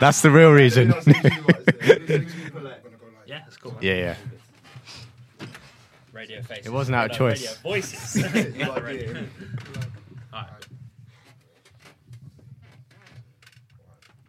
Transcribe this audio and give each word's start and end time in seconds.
That's 0.00 0.22
the 0.22 0.30
real 0.30 0.52
reason. 0.52 0.94
Yeah, 3.26 3.40
that's 3.40 3.56
cool. 3.58 3.76
yeah, 3.80 4.14
yeah. 5.40 5.46
Radio 6.12 6.40
faces. 6.42 6.66
It 6.66 6.72
wasn't 6.72 6.96
out 6.96 7.10
of 7.10 7.16
choice. 7.16 7.40
Radio 7.40 7.56
voices. 7.62 8.24
Radio. 8.82 9.26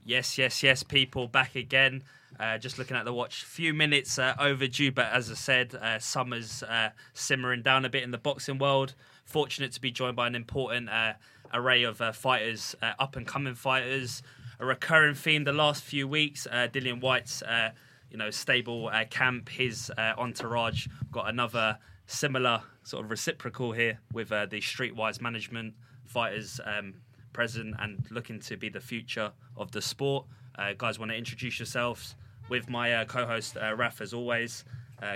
Yes, 0.05 0.39
yes, 0.39 0.63
yes, 0.63 0.81
people 0.81 1.27
back 1.27 1.55
again. 1.55 2.01
Uh, 2.39 2.57
just 2.57 2.79
looking 2.79 2.97
at 2.97 3.05
the 3.05 3.13
watch, 3.13 3.43
few 3.43 3.73
minutes 3.75 4.17
uh, 4.17 4.33
overdue, 4.39 4.91
but 4.91 5.05
as 5.13 5.29
I 5.29 5.35
said, 5.35 5.75
uh, 5.75 5.99
summer's 5.99 6.63
uh, 6.63 6.89
simmering 7.13 7.61
down 7.61 7.85
a 7.85 7.89
bit 7.89 8.01
in 8.01 8.09
the 8.11 8.17
boxing 8.17 8.57
world. 8.57 8.95
Fortunate 9.25 9.71
to 9.73 9.81
be 9.81 9.91
joined 9.91 10.15
by 10.15 10.25
an 10.25 10.33
important 10.33 10.89
uh, 10.89 11.13
array 11.53 11.83
of 11.83 12.01
uh, 12.01 12.11
fighters, 12.11 12.75
uh, 12.81 12.93
up 12.97 13.17
and 13.17 13.27
coming 13.27 13.53
fighters. 13.55 14.23
A 14.61 14.65
recurring 14.65 15.15
theme 15.15 15.45
the 15.45 15.53
last 15.53 15.83
few 15.83 16.05
weeks, 16.05 16.45
uh, 16.45 16.67
Dillian 16.69 16.99
Whyte's, 16.99 17.41
uh, 17.43 17.71
you 18.11 18.17
know, 18.17 18.29
stable 18.29 18.89
uh, 18.91 19.05
camp, 19.05 19.47
his 19.47 19.89
uh, 19.97 20.15
entourage. 20.17 20.87
Got 21.11 21.29
another 21.29 21.77
similar 22.07 22.63
sort 22.83 23.05
of 23.05 23.09
reciprocal 23.09 23.71
here 23.71 23.99
with 24.11 24.33
uh, 24.33 24.47
the 24.47 24.59
Streetwise 24.59 25.21
management 25.21 25.75
fighters 26.05 26.59
um, 26.65 26.95
present 27.31 27.73
and 27.79 28.05
looking 28.11 28.41
to 28.41 28.57
be 28.57 28.67
the 28.67 28.81
future 28.81 29.31
of 29.55 29.71
the 29.71 29.81
sport. 29.81 30.25
Uh, 30.57 30.73
guys, 30.77 30.99
want 30.99 31.11
to 31.11 31.17
introduce 31.17 31.57
yourselves 31.57 32.15
with 32.49 32.69
my 32.69 33.05
co-host 33.05 33.55
Raf 33.77 34.01
as 34.01 34.13
always. 34.13 34.65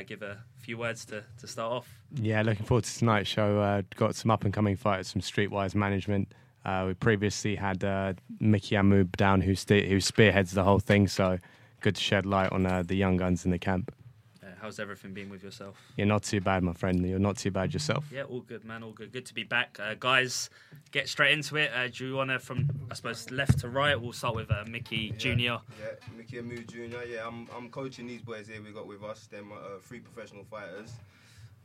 Give 0.07 0.21
a 0.21 0.37
few 0.59 0.77
words 0.77 1.03
to, 1.07 1.21
to 1.39 1.47
start 1.47 1.69
off. 1.69 1.99
Yeah, 2.15 2.43
looking 2.43 2.65
forward 2.65 2.85
to 2.85 2.97
tonight's 2.97 3.27
show. 3.27 3.83
Got 3.97 4.15
some 4.15 4.31
up 4.31 4.45
and 4.45 4.53
coming 4.53 4.77
fighters 4.77 5.11
from 5.11 5.19
Streetwise 5.19 5.75
Management. 5.75 6.31
Uh, 6.65 6.85
we 6.87 6.93
previously 6.93 7.55
had 7.55 7.83
uh, 7.83 8.13
Mickey 8.39 8.75
Amoo 8.75 9.03
down, 9.17 9.41
who, 9.41 9.55
ste- 9.55 9.85
who 9.87 9.99
spearheads 9.99 10.51
the 10.51 10.63
whole 10.63 10.79
thing. 10.79 11.07
So 11.07 11.37
good 11.81 11.95
to 11.95 12.01
shed 12.01 12.25
light 12.25 12.51
on 12.51 12.65
uh, 12.65 12.83
the 12.85 12.95
young 12.95 13.17
guns 13.17 13.43
in 13.45 13.51
the 13.51 13.59
camp. 13.59 13.93
Uh, 14.41 14.47
how's 14.61 14.79
everything 14.79 15.13
been 15.13 15.29
with 15.29 15.43
yourself? 15.43 15.75
You're 15.97 16.07
not 16.07 16.23
too 16.23 16.39
bad, 16.39 16.63
my 16.63 16.73
friend. 16.73 17.05
You're 17.05 17.19
not 17.19 17.37
too 17.37 17.51
bad 17.51 17.73
yourself. 17.73 18.05
Yeah, 18.11 18.23
all 18.23 18.41
good, 18.41 18.63
man. 18.63 18.81
All 18.83 18.91
good. 18.91 19.11
Good 19.11 19.25
to 19.25 19.33
be 19.33 19.43
back, 19.43 19.77
uh, 19.81 19.95
guys. 19.99 20.49
Get 20.91 21.09
straight 21.09 21.33
into 21.33 21.57
it. 21.57 21.71
Uh, 21.75 21.87
do 21.89 22.07
you 22.07 22.15
want 22.15 22.29
to, 22.29 22.39
from 22.39 22.69
I 22.89 22.93
suppose 22.93 23.29
left 23.31 23.59
to 23.59 23.69
right? 23.69 23.99
We'll 23.99 24.13
start 24.13 24.35
with 24.35 24.49
uh, 24.51 24.63
Mickey 24.67 25.11
Junior. 25.17 25.59
Yeah, 25.81 25.87
Mickey 26.17 26.37
Amoo 26.37 26.65
Jr. 26.67 27.05
Yeah, 27.09 27.27
I'm, 27.27 27.47
I'm 27.55 27.69
coaching 27.69 28.07
these 28.07 28.21
boys 28.21 28.47
here. 28.47 28.61
We 28.61 28.71
got 28.71 28.87
with 28.87 29.03
us. 29.03 29.27
They're 29.29 29.43
my, 29.43 29.55
uh, 29.55 29.79
three 29.81 29.99
professional 29.99 30.45
fighters. 30.45 30.91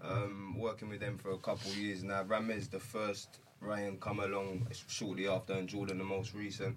Um, 0.02 0.56
working 0.56 0.88
with 0.88 1.00
them 1.00 1.19
for 1.19 1.32
a 1.32 1.38
couple 1.38 1.70
of 1.70 1.76
years 1.76 2.04
now. 2.04 2.22
Ramez 2.22 2.70
the 2.70 2.78
first, 2.78 3.41
Ryan 3.61 3.98
come 3.98 4.20
along 4.20 4.67
shortly 4.87 5.28
after, 5.28 5.53
and 5.55 5.69
Jordan 5.69 5.98
the 5.98 6.05
most 6.05 6.34
recent. 6.34 6.77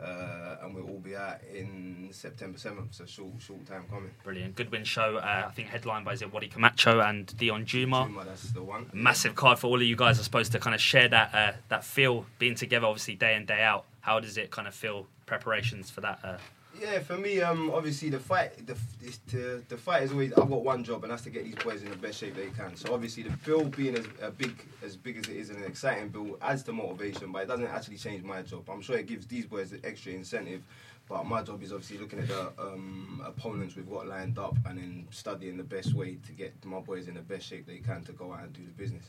Uh, 0.00 0.56
and 0.62 0.76
we'll 0.76 0.84
all 0.84 1.00
be 1.00 1.16
out 1.16 1.40
in 1.52 2.08
September 2.12 2.56
7th, 2.56 2.94
so 2.94 3.04
short, 3.04 3.32
short 3.40 3.66
time 3.66 3.84
coming. 3.90 4.10
Brilliant. 4.22 4.54
Goodwin 4.54 4.84
show. 4.84 5.16
Uh, 5.16 5.46
I 5.48 5.50
think 5.50 5.68
headlined 5.68 6.04
by 6.04 6.16
Wadi 6.32 6.46
Camacho 6.46 7.00
and 7.00 7.26
Dion 7.36 7.66
Juma. 7.66 8.04
Juma, 8.04 8.24
that's 8.24 8.52
the 8.52 8.62
one. 8.62 8.88
Massive 8.92 9.34
card 9.34 9.58
for 9.58 9.66
all 9.66 9.74
of 9.74 9.82
you 9.82 9.96
guys. 9.96 10.20
are 10.20 10.22
supposed 10.22 10.52
to 10.52 10.60
kind 10.60 10.74
of 10.74 10.80
share 10.80 11.08
that 11.08 11.34
uh, 11.34 11.52
that 11.68 11.82
feel 11.82 12.26
being 12.38 12.54
together, 12.54 12.86
obviously 12.86 13.16
day 13.16 13.34
in 13.34 13.44
day 13.44 13.60
out. 13.60 13.86
How 14.02 14.20
does 14.20 14.36
it 14.36 14.52
kind 14.52 14.68
of 14.68 14.74
feel? 14.74 15.06
Preparations 15.26 15.90
for 15.90 16.00
that. 16.00 16.40
Yeah, 16.80 17.00
for 17.00 17.16
me, 17.18 17.40
um, 17.40 17.70
obviously 17.70 18.08
the 18.08 18.20
fight, 18.20 18.66
the 18.66 18.76
it's 19.02 19.18
the, 19.32 19.62
the 19.68 19.76
fight 19.76 20.04
is 20.04 20.12
always. 20.12 20.32
I've 20.32 20.48
got 20.48 20.62
one 20.62 20.84
job, 20.84 21.02
and 21.02 21.12
that's 21.12 21.22
to 21.22 21.30
get 21.30 21.44
these 21.44 21.56
boys 21.56 21.82
in 21.82 21.90
the 21.90 21.96
best 21.96 22.18
shape 22.18 22.36
they 22.36 22.50
can. 22.50 22.76
So 22.76 22.94
obviously, 22.94 23.24
the 23.24 23.36
bill 23.44 23.64
being 23.64 23.96
as 23.96 24.06
a 24.22 24.30
big 24.30 24.64
as 24.84 24.96
big 24.96 25.16
as 25.18 25.28
it 25.28 25.36
is 25.36 25.50
and 25.50 25.58
an 25.58 25.64
exciting 25.64 26.08
bill 26.08 26.38
adds 26.40 26.62
to 26.64 26.72
motivation, 26.72 27.32
but 27.32 27.42
it 27.42 27.46
doesn't 27.48 27.66
actually 27.66 27.96
change 27.96 28.22
my 28.22 28.42
job. 28.42 28.68
I'm 28.70 28.80
sure 28.80 28.96
it 28.96 29.06
gives 29.06 29.26
these 29.26 29.46
boys 29.46 29.70
the 29.70 29.84
extra 29.84 30.12
incentive, 30.12 30.62
but 31.08 31.26
my 31.26 31.42
job 31.42 31.62
is 31.62 31.72
obviously 31.72 31.98
looking 31.98 32.20
at 32.20 32.28
the 32.28 32.52
um, 32.60 33.22
opponents 33.26 33.74
we've 33.74 33.90
got 33.90 34.06
lined 34.06 34.38
up 34.38 34.56
and 34.66 34.78
then 34.78 35.06
studying 35.10 35.56
the 35.56 35.64
best 35.64 35.94
way 35.94 36.18
to 36.26 36.32
get 36.32 36.52
my 36.64 36.80
boys 36.80 37.08
in 37.08 37.14
the 37.14 37.20
best 37.20 37.46
shape 37.46 37.66
they 37.66 37.78
can 37.78 38.04
to 38.04 38.12
go 38.12 38.32
out 38.32 38.44
and 38.44 38.52
do 38.52 38.62
the 38.62 38.72
business. 38.72 39.04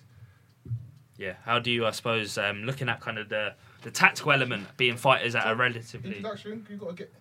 yeah. 1.18 1.34
How 1.44 1.60
do 1.60 1.70
you, 1.70 1.86
I 1.86 1.92
suppose, 1.92 2.38
um, 2.38 2.64
looking 2.64 2.90
at 2.90 3.00
kind 3.00 3.20
of 3.20 3.30
the 3.30 3.54
the 3.84 3.92
tactical 3.92 4.32
element, 4.32 4.68
being 4.76 4.98
fighters 4.98 5.36
at 5.36 5.46
a 5.50 5.54
relatively. 5.56 6.10
Introduction. 6.18 6.66
You 6.70 6.78
got 6.78 6.90
to 6.90 6.96
get 6.96 7.14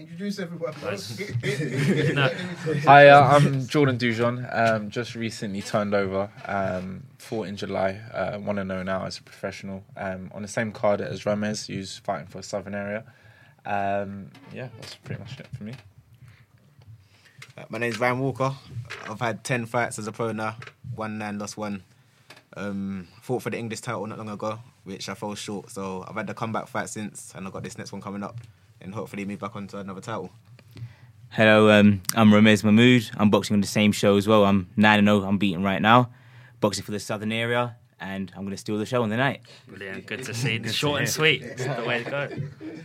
introduce 0.00 0.38
everyone. 0.38 0.74
No. 2.14 2.28
Hi, 2.84 3.08
uh, 3.08 3.36
I'm 3.36 3.66
Jordan 3.66 3.98
Dujon. 3.98 4.48
Um, 4.52 4.90
just 4.90 5.14
recently 5.14 5.62
turned 5.62 5.94
over. 5.94 6.30
Um, 6.46 7.04
fought 7.18 7.48
in 7.48 7.56
July. 7.56 8.00
Uh, 8.12 8.38
Want 8.40 8.56
to 8.58 8.64
know 8.64 8.82
now 8.82 9.04
as 9.04 9.18
a 9.18 9.22
professional. 9.22 9.84
Um, 9.96 10.30
on 10.34 10.42
the 10.42 10.48
same 10.48 10.72
card 10.72 11.00
as 11.00 11.24
Ramez, 11.24 11.66
who's 11.66 11.98
fighting 11.98 12.26
for 12.26 12.38
a 12.38 12.42
Southern 12.42 12.74
area. 12.74 13.04
Um, 13.66 14.30
yeah, 14.52 14.68
that's 14.80 14.96
pretty 14.96 15.20
much 15.20 15.38
it 15.38 15.46
for 15.56 15.64
me. 15.64 15.74
Uh, 17.58 17.64
My 17.68 17.78
name's 17.78 18.00
Ryan 18.00 18.18
Walker. 18.20 18.54
I've 19.08 19.20
had 19.20 19.44
10 19.44 19.66
fights 19.66 19.98
as 19.98 20.06
a 20.06 20.12
pro 20.12 20.32
now, 20.32 20.56
one 20.94 21.18
nine, 21.18 21.38
lost 21.38 21.56
one. 21.56 21.82
Um, 22.56 23.06
fought 23.22 23.42
for 23.42 23.50
the 23.50 23.58
English 23.58 23.80
title 23.80 24.06
not 24.06 24.18
long 24.18 24.28
ago, 24.30 24.58
which 24.84 25.08
I 25.08 25.14
fell 25.14 25.34
short. 25.34 25.70
So 25.70 26.04
I've 26.08 26.16
had 26.16 26.26
the 26.26 26.34
comeback 26.34 26.66
fight 26.68 26.88
since, 26.88 27.32
and 27.36 27.46
I've 27.46 27.52
got 27.52 27.62
this 27.62 27.78
next 27.78 27.92
one 27.92 28.00
coming 28.00 28.22
up, 28.24 28.38
and 28.80 28.94
hopefully 28.94 29.24
move 29.24 29.40
back 29.40 29.56
onto 29.56 29.76
another 29.76 30.00
title. 30.00 30.30
Hello, 31.30 31.70
um, 31.70 32.02
I'm 32.14 32.30
Ramez 32.30 32.64
Mahmood. 32.64 33.10
I'm 33.16 33.30
boxing 33.30 33.54
on 33.54 33.60
the 33.60 33.66
same 33.66 33.92
show 33.92 34.16
as 34.16 34.26
well. 34.26 34.44
I'm 34.44 34.68
9 34.76 35.04
0, 35.04 35.22
I'm 35.22 35.38
beating 35.38 35.62
right 35.62 35.80
now. 35.80 36.10
Boxing 36.60 36.84
for 36.84 36.90
the 36.90 36.98
southern 36.98 37.30
area, 37.30 37.76
and 38.00 38.32
I'm 38.34 38.42
going 38.42 38.50
to 38.50 38.56
steal 38.56 38.78
the 38.78 38.86
show 38.86 39.02
on 39.02 39.10
the 39.10 39.16
night. 39.16 39.42
Brilliant. 39.68 40.06
Good 40.06 40.24
to 40.24 40.34
see. 40.34 40.62
Short 40.68 41.00
and 41.00 41.08
sweet. 41.08 41.42
It's 41.42 41.64
the 41.64 41.84
way 41.84 42.02
to 42.02 42.10
go. 42.10 42.28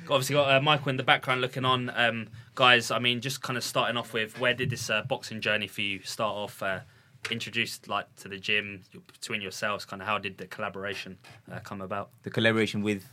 Obviously, 0.10 0.36
got 0.36 0.56
uh, 0.56 0.62
Michael 0.62 0.90
in 0.90 0.98
the 0.98 1.04
background 1.04 1.42
looking 1.42 1.66
on. 1.66 1.92
Um, 1.96 2.28
guys, 2.54 2.92
I 2.92 3.00
mean, 3.00 3.20
just 3.20 3.42
kind 3.42 3.58
of 3.58 3.64
starting 3.64 3.98
off 3.98 4.14
with 4.14 4.40
where 4.40 4.54
did 4.54 4.70
this 4.70 4.90
uh, 4.90 5.02
boxing 5.02 5.42
journey 5.42 5.68
for 5.68 5.82
you 5.82 6.02
start 6.04 6.36
off? 6.36 6.62
Uh, 6.62 6.82
introduced 7.32 7.88
like 7.88 8.14
to 8.18 8.28
the 8.28 8.38
gym 8.38 8.84
between 9.12 9.42
yourselves. 9.42 9.86
Kind 9.86 10.02
of 10.02 10.08
how 10.08 10.18
did 10.18 10.38
the 10.38 10.46
collaboration 10.46 11.18
uh, 11.52 11.60
come 11.60 11.82
about 11.82 12.12
The 12.24 12.30
collaboration 12.30 12.84
with 12.84 13.04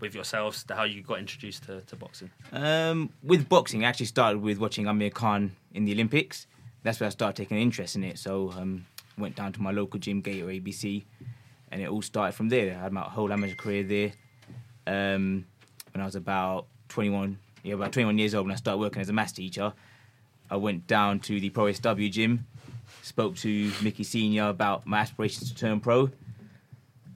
with 0.00 0.14
yourselves? 0.14 0.64
To 0.64 0.74
how 0.74 0.84
you 0.84 1.02
got 1.02 1.18
introduced 1.18 1.64
to, 1.64 1.80
to 1.82 1.96
boxing? 1.96 2.30
um, 2.52 3.10
with 3.22 3.48
boxing, 3.48 3.84
I 3.84 3.88
actually 3.88 4.06
started 4.06 4.40
with 4.40 4.58
watching 4.58 4.86
Amir 4.86 5.10
Khan 5.10 5.56
in 5.74 5.84
the 5.84 5.92
Olympics. 5.92 6.46
That's 6.82 7.00
where 7.00 7.06
I 7.06 7.10
started 7.10 7.36
taking 7.36 7.56
an 7.56 7.62
interest 7.62 7.96
in 7.96 8.04
it. 8.04 8.18
So 8.18 8.52
um, 8.52 8.86
went 9.16 9.36
down 9.36 9.52
to 9.52 9.62
my 9.62 9.70
local 9.70 9.98
gym, 9.98 10.20
Gator 10.20 10.46
ABC, 10.46 11.04
and 11.70 11.82
it 11.82 11.88
all 11.88 12.02
started 12.02 12.32
from 12.32 12.48
there. 12.48 12.76
I 12.76 12.82
had 12.82 12.92
my 12.92 13.02
whole 13.02 13.32
amateur 13.32 13.54
career 13.54 13.82
there. 13.82 14.12
Um, 14.86 15.44
when 15.92 16.02
I 16.02 16.04
was 16.04 16.16
about 16.16 16.66
21, 16.88 17.38
yeah, 17.62 17.74
about 17.74 17.92
21 17.92 18.18
years 18.18 18.34
old, 18.34 18.46
when 18.46 18.52
I 18.52 18.56
started 18.56 18.78
working 18.78 19.02
as 19.02 19.08
a 19.08 19.12
maths 19.12 19.32
teacher, 19.32 19.72
I 20.50 20.56
went 20.56 20.86
down 20.86 21.20
to 21.20 21.40
the 21.40 21.50
Pro 21.50 21.70
SW 21.72 22.08
gym, 22.10 22.46
spoke 23.02 23.36
to 23.36 23.70
Mickey 23.82 24.04
Senior 24.04 24.48
about 24.48 24.86
my 24.86 24.98
aspirations 25.00 25.50
to 25.50 25.56
turn 25.56 25.80
pro. 25.80 26.10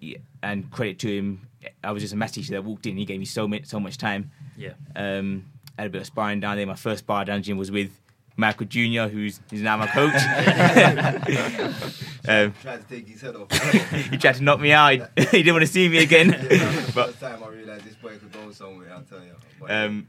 Yeah, 0.03 0.19
and 0.43 0.69
credit 0.69 0.99
to 1.01 1.17
him, 1.17 1.47
I 1.85 1.93
was 1.93 2.03
just 2.03 2.13
a 2.13 2.17
maths 2.17 2.33
teacher 2.33 2.55
that 2.55 2.65
walked 2.65 2.87
in. 2.87 2.97
He 2.97 3.05
gave 3.05 3.21
me 3.21 3.25
so 3.25 3.47
much, 3.47 3.67
so 3.67 3.79
much 3.79 3.99
time. 3.99 4.33
Yeah. 4.57 4.73
Um, 4.97 5.45
had 5.79 5.87
a 5.87 5.91
bit 5.91 6.01
of 6.01 6.09
sparring 6.09 6.41
down 6.41 6.57
there. 6.57 6.67
My 6.67 6.75
first 6.75 7.07
bar 7.07 7.25
down 7.25 7.45
gym 7.45 7.57
was 7.57 7.71
with 7.71 8.01
Michael 8.37 8.67
Junior, 8.67 9.09
who's, 9.09 9.39
who's 9.49 9.63
now 9.63 9.77
my 9.77 9.87
coach. 9.87 10.13
um, 12.29 12.53
Tried 12.63 12.81
to 12.81 12.87
take 12.89 13.09
his 13.09 13.21
head 13.21 13.37
off. 13.37 13.53
he 14.11 14.19
tried 14.19 14.35
to 14.35 14.43
knock 14.43 14.59
me 14.59 14.73
out. 14.73 14.91
He, 14.91 15.03
he 15.17 15.43
didn't 15.45 15.55
want 15.55 15.67
to 15.67 15.73
see 15.73 15.89
me 15.89 15.99
again. 15.99 16.31
Yeah, 16.31 16.39
the 16.39 16.93
but 16.93 17.07
first 17.11 17.21
time 17.21 17.45
I 17.45 17.49
realised 17.49 17.85
this 17.85 17.95
boy 17.95 18.17
could 18.17 18.33
go 18.33 18.51
somewhere. 18.51 18.93
I'll 18.93 19.03
tell 19.03 19.23
you. 19.23 19.37
Um, 19.69 20.09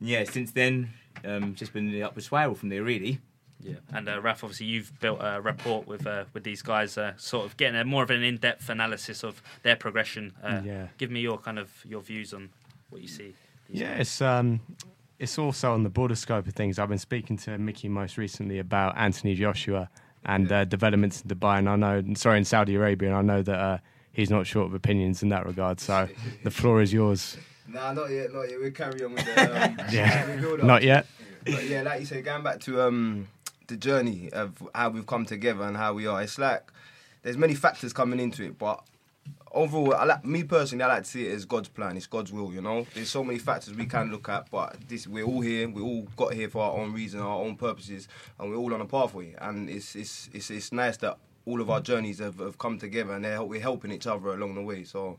yeah, 0.00 0.24
since 0.24 0.52
then, 0.52 0.94
um, 1.26 1.54
just 1.54 1.74
been 1.74 1.92
the 1.92 2.04
upward 2.04 2.24
spiral 2.24 2.54
from 2.54 2.70
there, 2.70 2.82
really. 2.82 3.20
Yeah, 3.62 3.74
and 3.92 4.08
uh, 4.08 4.20
Raf, 4.22 4.42
obviously 4.42 4.66
you've 4.66 4.90
built 5.00 5.18
a 5.20 5.40
rapport 5.40 5.82
with 5.82 6.06
uh, 6.06 6.24
with 6.32 6.44
these 6.44 6.62
guys, 6.62 6.96
uh, 6.96 7.12
sort 7.16 7.44
of 7.46 7.56
getting 7.56 7.78
a 7.78 7.84
more 7.84 8.02
of 8.02 8.10
an 8.10 8.22
in 8.22 8.38
depth 8.38 8.68
analysis 8.70 9.22
of 9.22 9.42
their 9.62 9.76
progression. 9.76 10.32
Uh, 10.42 10.62
Yeah. 10.64 10.86
Give 10.98 11.10
me 11.10 11.20
your 11.20 11.38
kind 11.38 11.58
of 11.58 11.70
your 11.86 12.00
views 12.00 12.32
on 12.32 12.50
what 12.88 13.02
you 13.02 13.08
see. 13.08 13.34
these 13.68 13.80
Yeah, 13.82 13.90
days. 13.98 14.00
it's 14.08 14.22
um, 14.22 14.60
it's 15.18 15.38
also 15.38 15.72
on 15.74 15.82
the 15.82 15.90
broader 15.90 16.14
scope 16.14 16.46
of 16.46 16.54
things. 16.54 16.78
I've 16.78 16.88
been 16.88 16.98
speaking 16.98 17.36
to 17.38 17.58
Mickey 17.58 17.88
most 17.88 18.16
recently 18.16 18.58
about 18.58 18.96
Anthony 18.96 19.34
Joshua 19.34 19.90
and 20.24 20.50
uh, 20.50 20.64
developments 20.64 21.20
in 21.22 21.28
Dubai, 21.28 21.58
and 21.58 21.68
I 21.68 21.76
know, 21.76 22.02
sorry, 22.14 22.38
in 22.38 22.44
Saudi 22.44 22.74
Arabia, 22.74 23.08
and 23.08 23.16
I 23.18 23.22
know 23.34 23.42
that 23.42 23.58
uh, 23.58 23.78
he's 24.12 24.30
not 24.30 24.46
short 24.46 24.66
of 24.66 24.74
opinions 24.74 25.22
in 25.22 25.28
that 25.30 25.44
regard. 25.46 25.80
So 25.80 26.08
the 26.44 26.50
floor 26.50 26.80
is 26.80 26.92
yours. 26.92 27.36
Nah, 27.68 27.92
not 27.92 28.10
yet, 28.10 28.32
not 28.32 28.48
yet. 28.50 28.58
We'll 28.58 28.70
carry 28.70 29.04
on 29.04 29.12
with 29.14 29.24
the. 29.26 29.40
Um, 29.64 29.76
Yeah. 29.92 30.56
Not 30.62 30.82
yet. 30.82 31.06
But 31.44 31.64
yeah, 31.66 31.82
like 31.82 32.00
you 32.00 32.06
say, 32.06 32.20
going 32.22 32.42
back 32.42 32.60
to 32.60 32.82
um, 32.82 33.28
the 33.70 33.76
journey 33.76 34.30
of 34.32 34.62
how 34.74 34.90
we've 34.90 35.06
come 35.06 35.24
together 35.24 35.62
and 35.62 35.76
how 35.76 35.94
we 35.94 36.06
are, 36.06 36.22
it's 36.22 36.38
like 36.38 36.70
there's 37.22 37.38
many 37.38 37.54
factors 37.54 37.92
coming 37.92 38.20
into 38.20 38.44
it, 38.44 38.58
but 38.58 38.82
overall, 39.52 39.94
I 39.94 40.04
like 40.04 40.24
me 40.24 40.44
personally, 40.44 40.84
I 40.84 40.88
like 40.88 41.04
to 41.04 41.08
see 41.08 41.26
it 41.26 41.34
as 41.34 41.44
God's 41.44 41.68
plan. 41.68 41.96
It's 41.96 42.06
God's 42.06 42.32
will, 42.32 42.52
you 42.52 42.60
know. 42.60 42.86
There's 42.94 43.10
so 43.10 43.24
many 43.24 43.38
factors 43.38 43.74
we 43.74 43.86
can 43.86 44.10
look 44.10 44.28
at, 44.28 44.50
but 44.50 44.76
this 44.88 45.06
we're 45.06 45.24
all 45.24 45.40
here. 45.40 45.68
We 45.68 45.82
all 45.82 46.06
got 46.16 46.34
here 46.34 46.48
for 46.48 46.62
our 46.62 46.78
own 46.78 46.92
reason, 46.92 47.20
our 47.20 47.42
own 47.42 47.56
purposes, 47.56 48.08
and 48.38 48.50
we're 48.50 48.56
all 48.56 48.74
on 48.74 48.80
a 48.80 48.86
pathway. 48.86 49.34
And 49.38 49.68
it's 49.68 49.96
it's 49.96 50.28
it's, 50.32 50.50
it's 50.50 50.72
nice 50.72 50.96
that 50.98 51.18
all 51.46 51.60
of 51.60 51.70
our 51.70 51.80
journeys 51.80 52.18
have, 52.18 52.38
have 52.38 52.58
come 52.58 52.78
together 52.78 53.14
and 53.14 53.24
they're, 53.24 53.42
we're 53.42 53.60
helping 53.60 53.90
each 53.90 54.06
other 54.06 54.28
along 54.28 54.54
the 54.54 54.62
way. 54.62 54.84
So 54.84 55.18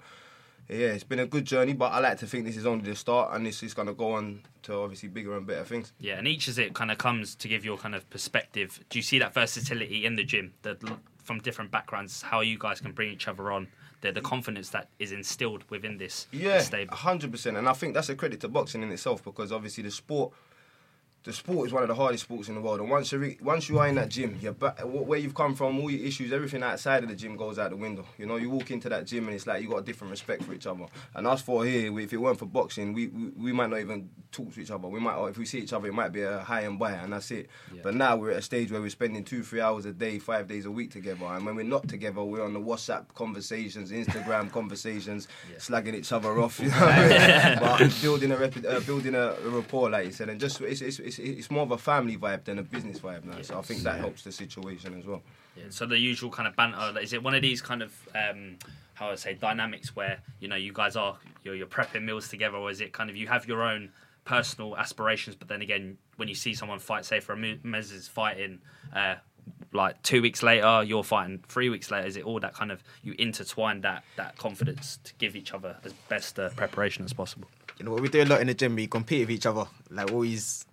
yeah, 0.71 0.87
it's 0.87 1.03
been 1.03 1.19
a 1.19 1.25
good 1.25 1.45
journey, 1.45 1.73
but 1.73 1.91
I 1.91 1.99
like 1.99 2.17
to 2.19 2.27
think 2.27 2.45
this 2.45 2.57
is 2.57 2.65
only 2.65 2.89
the 2.89 2.95
start, 2.95 3.35
and 3.35 3.45
this 3.45 3.61
is 3.61 3.73
going 3.73 3.87
to 3.87 3.93
go 3.93 4.13
on 4.13 4.41
to 4.63 4.75
obviously 4.75 5.09
bigger 5.09 5.35
and 5.35 5.45
better 5.45 5.65
things. 5.65 5.91
Yeah, 5.99 6.17
and 6.17 6.27
each 6.27 6.47
as 6.47 6.57
it 6.57 6.73
kind 6.73 6.91
of 6.91 6.97
comes 6.97 7.35
to 7.35 7.47
give 7.47 7.65
your 7.65 7.77
kind 7.77 7.93
of 7.93 8.09
perspective. 8.09 8.79
Do 8.89 8.97
you 8.97 9.03
see 9.03 9.19
that 9.19 9.33
versatility 9.33 10.05
in 10.05 10.15
the 10.15 10.23
gym 10.23 10.53
that 10.61 10.81
from 11.23 11.39
different 11.39 11.71
backgrounds, 11.71 12.21
how 12.21 12.41
you 12.41 12.57
guys 12.57 12.79
can 12.79 12.93
bring 12.93 13.11
each 13.11 13.27
other 13.27 13.51
on, 13.51 13.67
the 14.01 14.11
the 14.11 14.21
confidence 14.21 14.69
that 14.69 14.87
is 14.97 15.11
instilled 15.11 15.63
within 15.69 15.97
this, 15.97 16.27
Yeah, 16.31 16.63
hundred 16.91 17.31
percent, 17.31 17.57
and 17.57 17.67
I 17.67 17.73
think 17.73 17.93
that's 17.93 18.09
a 18.09 18.15
credit 18.15 18.39
to 18.41 18.47
boxing 18.47 18.81
in 18.81 18.91
itself 18.91 19.23
because 19.23 19.51
obviously 19.51 19.83
the 19.83 19.91
sport, 19.91 20.31
the 21.23 21.33
sport 21.33 21.67
is 21.67 21.73
one 21.73 21.83
of 21.83 21.89
the 21.89 21.95
hardest 21.95 22.23
sports 22.23 22.49
in 22.49 22.55
the 22.55 22.61
world. 22.61 22.79
And 22.79 22.89
once 22.89 23.11
you 23.11 23.19
re- 23.19 23.37
once 23.41 23.69
you 23.69 23.77
are 23.77 23.87
in 23.87 23.95
that 23.95 24.09
gym, 24.09 24.37
you're 24.41 24.53
back, 24.53 24.79
where 24.83 25.19
you've 25.19 25.35
come 25.35 25.53
from, 25.53 25.79
all 25.79 25.91
your 25.91 26.05
issues, 26.05 26.33
everything 26.33 26.63
outside 26.63 27.03
of 27.03 27.09
the 27.09 27.15
gym 27.15 27.35
goes 27.35 27.59
out 27.59 27.69
the 27.69 27.75
window. 27.75 28.05
You 28.17 28.25
know, 28.25 28.37
you 28.37 28.49
walk 28.49 28.71
into 28.71 28.89
that 28.89 29.05
gym 29.05 29.25
and 29.25 29.35
it's 29.35 29.45
like 29.45 29.61
you 29.61 29.69
got 29.69 29.77
a 29.77 29.83
different 29.83 30.11
respect 30.11 30.43
for 30.43 30.53
each 30.53 30.65
other. 30.65 30.85
And 31.13 31.27
us 31.27 31.41
four 31.41 31.63
here, 31.65 31.97
if 31.99 32.11
it 32.11 32.17
weren't 32.17 32.39
for 32.39 32.47
boxing, 32.47 32.93
we, 32.93 33.07
we 33.07 33.29
we 33.37 33.51
might 33.53 33.69
not 33.69 33.79
even 33.79 34.09
talk 34.31 34.53
to 34.53 34.61
each 34.61 34.71
other. 34.71 34.87
We 34.87 34.99
might, 34.99 35.15
or 35.15 35.29
if 35.29 35.37
we 35.37 35.45
see 35.45 35.59
each 35.59 35.73
other, 35.73 35.87
it 35.87 35.93
might 35.93 36.11
be 36.11 36.21
a 36.21 36.39
high 36.39 36.61
and 36.61 36.79
bye, 36.79 36.93
and 36.93 37.13
that's 37.13 37.29
it. 37.31 37.49
But 37.83 37.95
now 37.95 38.15
we're 38.15 38.31
at 38.31 38.37
a 38.37 38.41
stage 38.41 38.71
where 38.71 38.81
we're 38.81 38.89
spending 38.89 39.23
two, 39.23 39.43
three 39.43 39.61
hours 39.61 39.85
a 39.85 39.93
day, 39.93 40.19
five 40.19 40.47
days 40.47 40.65
a 40.65 40.71
week 40.71 40.91
together. 40.91 41.25
And 41.25 41.45
when 41.45 41.55
we're 41.55 41.63
not 41.63 41.87
together, 41.87 42.23
we're 42.23 42.43
on 42.43 42.53
the 42.53 42.59
WhatsApp 42.59 43.13
conversations, 43.13 43.91
Instagram 43.91 44.51
conversations, 44.59 45.27
slagging 45.57 45.93
each 45.93 46.11
other 46.11 46.39
off. 46.39 46.59
You 46.59 46.69
know 46.71 46.79
what 46.79 46.89
I 46.89 47.49
mean? 47.49 47.59
but 47.59 48.01
building 48.01 48.31
a 48.31 48.35
repu- 48.35 48.65
uh, 48.65 48.79
building 48.81 49.15
a, 49.15 49.33
a 49.45 49.49
rapport, 49.49 49.89
like 49.89 50.05
you 50.05 50.11
said, 50.11 50.29
and 50.29 50.39
just 50.39 50.61
it's, 50.61 50.81
it's, 50.81 50.99
it's, 50.99 51.10
it's 51.19 51.51
more 51.51 51.63
of 51.63 51.71
a 51.71 51.77
family 51.77 52.17
vibe 52.17 52.43
than 52.43 52.59
a 52.59 52.63
business 52.63 52.99
vibe 52.99 53.25
now. 53.25 53.41
So 53.41 53.57
I 53.57 53.61
think 53.61 53.81
that 53.83 53.99
helps 53.99 54.23
the 54.23 54.31
situation 54.31 54.97
as 54.97 55.05
well. 55.05 55.21
Yeah, 55.55 55.65
so 55.69 55.85
the 55.85 55.97
usual 55.97 56.29
kind 56.29 56.47
of 56.47 56.55
banter 56.55 56.99
is 56.99 57.13
it 57.13 57.21
one 57.21 57.35
of 57.35 57.41
these 57.41 57.61
kind 57.61 57.81
of 57.81 57.93
um, 58.15 58.57
how 58.93 59.09
I 59.09 59.15
say 59.15 59.33
dynamics 59.33 59.95
where 59.95 60.19
you 60.39 60.47
know 60.47 60.55
you 60.55 60.73
guys 60.73 60.95
are 60.95 61.17
you're, 61.43 61.55
you're 61.55 61.67
prepping 61.67 62.03
meals 62.03 62.29
together, 62.29 62.57
or 62.57 62.69
is 62.69 62.81
it 62.81 62.93
kind 62.93 63.09
of 63.09 63.15
you 63.15 63.27
have 63.27 63.47
your 63.47 63.63
own 63.63 63.91
personal 64.23 64.77
aspirations, 64.77 65.35
but 65.35 65.47
then 65.47 65.61
again 65.61 65.97
when 66.17 66.27
you 66.27 66.35
see 66.35 66.53
someone 66.53 66.79
fight, 66.79 67.05
say 67.05 67.19
for 67.19 67.35
Mez 67.35 67.93
is 67.93 68.07
fighting. 68.07 68.59
Uh, 68.95 69.15
like 69.73 70.01
two 70.03 70.21
weeks 70.21 70.43
later, 70.43 70.83
you're 70.83 71.03
fighting. 71.03 71.43
Three 71.47 71.69
weeks 71.69 71.89
later, 71.89 72.05
is 72.05 72.17
it 72.17 72.25
all 72.25 72.39
that 72.39 72.53
kind 72.53 72.71
of 72.71 72.83
you 73.03 73.15
intertwine 73.17 73.81
that 73.81 74.03
that 74.17 74.37
confidence 74.37 74.99
to 75.03 75.13
give 75.15 75.35
each 75.35 75.53
other 75.53 75.77
as 75.83 75.93
best 76.09 76.39
uh, 76.39 76.49
preparation 76.49 77.05
as 77.05 77.13
possible? 77.13 77.47
You 77.79 77.85
know, 77.85 77.91
what 77.91 78.01
we 78.01 78.09
do 78.09 78.21
a 78.21 78.25
lot 78.25 78.41
in 78.41 78.47
the 78.47 78.53
gym, 78.53 78.75
we 78.75 78.87
compete 78.87 79.21
with 79.21 79.31
each 79.31 79.45
other. 79.45 79.65
Like 79.89 80.11
always 80.11 80.65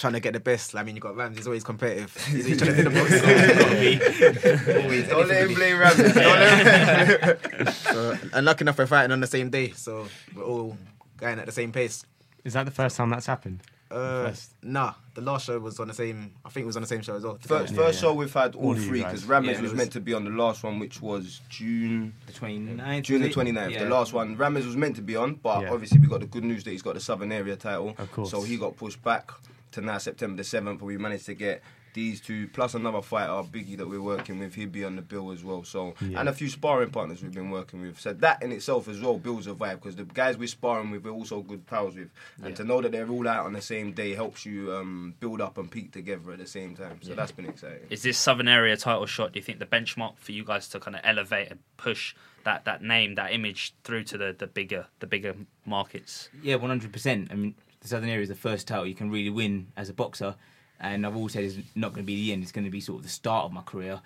trying 0.00 0.14
to 0.14 0.20
get 0.20 0.32
the 0.32 0.40
best. 0.40 0.74
I 0.74 0.82
mean, 0.82 0.96
you 0.96 1.00
got 1.00 1.16
Rams, 1.16 1.36
he's 1.36 1.46
always 1.46 1.62
competitive. 1.64 2.14
He's 2.26 2.44
always 2.44 2.58
trying 2.58 2.76
to 2.76 2.82
do 2.82 2.88
the 2.88 2.90
box. 2.90 4.74
always, 4.84 5.08
Don't 5.08 5.28
let 5.28 5.42
him 5.48 5.54
blame 5.54 5.78
Rams. 5.78 5.96
Don't 5.96 6.14
let 6.16 7.20
him. 7.20 7.66
So, 7.72 8.16
and 8.32 8.46
lucky 8.46 8.62
enough, 8.62 8.78
we're 8.78 8.86
fighting 8.86 9.12
on 9.12 9.20
the 9.20 9.26
same 9.26 9.50
day, 9.50 9.70
so 9.72 10.06
we're 10.34 10.44
all 10.44 10.76
going 11.18 11.38
at 11.38 11.46
the 11.46 11.52
same 11.52 11.72
pace. 11.72 12.04
Is 12.44 12.54
that 12.54 12.64
the 12.64 12.70
first 12.70 12.96
time 12.96 13.10
that's 13.10 13.26
happened? 13.26 13.60
Uh, 13.90 14.32
nah, 14.62 14.94
the 15.14 15.20
last 15.20 15.46
show 15.46 15.58
was 15.58 15.80
on 15.80 15.88
the 15.88 15.94
same. 15.94 16.32
I 16.44 16.48
think 16.48 16.62
it 16.62 16.66
was 16.68 16.76
on 16.76 16.82
the 16.82 16.88
same 16.88 17.02
show 17.02 17.16
as 17.16 17.24
well. 17.24 17.38
First, 17.40 17.72
Yeah, 17.72 17.78
first 17.78 18.00
yeah. 18.02 18.08
show 18.08 18.14
we've 18.14 18.32
had 18.32 18.54
all, 18.54 18.66
All 18.68 18.74
three 18.76 19.00
because 19.02 19.24
Ramez 19.24 19.46
Yeah, 19.46 19.52
was 19.52 19.72
was- 19.72 19.74
meant 19.74 19.92
to 19.92 20.00
be 20.00 20.14
on 20.14 20.24
the 20.24 20.30
last 20.30 20.62
one, 20.62 20.78
which 20.78 21.02
was 21.02 21.40
June 21.48 22.14
The 22.26 22.32
29th. 22.32 23.02
June 23.02 23.20
the 23.20 23.26
was 23.28 23.36
it? 23.36 23.40
29th. 23.40 23.70
Yeah. 23.72 23.84
The 23.84 23.90
last 23.90 24.12
one, 24.12 24.36
Ramez 24.36 24.64
was 24.64 24.76
meant 24.76 24.94
to 24.96 25.02
be 25.02 25.16
on, 25.16 25.34
but 25.34 25.62
Yeah. 25.62 25.72
obviously 25.72 25.98
we 25.98 26.06
got 26.06 26.20
the 26.20 26.26
good 26.26 26.44
news 26.44 26.62
that 26.64 26.70
he's 26.70 26.82
got 26.82 26.94
the 26.94 27.00
Southern 27.00 27.32
Area 27.32 27.56
title. 27.56 27.94
Of 27.98 28.12
course. 28.12 28.30
So 28.30 28.42
he 28.42 28.56
got 28.56 28.76
pushed 28.76 29.02
back 29.02 29.32
to 29.72 29.80
now 29.80 29.98
September 29.98 30.36
the 30.36 30.42
7th, 30.42 30.78
but 30.78 30.84
we 30.86 30.96
managed 30.98 31.26
to 31.26 31.34
get 31.34 31.62
these 31.92 32.20
two 32.20 32.46
plus 32.46 32.74
another 32.74 33.02
fighter, 33.02 33.32
Biggie, 33.50 33.76
that 33.76 33.88
we're 33.88 34.00
working 34.00 34.38
with. 34.38 34.54
He'd 34.54 34.70
be 34.70 34.84
on 34.84 34.94
the 34.94 35.02
bill 35.02 35.32
as 35.32 35.42
well. 35.42 35.64
So 35.64 35.94
Yeah. 36.00 36.20
and 36.20 36.28
a 36.28 36.32
few 36.32 36.48
sparring 36.48 36.90
partners 36.90 37.20
we've 37.20 37.34
been 37.34 37.50
working 37.50 37.80
with. 37.82 37.98
So 37.98 38.12
that 38.12 38.40
in 38.44 38.52
itself 38.52 38.86
as 38.86 39.00
well 39.00 39.18
builds 39.18 39.48
a 39.48 39.54
vibe 39.54 39.74
because 39.82 39.96
the 39.96 40.04
guys 40.04 40.38
we're 40.38 40.46
sparring 40.46 40.92
with, 40.92 41.02
we're 41.04 41.10
also 41.10 41.40
good 41.40 41.66
pals 41.66 41.96
with, 41.96 42.10
and 42.44 42.54
to 42.54 42.62
know 42.62 42.80
that 42.80 42.92
they're 42.92 43.08
all 43.10 43.26
out 43.26 43.46
on 43.46 43.54
the 43.54 43.60
same 43.60 43.90
day 43.92 44.14
helps 44.14 44.46
you 44.46 44.72
um, 44.72 45.14
build 45.18 45.40
up 45.40 45.58
and 45.58 45.68
peak 45.68 45.90
together 45.90 46.30
at 46.30 46.38
the 46.38 46.46
same 46.46 46.76
time. 46.76 47.00
So 47.02 47.14
that's 47.16 47.32
been 47.32 47.46
exciting. 47.46 47.88
Is 47.90 48.02
this 48.04 48.16
Southern 48.18 48.46
Area 48.46 48.76
title 48.76 49.06
shot? 49.06 49.32
Do 49.32 49.40
you 49.40 49.44
think 49.44 49.58
the 49.58 49.66
benchmark 49.66 50.16
for 50.18 50.30
you 50.30 50.44
guys 50.44 50.68
to 50.68 50.78
kind 50.78 50.94
of 50.94 51.02
elevate 51.02 51.50
and 51.50 51.58
push 51.76 52.14
that, 52.44 52.64
that 52.66 52.82
name, 52.84 53.16
that 53.16 53.32
image 53.32 53.74
through 53.82 54.04
to 54.04 54.16
the, 54.16 54.32
the 54.38 54.46
bigger 54.46 54.86
the 55.00 55.08
bigger 55.08 55.34
markets? 55.66 56.28
Yeah, 56.40 56.54
one 56.54 56.70
hundred 56.70 56.92
percent. 56.92 57.28
I 57.32 57.34
mean, 57.34 57.54
the 57.80 57.88
Southern 57.88 58.08
Area 58.08 58.22
is 58.22 58.28
the 58.28 58.34
first 58.34 58.68
title 58.68 58.86
you 58.86 58.94
can 58.94 59.10
really 59.10 59.30
win 59.30 59.68
as 59.76 59.88
a 59.88 59.94
boxer, 59.94 60.34
and 60.80 61.06
I've 61.06 61.16
always 61.16 61.32
said 61.32 61.44
it's 61.44 61.56
not 61.74 61.92
going 61.92 62.04
to 62.04 62.06
be 62.06 62.16
the 62.16 62.32
end. 62.32 62.42
It's 62.42 62.52
going 62.52 62.64
to 62.64 62.70
be 62.70 62.80
sort 62.80 62.98
of 62.98 63.02
the 63.04 63.10
start 63.10 63.44
of 63.44 63.52
my 63.52 63.62
career. 63.62 64.00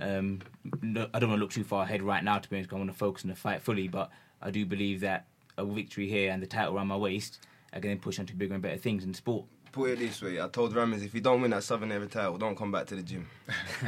Um, 0.00 0.40
no, 0.82 1.08
I 1.14 1.18
don't 1.18 1.30
want 1.30 1.38
to 1.38 1.44
look 1.44 1.52
too 1.52 1.64
far 1.64 1.84
ahead 1.84 2.02
right 2.02 2.22
now. 2.22 2.38
To 2.38 2.50
be 2.50 2.56
honest, 2.56 2.72
I 2.72 2.76
want 2.76 2.90
to 2.90 2.96
focus 2.96 3.24
on 3.24 3.30
the 3.30 3.36
fight 3.36 3.62
fully. 3.62 3.86
But 3.88 4.10
I 4.42 4.50
do 4.50 4.66
believe 4.66 5.00
that 5.00 5.26
a 5.56 5.64
victory 5.64 6.08
here 6.08 6.32
and 6.32 6.42
the 6.42 6.46
title 6.46 6.76
around 6.76 6.88
my 6.88 6.96
waist 6.96 7.38
are 7.72 7.80
going 7.80 7.96
to 7.96 8.02
push 8.02 8.18
on 8.18 8.26
to 8.26 8.34
bigger 8.34 8.54
and 8.54 8.62
better 8.62 8.76
things 8.76 9.04
in 9.04 9.14
sport. 9.14 9.44
Put 9.76 9.90
it 9.90 9.98
this 9.98 10.22
way, 10.22 10.40
I 10.40 10.48
told 10.48 10.72
Ramez 10.72 11.04
if 11.04 11.14
you 11.14 11.20
don't 11.20 11.42
win 11.42 11.50
that 11.50 11.62
Southern 11.62 11.92
Area 11.92 12.08
title, 12.08 12.38
don't 12.38 12.56
come 12.56 12.72
back 12.72 12.86
to 12.86 12.96
the 12.96 13.02
gym. 13.02 13.28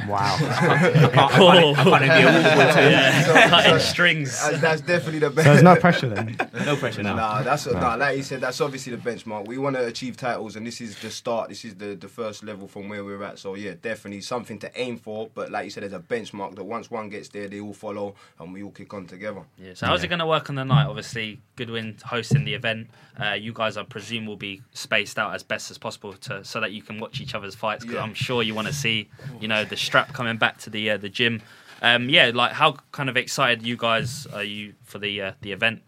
Wow. 0.07 0.37
Yeah, 1.89 3.49
cutting 3.49 3.79
strings. 3.79 4.39
That's 4.59 4.81
definitely 4.81 5.17
the 5.17 5.31
best. 5.31 5.47
so 5.47 5.51
there's 5.53 5.63
no 5.63 5.75
pressure 5.77 6.09
then. 6.09 6.37
No 6.65 6.75
pressure 6.75 7.01
now. 7.01 7.15
Nah, 7.15 7.41
that's 7.41 7.65
nah, 7.65 7.95
like 7.95 8.17
you 8.17 8.21
said, 8.23 8.41
that's 8.41 8.61
obviously 8.61 8.95
the 8.95 9.01
benchmark. 9.01 9.47
We 9.47 9.57
want 9.57 9.77
to 9.77 9.87
achieve 9.87 10.15
titles, 10.15 10.55
and 10.55 10.67
this 10.67 10.79
is 10.79 10.99
the 10.99 11.09
start. 11.09 11.49
This 11.49 11.65
is 11.65 11.73
the, 11.73 11.95
the 11.95 12.07
first 12.07 12.43
level 12.43 12.67
from 12.67 12.87
where 12.87 13.03
we're 13.03 13.23
at. 13.23 13.39
So 13.39 13.55
yeah, 13.55 13.73
definitely 13.81 14.21
something 14.21 14.59
to 14.59 14.79
aim 14.79 14.97
for. 14.97 15.29
But 15.33 15.49
like 15.49 15.65
you 15.65 15.71
said, 15.71 15.81
there's 15.81 15.93
a 15.93 15.99
benchmark 15.99 16.53
that 16.55 16.65
once 16.65 16.91
one 16.91 17.09
gets 17.09 17.29
there, 17.29 17.47
they 17.47 17.59
all 17.59 17.73
follow, 17.73 18.13
and 18.39 18.53
we 18.53 18.61
all 18.61 18.69
kick 18.71 18.93
on 18.93 19.07
together. 19.07 19.41
Yeah, 19.57 19.73
so 19.73 19.87
how's 19.87 20.03
it 20.03 20.09
going 20.09 20.19
to 20.19 20.27
work 20.27 20.49
on 20.49 20.55
the 20.55 20.65
night? 20.65 20.85
Obviously, 20.85 21.41
Goodwin 21.55 21.97
hosting 22.05 22.43
the 22.45 22.53
event. 22.53 22.89
Uh, 23.19 23.33
you 23.33 23.53
guys, 23.53 23.75
I 23.77 23.83
presume, 23.83 24.27
will 24.27 24.37
be 24.37 24.61
spaced 24.73 25.17
out 25.17 25.33
as 25.33 25.41
best 25.41 25.71
as 25.71 25.78
possible 25.79 26.13
to 26.13 26.43
so 26.43 26.59
that 26.61 26.71
you 26.71 26.81
can 26.81 26.99
watch 26.99 27.19
each 27.21 27.33
other's 27.35 27.55
fights. 27.55 27.83
Because 27.83 27.95
Yeah. 27.95 28.03
I'm 28.03 28.13
sure 28.13 28.43
you 28.43 28.53
want 28.55 28.67
to 28.67 28.73
see, 28.73 29.09
you 29.39 29.47
know, 29.47 29.63
the 29.65 29.77
strap 29.77 30.13
coming 30.13 30.37
back 30.37 30.57
to 30.59 30.69
the 30.69 30.91
uh, 30.91 30.97
the 30.97 31.09
gym. 31.09 31.41
Um, 31.81 32.09
yeah, 32.09 32.31
like 32.33 32.51
how 32.51 32.73
kind 32.91 33.09
of 33.09 33.15
excited 33.17 33.63
you 33.65 33.77
guys 33.77 34.27
are 34.33 34.43
you 34.43 34.73
for 34.83 34.99
the 34.99 35.21
uh, 35.21 35.31
the 35.41 35.51
event? 35.53 35.81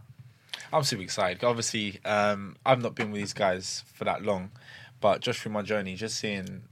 I'm 0.73 0.83
super 0.83 1.03
excited. 1.03 1.43
Obviously, 1.43 1.99
um, 2.05 2.55
I've 2.65 2.81
not 2.81 2.95
been 2.95 3.11
with 3.11 3.19
these 3.21 3.33
guys 3.33 3.83
for 3.93 4.05
that 4.05 4.23
long, 4.23 4.51
but 5.01 5.19
just 5.19 5.39
through 5.39 5.51
my 5.51 5.61
journey, 5.63 5.95
just 5.95 6.17
seeing 6.17 6.63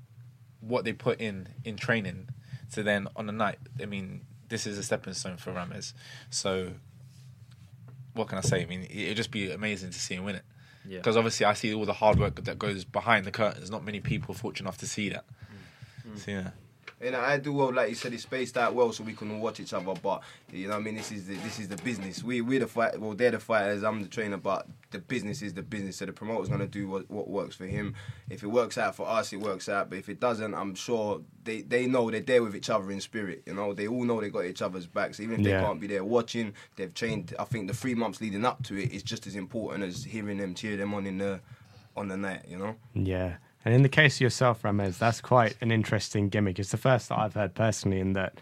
what 0.61 0.85
they 0.85 0.93
put 0.93 1.19
in 1.19 1.49
in 1.65 1.75
training 1.75 2.29
to 2.73 2.83
then 2.83 3.07
on 3.17 3.25
the 3.25 3.33
night. 3.33 3.59
I 3.81 3.85
mean, 3.85 4.21
this 4.47 4.65
is 4.65 4.77
a 4.77 4.83
stepping 4.83 5.13
stone 5.13 5.35
for 5.37 5.51
Ramez. 5.51 5.93
So, 6.29 6.73
what 8.13 8.27
can 8.29 8.37
I 8.37 8.41
say? 8.41 8.61
I 8.61 8.65
mean, 8.65 8.83
it- 8.83 8.91
it'd 8.95 9.17
just 9.17 9.31
be 9.31 9.51
amazing 9.51 9.91
to 9.91 9.99
see 9.99 10.15
him 10.15 10.23
win 10.23 10.35
it. 10.35 10.45
Yeah. 10.87 10.97
Because 10.97 11.17
obviously, 11.17 11.45
I 11.45 11.53
see 11.53 11.73
all 11.73 11.85
the 11.85 11.93
hard 11.93 12.19
work 12.19 12.43
that 12.43 12.59
goes 12.59 12.85
behind 12.85 13.25
the 13.25 13.31
curtains. 13.31 13.69
Not 13.69 13.83
many 13.83 13.99
people 13.99 14.33
are 14.33 14.37
fortunate 14.37 14.67
enough 14.67 14.77
to 14.79 14.87
see 14.87 15.09
that. 15.09 15.25
Mm. 16.07 16.19
So, 16.19 16.31
yeah. 16.31 16.49
You 17.01 17.11
know, 17.11 17.19
I 17.21 17.37
do 17.37 17.53
well, 17.53 17.71
like 17.73 17.87
you 17.89 17.95
said, 17.95 18.13
it's 18.13 18.23
spaced 18.23 18.57
out 18.57 18.73
well 18.73 18.91
so 18.91 19.05
we 19.05 19.13
can 19.13 19.31
all 19.31 19.39
watch 19.39 19.61
each 19.61 19.71
other. 19.73 19.93
But 20.01 20.21
you 20.51 20.67
know, 20.67 20.73
what 20.73 20.81
I 20.81 20.83
mean, 20.83 20.95
this 20.95 21.13
is 21.13 21.27
the, 21.27 21.35
this 21.35 21.57
is 21.59 21.69
the 21.69 21.77
business. 21.77 22.23
We 22.23 22.41
we're 22.41 22.59
the 22.59 22.67
fight. 22.67 22.99
Well, 22.99 23.13
they're 23.13 23.31
the 23.31 23.39
fighters. 23.39 23.83
I'm 23.83 24.01
the 24.01 24.09
trainer, 24.09 24.35
but 24.35 24.67
the 24.91 24.99
business 24.99 25.41
is 25.41 25.53
the 25.53 25.61
business. 25.61 25.95
So 25.97 26.05
the 26.07 26.11
promoter's 26.11 26.49
gonna 26.49 26.67
do 26.67 26.89
what, 26.89 27.09
what 27.09 27.29
works 27.29 27.55
for 27.55 27.65
him. 27.65 27.95
If 28.29 28.43
it 28.43 28.47
works 28.47 28.77
out 28.77 28.95
for 28.95 29.07
us, 29.07 29.31
it 29.31 29.37
works 29.39 29.69
out. 29.69 29.89
But 29.89 29.99
if 29.99 30.09
it 30.09 30.19
doesn't, 30.19 30.53
I'm 30.53 30.75
sure 30.75 31.21
they 31.45 31.61
they 31.61 31.85
know 31.87 32.11
they're 32.11 32.19
there 32.19 32.43
with 32.43 32.53
each 32.55 32.69
other 32.69 32.91
in 32.91 32.99
spirit. 32.99 33.43
You 33.45 33.53
know, 33.53 33.73
they 33.73 33.87
all 33.87 34.03
know 34.03 34.19
they 34.19 34.29
got 34.29 34.43
each 34.45 34.61
other's 34.61 34.85
backs. 34.87 35.21
Even 35.21 35.39
if 35.39 35.47
Yeah. 35.47 35.61
they 35.61 35.65
can't 35.65 35.79
be 35.79 35.87
there 35.87 36.03
watching, 36.03 36.53
they've 36.75 36.93
trained. 36.93 37.33
I 37.39 37.45
think 37.45 37.67
the 37.69 37.73
three 37.73 37.95
months 37.95 38.19
leading 38.19 38.43
up 38.43 38.61
to 38.63 38.77
it 38.77 38.91
is 38.91 39.03
just 39.03 39.25
as 39.25 39.35
important 39.37 39.85
as 39.85 40.03
hearing 40.03 40.37
them 40.37 40.53
cheer 40.53 40.75
them 40.75 40.93
on 40.93 41.05
in 41.07 41.17
the 41.19 41.39
on 41.95 42.09
the 42.09 42.17
night. 42.17 42.43
You 42.45 42.57
know. 42.57 42.75
Yeah. 42.93 43.37
And 43.65 43.73
in 43.73 43.81
the 43.83 43.89
case 43.89 44.15
of 44.17 44.21
yourself, 44.21 44.61
Ramez, 44.61 44.97
that's 44.97 45.19
quite 45.21 45.55
an 45.61 45.71
interesting 45.71 46.29
gimmick. 46.29 46.59
It's 46.59 46.71
the 46.71 46.77
first 46.77 47.09
that 47.09 47.19
I've 47.19 47.33
heard 47.33 47.55
personally 47.55 47.99
in 47.99 48.13
that 48.13 48.33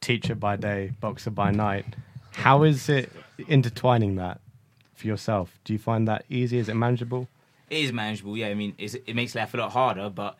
teacher 0.00 0.34
by 0.34 0.56
day, 0.56 0.92
boxer 1.00 1.30
by 1.30 1.50
night. 1.50 1.84
How 2.32 2.62
is 2.62 2.88
it 2.88 3.10
intertwining 3.48 4.14
that 4.16 4.40
for 4.94 5.06
yourself? 5.08 5.58
Do 5.64 5.72
you 5.72 5.78
find 5.78 6.06
that 6.08 6.24
easy? 6.28 6.58
Is 6.58 6.68
it 6.68 6.74
manageable? 6.74 7.28
It 7.68 7.78
is 7.84 7.92
manageable, 7.92 8.36
yeah. 8.36 8.48
I 8.48 8.54
mean, 8.54 8.74
it's, 8.78 8.94
it 8.94 9.14
makes 9.14 9.34
life 9.34 9.54
a 9.54 9.56
lot 9.56 9.72
harder, 9.72 10.08
but 10.08 10.36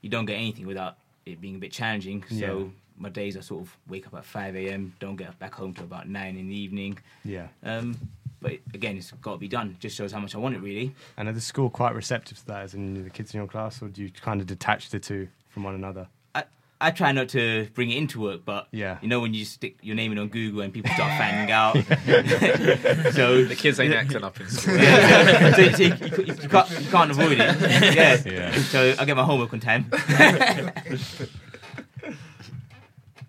you 0.00 0.10
don't 0.10 0.26
get 0.26 0.34
anything 0.34 0.66
without 0.66 0.96
it 1.24 1.40
being 1.40 1.54
a 1.54 1.58
bit 1.58 1.72
challenging. 1.72 2.24
So 2.28 2.34
Yeah. 2.58 2.64
my 2.98 3.08
days 3.08 3.36
I 3.36 3.40
sort 3.40 3.62
of 3.62 3.76
wake 3.88 4.06
up 4.06 4.14
at 4.14 4.24
5 4.24 4.56
a.m., 4.56 4.94
don't 4.98 5.16
get 5.16 5.38
back 5.38 5.54
home 5.54 5.74
till 5.74 5.84
about 5.84 6.08
9 6.08 6.36
in 6.36 6.48
the 6.48 6.54
evening. 6.54 6.98
Yeah. 7.24 7.48
Um, 7.62 7.96
but 8.40 8.52
again, 8.74 8.96
it's 8.96 9.10
got 9.12 9.32
to 9.32 9.38
be 9.38 9.48
done. 9.48 9.76
Just 9.80 9.96
shows 9.96 10.12
how 10.12 10.20
much 10.20 10.34
I 10.34 10.38
want 10.38 10.54
it, 10.54 10.60
really. 10.60 10.94
And 11.16 11.28
are 11.28 11.32
the 11.32 11.40
school 11.40 11.70
quite 11.70 11.94
receptive 11.94 12.38
to 12.38 12.46
that, 12.46 12.62
as 12.62 12.74
in 12.74 13.04
the 13.04 13.10
kids 13.10 13.34
in 13.34 13.38
your 13.38 13.46
class, 13.48 13.82
or 13.82 13.88
do 13.88 14.02
you 14.02 14.10
kind 14.10 14.40
of 14.40 14.46
detach 14.46 14.90
the 14.90 14.98
two 14.98 15.28
from 15.48 15.64
one 15.64 15.74
another? 15.74 16.08
I, 16.34 16.44
I 16.80 16.90
try 16.92 17.12
not 17.12 17.28
to 17.30 17.68
bring 17.74 17.90
it 17.90 17.98
into 17.98 18.20
work, 18.20 18.42
but 18.44 18.68
Yeah. 18.72 18.96
you 19.02 19.08
know 19.08 19.20
when 19.20 19.34
you 19.34 19.44
stick 19.44 19.76
your 19.82 19.94
name 19.96 20.12
in 20.12 20.18
on 20.18 20.28
Google 20.28 20.62
and 20.62 20.72
people 20.72 20.90
start 20.94 21.12
finding 21.18 21.50
out. 21.60 21.74
so 23.12 23.44
The 23.44 23.56
kids 23.58 23.78
ain't 23.80 23.92
acting 23.94 24.24
up 24.24 24.40
in 24.40 24.48
school. 24.48 24.76
yeah, 24.76 25.52
so, 25.56 25.70
so 25.72 25.82
you, 25.82 25.94
you, 25.94 26.24
you 26.42 26.48
can't, 26.48 26.70
you 26.80 26.88
can't 26.90 27.10
avoid 27.10 27.32
it. 27.32 27.94
Yeah. 27.94 28.16
Yeah. 28.24 28.52
So 28.62 28.94
I 28.98 29.04
get 29.04 29.16
my 29.16 29.24
homework 29.24 29.52
on 29.52 29.60
time. 29.60 29.90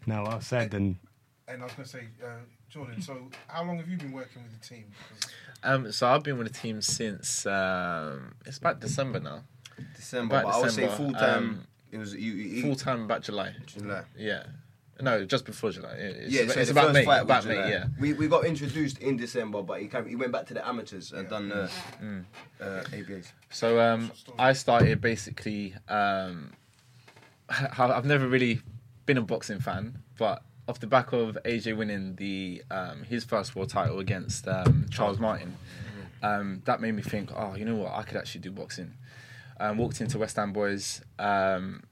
No, 0.08 0.24
well 0.24 0.42
said. 0.42 0.74
And 0.74 0.98
And 1.48 1.62
I 1.62 1.66
was 1.66 1.74
going 1.74 1.84
to 1.86 1.90
say, 1.92 2.08
uh, 2.24 2.28
Jordan, 2.72 3.02
so 3.02 3.30
how 3.48 3.64
long 3.64 3.78
have 3.78 3.88
you 3.90 3.98
been 3.98 4.12
working 4.14 4.44
with 4.44 4.60
the 4.60 4.66
team? 4.68 4.86
Um, 5.64 5.92
so 5.92 6.08
I've 6.08 6.24
been 6.24 6.38
with 6.38 6.48
the 6.48 6.54
team 6.58 6.82
since 6.82 7.46
um, 7.46 8.34
it's 8.46 8.58
about 8.58 8.80
December 8.80 9.20
now. 9.20 9.44
December, 9.96 10.36
About 10.40 10.46
but 10.52 10.58
I 10.58 10.62
would 10.62 10.72
say 10.72 10.88
full 10.88 11.12
time. 11.14 11.38
um, 11.38 11.68
it 11.92 11.98
was 11.98 12.14
you. 12.16 12.32
you 12.34 12.62
Full 12.62 12.76
time 12.76 13.04
about 13.04 13.24
July. 13.24 13.54
July. 13.66 14.04
Yeah. 14.18 14.44
No, 15.02 15.26
just 15.26 15.46
before 15.46 15.72
July. 15.72 15.94
It's, 15.98 16.32
yeah, 16.32 16.42
about, 16.44 16.54
so 16.54 16.60
it's 16.62 16.70
about 16.72 16.84
first 16.84 16.94
May. 16.94 17.04
About 17.04 17.28
was 17.28 17.46
May, 17.48 17.70
yeah. 17.70 17.86
We 18.00 18.14
we 18.14 18.28
got 18.28 18.46
introduced 18.46 19.00
in 19.00 19.18
December, 19.18 19.62
but 19.64 19.82
he 19.82 19.88
came, 19.88 20.06
he 20.08 20.16
went 20.16 20.32
back 20.32 20.46
to 20.48 20.54
the 20.54 20.66
amateurs 20.68 21.12
and 21.12 21.24
Yeah. 21.24 21.30
done 21.30 21.52
uh, 21.52 21.70
Mm. 22.02 22.24
uh, 22.62 22.84
ABAs. 22.94 23.32
So 23.50 23.80
um, 23.82 24.12
I 24.40 24.54
started 24.54 25.02
basically. 25.02 25.74
Um, 25.90 26.52
I've 27.50 28.06
never 28.06 28.28
really 28.28 28.62
been 29.06 29.18
a 29.18 29.22
boxing 29.22 29.60
fan, 29.60 29.98
but 30.18 30.42
off 30.72 30.80
the 30.80 30.88
back 30.88 31.12
of 31.12 31.38
AJ 31.44 31.76
winning 31.76 32.16
the 32.16 32.64
um, 32.72 33.04
his 33.04 33.26
first 33.26 33.58
world 33.58 33.68
title 33.68 34.00
against 34.00 34.48
um, 34.48 34.86
Charles 34.90 35.20
Martin, 35.20 35.58
um, 36.24 36.62
that 36.64 36.80
made 36.80 36.94
me 36.94 37.02
think, 37.02 37.30
oh, 37.36 37.56
you 37.56 37.66
know 37.66 37.76
what, 37.76 37.92
I 37.92 38.04
could 38.04 38.16
actually 38.16 38.40
do 38.40 38.52
boxing. 38.52 38.94
Um, 39.60 39.78
walked 39.78 40.00
into 40.00 40.18
West 40.18 40.38
Ham 40.38 40.54
Boys 40.54 41.02
um, 41.20 41.84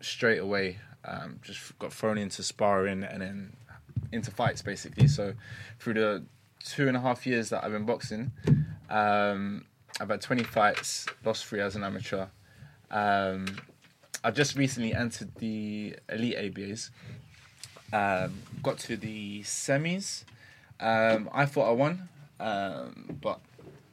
straight 0.00 0.38
away, 0.38 0.78
um, 1.04 1.40
just 1.42 1.78
got 1.78 1.92
thrown 1.92 2.16
into 2.16 2.42
sparring 2.42 3.04
and 3.04 3.20
then 3.20 3.52
into 4.12 4.30
fights 4.30 4.62
basically. 4.62 5.08
So 5.08 5.34
through 5.78 5.94
the 5.94 6.24
two 6.64 6.88
and 6.88 6.96
a 6.96 7.00
half 7.00 7.26
years 7.26 7.50
that 7.50 7.62
I've 7.62 7.72
been 7.72 7.84
boxing, 7.84 8.32
I've 8.88 10.08
had 10.08 10.22
20 10.22 10.42
fights, 10.44 11.04
lost 11.22 11.44
three 11.44 11.60
as 11.60 11.76
an 11.76 11.84
amateur. 11.84 12.28
I've 14.24 14.34
just 14.34 14.56
recently 14.56 14.94
entered 14.94 15.34
the 15.34 15.96
elite 16.08 16.36
ABAs. 16.38 16.90
Um, 17.92 18.42
got 18.62 18.78
to 18.80 18.96
the 18.96 19.42
semis. 19.42 20.24
Um, 20.80 21.28
I 21.32 21.46
thought 21.46 21.68
I 21.68 21.72
won, 21.72 22.08
um, 22.40 23.18
but 23.20 23.40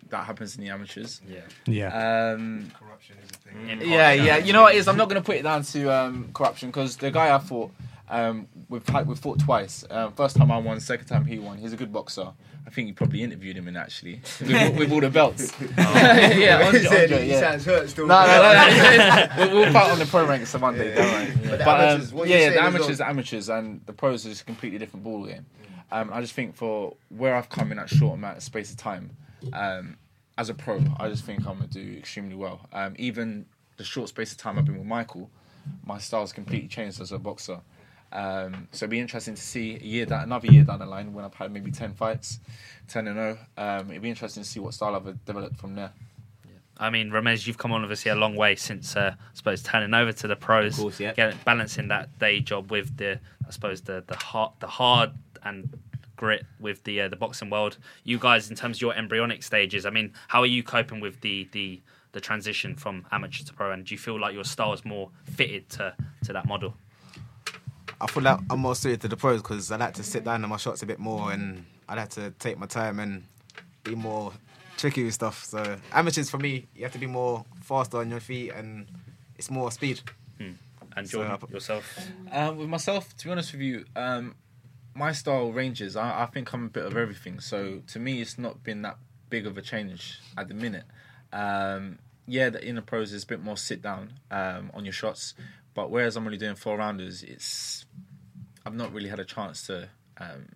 that 0.09 0.25
happens 0.25 0.55
in 0.57 0.63
the 0.63 0.69
amateurs. 0.69 1.21
Yeah. 1.27 1.41
Yeah. 1.67 2.31
Um, 2.33 2.71
corruption 2.79 3.17
is 3.23 3.29
a 3.29 3.37
thing. 3.37 3.81
Yeah, 3.89 4.11
yeah. 4.13 4.37
You 4.37 4.53
know 4.53 4.63
what 4.63 4.75
it 4.75 4.77
is? 4.79 4.87
I'm 4.87 4.97
not 4.97 5.09
going 5.09 5.21
to 5.21 5.25
put 5.25 5.35
it 5.35 5.43
down 5.43 5.63
to 5.63 5.93
um, 5.93 6.29
corruption 6.33 6.69
because 6.69 6.97
the 6.97 7.11
guy 7.11 7.33
I 7.33 7.39
fought, 7.39 7.71
um, 8.09 8.47
we've 8.69 8.87
had, 8.87 9.07
we've 9.07 9.19
fought 9.19 9.39
twice. 9.39 9.85
Um, 9.89 10.13
first 10.13 10.35
time 10.35 10.51
I 10.51 10.57
won, 10.57 10.79
second 10.79 11.05
time 11.05 11.25
he 11.25 11.37
won. 11.37 11.57
He's 11.57 11.73
a 11.73 11.77
good 11.77 11.93
boxer. 11.93 12.31
I 12.65 12.69
think 12.71 12.87
you 12.87 12.93
probably 12.93 13.21
interviewed 13.21 13.55
him 13.55 13.67
in 13.67 13.77
actually 13.77 14.21
with, 14.41 14.77
with 14.77 14.91
all 14.91 15.01
the 15.01 15.09
belts. 15.09 15.53
yeah, 15.77 16.61
Andre, 16.65 16.79
he 16.79 16.87
said 16.87 17.03
Andre, 17.03 17.23
he 17.23 17.31
yeah. 17.31 17.39
sounds 17.39 17.65
hurt 17.65 17.89
still. 17.89 18.07
No, 18.07 18.25
no, 18.25 18.41
no. 18.41 19.27
we'll, 19.37 19.61
we'll 19.61 19.73
fight 19.73 19.91
on 19.91 19.99
the 19.99 20.05
pro 20.05 20.25
ranks 20.25 20.53
on 20.55 20.61
Monday. 20.61 20.89
Yeah, 20.89 20.95
don't 20.95 21.27
yeah. 21.27 21.49
But 21.49 21.57
the 21.57 21.65
But, 21.65 21.67
um, 21.67 21.79
amateurs, 21.81 22.13
what 22.13 22.27
yeah, 22.27 22.49
the 22.49 22.63
amateurs, 22.63 23.01
all- 23.01 23.07
amateurs, 23.07 23.49
and 23.49 23.81
the 23.85 23.93
pros 23.93 24.25
is 24.25 24.41
a 24.41 24.43
completely 24.43 24.79
different 24.79 25.03
ball 25.03 25.25
game. 25.25 25.45
Um, 25.91 26.11
I 26.13 26.21
just 26.21 26.33
think 26.33 26.55
for 26.55 26.95
where 27.09 27.35
I've 27.35 27.49
come 27.49 27.71
in 27.71 27.77
that 27.77 27.89
short 27.89 28.15
amount 28.15 28.37
of 28.37 28.43
space 28.43 28.71
of 28.71 28.77
time, 28.77 29.11
um, 29.53 29.97
as 30.37 30.49
a 30.49 30.53
pro, 30.53 30.81
I 30.99 31.09
just 31.09 31.25
think 31.25 31.39
I'm 31.39 31.57
gonna 31.57 31.67
do 31.67 31.95
extremely 31.97 32.35
well. 32.35 32.67
Um, 32.71 32.95
even 32.97 33.45
the 33.77 33.83
short 33.83 34.09
space 34.09 34.31
of 34.31 34.37
time 34.37 34.57
I've 34.57 34.65
been 34.65 34.77
with 34.77 34.87
Michael, 34.87 35.29
my 35.85 35.97
style's 35.97 36.31
completely 36.31 36.67
changed 36.67 37.01
as 37.01 37.11
a 37.11 37.19
boxer. 37.19 37.61
Um, 38.11 38.67
so 38.71 38.85
it'd 38.85 38.89
be 38.89 38.99
interesting 38.99 39.35
to 39.35 39.41
see 39.41 39.75
a 39.75 39.85
year 39.85 40.05
that 40.05 40.23
another 40.23 40.47
year 40.47 40.63
down 40.63 40.79
the 40.79 40.85
line 40.85 41.13
when 41.13 41.25
I've 41.25 41.33
had 41.33 41.51
maybe 41.51 41.71
ten 41.71 41.93
fights, 41.93 42.39
ten 42.87 43.07
and 43.07 43.15
zero. 43.15 43.37
Um, 43.57 43.91
it'd 43.91 44.01
be 44.01 44.09
interesting 44.09 44.43
to 44.43 44.49
see 44.49 44.59
what 44.59 44.73
style 44.73 44.95
I've 44.95 45.25
developed 45.25 45.57
from 45.57 45.75
there. 45.75 45.91
I 46.81 46.89
mean, 46.89 47.11
Ramez, 47.11 47.45
you've 47.45 47.57
come 47.57 47.73
on 47.73 47.81
obviously 47.81 48.09
a 48.09 48.15
long 48.15 48.37
way 48.37 48.55
since, 48.55 48.95
uh, 48.95 49.13
I 49.17 49.23
suppose, 49.33 49.61
turning 49.61 49.93
over 49.93 50.13
to 50.13 50.27
the 50.27 50.37
pros, 50.37 50.77
Of 50.77 50.81
course, 50.83 50.99
yeah. 50.99 51.13
getting, 51.13 51.37
balancing 51.43 51.89
that 51.89 52.17
day 52.19 52.39
job 52.39 52.71
with 52.71 52.95
the, 52.95 53.19
I 53.45 53.51
suppose, 53.51 53.81
the 53.81 54.03
the 54.07 54.15
hard, 54.15 54.53
the 54.59 54.67
hard 54.67 55.11
and 55.43 55.77
grit 56.15 56.45
with 56.59 56.83
the 56.85 57.01
uh, 57.01 57.07
the 57.09 57.17
boxing 57.17 57.49
world. 57.49 57.77
You 58.05 58.17
guys, 58.17 58.49
in 58.49 58.55
terms 58.55 58.77
of 58.77 58.81
your 58.81 58.93
embryonic 58.95 59.43
stages, 59.43 59.85
I 59.85 59.89
mean, 59.89 60.13
how 60.29 60.39
are 60.39 60.45
you 60.45 60.63
coping 60.63 61.01
with 61.01 61.19
the 61.19 61.49
the 61.51 61.81
the 62.13 62.21
transition 62.21 62.75
from 62.75 63.05
amateur 63.11 63.43
to 63.43 63.53
pro? 63.53 63.71
And 63.71 63.85
do 63.85 63.93
you 63.93 63.99
feel 63.99 64.17
like 64.19 64.33
your 64.33 64.45
style 64.45 64.71
is 64.71 64.85
more 64.85 65.09
fitted 65.25 65.69
to 65.71 65.93
to 66.23 66.33
that 66.33 66.47
model? 66.47 66.75
I 68.01 68.07
feel 68.07 68.23
like 68.23 68.39
I'm 68.49 68.59
more 68.59 68.75
suited 68.75 69.01
to 69.01 69.07
the 69.07 69.17
pros 69.17 69.41
because 69.41 69.71
I 69.71 69.77
like 69.77 69.93
to 69.95 70.03
sit 70.03 70.23
down 70.23 70.43
on 70.43 70.49
my 70.49 70.57
shots 70.57 70.81
a 70.83 70.85
bit 70.85 70.99
more 70.99 71.31
and 71.31 71.65
I 71.87 71.95
like 71.95 72.09
to 72.09 72.31
take 72.39 72.57
my 72.57 72.65
time 72.65 72.99
and 72.99 73.23
be 73.83 73.95
more 73.95 74.33
tricky 74.77 75.03
with 75.03 75.13
stuff. 75.13 75.43
So 75.43 75.77
amateurs 75.91 76.29
for 76.29 76.37
me, 76.37 76.67
you 76.75 76.83
have 76.83 76.93
to 76.93 76.99
be 76.99 77.07
more 77.07 77.43
faster 77.61 77.97
on 77.97 78.09
your 78.09 78.21
feet 78.21 78.51
and 78.51 78.87
it's 79.37 79.51
more 79.51 79.71
speed. 79.71 80.01
And 80.95 81.07
So, 81.07 81.19
Jordan, 81.19 81.37
uh, 81.43 81.47
yourself, 81.53 81.99
Um, 82.31 82.57
with 82.57 82.67
myself, 82.67 83.15
to 83.17 83.25
be 83.25 83.31
honest 83.31 83.51
with 83.53 83.61
you, 83.61 83.85
um, 83.95 84.35
my 84.95 85.11
style 85.11 85.51
ranges. 85.51 85.95
I, 85.95 86.23
I 86.23 86.25
think 86.25 86.51
I'm 86.53 86.65
a 86.65 86.69
bit 86.69 86.85
of 86.85 86.97
everything. 86.97 87.39
So 87.39 87.81
to 87.87 87.99
me, 87.99 88.21
it's 88.21 88.37
not 88.39 88.63
been 88.63 88.81
that 88.81 88.97
big 89.29 89.45
of 89.45 89.57
a 89.57 89.61
change 89.61 90.19
at 90.37 90.47
the 90.47 90.55
minute. 90.55 90.85
Um, 91.31 91.99
yeah, 92.27 92.49
the 92.49 92.65
inner 92.65 92.81
pros 92.81 93.13
is 93.13 93.23
a 93.23 93.27
bit 93.27 93.41
more 93.41 93.57
sit 93.57 93.81
down 93.81 94.13
um, 94.31 94.71
on 94.73 94.83
your 94.83 94.93
shots, 94.93 95.35
but 95.79 95.91
whereas 95.91 96.17
I'm 96.17 96.25
only 96.25 96.38
doing 96.38 96.55
four 96.55 96.75
rounders, 96.75 97.24
it's 97.24 97.86
I've 98.65 98.75
not 98.75 98.91
really 98.91 99.07
had 99.07 99.21
a 99.21 99.24
chance 99.24 99.65
to 99.67 99.88
um, 100.17 100.50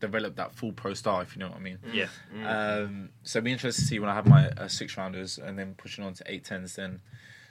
develop 0.00 0.36
that 0.36 0.54
full 0.54 0.72
pro 0.72 0.94
style, 0.94 1.20
if 1.20 1.36
you 1.36 1.40
know 1.40 1.48
what 1.48 1.58
I 1.58 1.60
mean. 1.60 1.78
yeah, 1.92 2.06
Um, 2.42 3.10
so 3.22 3.42
be 3.42 3.52
interested 3.52 3.82
to 3.82 3.86
see 3.86 3.98
when 3.98 4.08
I 4.08 4.14
have 4.14 4.26
my 4.26 4.48
uh, 4.48 4.66
six 4.68 4.96
rounders 4.96 5.36
and 5.36 5.58
then 5.58 5.74
pushing 5.74 6.04
on 6.04 6.14
to 6.14 6.24
eight 6.24 6.44
tens. 6.44 6.74
Then, 6.74 7.02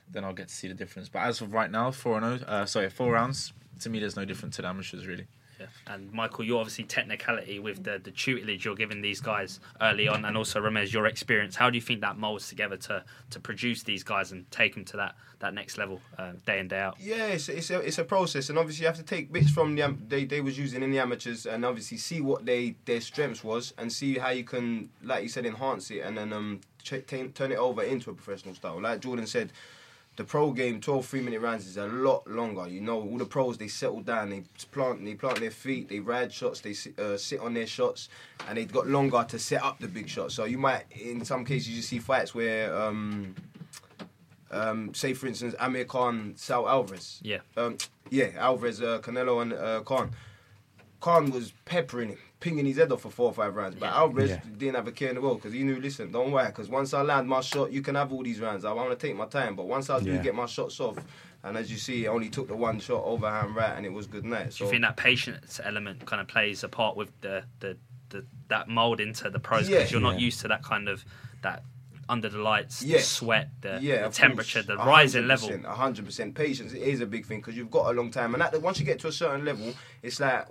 then 0.10 0.24
I'll 0.24 0.34
get 0.34 0.48
to 0.48 0.54
see 0.56 0.68
the 0.68 0.74
difference. 0.74 1.08
But 1.08 1.20
as 1.20 1.42
of 1.42 1.54
right 1.54 1.70
now, 1.70 1.92
four 1.92 2.18
and 2.18 2.26
oh, 2.26 2.46
uh, 2.48 2.66
sorry, 2.66 2.90
four 2.90 3.12
rounds. 3.12 3.54
To 3.82 3.90
me, 3.92 4.00
there's 4.00 4.16
no 4.16 4.26
difference 4.26 4.56
to 4.56 4.64
the 4.64 4.70
amateurs 4.70 5.06
really. 5.06 5.28
Yeah. 5.60 5.68
And 5.88 6.12
Michael, 6.12 6.44
you're 6.44 6.60
obviously 6.60 6.84
technicality 6.84 7.60
with 7.60 7.84
the 7.84 8.00
the 8.04 8.12
tutelage 8.12 8.66
you're 8.66 8.76
giving 8.76 9.02
these 9.02 9.22
guys 9.22 9.60
early 9.82 10.08
on, 10.08 10.26
and 10.26 10.36
also 10.36 10.60
Ramez, 10.60 10.92
your 10.92 11.06
experience. 11.08 11.56
How 11.56 11.70
do 11.70 11.78
you 11.78 11.82
think 11.82 12.02
that 12.02 12.18
molds 12.18 12.50
together 12.50 12.78
to 12.78 13.04
to 13.32 13.40
produce 13.40 13.84
these 13.84 14.04
guys 14.04 14.32
and 14.32 14.50
take 14.52 14.76
them 14.76 14.86
to 14.86 14.98
that 14.98 15.16
that 15.40 15.54
next 15.54 15.78
level 15.78 16.02
uh, 16.18 16.34
day 16.46 16.60
in 16.60 16.68
day 16.68 16.80
out? 16.80 16.98
Yeah, 17.00 17.28
it's, 17.28 17.50
it's 17.50 17.70
a 17.70 17.80
it's 17.80 17.98
a 17.98 18.04
process, 18.04 18.50
and 18.50 18.58
obviously 18.58 18.84
you 18.84 18.88
have 18.88 18.98
to 18.98 19.04
take 19.04 19.32
bits 19.32 19.50
from 19.50 19.76
the 19.76 19.96
they 20.08 20.26
they 20.26 20.42
was 20.42 20.58
using 20.58 20.84
in 20.84 20.92
the 20.92 21.00
amateurs, 21.00 21.46
and 21.46 21.64
obviously 21.66 21.98
see 21.98 22.22
what 22.22 22.46
they 22.46 22.76
their 22.86 23.02
strengths 23.02 23.44
was, 23.44 23.74
and 23.78 23.92
see 23.92 24.18
how 24.18 24.30
you 24.30 24.44
can, 24.44 24.90
like 25.04 25.24
you 25.24 25.30
said, 25.30 25.46
enhance 25.46 25.90
it, 25.92 26.00
and 26.00 26.18
then 26.18 26.34
um 26.34 26.62
t- 26.84 27.02
turn 27.02 27.52
it 27.52 27.58
over 27.58 27.84
into 27.84 28.10
a 28.10 28.14
professional 28.14 28.56
style. 28.56 28.82
Like 28.82 29.02
Jordan 29.02 29.28
said, 29.28 29.52
the 30.16 30.24
pro 30.24 30.52
game, 30.52 30.80
12 30.80 31.06
three 31.06 31.22
minute 31.22 31.42
rounds 31.42 31.68
is 31.68 31.78
a 31.78 31.88
lot 31.88 32.26
longer. 32.28 32.68
You 32.68 32.82
know, 32.82 33.02
all 33.02 33.18
the 33.18 33.26
pros 33.26 33.58
they 33.58 33.68
settle 33.68 34.02
down, 34.02 34.30
they 34.30 34.44
plant 34.72 35.04
they 35.04 35.16
plant 35.16 35.40
their 35.40 35.52
feet, 35.52 35.90
they 35.90 36.00
ride 36.00 36.32
shots, 36.32 36.62
they 36.62 36.74
sit, 36.74 36.98
uh, 37.00 37.18
sit 37.18 37.40
on 37.40 37.54
their 37.54 37.68
shots, 37.68 38.10
and 38.48 38.58
they've 38.58 38.72
got 38.72 38.88
longer 38.88 39.26
to 39.28 39.40
set 39.40 39.64
up 39.64 39.80
the 39.80 39.88
big 39.88 40.08
shots. 40.08 40.36
So 40.36 40.46
you 40.46 40.58
might, 40.58 40.86
in 40.92 41.26
some 41.26 41.44
cases, 41.46 41.70
you 41.70 41.82
see 41.82 42.00
fights 42.00 42.34
where. 42.34 42.76
Um, 42.76 43.36
um, 44.52 44.94
say 44.94 45.14
for 45.14 45.28
instance 45.28 45.54
Amir 45.60 45.86
Khan, 45.86 46.34
Saul 46.38 46.70
Alvarez. 46.70 47.20
Yeah. 47.24 47.40
Um, 47.58 47.78
yeah, 48.10 48.30
Alvarez, 48.38 48.82
uh, 48.82 49.00
Canelo, 49.00 49.42
and 49.42 49.54
uh, 49.54 49.82
Khan. 49.82 50.12
Khan 51.02 51.30
was 51.30 51.54
peppering 51.66 52.10
him, 52.10 52.18
pinging 52.46 52.66
his 52.68 52.78
head 52.78 52.92
off 52.92 53.02
for 53.02 53.10
four 53.10 53.28
or 53.28 53.34
five 53.34 53.56
rounds. 53.56 53.76
But 53.76 53.88
Yeah. 53.88 53.98
Alvarez 53.98 54.30
Yeah. 54.30 54.40
didn't 54.58 54.76
have 54.76 54.88
a 54.88 54.92
care 54.92 55.10
in 55.10 55.16
the 55.16 55.22
world 55.22 55.38
because 55.38 55.54
he 55.54 55.64
knew, 55.64 55.80
listen, 55.82 56.12
don't 56.12 56.32
worry, 56.32 56.46
because 56.48 56.70
once 56.70 56.94
I 56.94 57.02
land 57.02 57.28
my 57.28 57.42
shot, 57.42 57.72
you 57.72 57.82
can 57.82 57.96
have 57.96 58.14
all 58.14 58.24
these 58.24 58.40
rounds. 58.40 58.64
I 58.66 58.72
want 58.74 58.92
to 58.92 58.96
take 59.08 59.16
my 59.16 59.26
time, 59.26 59.56
but 59.56 59.66
once 59.68 59.90
I 59.90 60.00
do 60.00 60.12
Yeah. 60.12 60.22
get 60.22 60.36
my 60.36 60.46
shots 60.46 60.80
off, 60.80 60.98
and 61.44 61.58
as 61.58 61.72
you 61.72 61.78
see, 61.78 62.06
I 62.08 62.12
only 62.12 62.30
took 62.30 62.48
the 62.48 62.56
one 62.56 62.80
shot 62.80 63.04
overhand 63.04 63.56
right, 63.56 63.74
and 63.76 63.84
it 63.86 63.92
was 63.94 64.06
good 64.06 64.26
night. 64.26 64.52
Do 64.56 64.64
you 64.66 64.70
think 64.70 64.84
that 64.84 64.96
patience 64.96 65.60
element 65.64 66.06
kind 66.06 66.22
of 66.22 66.28
plays 66.28 66.64
a 66.64 66.70
part 66.70 66.96
with 66.96 67.10
the 67.22 67.44
the, 67.60 67.78
the 68.10 68.26
that 68.50 68.68
mold 68.70 69.00
into 69.00 69.30
the 69.32 69.40
pros 69.40 69.68
Yeah. 69.68 69.78
because 69.80 69.92
you're 69.92 70.02
not 70.12 70.20
used 70.20 70.40
to 70.42 70.48
that 70.50 70.62
kind 70.64 70.88
of 70.88 71.04
that 71.42 71.64
under 72.08 72.30
the 72.30 72.38
lights, 72.38 72.84
Yeah. 72.84 72.98
the 72.98 73.04
sweat, 73.04 73.50
the, 73.62 73.80
yeah, 73.82 74.08
the 74.08 74.14
temperature, 74.14 74.62
course. 74.62 74.68
the 74.68 74.78
rising 74.78 75.24
hundred 75.24 75.28
level. 75.34 75.48
percent, 75.48 75.66
A 75.66 75.70
hundred 75.86 76.06
percent. 76.06 76.36
Patience 76.36 76.72
is 76.74 77.02
a 77.02 77.08
big 77.08 77.26
thing 77.26 77.40
because 77.40 77.58
you've 77.58 77.72
got 77.72 77.90
a 77.92 77.94
long 78.00 78.12
time, 78.12 78.36
and 78.36 78.42
that, 78.44 78.62
once 78.62 78.80
you 78.80 78.86
get 78.86 79.00
to 79.00 79.08
a 79.08 79.12
certain 79.12 79.44
level, 79.44 79.74
it's 80.04 80.20
like 80.20 80.46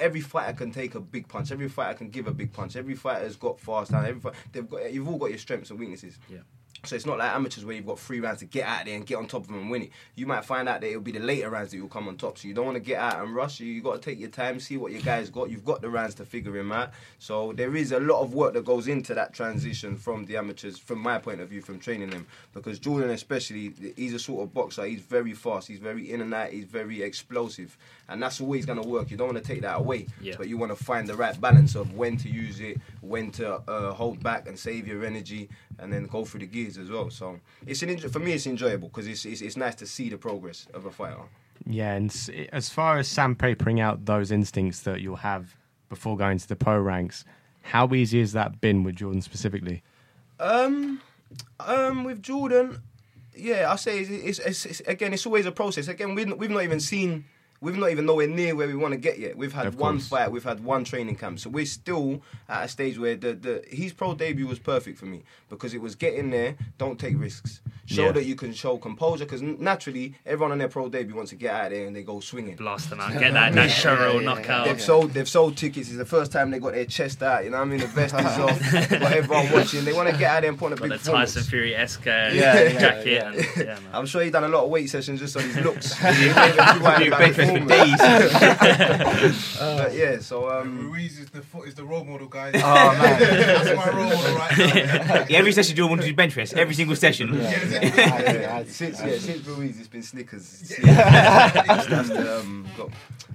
every 0.00 0.20
fighter 0.20 0.52
can 0.54 0.72
take 0.72 0.94
a 0.94 1.00
big 1.00 1.28
punch. 1.28 1.52
Every 1.52 1.68
fighter 1.68 1.98
can 1.98 2.10
give 2.10 2.26
a 2.26 2.32
big 2.32 2.52
punch. 2.52 2.76
Every 2.76 2.94
fighter's 2.94 3.36
got 3.36 3.60
fast 3.60 3.92
hand. 3.92 4.06
Every 4.06 4.20
fight, 4.20 4.34
they've 4.52 4.68
got. 4.68 4.92
You've 4.92 5.08
all 5.08 5.18
got 5.18 5.30
your 5.30 5.38
strengths 5.38 5.70
and 5.70 5.78
weaknesses. 5.78 6.18
Yeah. 6.28 6.38
So 6.84 6.96
it's 6.96 7.04
not 7.04 7.18
like 7.18 7.30
amateurs 7.30 7.64
where 7.64 7.76
you've 7.76 7.86
got 7.86 7.98
three 7.98 8.20
rounds 8.20 8.38
to 8.38 8.46
get 8.46 8.66
out 8.66 8.86
there 8.86 8.96
and 8.96 9.06
get 9.06 9.16
on 9.18 9.26
top 9.26 9.42
of 9.42 9.48
them 9.48 9.58
and 9.60 9.70
win 9.70 9.82
it. 9.82 9.90
You 10.14 10.26
might 10.26 10.44
find 10.46 10.66
out 10.68 10.80
that 10.80 10.86
it'll 10.88 11.02
be 11.02 11.12
the 11.12 11.20
later 11.20 11.50
rounds 11.50 11.70
that 11.72 11.76
you'll 11.76 11.88
come 11.88 12.08
on 12.08 12.16
top. 12.16 12.38
So 12.38 12.48
you 12.48 12.54
don't 12.54 12.64
want 12.64 12.76
to 12.76 12.80
get 12.80 12.98
out 12.98 13.22
and 13.22 13.34
rush. 13.34 13.60
You, 13.60 13.82
got 13.82 14.00
to 14.00 14.10
take 14.10 14.18
your 14.18 14.30
time, 14.30 14.58
see 14.60 14.76
what 14.78 14.90
your 14.92 15.02
guys 15.02 15.28
got. 15.28 15.50
You've 15.50 15.64
got 15.64 15.82
the 15.82 15.90
rounds 15.90 16.14
to 16.16 16.24
figure 16.24 16.56
him 16.56 16.72
out. 16.72 16.92
So 17.18 17.52
there 17.52 17.76
is 17.76 17.92
a 17.92 18.00
lot 18.00 18.22
of 18.22 18.32
work 18.32 18.54
that 18.54 18.64
goes 18.64 18.88
into 18.88 19.12
that 19.14 19.34
transition 19.34 19.96
from 19.96 20.24
the 20.24 20.36
amateurs, 20.38 20.78
from 20.78 21.00
my 21.00 21.18
point 21.18 21.40
of 21.40 21.48
view, 21.50 21.60
from 21.60 21.78
training 21.78 22.10
them. 22.10 22.26
Because 22.54 22.78
Jordan, 22.78 23.10
especially, 23.10 23.74
he's 23.96 24.14
a 24.14 24.18
sort 24.18 24.42
of 24.42 24.54
boxer. 24.54 24.86
He's 24.86 25.00
very 25.00 25.34
fast. 25.34 25.68
He's 25.68 25.78
very 25.80 26.10
in 26.10 26.22
and 26.22 26.32
out. 26.32 26.50
He's 26.50 26.64
very 26.64 27.02
explosive, 27.02 27.76
and 28.08 28.22
that's 28.22 28.40
always 28.40 28.64
going 28.64 28.80
to 28.82 28.88
work. 28.88 29.10
You 29.10 29.16
don't 29.18 29.32
want 29.34 29.44
to 29.44 29.52
take 29.52 29.62
that 29.62 29.78
away, 29.78 30.06
Yeah. 30.20 30.34
but 30.38 30.48
you 30.48 30.56
want 30.56 30.76
to 30.76 30.82
find 30.82 31.06
the 31.06 31.14
right 31.14 31.38
balance 31.38 31.74
of 31.74 31.94
when 31.94 32.16
to 32.18 32.28
use 32.30 32.60
it, 32.60 32.78
when 33.02 33.30
to 33.32 33.56
uh, 33.70 33.92
hold 33.92 34.22
back 34.22 34.48
and 34.48 34.58
save 34.58 34.86
your 34.88 35.04
energy, 35.04 35.48
and 35.78 35.92
then 35.92 36.06
go 36.06 36.24
through 36.24 36.40
the 36.40 36.46
gears 36.46 36.69
as 36.78 36.90
well. 36.90 37.10
So 37.10 37.40
it's 37.66 37.82
an 37.82 37.98
for 37.98 38.18
me, 38.18 38.32
it's 38.32 38.46
enjoyable 38.46 38.88
because 38.88 39.06
it's, 39.06 39.24
it's 39.24 39.40
it's 39.40 39.56
nice 39.56 39.74
to 39.76 39.86
see 39.86 40.08
the 40.08 40.18
progress 40.18 40.66
of 40.74 40.86
a 40.86 40.90
fighter. 40.90 41.22
Yeah, 41.66 41.94
and 41.94 42.10
as 42.52 42.70
far 42.70 42.98
as 42.98 43.08
sandpapering 43.08 43.80
out 43.80 44.06
those 44.06 44.30
instincts 44.30 44.80
that 44.80 45.00
you'll 45.00 45.16
have 45.16 45.56
before 45.90 46.16
going 46.16 46.38
to 46.38 46.48
the 46.48 46.56
pro 46.56 46.78
ranks. 46.78 47.24
How 47.62 47.92
easy 47.94 48.20
has 48.20 48.32
that 48.32 48.62
been 48.62 48.82
with 48.82 48.96
Jordan 48.96 49.20
specifically? 49.20 49.82
Um, 50.38 51.02
um, 51.58 52.04
with 52.04 52.22
Jordan, 52.22 52.80
yeah, 53.36 53.70
I 53.70 53.76
say 53.76 54.00
it's, 54.00 54.10
it's, 54.10 54.38
it's, 54.38 54.66
it's 54.66 54.80
again, 54.80 55.12
it's 55.12 55.26
always 55.26 55.44
a 55.44 55.52
process. 55.52 55.88
Again, 55.88 56.14
we've 56.14 56.34
we've 56.38 56.50
not 56.50 56.62
even 56.62 56.80
seen. 56.80 57.26
We've 57.62 57.76
not 57.76 57.90
even 57.90 58.06
nowhere 58.06 58.26
near 58.26 58.54
where 58.54 58.66
we 58.66 58.74
want 58.74 58.92
to 58.92 58.98
get 58.98 59.18
yet. 59.18 59.36
We've 59.36 59.52
had 59.52 59.66
Of 59.66 59.76
one 59.76 59.96
course. 59.96 60.08
fight, 60.08 60.32
we've 60.32 60.44
had 60.44 60.64
one 60.64 60.82
training 60.82 61.16
camp, 61.16 61.38
so 61.40 61.50
we're 61.50 61.66
still 61.66 62.22
at 62.48 62.64
a 62.64 62.68
stage 62.68 62.98
where 62.98 63.16
the, 63.16 63.34
the 63.34 63.64
his 63.68 63.92
pro 63.92 64.14
debut 64.14 64.46
was 64.46 64.58
perfect 64.58 64.98
for 64.98 65.04
me 65.06 65.22
because 65.50 65.74
it 65.74 65.80
was 65.82 65.94
get 65.94 66.14
in 66.14 66.30
there, 66.30 66.56
don't 66.78 66.98
take 66.98 67.18
risks, 67.20 67.60
show 67.90 68.06
Yeah. 68.06 68.12
that 68.12 68.24
you 68.24 68.34
can 68.36 68.52
show 68.54 68.78
composure. 68.78 69.24
Because 69.24 69.42
naturally, 69.42 70.14
everyone 70.24 70.52
on 70.52 70.58
their 70.58 70.68
pro 70.68 70.88
debut 70.88 71.14
wants 71.14 71.30
to 71.30 71.36
get 71.36 71.52
out 71.54 71.70
there 71.70 71.86
and 71.86 71.94
they 71.96 72.02
go 72.02 72.20
swinging. 72.20 72.56
Blast 72.56 72.90
them 72.90 73.00
out, 73.00 73.12
get 73.18 73.32
that, 73.32 73.52
that 73.54 73.70
Cheryl 73.70 74.22
knockout. 74.24 74.66
They've 74.66 74.80
sold 74.80 75.12
they've 75.12 75.28
sold 75.28 75.56
tickets. 75.56 75.88
It's 75.88 75.98
the 75.98 76.04
first 76.04 76.32
time 76.32 76.50
they 76.50 76.58
got 76.58 76.72
their 76.72 76.84
chest 76.86 77.22
out. 77.22 77.44
You 77.44 77.50
know 77.50 77.58
what 77.58 77.62
I 77.62 77.66
mean? 77.66 77.80
The 77.80 77.86
vest 77.88 78.14
is 78.14 78.24
off. 78.38 78.60
got 78.90 79.12
everyone 79.12 79.52
watching. 79.52 79.84
They 79.84 79.92
want 79.92 80.08
to 80.10 80.16
get 80.16 80.30
out 80.30 80.40
there 80.42 80.50
and 80.50 80.58
put 80.58 80.66
on 80.66 80.72
a 80.72 80.76
Got 80.76 80.88
big 80.90 81.00
the. 81.00 81.10
Tyson 81.12 81.42
Fury 81.42 81.74
esque 81.74 82.06
uh, 82.06 82.10
Yeah, 82.10 82.30
yeah, 82.34 82.78
jacket. 82.78 83.06
yeah. 83.06 83.30
And, 83.32 83.36
yeah, 83.56 83.64
man. 83.64 83.78
I'm 83.92 84.06
sure 84.06 84.22
he 84.22 84.30
done 84.30 84.44
a 84.44 84.48
lot 84.48 84.64
of 84.64 84.70
weight 84.70 84.88
sessions 84.90 85.20
just 85.20 85.36
on 85.36 85.42
his 85.42 85.56
looks. 85.56 85.94
He 85.98 86.04
made 86.04 86.34
them 86.34 86.76
too 86.78 86.82
wide 86.84 86.98
Do 87.00 87.06
about 87.08 87.18
bench 87.20 87.34
press 87.34 87.50
for 87.50 87.58
performance. 87.58 88.00
days. 88.00 89.56
But 89.80 89.94
yeah, 89.94 90.18
so 90.20 90.50
um, 90.50 90.90
Ruiz 90.90 91.18
is 91.18 91.30
the 91.30 91.42
fo- 91.42 91.62
is 91.62 91.74
the 91.74 91.84
role 91.84 92.04
model, 92.04 92.28
guys. 92.28 92.54
Oh 92.56 92.60
man. 92.98 93.20
That's 93.20 93.76
my 93.76 93.88
role 93.90 94.10
model 94.10 94.34
right 94.36 94.58
now. 94.58 95.26
Yeah, 95.28 95.38
every 95.38 95.52
session, 95.52 95.76
Jordan 95.76 95.90
want 95.90 96.02
to 96.02 96.06
do 96.08 96.14
bench 96.14 96.32
press. 96.34 96.52
Every 96.52 96.74
single 96.74 96.96
session. 96.96 97.34
yeah, 97.34 97.79
since 98.66 99.00
yeah, 99.02 99.18
since 99.18 99.46
Ruiz, 99.46 99.78
it's 99.78 99.88
been 99.88 100.02
Snickers. 100.02 100.74
That's 100.82 102.08
the, 102.08 102.38
um, 102.40 102.66
got- 102.76 102.90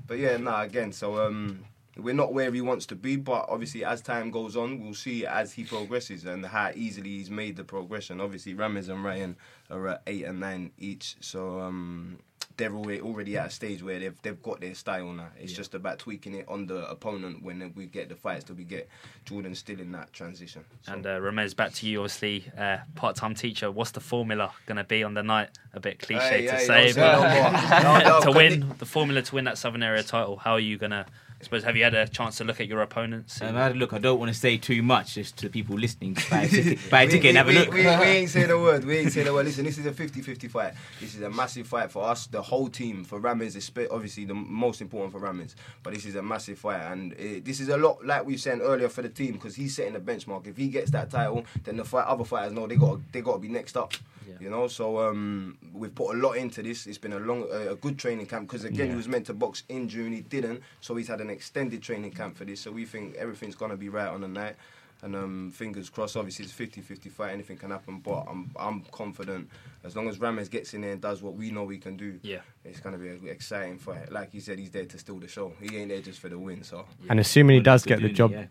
but 0.07 0.17
yeah, 0.17 0.37
nah, 0.37 0.61
again, 0.61 0.91
so 0.91 1.19
um, 1.25 1.65
we're 1.97 2.13
not 2.13 2.33
where 2.33 2.51
he 2.51 2.61
wants 2.61 2.85
to 2.87 2.95
be, 2.95 3.15
but 3.15 3.45
obviously 3.49 3.83
as 3.83 4.01
time 4.01 4.29
goes 4.31 4.55
on, 4.55 4.83
we'll 4.83 4.93
see 4.93 5.25
as 5.25 5.53
he 5.53 5.63
progresses 5.63 6.25
and 6.25 6.45
how 6.45 6.71
easily 6.75 7.09
he's 7.09 7.29
made 7.31 7.55
the 7.55 7.63
progression. 7.63 8.21
Obviously, 8.21 8.53
Ramez 8.53 8.89
and 8.89 9.03
Ryan 9.03 9.35
are 9.71 9.87
at 9.87 10.01
eight 10.07 10.25
and 10.25 10.39
nine 10.39 10.71
each, 10.77 11.15
so 11.21 11.59
um, 11.61 12.19
they're 12.57 12.73
already, 12.73 13.01
already 13.01 13.37
at 13.37 13.47
a 13.47 13.49
stage 13.49 13.83
where 13.83 13.99
they've 13.99 14.21
they've 14.21 14.41
got 14.41 14.61
their 14.61 14.75
style 14.75 15.11
now. 15.11 15.29
It's 15.39 15.53
just 15.53 15.73
about 15.73 15.99
tweaking 15.99 16.35
it 16.35 16.45
on 16.47 16.65
the 16.65 16.89
opponent 16.89 17.43
when 17.43 17.73
we 17.75 17.85
get 17.85 18.09
the 18.09 18.15
fights 18.15 18.45
that 18.45 18.55
we 18.55 18.63
get. 18.63 18.87
Jordan 19.25 19.55
still 19.55 19.79
in 19.79 19.91
that 19.93 20.13
transition. 20.13 20.63
So. 20.83 20.93
And 20.93 21.05
uh, 21.05 21.47
back 21.55 21.73
to 21.73 21.87
you, 21.87 21.99
obviously, 21.99 22.45
uh, 22.57 22.77
part 22.95 23.15
time 23.15 23.35
teacher. 23.35 23.71
What's 23.71 23.91
the 23.91 23.99
formula 23.99 24.51
going 24.65 24.77
to 24.77 24.83
be 24.83 25.03
on 25.03 25.13
the 25.13 25.23
night? 25.23 25.49
A 25.73 25.79
bit 25.79 25.99
cliche 25.99 26.41
Hey, 26.41 26.45
to 26.47 26.51
hey, 26.53 26.65
say, 26.65 26.93
don't 26.93 26.93
say 26.93 27.01
no 27.01 27.51
but. 27.51 27.83
No, 27.83 28.19
no, 28.19 28.21
to 28.21 28.31
win 28.31 28.73
the 28.77 28.85
formula 28.85 29.21
to 29.21 29.35
win 29.35 29.45
that 29.45 29.57
Southern 29.57 29.83
Area 29.83 30.03
title, 30.03 30.37
how 30.37 30.53
are 30.53 30.59
you 30.59 30.77
going 30.77 30.91
to? 30.91 31.05
I 31.39 31.43
suppose, 31.43 31.63
have 31.63 31.75
you 31.75 31.83
had 31.83 31.93
a 31.93 32.07
chance 32.07 32.37
to 32.37 32.43
look 32.43 32.61
at 32.61 32.67
your 32.67 32.81
opponents? 32.81 33.41
Um, 33.41 33.55
I 33.57 33.63
had 33.63 33.73
a 33.73 33.75
look, 33.75 33.91
I 33.93 33.97
don't 33.99 34.19
want 34.19 34.31
to 34.33 34.37
say 34.39 34.57
too 34.57 34.81
much 34.81 35.15
just 35.15 35.37
to 35.37 35.45
the 35.45 35.49
people 35.49 35.75
listening. 35.75 36.17
Buy 36.29 36.43
a 36.43 36.47
ticket, 36.49 36.89
buy 36.89 37.01
a 37.03 37.07
We- 37.07 37.27
and 37.27 37.37
have 37.37 37.49
a 37.49 37.51
look. 37.51 37.73
We, 37.73 37.81
we 37.81 37.87
ain't 37.87 38.29
saying 38.29 38.49
a 38.49 38.57
word. 38.57 38.85
We 38.85 38.97
ain't 38.97 39.11
saying 39.11 39.27
a 39.27 39.33
word. 39.33 39.45
Listen, 39.45 39.65
this 39.65 39.77
is 39.77 39.85
a 39.85 39.91
50-50 39.91 40.49
fight. 40.49 40.73
This 41.01 41.13
is 41.13 41.21
a 41.21 41.29
massive 41.29 41.67
fight 41.67 41.91
for 41.91 42.03
us, 42.03 42.27
the 42.27 42.41
whole 42.41 42.69
team. 42.69 43.03
For 43.03 43.19
Ramez, 43.19 43.55
it's 43.55 43.71
obviously 43.91 44.25
the 44.25 44.33
most 44.33 44.81
important 44.81 45.11
for 45.11 45.19
Ramez. 45.19 45.55
But 45.83 45.93
this 45.93 46.05
is 46.05 46.15
a 46.15 46.23
massive 46.23 46.57
fight, 46.57 46.81
and 46.91 47.13
eh, 47.19 47.41
this 47.43 47.59
is 47.59 47.67
a 47.69 47.77
lot 47.77 48.05
like 48.05 48.25
we 48.25 48.37
said 48.37 48.59
earlier 48.61 48.89
for 48.89 49.01
the 49.01 49.09
team 49.09 49.33
because 49.33 49.55
he's 49.55 49.75
setting 49.75 49.93
the 49.93 49.99
benchmark. 49.99 50.47
If 50.47 50.57
he 50.57 50.69
gets 50.69 50.91
that 50.91 51.11
title, 51.11 51.45
then 51.63 51.77
the 51.77 51.83
fight, 51.85 52.05
other 52.05 52.23
fighters 52.23 52.53
know 52.53 52.65
they 52.65 52.77
got 52.77 52.99
they 53.11 53.21
got 53.21 53.33
to 53.33 53.39
be 53.39 53.49
next 53.49 53.75
up. 53.75 53.93
Yeah. 54.27 54.33
You 54.39 54.49
know, 54.49 54.67
so 54.67 55.07
um, 55.07 55.55
we've 55.71 55.93
put 55.93 56.15
a 56.15 56.17
lot 56.17 56.33
into 56.33 56.63
this. 56.63 56.87
It's 56.87 56.97
been 56.97 57.13
a 57.13 57.19
long, 57.19 57.43
uh, 57.43 57.71
a 57.73 57.75
good 57.75 57.99
training 57.99 58.25
camp 58.25 58.47
because 58.47 58.63
again, 58.63 58.89
he 58.89 58.95
was 58.95 59.07
meant 59.07 59.27
to 59.27 59.33
box 59.35 59.61
in 59.69 59.87
June, 59.87 60.13
he 60.13 60.21
didn't. 60.21 60.63
So 60.81 60.95
he's 60.95 61.07
had 61.07 61.21
an 61.25 61.31
extended 61.31 61.81
training 61.81 62.11
camp 62.11 62.37
for 62.37 62.45
this. 62.45 62.61
So 62.61 62.71
we 62.71 62.85
think 62.85 63.15
everything's 63.15 63.55
gonna 63.55 63.75
be 63.77 63.89
right 63.89 64.07
on 64.07 64.21
the 64.21 64.27
night. 64.27 64.55
And 65.01 65.13
um, 65.15 65.51
fingers 65.51 65.89
crossed, 65.89 66.15
obviously 66.15 66.45
it's 66.45 66.53
50-50 66.53 67.11
fight, 67.11 67.33
anything 67.33 67.57
can 67.57 67.69
happen, 67.69 67.99
but 67.99 68.25
I'm 68.29 68.49
I'm 68.57 68.81
confident 68.91 69.49
as 69.83 69.95
long 69.95 70.07
as 70.07 70.17
Ramez 70.17 70.49
gets 70.49 70.73
in 70.73 70.81
there 70.81 70.93
and 70.93 71.01
does 71.01 71.21
what 71.21 71.35
we 71.35 71.51
know 71.51 71.63
we 71.63 71.77
can 71.77 71.97
do, 71.97 72.17
Yeah. 72.23 72.39
it's 72.63 72.79
gonna 72.79 72.97
be 72.97 73.09
an 73.09 73.27
exciting 73.27 73.77
fight. 73.77 74.11
Like 74.11 74.31
he 74.31 74.39
said, 74.39 74.57
he's 74.57 74.71
there 74.71 74.85
to 74.85 74.97
steal 74.97 75.19
the 75.19 75.27
show. 75.27 75.53
He 75.61 75.75
ain't 75.77 75.89
there 75.89 76.01
just 76.01 76.19
for 76.19 76.29
the 76.29 76.39
win. 76.39 76.63
So 76.63 76.85
And 77.09 77.19
assuming 77.19 77.57
he 77.57 77.61
does 77.61 77.83
get 77.83 77.95
the 77.97 78.03
doing 78.03 78.11
it, 78.11 78.15
job, 78.15 78.31
yeah. 78.31 78.45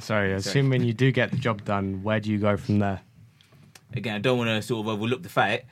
sorry, 0.00 0.32
assuming 0.34 0.84
you 0.84 0.92
do 0.92 1.10
get 1.10 1.30
the 1.30 1.38
job 1.38 1.64
done, 1.64 2.02
where 2.02 2.20
do 2.20 2.30
you 2.30 2.38
go 2.38 2.56
from 2.56 2.78
there? 2.78 3.00
Again, 3.94 4.16
I 4.16 4.18
don't 4.18 4.36
want 4.38 4.48
to 4.48 4.60
sort 4.62 4.86
of 4.86 4.92
overlook 4.92 5.22
the 5.22 5.28
fight, 5.30 5.64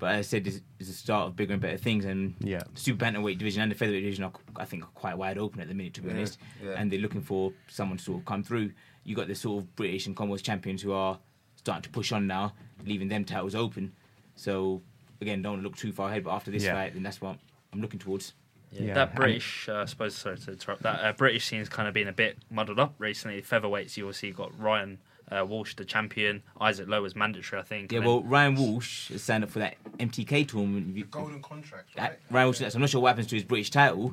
but 0.00 0.14
as 0.14 0.18
I 0.26 0.28
said, 0.28 0.44
this 0.44 0.60
is 0.80 0.88
the 0.88 0.94
start 0.94 1.28
of 1.28 1.36
bigger 1.36 1.52
and 1.52 1.62
better 1.62 1.76
things. 1.76 2.04
And 2.06 2.34
Yeah. 2.40 2.62
the 2.74 2.80
super 2.80 3.04
bantamweight 3.04 3.38
division 3.38 3.62
and 3.62 3.70
the 3.70 3.76
featherweight 3.76 4.02
division 4.02 4.24
are, 4.24 4.32
I 4.56 4.64
think, 4.64 4.82
are 4.82 4.86
quite 4.94 5.16
wide 5.16 5.38
open 5.38 5.60
at 5.60 5.68
the 5.68 5.74
minute, 5.74 5.94
to 5.94 6.00
be 6.02 6.08
Yeah, 6.08 6.14
honest. 6.14 6.38
yeah. 6.64 6.70
And 6.76 6.90
they're 6.90 6.98
looking 6.98 7.20
for 7.20 7.52
someone 7.68 7.98
to 7.98 8.02
sort 8.04 8.18
of 8.20 8.24
come 8.24 8.42
through. 8.42 8.72
You 9.04 9.14
got 9.14 9.28
the 9.28 9.34
sort 9.34 9.62
of 9.62 9.76
British 9.76 10.06
and 10.06 10.16
Commonwealth 10.16 10.42
champions 10.42 10.82
who 10.82 10.92
are 10.92 11.18
starting 11.56 11.82
to 11.82 11.90
push 11.90 12.10
on 12.12 12.26
now, 12.26 12.54
leaving 12.84 13.08
them 13.08 13.24
titles 13.24 13.54
open. 13.54 13.92
So 14.34 14.82
again, 15.20 15.42
don't 15.42 15.62
look 15.62 15.76
too 15.76 15.92
far 15.92 16.08
ahead. 16.08 16.24
But 16.24 16.30
after 16.32 16.50
this 16.50 16.64
Yeah. 16.64 16.72
fight, 16.74 16.94
then 16.94 17.02
that's 17.02 17.20
what 17.20 17.38
I'm 17.72 17.80
looking 17.82 18.00
towards. 18.00 18.32
Yeah, 18.72 18.82
Yeah, 18.86 18.94
that 18.94 19.14
British, 19.16 19.68
uh, 19.68 19.78
I 19.82 19.84
suppose, 19.84 20.14
sorry 20.16 20.38
to 20.38 20.52
interrupt, 20.52 20.82
that 20.82 21.00
uh, 21.04 21.12
British 21.12 21.44
scene's 21.46 21.68
kind 21.68 21.88
of 21.88 21.92
been 21.94 22.06
a 22.08 22.12
bit 22.12 22.38
muddled 22.50 22.78
up 22.78 22.94
recently. 22.98 23.42
Featherweights, 23.42 23.96
you 23.96 24.04
obviously 24.06 24.30
got 24.30 24.56
Ryan 24.58 24.98
uh, 25.30 25.44
Walsh, 25.46 25.74
the 25.76 25.84
champion. 25.84 26.42
Isaac 26.60 26.88
Lowe 26.88 27.02
was 27.02 27.14
mandatory, 27.14 27.60
I 27.60 27.64
think. 27.64 27.92
Yeah, 27.92 28.00
well, 28.00 28.22
Ryan 28.22 28.56
Walsh 28.56 29.08
has 29.10 29.22
signed 29.22 29.44
up 29.44 29.50
for 29.50 29.60
that 29.60 29.76
MTK 29.98 30.48
tournament. 30.48 30.94
The 30.94 31.02
golden 31.04 31.40
contract, 31.42 31.90
right? 31.96 32.18
Ryan 32.30 32.46
Walsh, 32.48 32.60
I'm 32.74 32.80
not 32.80 32.90
sure 32.90 33.00
what 33.00 33.08
happens 33.08 33.28
to 33.28 33.36
his 33.36 33.44
British 33.44 33.70
title. 33.70 34.12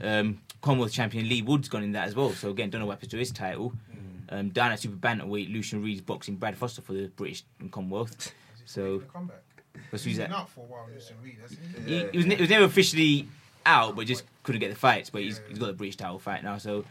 Um, 0.00 0.40
Commonwealth 0.62 0.92
champion 0.92 1.28
Leigh 1.28 1.42
Wood's 1.42 1.68
gone 1.68 1.82
in 1.82 1.92
that 1.92 2.08
as 2.08 2.14
well. 2.16 2.30
So 2.32 2.50
again, 2.50 2.70
don't 2.70 2.80
know 2.80 2.86
what 2.86 2.94
happens 2.94 3.10
to 3.12 3.18
his 3.18 3.30
title. 3.30 3.72
Um, 4.30 4.48
down 4.48 4.72
at 4.72 4.80
super 4.80 4.96
bantamweight, 4.96 5.52
Lucien 5.52 5.82
Reid's 5.82 6.00
boxing 6.00 6.36
Brad 6.36 6.56
Foster 6.56 6.80
for 6.80 6.94
the 6.94 7.08
British 7.08 7.44
and 7.60 7.70
Commonwealth. 7.70 8.32
So 8.64 8.98
The 8.98 9.04
comeback. 9.04 9.42
what's 9.90 10.02
He's 10.04 10.12
who's 10.16 10.22
been 10.24 10.30
that? 10.30 10.36
out 10.38 10.48
for 10.48 10.60
a 10.60 10.64
while, 10.64 10.86
Lucien 10.92 11.16
Reid, 11.22 11.36
hasn't 11.42 11.60
he? 11.60 11.82
He, 11.94 12.00
Yeah. 12.00 12.10
he 12.10 12.16
was, 12.16 12.26
ne- 12.26 12.34
he 12.36 12.40
was 12.40 12.50
never 12.50 12.64
officially 12.64 13.28
out, 13.66 13.94
but 13.94 14.06
just 14.06 14.24
couldn't 14.42 14.60
get 14.60 14.70
the 14.70 14.76
fights. 14.76 15.10
But 15.10 15.22
he's, 15.22 15.42
he's 15.48 15.58
got 15.58 15.66
the 15.66 15.72
British 15.74 15.96
title 15.96 16.18
fight 16.18 16.42
now. 16.42 16.56
So 16.56 16.86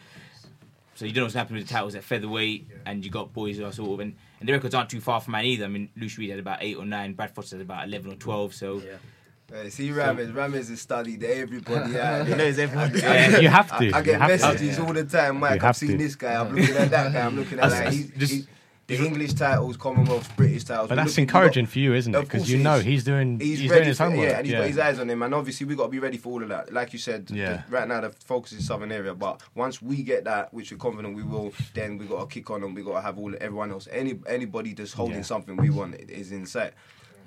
so 1.03 1.07
you 1.07 1.13
don't 1.13 1.21
know 1.21 1.25
what's 1.25 1.35
happening 1.35 1.59
with 1.59 1.67
the 1.67 1.73
titles 1.73 1.95
at 1.95 2.03
featherweight, 2.03 2.67
and 2.85 3.03
you 3.03 3.11
got 3.11 3.33
boys 3.33 3.57
who 3.57 3.65
are 3.65 3.71
sort 3.73 3.91
of 3.91 3.99
and, 3.99 4.15
and 4.39 4.47
the 4.47 4.53
records 4.53 4.73
aren't 4.73 4.89
too 4.89 5.01
far 5.01 5.19
from 5.19 5.33
mine 5.33 5.45
either. 5.45 5.65
I 5.65 5.67
mean, 5.67 5.89
Lucien 5.97 6.21
Reid 6.21 6.29
had 6.31 6.39
about 6.39 6.59
eight 6.61 6.77
or 6.77 6.85
nine, 6.85 7.13
Brad 7.13 7.31
Foster 7.35 7.57
had 7.57 7.65
about 7.65 7.85
eleven 7.87 8.11
or 8.11 8.15
twelve. 8.15 8.53
So 8.53 8.81
yeah. 8.81 9.57
uh, 9.57 9.69
see 9.69 9.89
Ramez, 9.89 10.31
Ramez 10.33 10.69
has 10.69 10.79
studied 10.81 11.23
everybody 11.23 11.99
out. 11.99 12.25
He 12.27 12.35
knows 12.35 12.57
everyone. 12.57 12.91
Yeah. 12.95 13.39
You 13.39 13.49
have 13.49 13.77
to. 13.77 13.91
I, 13.91 13.97
I 13.97 14.01
get 14.01 14.19
have 14.21 14.29
to. 14.29 14.37
messages 14.47 14.79
all 14.79 14.93
the 14.93 15.03
time. 15.03 15.39
Mike, 15.39 15.61
You 15.61 15.67
I've 15.67 15.75
seen 15.75 15.91
to. 15.91 15.97
this 15.97 16.15
guy. 16.15 16.39
I'm 16.39 16.55
looking 16.55 16.75
at 16.75 16.89
that 16.91 17.11
guy. 17.13 17.25
I'm 17.25 17.35
looking 17.35 17.59
at 17.59 17.69
That's- 17.69 17.83
that. 17.83 17.93
He's, 17.93 18.09
just- 18.11 18.33
he's, 18.33 18.47
the 18.87 18.97
English 18.97 19.33
titles, 19.33 19.77
Commonwealth, 19.77 20.35
British 20.35 20.65
titles. 20.65 20.89
But 20.89 20.95
that's 20.95 21.13
got- 21.15 21.21
encouraging 21.21 21.65
for 21.67 21.79
you, 21.79 21.93
isn't 21.93 22.13
it? 22.13 22.21
Because 22.21 22.51
you 22.51 22.57
know 22.57 22.79
he's 22.79 23.03
doing 23.03 23.39
He's, 23.39 23.59
he's, 23.59 23.69
ready 23.69 23.79
doing 23.81 23.87
his 23.89 23.97
for, 23.97 24.03
homework. 24.05 24.29
yeah, 24.29 24.37
and 24.37 24.45
he's 24.45 24.55
got 24.55 24.67
his 24.67 24.79
eyes 24.79 24.99
on 24.99 25.09
him. 25.09 25.21
And 25.23 25.33
obviously, 25.33 25.65
we've 25.65 25.77
got 25.77 25.85
to 25.85 25.89
be 25.89 25.99
ready 25.99 26.17
for 26.17 26.33
all 26.33 26.43
of 26.43 26.49
that. 26.49 26.73
Like 26.73 26.91
you 26.93 26.99
said, 26.99 27.29
Yeah. 27.31 27.63
right 27.69 27.87
now 27.87 28.01
the 28.01 28.09
focus 28.11 28.51
is 28.53 28.67
Southern 28.67 28.91
area. 28.91 29.13
But 29.15 29.41
once 29.55 29.81
we 29.81 30.03
get 30.03 30.25
that, 30.25 30.53
which 30.53 30.71
we're 30.71 30.77
confident 30.77 31.15
we 31.15 31.23
will, 31.23 31.53
then 31.73 31.97
we 31.97 32.05
got 32.05 32.19
to 32.21 32.25
kick 32.33 32.49
on 32.51 32.63
and 32.63 32.75
we 32.75 32.83
got 32.83 32.93
to 32.95 33.01
have 33.01 33.17
all 33.17 33.33
everyone 33.39 33.71
else. 33.71 33.87
Any 33.91 34.19
anybody 34.27 34.73
that's 34.73 34.93
holding 34.93 35.17
Yeah. 35.17 35.21
something 35.23 35.55
we 35.55 35.69
want 35.69 35.95
is 36.09 36.31
in 36.31 36.45
sight. 36.45 36.73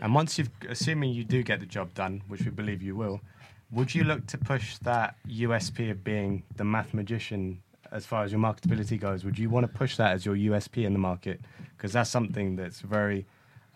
And 0.03 0.14
once 0.14 0.37
you've, 0.37 0.51
assuming 0.69 1.12
you 1.14 1.25
do 1.25 1.42
get 1.42 1.61
the 1.61 1.66
job 1.66 1.95
done, 1.95 2.23
which 2.29 2.42
we 2.45 2.51
believe 2.51 2.83
you 2.83 2.95
will, 2.95 3.23
would 3.71 3.95
you 3.95 4.05
look 4.05 4.27
to 4.27 4.37
push 4.38 4.77
that 4.83 5.16
USP 5.27 5.90
of 5.90 6.05
being 6.05 6.42
the 6.57 6.64
math 6.64 6.92
magician 6.92 7.62
as 7.92 8.07
far 8.07 8.25
as 8.25 8.33
your 8.33 8.40
marketability 8.40 8.99
goes? 9.01 9.25
Would 9.25 9.38
you 9.38 9.49
want 9.51 9.64
to 9.64 9.72
push 9.72 9.96
that 9.96 10.12
as 10.12 10.25
your 10.27 10.35
USP 10.37 10.85
in 10.85 10.92
the 10.92 10.99
market? 10.99 11.40
Because 11.77 11.92
that's 11.92 12.11
something 12.11 12.57
that's 12.57 12.81
very 12.81 13.27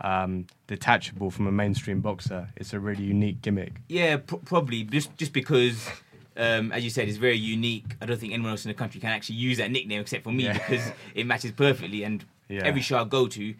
um, 0.00 0.46
detachable 0.66 1.30
from 1.30 1.46
a 1.46 1.52
mainstream 1.52 2.00
boxer. 2.00 2.48
It's 2.56 2.72
a 2.72 2.80
really 2.80 3.04
unique 3.04 3.42
gimmick. 3.42 3.74
Yeah, 3.88 4.16
pr- 4.18 4.36
probably 4.36 4.84
just 4.84 5.16
just 5.16 5.32
because, 5.32 5.88
um, 6.36 6.72
as 6.72 6.82
you 6.84 6.90
said, 6.90 7.08
it's 7.08 7.18
very 7.18 7.36
unique. 7.36 7.96
I 8.00 8.06
don't 8.06 8.18
think 8.18 8.32
anyone 8.32 8.50
else 8.52 8.64
in 8.64 8.70
the 8.70 8.74
country 8.74 9.00
can 9.00 9.10
actually 9.10 9.36
use 9.36 9.58
that 9.58 9.70
nickname 9.70 10.00
except 10.00 10.24
for 10.24 10.32
me 10.32 10.44
Yeah. 10.44 10.54
because 10.54 10.90
it 11.14 11.26
matches 11.26 11.52
perfectly. 11.52 12.04
And 12.04 12.24
Yeah. 12.48 12.62
every 12.64 12.80
show 12.80 12.98
I 13.00 13.04
go 13.04 13.26
to, 13.28 13.54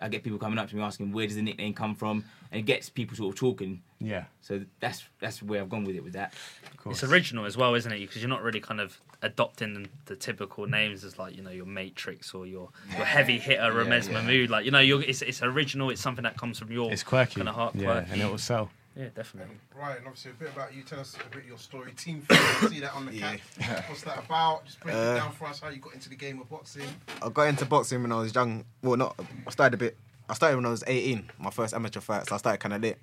I 0.00 0.08
get 0.08 0.24
people 0.24 0.38
coming 0.38 0.58
up 0.58 0.68
to 0.70 0.76
me 0.76 0.82
asking 0.82 1.12
where 1.12 1.26
does 1.26 1.36
the 1.36 1.42
nickname 1.42 1.72
come 1.74 1.94
from, 1.94 2.24
and 2.54 2.60
it 2.60 2.66
gets 2.66 2.88
people 2.88 3.16
sort 3.16 3.34
of 3.34 3.38
talking. 3.38 3.82
Yeah, 3.98 4.24
So 4.42 4.60
that's 4.80 5.02
that's 5.18 5.42
where 5.42 5.60
I've 5.60 5.68
gone 5.70 5.82
with 5.84 5.96
it 5.96 6.04
with 6.04 6.12
that. 6.12 6.34
of 6.70 6.76
course. 6.76 7.02
It's 7.02 7.10
original 7.12 7.46
as 7.46 7.56
well, 7.56 7.74
isn't 7.74 7.90
it? 7.90 7.98
Because 8.00 8.18
you're 8.22 8.28
not 8.28 8.42
really 8.42 8.60
kind 8.60 8.80
of 8.80 9.00
adopting 9.22 9.88
the 10.04 10.14
typical 10.14 10.66
names 10.66 11.02
as 11.04 11.18
like 11.18 11.34
you 11.36 11.42
know 11.42 11.50
your 11.50 11.66
Matrix 11.66 12.32
or 12.34 12.46
your 12.46 12.68
your 12.96 13.04
heavy 13.06 13.38
hitter 13.38 13.72
Ramez 13.72 14.06
yeah. 14.08 14.14
Mahmood. 14.14 14.50
Like 14.50 14.64
you 14.66 14.70
know, 14.70 14.78
you're, 14.80 15.02
it's 15.02 15.22
it's 15.22 15.42
original. 15.42 15.90
It's 15.90 16.00
something 16.02 16.22
that 16.24 16.36
comes 16.36 16.58
from 16.58 16.70
your 16.70 16.92
It's 16.92 17.02
quirky. 17.02 17.36
kind 17.36 17.48
of 17.48 17.54
heart. 17.54 17.74
yeah, 17.74 17.84
quirky. 17.86 18.10
and 18.12 18.20
it 18.22 18.30
will 18.30 18.38
sell. 18.38 18.70
yeah, 18.94 19.08
definitely. 19.14 19.56
Right, 19.74 19.96
and 19.98 20.06
obviously 20.06 20.32
a 20.32 20.34
bit 20.34 20.50
about 20.54 20.74
you. 20.74 20.82
Tell 20.82 21.00
us 21.00 21.16
a 21.16 21.30
bit 21.34 21.42
of 21.44 21.48
your 21.48 21.58
story. 21.58 21.92
Team 21.92 22.20
Fury, 22.28 22.74
see 22.74 22.80
that 22.80 22.94
on 22.94 23.06
the 23.06 23.14
Yeah. 23.14 23.36
cap. 23.58 23.88
What's 23.88 24.02
that 24.02 24.18
about? 24.18 24.66
Just 24.66 24.80
break 24.80 24.94
Uh, 24.94 24.98
it 24.98 25.14
down 25.16 25.32
for 25.32 25.46
us. 25.46 25.60
How 25.60 25.70
you 25.70 25.78
got 25.78 25.94
into 25.94 26.10
the 26.10 26.14
game 26.16 26.40
of 26.40 26.48
boxing? 26.50 26.82
I 27.22 27.28
got 27.30 27.48
into 27.48 27.64
boxing 27.64 28.02
when 28.02 28.12
I 28.12 28.20
was 28.20 28.34
young. 28.34 28.64
Well, 28.82 28.96
not. 28.98 29.18
I 29.46 29.50
started 29.50 29.74
a 29.74 29.78
bit. 29.78 29.96
I 30.28 30.34
started 30.34 30.56
when 30.56 30.66
I 30.66 30.70
was 30.70 30.84
18. 30.86 31.30
My 31.38 31.50
first 31.50 31.74
amateur 31.74 32.00
fight, 32.00 32.26
so 32.26 32.34
I 32.34 32.38
started 32.38 32.58
kind 32.58 32.74
of 32.74 32.82
late. 32.82 32.96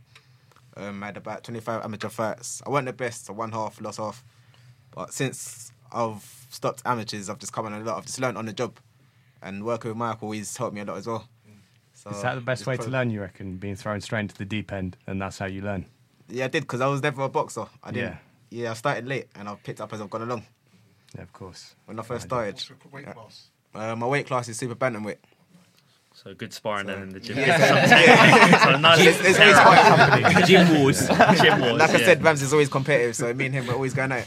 Um, 0.77 1.03
I 1.03 1.07
had 1.07 1.17
about 1.17 1.43
25 1.43 1.84
amateur 1.84 2.10
fights. 2.10 2.62
I 2.65 2.69
wasn't 2.69 2.88
the 2.88 2.93
best. 2.93 3.29
I 3.29 3.34
won 3.34 3.51
half, 3.51 3.79
lost 3.81 3.99
half. 3.99 4.23
But 4.91 5.13
since 5.13 5.71
I've 5.91 6.23
stopped 6.49 6.81
amateurs. 6.86 7.29
I've 7.29 7.39
just 7.39 7.53
come 7.53 7.65
on 7.65 7.73
a 7.73 7.79
lot. 7.79 7.97
I've 7.97 8.05
just 8.05 8.19
learned 8.19 8.38
on 8.38 8.45
the 8.45 8.53
job, 8.53 8.79
and 9.41 9.63
working 9.63 9.89
with 9.89 9.97
Michael, 9.97 10.31
he's 10.31 10.55
helped 10.55 10.75
me 10.75 10.81
a 10.81 10.86
lot 10.86 10.97
as 10.97 11.07
well. 11.07 11.27
So 11.93 12.10
Is 12.10 12.21
that 12.23 12.36
the 12.36 12.41
best 12.41 12.62
just 12.62 12.67
way 12.67 12.77
to 12.77 12.89
learn, 12.89 13.12
you 13.12 13.21
reckon? 13.21 13.57
Being 13.57 13.75
thrown 13.75 14.01
straight 14.01 14.21
into 14.21 14.36
the 14.36 14.45
deep 14.45 14.71
end, 14.71 14.97
and 15.05 15.21
that's 15.21 15.38
how 15.38 15.45
you 15.45 15.62
learn? 15.62 15.86
Yeah, 16.29 16.45
I 16.45 16.47
did 16.47 16.62
because 16.63 16.81
I 16.81 16.88
was 16.88 17.03
never 17.03 17.23
a 17.23 17.29
boxer. 17.29 17.65
I 17.84 17.91
didn't. 17.91 18.17
Yeah. 18.49 18.63
Yeah. 18.63 18.71
I 18.71 18.73
started 18.73 19.07
late, 19.07 19.27
and 19.36 19.47
I've 19.47 19.62
picked 19.63 19.81
up 19.81 19.93
as 19.93 20.01
I've 20.01 20.10
gone 20.10 20.23
along. 20.23 20.43
Yeah, 21.15 21.23
of 21.23 21.34
course. 21.34 21.75
When 21.86 21.99
I 21.99 22.03
first 22.03 22.25
I 22.25 22.27
started, 22.27 22.53
What's 22.55 22.69
your 22.69 22.77
weight 22.91 23.13
class? 23.13 23.47
uh, 23.75 23.95
my 23.95 24.07
weight 24.07 24.25
class 24.27 24.47
is 24.47 24.57
super 24.57 24.75
bantamweight. 24.75 25.17
So 26.23 26.34
good 26.36 26.53
sparring 26.53 26.86
then 26.88 27.01
in 27.01 27.10
the 27.10 27.19
gym. 27.19 27.38
Yeah. 27.38 28.63
so 28.63 28.77
nice 28.77 28.99
It's- 28.99 29.19
it's 29.25 29.39
little 29.39 29.55
always 29.60 30.34
pair- 30.34 30.41
Gym 30.45 30.79
wars. 30.79 31.07
gym 31.41 31.60
wars, 31.62 31.79
Like 31.79 31.89
I 31.89 31.97
yeah. 31.99 32.05
said, 32.05 32.23
Rams 32.23 32.41
is 32.43 32.53
always 32.53 32.69
competitive, 32.69 33.15
so 33.15 33.34
me 33.34 33.47
and 33.47 33.55
him 33.55 33.65
we're 33.67 33.73
always 33.73 33.93
going 33.95 34.12
out. 34.12 34.25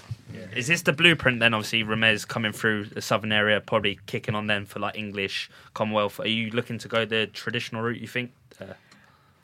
Is 0.57 0.67
this 0.67 0.83
the 0.83 0.93
blueprint 0.93 1.39
then? 1.41 1.53
Obviously, 1.55 1.83
Ramez 1.85 2.27
coming 2.27 2.53
through 2.53 2.87
the 2.87 3.01
southern 3.03 3.33
area, 3.33 3.61
probably 3.61 3.99
kicking 4.07 4.35
on 4.35 4.47
then 4.49 4.67
for 4.67 4.79
like 4.81 4.97
English, 4.97 5.51
Commonwealth. 5.75 6.19
Are 6.21 6.27
you 6.29 6.51
looking 6.51 6.79
to 6.79 6.89
go 6.89 7.05
the 7.05 7.27
traditional 7.29 7.83
route? 7.83 8.01
You 8.01 8.07
think? 8.09 8.33
Uh, 8.61 8.67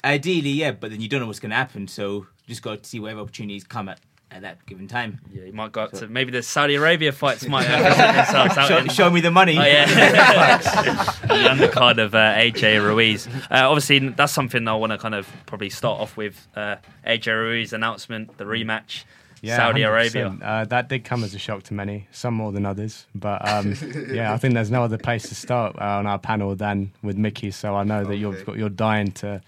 Ideally, 0.04 0.50
yeah, 0.50 0.70
but 0.72 0.90
then 0.90 1.00
you 1.00 1.08
don't 1.08 1.20
know 1.20 1.26
what's 1.26 1.40
going 1.40 1.50
to 1.50 1.56
happen, 1.56 1.86
so 1.88 2.14
you 2.46 2.48
just 2.48 2.62
got 2.62 2.82
to 2.82 2.88
see 2.88 2.98
whatever 3.00 3.20
opportunities 3.20 3.64
come 3.64 3.88
at 3.88 4.00
at 4.30 4.42
that 4.42 4.64
given 4.66 4.86
time. 4.86 5.20
yeah, 5.32 5.44
you 5.44 5.52
might 5.52 5.72
go 5.72 5.82
up 5.82 5.92
to 5.92 6.06
maybe 6.06 6.30
the 6.30 6.42
Saudi 6.42 6.76
Arabia 6.76 7.10
fights 7.12 7.46
might 7.48 7.66
uh, 7.68 7.82
themselves 8.16 8.56
out 8.56 8.68
Show, 8.68 8.78
in- 8.78 8.88
show 8.88 9.10
me 9.10 9.20
the 9.20 9.30
money. 9.30 9.58
Oh 9.58 9.62
yeah, 9.64 9.86
the 11.22 11.34
undercard 11.48 11.98
of 11.98 12.14
uh, 12.14 12.18
AJ 12.34 12.84
Ruiz. 12.84 13.26
Uh, 13.26 13.68
obviously, 13.68 13.98
that's 14.10 14.32
something 14.32 14.66
I 14.68 14.74
want 14.74 14.92
to 14.92 14.98
kind 14.98 15.14
of 15.14 15.28
probably 15.46 15.70
start 15.70 16.00
off 16.00 16.16
with. 16.16 16.46
Uh, 16.54 16.76
AJ 17.06 17.26
Ruiz 17.32 17.72
announcement, 17.72 18.36
the 18.38 18.44
rematch, 18.44 19.04
Yeah, 19.42 19.56
Saudi 19.56 19.80
100%. 19.82 19.88
Arabia. 19.88 20.36
Uh, 20.42 20.64
that 20.66 20.88
did 20.88 21.04
come 21.04 21.24
as 21.24 21.34
a 21.34 21.38
shock 21.38 21.62
to 21.64 21.74
many, 21.74 22.06
some 22.12 22.34
more 22.34 22.52
than 22.52 22.66
others. 22.66 23.06
But 23.14 23.46
um, 23.48 23.74
yeah, 24.12 24.32
I 24.32 24.36
think 24.36 24.54
there's 24.54 24.70
no 24.70 24.82
other 24.84 24.98
place 24.98 25.28
to 25.28 25.34
start 25.34 25.76
uh, 25.80 25.84
on 25.98 26.06
our 26.06 26.18
panel 26.18 26.54
than 26.54 26.92
with 27.02 27.16
Mickey. 27.16 27.50
So 27.50 27.74
I 27.74 27.82
know 27.84 28.04
that 28.04 28.16
you've 28.16 28.44
got, 28.46 28.56
you're 28.58 28.68
dying 28.68 29.12
to 29.12 29.40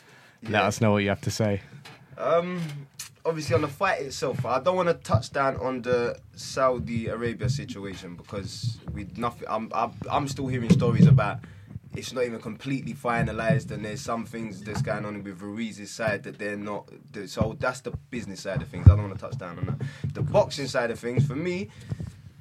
let 0.42 0.50
Yeah. 0.50 0.62
us 0.64 0.80
know 0.80 0.90
what 0.92 1.02
you 1.04 1.08
have 1.10 1.20
to 1.22 1.30
say. 1.30 1.60
Um, 2.18 2.60
obviously 3.24 3.54
on 3.54 3.62
the 3.62 3.68
fight 3.68 4.02
itself, 4.02 4.44
I 4.44 4.60
don't 4.60 4.76
want 4.76 4.88
to 4.88 4.94
touch 4.94 5.30
down 5.30 5.56
on 5.56 5.82
the 5.82 6.18
Saudi 6.34 7.08
Arabia 7.08 7.48
situation 7.48 8.16
because 8.16 8.78
we 8.92 9.06
nothing. 9.16 9.46
I'm, 9.48 9.70
I'm 10.10 10.28
still 10.28 10.46
hearing 10.46 10.70
stories 10.70 11.06
about 11.06 11.40
it's 11.94 12.12
not 12.12 12.24
even 12.24 12.40
completely 12.40 12.94
finalised, 12.94 13.70
and 13.70 13.84
there's 13.84 14.00
some 14.00 14.24
things 14.24 14.62
that's 14.62 14.80
going 14.80 15.04
on 15.04 15.22
with 15.22 15.42
Ruiz's 15.42 15.90
side 15.90 16.22
that 16.22 16.38
they're 16.38 16.56
not. 16.56 16.88
So 17.26 17.56
that's 17.58 17.80
the 17.80 17.90
business 18.10 18.40
side 18.40 18.62
of 18.62 18.68
things. 18.68 18.86
I 18.86 18.90
don't 18.90 19.02
want 19.02 19.14
to 19.14 19.20
touch 19.20 19.38
down 19.38 19.58
on 19.58 19.66
that. 19.66 20.14
The 20.14 20.22
boxing 20.22 20.68
side 20.68 20.90
of 20.90 20.98
things, 20.98 21.26
for 21.26 21.36
me, 21.36 21.68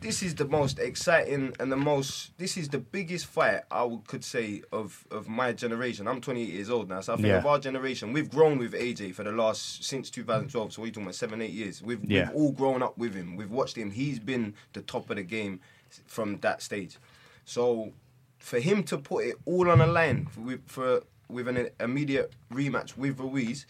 this 0.02 0.22
is 0.24 0.36
the 0.36 0.46
most 0.46 0.80
exciting 0.80 1.54
and 1.60 1.72
the 1.72 1.78
most. 1.78 2.38
This 2.38 2.58
is 2.58 2.70
the 2.70 2.80
biggest 2.80 3.28
fight 3.28 3.62
I 3.72 3.84
would, 3.84 4.06
could 4.08 4.24
say 4.24 4.64
of 4.72 5.06
of 5.12 5.30
my 5.30 5.54
generation. 5.54 6.08
I'm 6.08 6.20
28 6.22 6.50
years 6.50 6.70
old 6.70 6.90
now, 6.90 7.02
so 7.02 7.14
I 7.14 7.16
think 7.18 7.28
Yeah. 7.28 7.38
of 7.38 7.46
our 7.46 7.60
generation, 7.60 8.12
we've 8.12 8.30
grown 8.30 8.58
with 8.58 8.74
AJ 8.74 9.14
for 9.14 9.24
the 9.24 9.32
last 9.32 9.84
since 9.84 10.10
2012. 10.10 10.74
So 10.74 10.82
we're 10.82 10.90
talking 10.90 11.04
about 11.04 11.16
seven, 11.16 11.42
eight 11.42 11.52
years. 11.52 11.82
We've, 11.82 12.04
Yeah. 12.04 12.28
we've 12.28 12.36
all 12.36 12.52
grown 12.52 12.82
up 12.84 12.98
with 12.98 13.14
him. 13.14 13.36
We've 13.36 13.52
watched 13.52 13.78
him. 13.78 13.92
He's 13.92 14.20
been 14.20 14.56
the 14.74 14.82
top 14.82 15.10
of 15.10 15.18
the 15.18 15.24
game 15.24 15.60
from 16.08 16.38
that 16.40 16.62
stage. 16.62 16.98
So 17.46 17.94
for 18.40 18.60
him 18.60 18.84
to 18.86 18.98
put 18.98 19.26
it 19.26 19.36
all 19.46 19.70
on 19.70 19.82
a 19.82 19.88
line 19.88 20.26
for, 20.26 20.42
with, 20.42 20.62
for 20.68 21.04
with 21.30 21.48
an 21.48 21.70
immediate 21.80 22.34
rematch 22.52 22.98
with 22.98 23.18
Ruiz, 23.20 23.66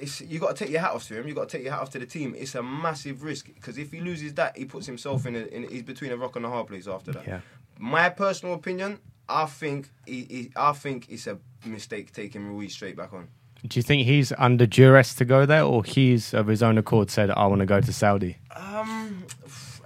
it's 0.00 0.20
you 0.20 0.38
got 0.38 0.56
to 0.56 0.64
take 0.64 0.72
your 0.72 0.80
hat 0.80 0.92
off 0.92 1.06
to 1.08 1.18
him. 1.18 1.28
You 1.28 1.34
got 1.34 1.48
to 1.48 1.56
take 1.56 1.64
your 1.64 1.72
hat 1.72 1.82
off 1.82 1.90
to 1.90 1.98
the 1.98 2.06
team. 2.06 2.34
It's 2.36 2.54
a 2.54 2.62
massive 2.62 3.22
risk 3.22 3.46
because 3.54 3.78
if 3.78 3.92
he 3.92 4.00
loses 4.00 4.34
that, 4.34 4.56
he 4.56 4.64
puts 4.64 4.86
himself 4.86 5.26
in, 5.26 5.36
a, 5.36 5.40
in 5.40 5.68
he's 5.68 5.82
between 5.82 6.12
a 6.12 6.16
rock 6.16 6.36
and 6.36 6.44
a 6.44 6.48
hard 6.48 6.66
place 6.66 6.86
after 6.86 7.12
that. 7.12 7.26
Yeah. 7.26 7.40
My 7.78 8.08
personal 8.08 8.54
opinion, 8.54 8.98
I 9.28 9.46
think 9.46 9.88
he, 10.06 10.22
he, 10.24 10.52
I 10.56 10.72
think 10.72 11.08
it's 11.08 11.26
a 11.26 11.38
mistake 11.64 12.12
taking 12.12 12.46
Ruiz 12.46 12.72
straight 12.72 12.96
back 12.96 13.12
on. 13.12 13.28
Do 13.66 13.78
you 13.78 13.82
think 13.82 14.06
he's 14.06 14.32
under 14.38 14.66
duress 14.66 15.14
to 15.14 15.24
go 15.24 15.46
there, 15.46 15.64
or 15.64 15.82
he's 15.82 16.32
of 16.34 16.46
his 16.46 16.62
own 16.62 16.78
accord 16.78 17.10
said, 17.10 17.30
"I 17.30 17.46
want 17.46 17.60
to 17.60 17.66
go 17.66 17.80
to 17.80 17.92
Saudi"? 17.92 18.36
Um, 18.54 19.24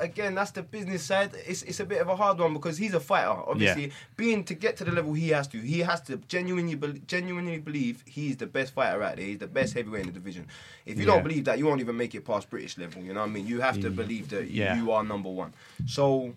again, 0.00 0.34
that's 0.34 0.50
the 0.52 0.62
business 0.62 1.02
side. 1.04 1.30
It's 1.46 1.62
it's 1.62 1.80
a 1.80 1.84
bit 1.84 2.00
of 2.00 2.08
a 2.08 2.16
hard 2.16 2.38
one 2.38 2.52
because 2.52 2.76
he's 2.78 2.94
a 2.94 3.00
fighter. 3.00 3.28
Obviously, 3.30 3.92
being 4.16 4.42
to 4.44 4.54
get 4.54 4.76
to 4.78 4.84
the 4.84 4.92
level 4.92 5.12
he 5.12 5.28
has 5.30 5.46
to, 5.48 5.58
he 5.58 5.80
has 5.80 6.00
to 6.02 6.16
genuinely 6.28 6.74
bel 6.74 6.92
genuinely 7.06 7.58
believe 7.58 8.02
he's 8.06 8.36
the 8.36 8.46
best 8.46 8.74
fighter 8.74 9.02
out 9.02 9.16
there. 9.16 9.26
He's 9.26 9.38
the 9.38 9.46
best 9.46 9.74
heavyweight 9.74 10.02
in 10.02 10.06
the 10.08 10.12
division. 10.12 10.46
If 10.86 10.98
you 10.98 11.04
Yeah. 11.06 11.12
don't 11.14 11.22
believe 11.22 11.44
that, 11.44 11.58
you 11.58 11.66
won't 11.66 11.80
even 11.80 11.96
make 11.96 12.14
it 12.14 12.24
past 12.24 12.50
British 12.50 12.76
level. 12.78 13.02
You 13.02 13.12
know 13.14 13.20
what 13.20 13.28
I 13.30 13.32
mean? 13.32 13.46
You 13.46 13.60
have 13.60 13.78
to 13.80 13.90
believe 13.90 14.28
that 14.30 14.50
Yeah. 14.50 14.76
you 14.76 14.90
are 14.92 15.04
number 15.04 15.30
one. 15.30 15.54
So 15.86 16.34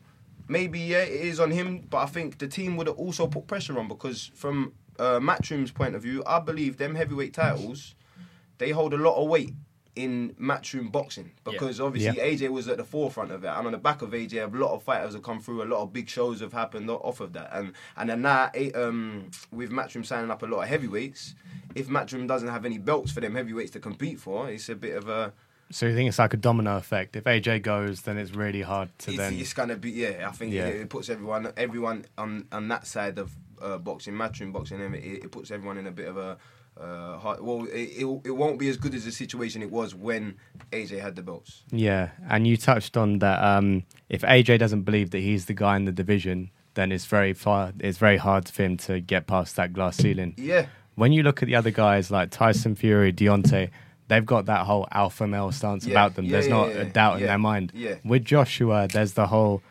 maybe 0.48 0.80
yeah, 0.80 1.00
it 1.04 1.22
is 1.22 1.40
on 1.40 1.52
him, 1.52 1.88
but 1.90 1.98
I 1.98 2.06
think 2.08 2.38
the 2.38 2.48
team 2.48 2.78
would 2.78 2.88
have 2.88 2.98
also 2.98 3.28
put 3.28 3.48
pressure 3.48 3.80
on 3.80 3.88
because 3.88 4.32
from 4.36 4.74
uh, 5.00 5.20
Matchroom's 5.20 5.72
point 5.72 5.96
of 5.96 6.04
view, 6.04 6.22
I 6.28 6.40
believe 6.40 6.78
them 6.78 6.94
heavyweight 6.96 7.34
titles 7.34 7.96
they 8.60 8.70
hold 8.70 8.94
a 8.94 8.98
lot 8.98 9.16
of 9.16 9.28
weight 9.28 9.54
in 9.96 10.36
matchroom 10.42 10.92
boxing 10.92 11.32
because 11.44 11.80
obviously 11.80 12.20
AJ 12.20 12.50
was 12.50 12.68
at 12.68 12.78
the 12.78 12.84
forefront 12.84 13.32
of 13.32 13.44
it, 13.44 13.48
and 13.48 13.68
on 13.68 13.72
the 13.72 13.78
back 13.78 14.02
of 14.02 14.10
AJ, 14.12 14.54
a 14.54 14.58
lot 14.58 14.74
of 14.74 14.84
fighters 14.84 15.14
have 15.14 15.24
come 15.24 15.40
through. 15.40 15.64
A 15.64 15.66
lot 15.66 15.82
of 15.84 15.94
big 15.94 16.10
shows 16.10 16.40
have 16.42 16.54
happened 16.54 16.90
off 16.90 17.20
of 17.20 17.34
that, 17.34 17.50
and 17.54 17.74
and 17.98 18.10
then 18.10 18.22
now 18.22 18.52
um, 18.76 19.30
with 19.52 19.72
matchroom 19.72 20.06
signing 20.06 20.32
up 20.32 20.42
a 20.44 20.46
lot 20.46 20.64
of 20.64 20.68
heavyweights. 20.70 21.36
If 21.76 21.88
matchroom 21.88 22.28
doesn't 22.28 22.50
have 22.50 22.66
any 22.66 22.78
belts 22.78 23.12
for 23.12 23.22
them 23.22 23.36
heavyweights 23.36 23.72
to 23.72 23.80
compete 23.80 24.20
for, 24.20 24.50
it's 24.50 24.70
a 24.70 24.76
bit 24.76 24.96
of 24.96 25.08
a 25.10 25.34
So 25.72 25.88
you 25.88 25.96
think 25.96 26.08
it's 26.10 26.20
like 26.20 26.34
a 26.34 26.38
domino 26.38 26.78
effect? 26.78 27.16
If 27.16 27.24
AJ 27.24 27.64
goes, 27.64 28.02
then 28.02 28.18
it's 28.18 28.32
really 28.32 28.62
hard 28.62 28.90
to 29.00 29.12
it's, 29.12 29.18
then. 29.18 29.34
it's 29.34 29.54
gonna 29.54 29.76
be 29.76 29.92
yeah. 29.92 30.28
I 30.28 30.32
think 30.32 30.54
Yeah. 30.54 30.68
it, 30.68 30.82
it 30.82 30.90
puts 30.90 31.10
everyone 31.10 31.52
everyone 31.58 32.06
on 32.18 32.48
on 32.52 32.68
that 32.68 32.86
side 32.88 33.18
of 33.18 33.32
uh, 33.62 33.78
boxing, 33.78 34.14
matchroom 34.14 34.52
boxing. 34.52 34.80
It, 34.82 35.24
it 35.26 35.32
puts 35.32 35.52
everyone 35.52 35.78
in 35.78 35.88
a 35.88 35.92
bit 35.92 36.08
of 36.08 36.18
a 36.18 36.38
uh, 36.80 37.18
hard, 37.18 37.42
well. 37.42 37.66
It, 37.66 38.04
it 38.04 38.22
it 38.26 38.32
won't 38.32 38.58
be 38.60 38.68
as 38.70 38.78
good 38.78 38.94
as 38.96 39.06
the 39.06 39.12
situation 39.12 39.62
it 39.62 39.72
was 39.72 39.94
when 39.96 40.36
AJ 40.72 41.02
had 41.02 41.16
the 41.16 41.22
belts. 41.22 41.64
Yeah, 41.72 42.10
and 42.30 42.48
you 42.48 42.58
touched 42.58 42.98
on 42.98 43.20
that. 43.20 43.44
Um, 43.44 43.84
if 44.10 44.22
AJ 44.22 44.60
doesn't 44.60 44.82
believe 44.84 45.12
that 45.12 45.20
he's 45.20 45.46
the 45.46 45.54
guy 45.54 45.76
in 45.76 45.86
the 45.86 45.92
division, 45.92 46.50
then 46.74 46.92
it's 46.92 47.06
very 47.06 47.34
far. 47.34 47.74
It's 47.80 47.98
very 47.98 48.18
hard 48.18 48.50
for 48.50 48.64
him 48.64 48.78
to 48.78 49.00
get 49.00 49.28
past 49.28 49.56
that 49.58 49.74
glass 49.74 49.98
ceiling. 49.98 50.34
Yeah. 50.38 50.66
When 50.96 51.12
you 51.12 51.24
look 51.24 51.42
at 51.42 51.48
the 51.48 51.56
other 51.56 51.72
guys 51.72 52.12
like 52.12 52.30
Tyson 52.32 52.76
Fury, 52.76 53.12
Deontay, 53.14 53.70
they've 54.10 54.26
got 54.26 54.46
that 54.46 54.66
whole 54.66 54.88
alpha 54.92 55.26
male 55.28 55.52
stance 55.52 55.86
Yeah, 55.86 55.94
about 55.94 56.16
them. 56.16 56.26
yeah, 56.26 56.32
There's 56.34 56.48
yeah, 56.48 56.54
not 56.54 56.70
a 56.70 56.86
doubt 56.86 57.20
in 57.22 57.26
their 57.28 57.38
mind. 57.40 57.72
yeah. 57.76 57.96
With 58.04 58.26
Joshua, 58.26 58.88
there's 58.92 59.14
the 59.14 59.28
whole. 59.28 59.62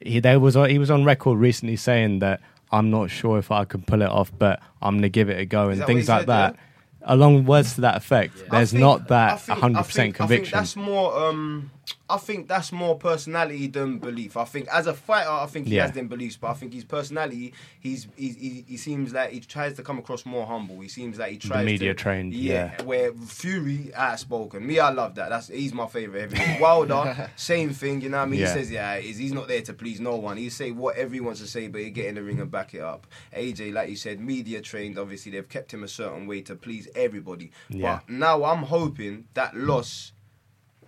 He 0.00 0.18
there 0.20 0.40
was 0.40 0.54
he 0.54 0.78
was 0.78 0.90
on 0.90 1.04
record 1.04 1.38
recently 1.38 1.76
saying 1.76 2.20
that 2.20 2.40
I'm 2.72 2.90
not 2.90 3.10
sure 3.10 3.38
if 3.38 3.50
I 3.50 3.64
can 3.64 3.82
pull 3.82 4.02
it 4.02 4.08
off, 4.08 4.32
but 4.38 4.60
I'm 4.80 4.96
gonna 4.96 5.08
give 5.08 5.28
it 5.28 5.38
a 5.38 5.44
go 5.46 5.68
and 5.70 5.84
things 5.84 6.08
like 6.08 6.26
that. 6.26 6.54
yeah? 6.54 6.60
Along 7.02 7.46
words 7.46 7.74
to 7.76 7.80
that 7.82 7.96
effect, 7.96 8.34
I 8.50 8.56
there's 8.58 8.70
think- 8.72 8.80
not 8.82 9.08
that 9.08 9.40
think- 9.40 9.58
100 9.58 9.78
I 9.78 9.82
percent 9.82 9.94
think- 9.94 10.20
I 10.20 10.26
think 10.26 10.44
conviction. 10.44 10.58
that's 10.58 10.76
more. 10.76 11.18
Um, 11.18 11.70
I 12.08 12.16
think 12.16 12.48
that's 12.48 12.72
more 12.72 12.96
personality 12.96 13.66
than 13.68 13.98
belief. 13.98 14.36
I 14.36 14.44
think 14.44 14.68
as 14.68 14.86
a 14.86 14.94
fighter, 14.94 15.30
I 15.30 15.46
think 15.46 15.66
he 15.68 15.76
Yeah. 15.76 15.82
has 15.86 15.92
them 15.92 16.08
beliefs, 16.08 16.36
but 16.36 16.48
I 16.48 16.54
think 16.54 16.72
his 16.74 16.84
personality, 16.84 17.52
he's, 17.80 18.08
he's 18.16 18.36
he, 18.36 18.64
he 18.68 18.76
seems 18.76 19.12
like 19.12 19.30
he 19.30 19.40
tries 19.40 19.74
to 19.74 19.82
come 19.82 19.98
across 19.98 20.26
more 20.26 20.46
humble. 20.46 20.80
He 20.80 20.88
seems 20.88 21.18
like 21.18 21.32
he 21.32 21.38
tries 21.38 21.64
media 21.64 21.94
to, 21.94 21.94
trained, 21.94 22.34
yeah. 22.34 22.80
Where 22.82 23.12
Fury 23.12 23.92
outspoken. 23.94 24.66
Me, 24.66 24.78
I 24.78 24.90
love 24.90 25.14
that. 25.16 25.30
That's 25.30 25.48
he's 25.48 25.72
my 25.72 25.86
favorite. 25.86 26.32
Heavyweight. 26.32 26.60
Wilder, 26.60 27.30
same 27.36 27.70
thing. 27.70 28.00
You 28.00 28.08
know 28.10 28.18
what 28.18 28.24
I 28.24 28.26
mean? 28.26 28.40
Yeah. 28.40 28.46
He 28.48 28.52
says 28.58 28.70
yeah, 28.70 28.98
he's, 28.98 29.18
he's 29.18 29.32
not 29.32 29.48
there 29.48 29.62
to 29.62 29.72
please 29.72 30.00
no 30.00 30.16
one. 30.16 30.36
He 30.36 30.50
say 30.50 30.70
whatever 30.72 31.14
he 31.14 31.20
wants 31.20 31.40
to 31.40 31.46
say, 31.46 31.68
but 31.68 31.80
he 31.80 31.90
get 31.90 32.06
in 32.06 32.14
the 32.16 32.22
ring 32.22 32.40
and 32.40 32.50
back 32.50 32.74
it 32.74 32.80
up. 32.82 33.06
AJ, 33.36 33.72
like 33.72 33.88
you 33.88 33.96
said, 33.96 34.20
media 34.20 34.60
trained. 34.60 34.98
Obviously, 34.98 35.32
they've 35.32 35.48
kept 35.48 35.72
him 35.72 35.84
a 35.84 35.88
certain 35.88 36.26
way 36.26 36.40
to 36.42 36.54
please 36.54 36.88
everybody. 36.94 37.50
Yeah. 37.68 38.00
But 38.06 38.10
now 38.12 38.44
I'm 38.44 38.64
hoping 38.64 39.26
that 39.34 39.56
loss 39.56 40.12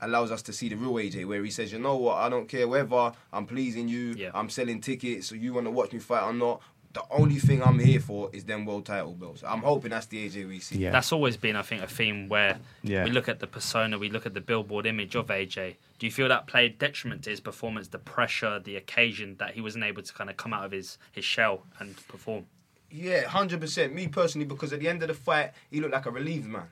allows 0.02 0.30
us 0.30 0.42
to 0.42 0.52
see 0.52 0.68
the 0.68 0.76
real 0.76 0.92
AJ, 0.94 1.26
where 1.26 1.42
he 1.42 1.50
says, 1.50 1.72
you 1.72 1.78
know 1.78 1.96
what, 1.96 2.16
I 2.18 2.28
don't 2.28 2.48
care 2.48 2.68
whether 2.68 3.12
I'm 3.32 3.46
pleasing 3.46 3.88
you, 3.88 4.14
Yeah. 4.16 4.30
I'm 4.34 4.50
selling 4.50 4.80
tickets, 4.80 5.28
so 5.28 5.34
you 5.34 5.54
want 5.54 5.66
to 5.66 5.70
watch 5.70 5.92
me 5.92 5.98
fight 5.98 6.24
or 6.24 6.32
not. 6.32 6.60
The 6.92 7.02
only 7.10 7.36
thing 7.36 7.62
I'm 7.62 7.78
here 7.78 8.00
for 8.00 8.28
is 8.34 8.44
them 8.44 8.66
world 8.66 8.84
title 8.84 9.14
belts. 9.14 9.42
I'm 9.46 9.62
hoping 9.62 9.92
that's 9.92 10.04
the 10.06 10.28
AJ 10.28 10.46
we 10.46 10.58
see. 10.60 10.76
Yeah. 10.76 10.90
That's 10.90 11.10
always 11.10 11.38
been, 11.38 11.56
I 11.56 11.62
think, 11.62 11.82
a 11.82 11.86
theme 11.86 12.28
where 12.28 12.58
Yeah. 12.82 13.04
we 13.04 13.10
look 13.10 13.30
at 13.30 13.38
the 13.40 13.46
persona, 13.46 13.96
we 13.98 14.10
look 14.10 14.26
at 14.26 14.34
the 14.34 14.42
billboard 14.42 14.84
image 14.84 15.14
of 15.14 15.28
AJ. 15.28 15.76
Do 15.98 16.04
you 16.06 16.12
feel 16.12 16.28
that 16.28 16.46
played 16.46 16.78
detriment 16.78 17.22
to 17.24 17.30
his 17.30 17.40
performance, 17.40 17.88
the 17.88 17.98
pressure, 17.98 18.58
the 18.58 18.76
occasion 18.76 19.36
that 19.38 19.54
he 19.54 19.62
wasn't 19.62 19.84
able 19.84 20.02
to 20.02 20.12
kind 20.12 20.28
of 20.28 20.36
come 20.36 20.52
out 20.52 20.66
of 20.66 20.72
his, 20.72 20.98
his 21.12 21.24
shell 21.24 21.62
and 21.78 21.96
perform? 22.08 22.44
Yeah, 22.90 23.22
hundred 23.26 23.62
percent. 23.62 23.94
Me 23.94 24.06
personally, 24.08 24.46
because 24.46 24.70
at 24.74 24.80
the 24.80 24.88
end 24.88 25.00
of 25.02 25.08
the 25.08 25.14
fight, 25.14 25.52
he 25.70 25.80
looked 25.80 25.94
like 25.94 26.04
a 26.04 26.10
relieved 26.10 26.46
man. 26.46 26.66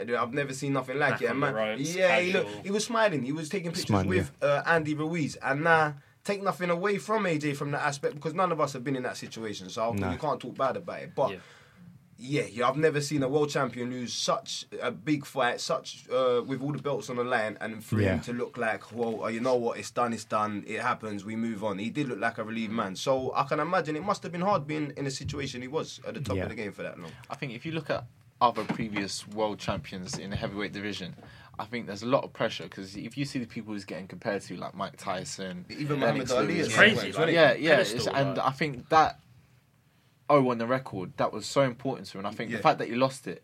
And 0.00 0.10
I've 0.16 0.32
never 0.32 0.52
seen 0.52 0.72
nothing 0.72 0.98
like 0.98 1.10
Back 1.14 1.22
it. 1.22 1.26
And 1.30 1.40
man, 1.40 1.54
ropes, 1.54 1.94
yeah, 1.94 2.18
he 2.20 2.32
looked. 2.32 2.50
He 2.64 2.70
was 2.70 2.84
smiling. 2.84 3.22
He 3.22 3.32
was 3.32 3.48
taking 3.48 3.70
pictures 3.70 3.86
Smiling, 3.86 4.08
with 4.08 4.32
uh, 4.42 4.62
Andy 4.66 4.94
Ruiz, 4.94 5.36
and 5.36 5.62
now 5.64 5.94
take 6.24 6.42
nothing 6.42 6.70
away 6.70 6.98
from 6.98 7.24
AJ 7.24 7.56
from 7.56 7.70
that 7.72 7.82
aspect 7.82 8.14
because 8.14 8.34
none 8.34 8.52
of 8.52 8.60
us 8.60 8.72
have 8.74 8.84
been 8.84 8.96
in 8.96 9.02
that 9.04 9.16
situation, 9.16 9.68
so 9.70 9.92
No. 9.92 10.10
you 10.12 10.18
can't 10.18 10.40
talk 10.40 10.56
bad 10.56 10.76
about 10.76 11.00
it. 11.00 11.14
But 11.14 11.30
Yeah. 11.30 11.36
yeah, 12.18 12.42
yeah, 12.52 12.68
I've 12.68 12.76
never 12.76 13.00
seen 13.00 13.22
a 13.22 13.28
world 13.28 13.48
champion 13.48 13.90
lose 13.90 14.12
such 14.12 14.66
a 14.82 14.90
big 14.90 15.24
fight, 15.24 15.58
such 15.62 16.04
uh, 16.12 16.42
with 16.46 16.60
all 16.60 16.72
the 16.72 16.82
belts 16.82 17.08
on 17.08 17.16
the 17.16 17.24
line, 17.24 17.56
and 17.62 17.82
for 17.82 17.98
Yeah. 17.98 18.12
him 18.16 18.20
to 18.20 18.32
look 18.34 18.58
like, 18.58 18.92
well, 18.92 19.24
uh, 19.24 19.28
you 19.28 19.40
know 19.40 19.56
what, 19.56 19.78
it's 19.78 19.90
done, 19.90 20.12
it's 20.12 20.24
done, 20.24 20.62
it 20.66 20.80
happens, 20.80 21.24
we 21.24 21.36
move 21.36 21.64
on. 21.64 21.78
He 21.78 21.88
did 21.88 22.08
look 22.08 22.18
like 22.20 22.36
a 22.36 22.44
relieved 22.44 22.72
man, 22.74 22.96
so 22.96 23.32
I 23.34 23.44
can 23.44 23.58
imagine 23.58 23.96
it 23.96 24.04
must 24.04 24.22
have 24.22 24.32
been 24.32 24.42
hard 24.42 24.66
being 24.66 24.92
in 24.98 25.06
a 25.06 25.10
situation 25.10 25.62
he 25.62 25.68
was 25.68 26.00
at 26.06 26.12
the 26.14 26.20
top 26.20 26.36
Yeah. 26.36 26.42
of 26.42 26.48
the 26.50 26.54
game 26.54 26.72
for 26.72 26.82
that 26.82 26.98
long. 26.98 27.12
I 27.30 27.36
think 27.36 27.54
if 27.54 27.64
you 27.64 27.72
look 27.72 27.88
at 27.88 28.04
other 28.40 28.64
previous 28.64 29.26
world 29.28 29.58
champions 29.58 30.18
in 30.18 30.30
the 30.30 30.36
heavyweight 30.36 30.72
division, 30.72 31.14
I 31.58 31.64
think 31.66 31.86
there's 31.86 32.02
a 32.02 32.06
lot 32.06 32.24
of 32.24 32.32
pressure 32.32 32.64
because 32.64 32.96
if 32.96 33.18
you 33.18 33.24
see 33.24 33.38
the 33.38 33.46
people 33.46 33.74
who's 33.74 33.84
getting 33.84 34.06
compared 34.08 34.42
to, 34.42 34.56
like 34.56 34.74
Mike 34.74 34.96
Tyson, 34.96 35.66
Even 35.68 36.00
Lennox 36.00 36.30
Muhammad 36.30 36.48
Ali 36.48 36.62
Lewis, 36.62 36.74
Crazy, 36.74 36.94
some 36.96 37.02
points, 37.04 37.18
like- 37.18 37.34
yeah, 37.34 37.52
yeah, 37.54 37.80
it's, 37.80 38.06
and 38.06 38.36
like- 38.36 38.46
I 38.46 38.50
think 38.52 38.88
that 38.88 39.20
oh 40.30 40.48
on 40.50 40.58
the 40.58 40.66
record 40.66 41.12
that 41.16 41.32
was 41.32 41.44
so 41.44 41.62
important 41.62 42.06
to 42.08 42.18
him. 42.18 42.24
And 42.24 42.32
I 42.32 42.36
think 42.36 42.50
Yeah. 42.50 42.58
the 42.58 42.62
fact 42.62 42.78
that 42.78 42.88
he 42.88 42.94
lost 42.94 43.26
it, 43.26 43.42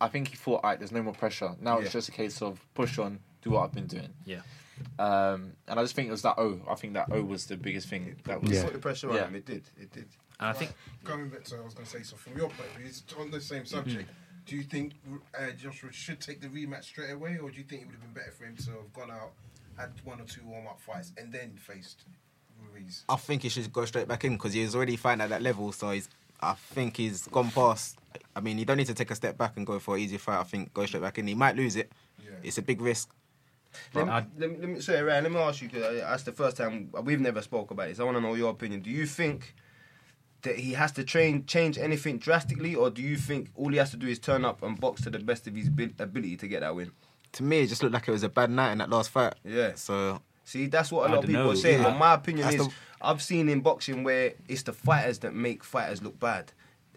I 0.00 0.08
think 0.08 0.28
he 0.28 0.36
thought, 0.36 0.62
alright, 0.64 0.78
there's 0.78 0.92
no 0.92 1.02
more 1.02 1.12
pressure. 1.14 1.54
Now 1.60 1.78
Yeah. 1.78 1.84
it's 1.84 1.92
just 1.92 2.08
a 2.08 2.12
case 2.12 2.42
of 2.42 2.60
push 2.74 2.98
on, 2.98 3.20
do 3.42 3.50
what 3.50 3.62
I've 3.64 3.72
been 3.72 3.86
doing. 3.86 4.12
Yeah. 4.24 4.40
Um, 4.98 5.52
and 5.68 5.78
I 5.78 5.82
just 5.82 5.94
think 5.94 6.08
it 6.08 6.10
was 6.10 6.22
that 6.22 6.38
O. 6.38 6.60
I 6.68 6.74
think 6.74 6.94
that 6.94 7.10
O 7.12 7.22
was 7.22 7.46
the 7.46 7.56
biggest 7.56 7.88
thing. 7.88 8.16
That 8.24 8.42
was 8.42 8.50
Yeah. 8.50 8.64
put 8.64 8.72
the 8.72 8.78
pressure 8.78 9.08
on 9.10 9.16
Yeah. 9.16 9.26
him, 9.28 9.36
it 9.36 9.46
did, 9.46 9.62
it 9.78 9.92
did. 9.92 10.08
And 10.40 10.48
I 10.48 10.52
think 10.52 10.72
Going 11.04 11.28
back 11.28 11.44
to, 11.44 11.56
I 11.56 11.60
was 11.60 11.74
going 11.74 11.86
to 11.86 11.90
say, 11.90 12.02
so 12.02 12.16
from 12.16 12.36
your 12.36 12.48
point 12.48 12.68
of 12.70 12.76
view, 12.76 12.86
it's 12.86 13.02
on 13.18 13.30
the 13.30 13.40
same 13.40 13.64
subject. 13.64 14.08
Do 14.46 14.56
you 14.56 14.62
think 14.62 14.92
uh, 15.38 15.50
Joshua 15.52 15.92
should 15.92 16.20
take 16.20 16.40
the 16.40 16.48
rematch 16.48 16.84
straight 16.84 17.10
away, 17.10 17.38
or 17.38 17.50
do 17.50 17.58
you 17.58 17.64
think 17.64 17.82
it 17.82 17.86
would 17.86 17.94
have 17.94 18.02
been 18.02 18.12
better 18.14 18.32
for 18.32 18.44
him 18.44 18.56
to 18.56 18.70
have 18.72 18.92
gone 18.94 19.10
out, 19.10 19.32
had 19.76 19.90
one 20.04 20.20
or 20.20 20.24
two 20.24 20.40
warm 20.44 20.66
up 20.66 20.80
fights, 20.80 21.12
and 21.16 21.32
then 21.32 21.52
faced 21.56 22.04
Ruiz? 22.74 23.04
I 23.08 23.16
think 23.16 23.42
he 23.42 23.48
should 23.48 23.72
go 23.72 23.84
straight 23.84 24.08
back 24.08 24.24
in 24.24 24.32
because 24.32 24.52
he's 24.54 24.74
already 24.74 24.96
fighting 24.96 25.20
at 25.20 25.28
that 25.30 25.42
level. 25.42 25.72
So 25.72 25.90
he's, 25.90 26.08
I 26.40 26.54
think 26.54 26.96
he's 26.96 27.26
gone 27.28 27.50
past. 27.50 27.98
I 28.34 28.40
mean, 28.40 28.58
you 28.58 28.64
don't 28.64 28.76
need 28.78 28.86
to 28.86 28.94
take 28.94 29.10
a 29.10 29.14
step 29.14 29.36
back 29.38 29.56
and 29.56 29.66
go 29.66 29.78
for 29.78 29.96
an 29.96 30.02
easy 30.02 30.16
fight. 30.18 30.40
I 30.40 30.44
think 30.44 30.72
go 30.74 30.84
straight 30.86 31.02
back 31.02 31.18
in. 31.18 31.26
He 31.26 31.34
might 31.34 31.54
lose 31.56 31.76
it. 31.76 31.92
Yeah. 32.22 32.30
It's 32.42 32.58
a 32.58 32.62
big 32.62 32.80
risk. 32.80 33.10
Let 33.94 34.06
me, 34.06 34.12
I'd- 34.12 34.26
let 34.38 34.50
me, 34.50 34.56
let 34.58 34.68
me 34.68 34.80
sorry, 34.80 35.02
Ryan, 35.02 35.24
let 35.24 35.32
me 35.32 35.38
ask 35.38 35.62
you, 35.62 35.68
because 35.68 36.00
that's 36.00 36.22
the 36.24 36.32
first 36.32 36.56
time 36.56 36.90
we've 37.04 37.20
never 37.20 37.40
spoke 37.42 37.70
about 37.70 37.88
this. 37.88 38.00
I 38.00 38.04
want 38.04 38.16
to 38.16 38.20
know 38.20 38.34
your 38.34 38.50
opinion. 38.50 38.80
Do 38.80 38.90
you 38.90 39.06
think 39.06 39.54
that 40.42 40.56
he 40.58 40.72
has 40.72 40.92
to 40.92 41.04
train, 41.04 41.44
change 41.46 41.76
anything 41.78 42.18
drastically, 42.18 42.74
or 42.74 42.90
do 42.90 43.02
you 43.02 43.16
think 43.16 43.50
all 43.54 43.68
he 43.70 43.76
has 43.76 43.90
to 43.90 43.96
do 43.96 44.06
is 44.06 44.18
turn 44.18 44.44
up 44.44 44.62
and 44.62 44.78
box 44.80 45.02
to 45.02 45.10
the 45.10 45.18
best 45.18 45.46
of 45.46 45.54
his 45.54 45.68
ability 45.68 46.36
to 46.36 46.48
get 46.48 46.60
that 46.60 46.74
win? 46.74 46.90
To 47.32 47.42
me, 47.42 47.60
it 47.60 47.66
just 47.68 47.82
looked 47.82 47.94
like 47.94 48.08
it 48.08 48.12
was 48.12 48.22
a 48.22 48.28
bad 48.28 48.50
night 48.50 48.72
in 48.72 48.78
that 48.78 48.90
last 48.90 49.10
fight. 49.10 49.34
Yeah. 49.44 49.72
So 49.74 50.20
See, 50.44 50.66
that's 50.66 50.90
what 50.90 51.02
a 51.08 51.12
I 51.12 51.14
lot 51.14 51.24
of 51.24 51.26
people 51.28 51.44
know, 51.44 51.50
are 51.50 51.56
saying. 51.56 51.78
yeah. 51.82 51.90
But 51.90 51.98
my 51.98 52.14
opinion 52.14 52.44
That's 52.48 52.60
is, 52.62 52.66
the- 52.68 52.74
I've 53.02 53.22
seen 53.22 53.48
in 53.48 53.60
boxing 53.60 54.02
where 54.02 54.32
it's 54.48 54.62
the 54.64 54.72
fighters 54.72 55.20
that 55.20 55.34
make 55.34 55.62
fighters 55.62 56.02
look 56.02 56.18
bad. 56.18 56.52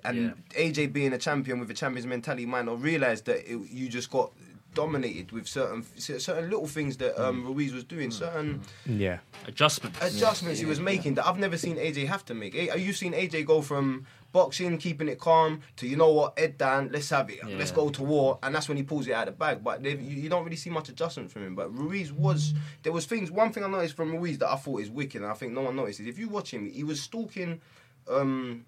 And 0.05 0.33
AJ 0.49 0.91
being 0.91 1.13
a 1.13 1.17
champion 1.17 1.59
with 1.59 1.69
a 1.71 1.73
champion's 1.73 2.05
mentality 2.07 2.45
might 2.45 2.65
not 2.65 2.81
realize 2.81 3.21
that 3.21 3.49
it, 3.49 3.57
you 3.69 3.87
just 3.87 4.11
got 4.11 4.33
dominated 4.73 5.31
with 5.31 5.47
certain 5.47 5.85
certain 5.97 6.49
little 6.49 6.67
things 6.67 6.97
that 6.97 7.17
um, 7.23 7.45
Ruiz 7.45 7.73
was 7.73 7.83
doing, 7.83 8.11
certain 8.11 8.61
Yeah. 8.85 9.19
adjustments. 9.47 9.99
adjustments 10.01 10.59
he 10.59 10.65
was 10.65 10.79
making 10.79 11.15
that 11.15 11.27
I've 11.27 11.39
never 11.39 11.57
seen 11.57 11.77
AJ 11.77 12.07
have 12.07 12.25
to 12.25 12.33
make. 12.33 12.55
Are 12.71 12.77
you 12.77 12.93
seen 12.93 13.13
AJ 13.13 13.45
go 13.45 13.61
from 13.61 14.05
boxing, 14.31 14.79
keeping 14.79 15.07
it 15.07 15.19
calm, 15.19 15.61
to 15.77 15.87
you 15.87 15.95
know 15.95 16.11
what, 16.11 16.33
Ed 16.37 16.57
Dan, 16.57 16.89
let's 16.91 17.09
have 17.11 17.29
it, 17.29 17.39
let's 17.57 17.69
go 17.71 17.89
to 17.89 18.03
war, 18.03 18.39
and 18.41 18.55
that's 18.55 18.67
when 18.67 18.77
he 18.77 18.83
pulls 18.83 19.05
it 19.07 19.13
out 19.13 19.27
of 19.27 19.35
the 19.35 19.37
bag. 19.37 19.63
But 19.63 19.85
you, 19.85 19.91
you 19.97 20.27
don't 20.27 20.43
really 20.43 20.55
see 20.55 20.71
much 20.71 20.89
adjustment 20.89 21.31
from 21.31 21.45
him. 21.45 21.53
But 21.55 21.71
Ruiz 21.71 22.11
was 22.11 22.53
there 22.81 22.91
was 22.91 23.05
things. 23.05 23.29
One 23.31 23.51
thing 23.53 23.63
I 23.63 23.67
noticed 23.67 23.95
from 23.95 24.11
Ruiz 24.15 24.39
that 24.39 24.49
I 24.51 24.55
thought 24.55 24.81
is 24.81 24.89
wicked, 24.89 25.21
and 25.21 25.29
I 25.31 25.35
think 25.35 25.53
no 25.53 25.61
one 25.61 25.75
noticed 25.75 25.99
is 25.99 26.07
if 26.07 26.17
you 26.17 26.29
watch 26.29 26.51
him, 26.51 26.69
he 26.69 26.83
was 26.83 27.01
stalking. 27.01 27.61
Um, 28.09 28.65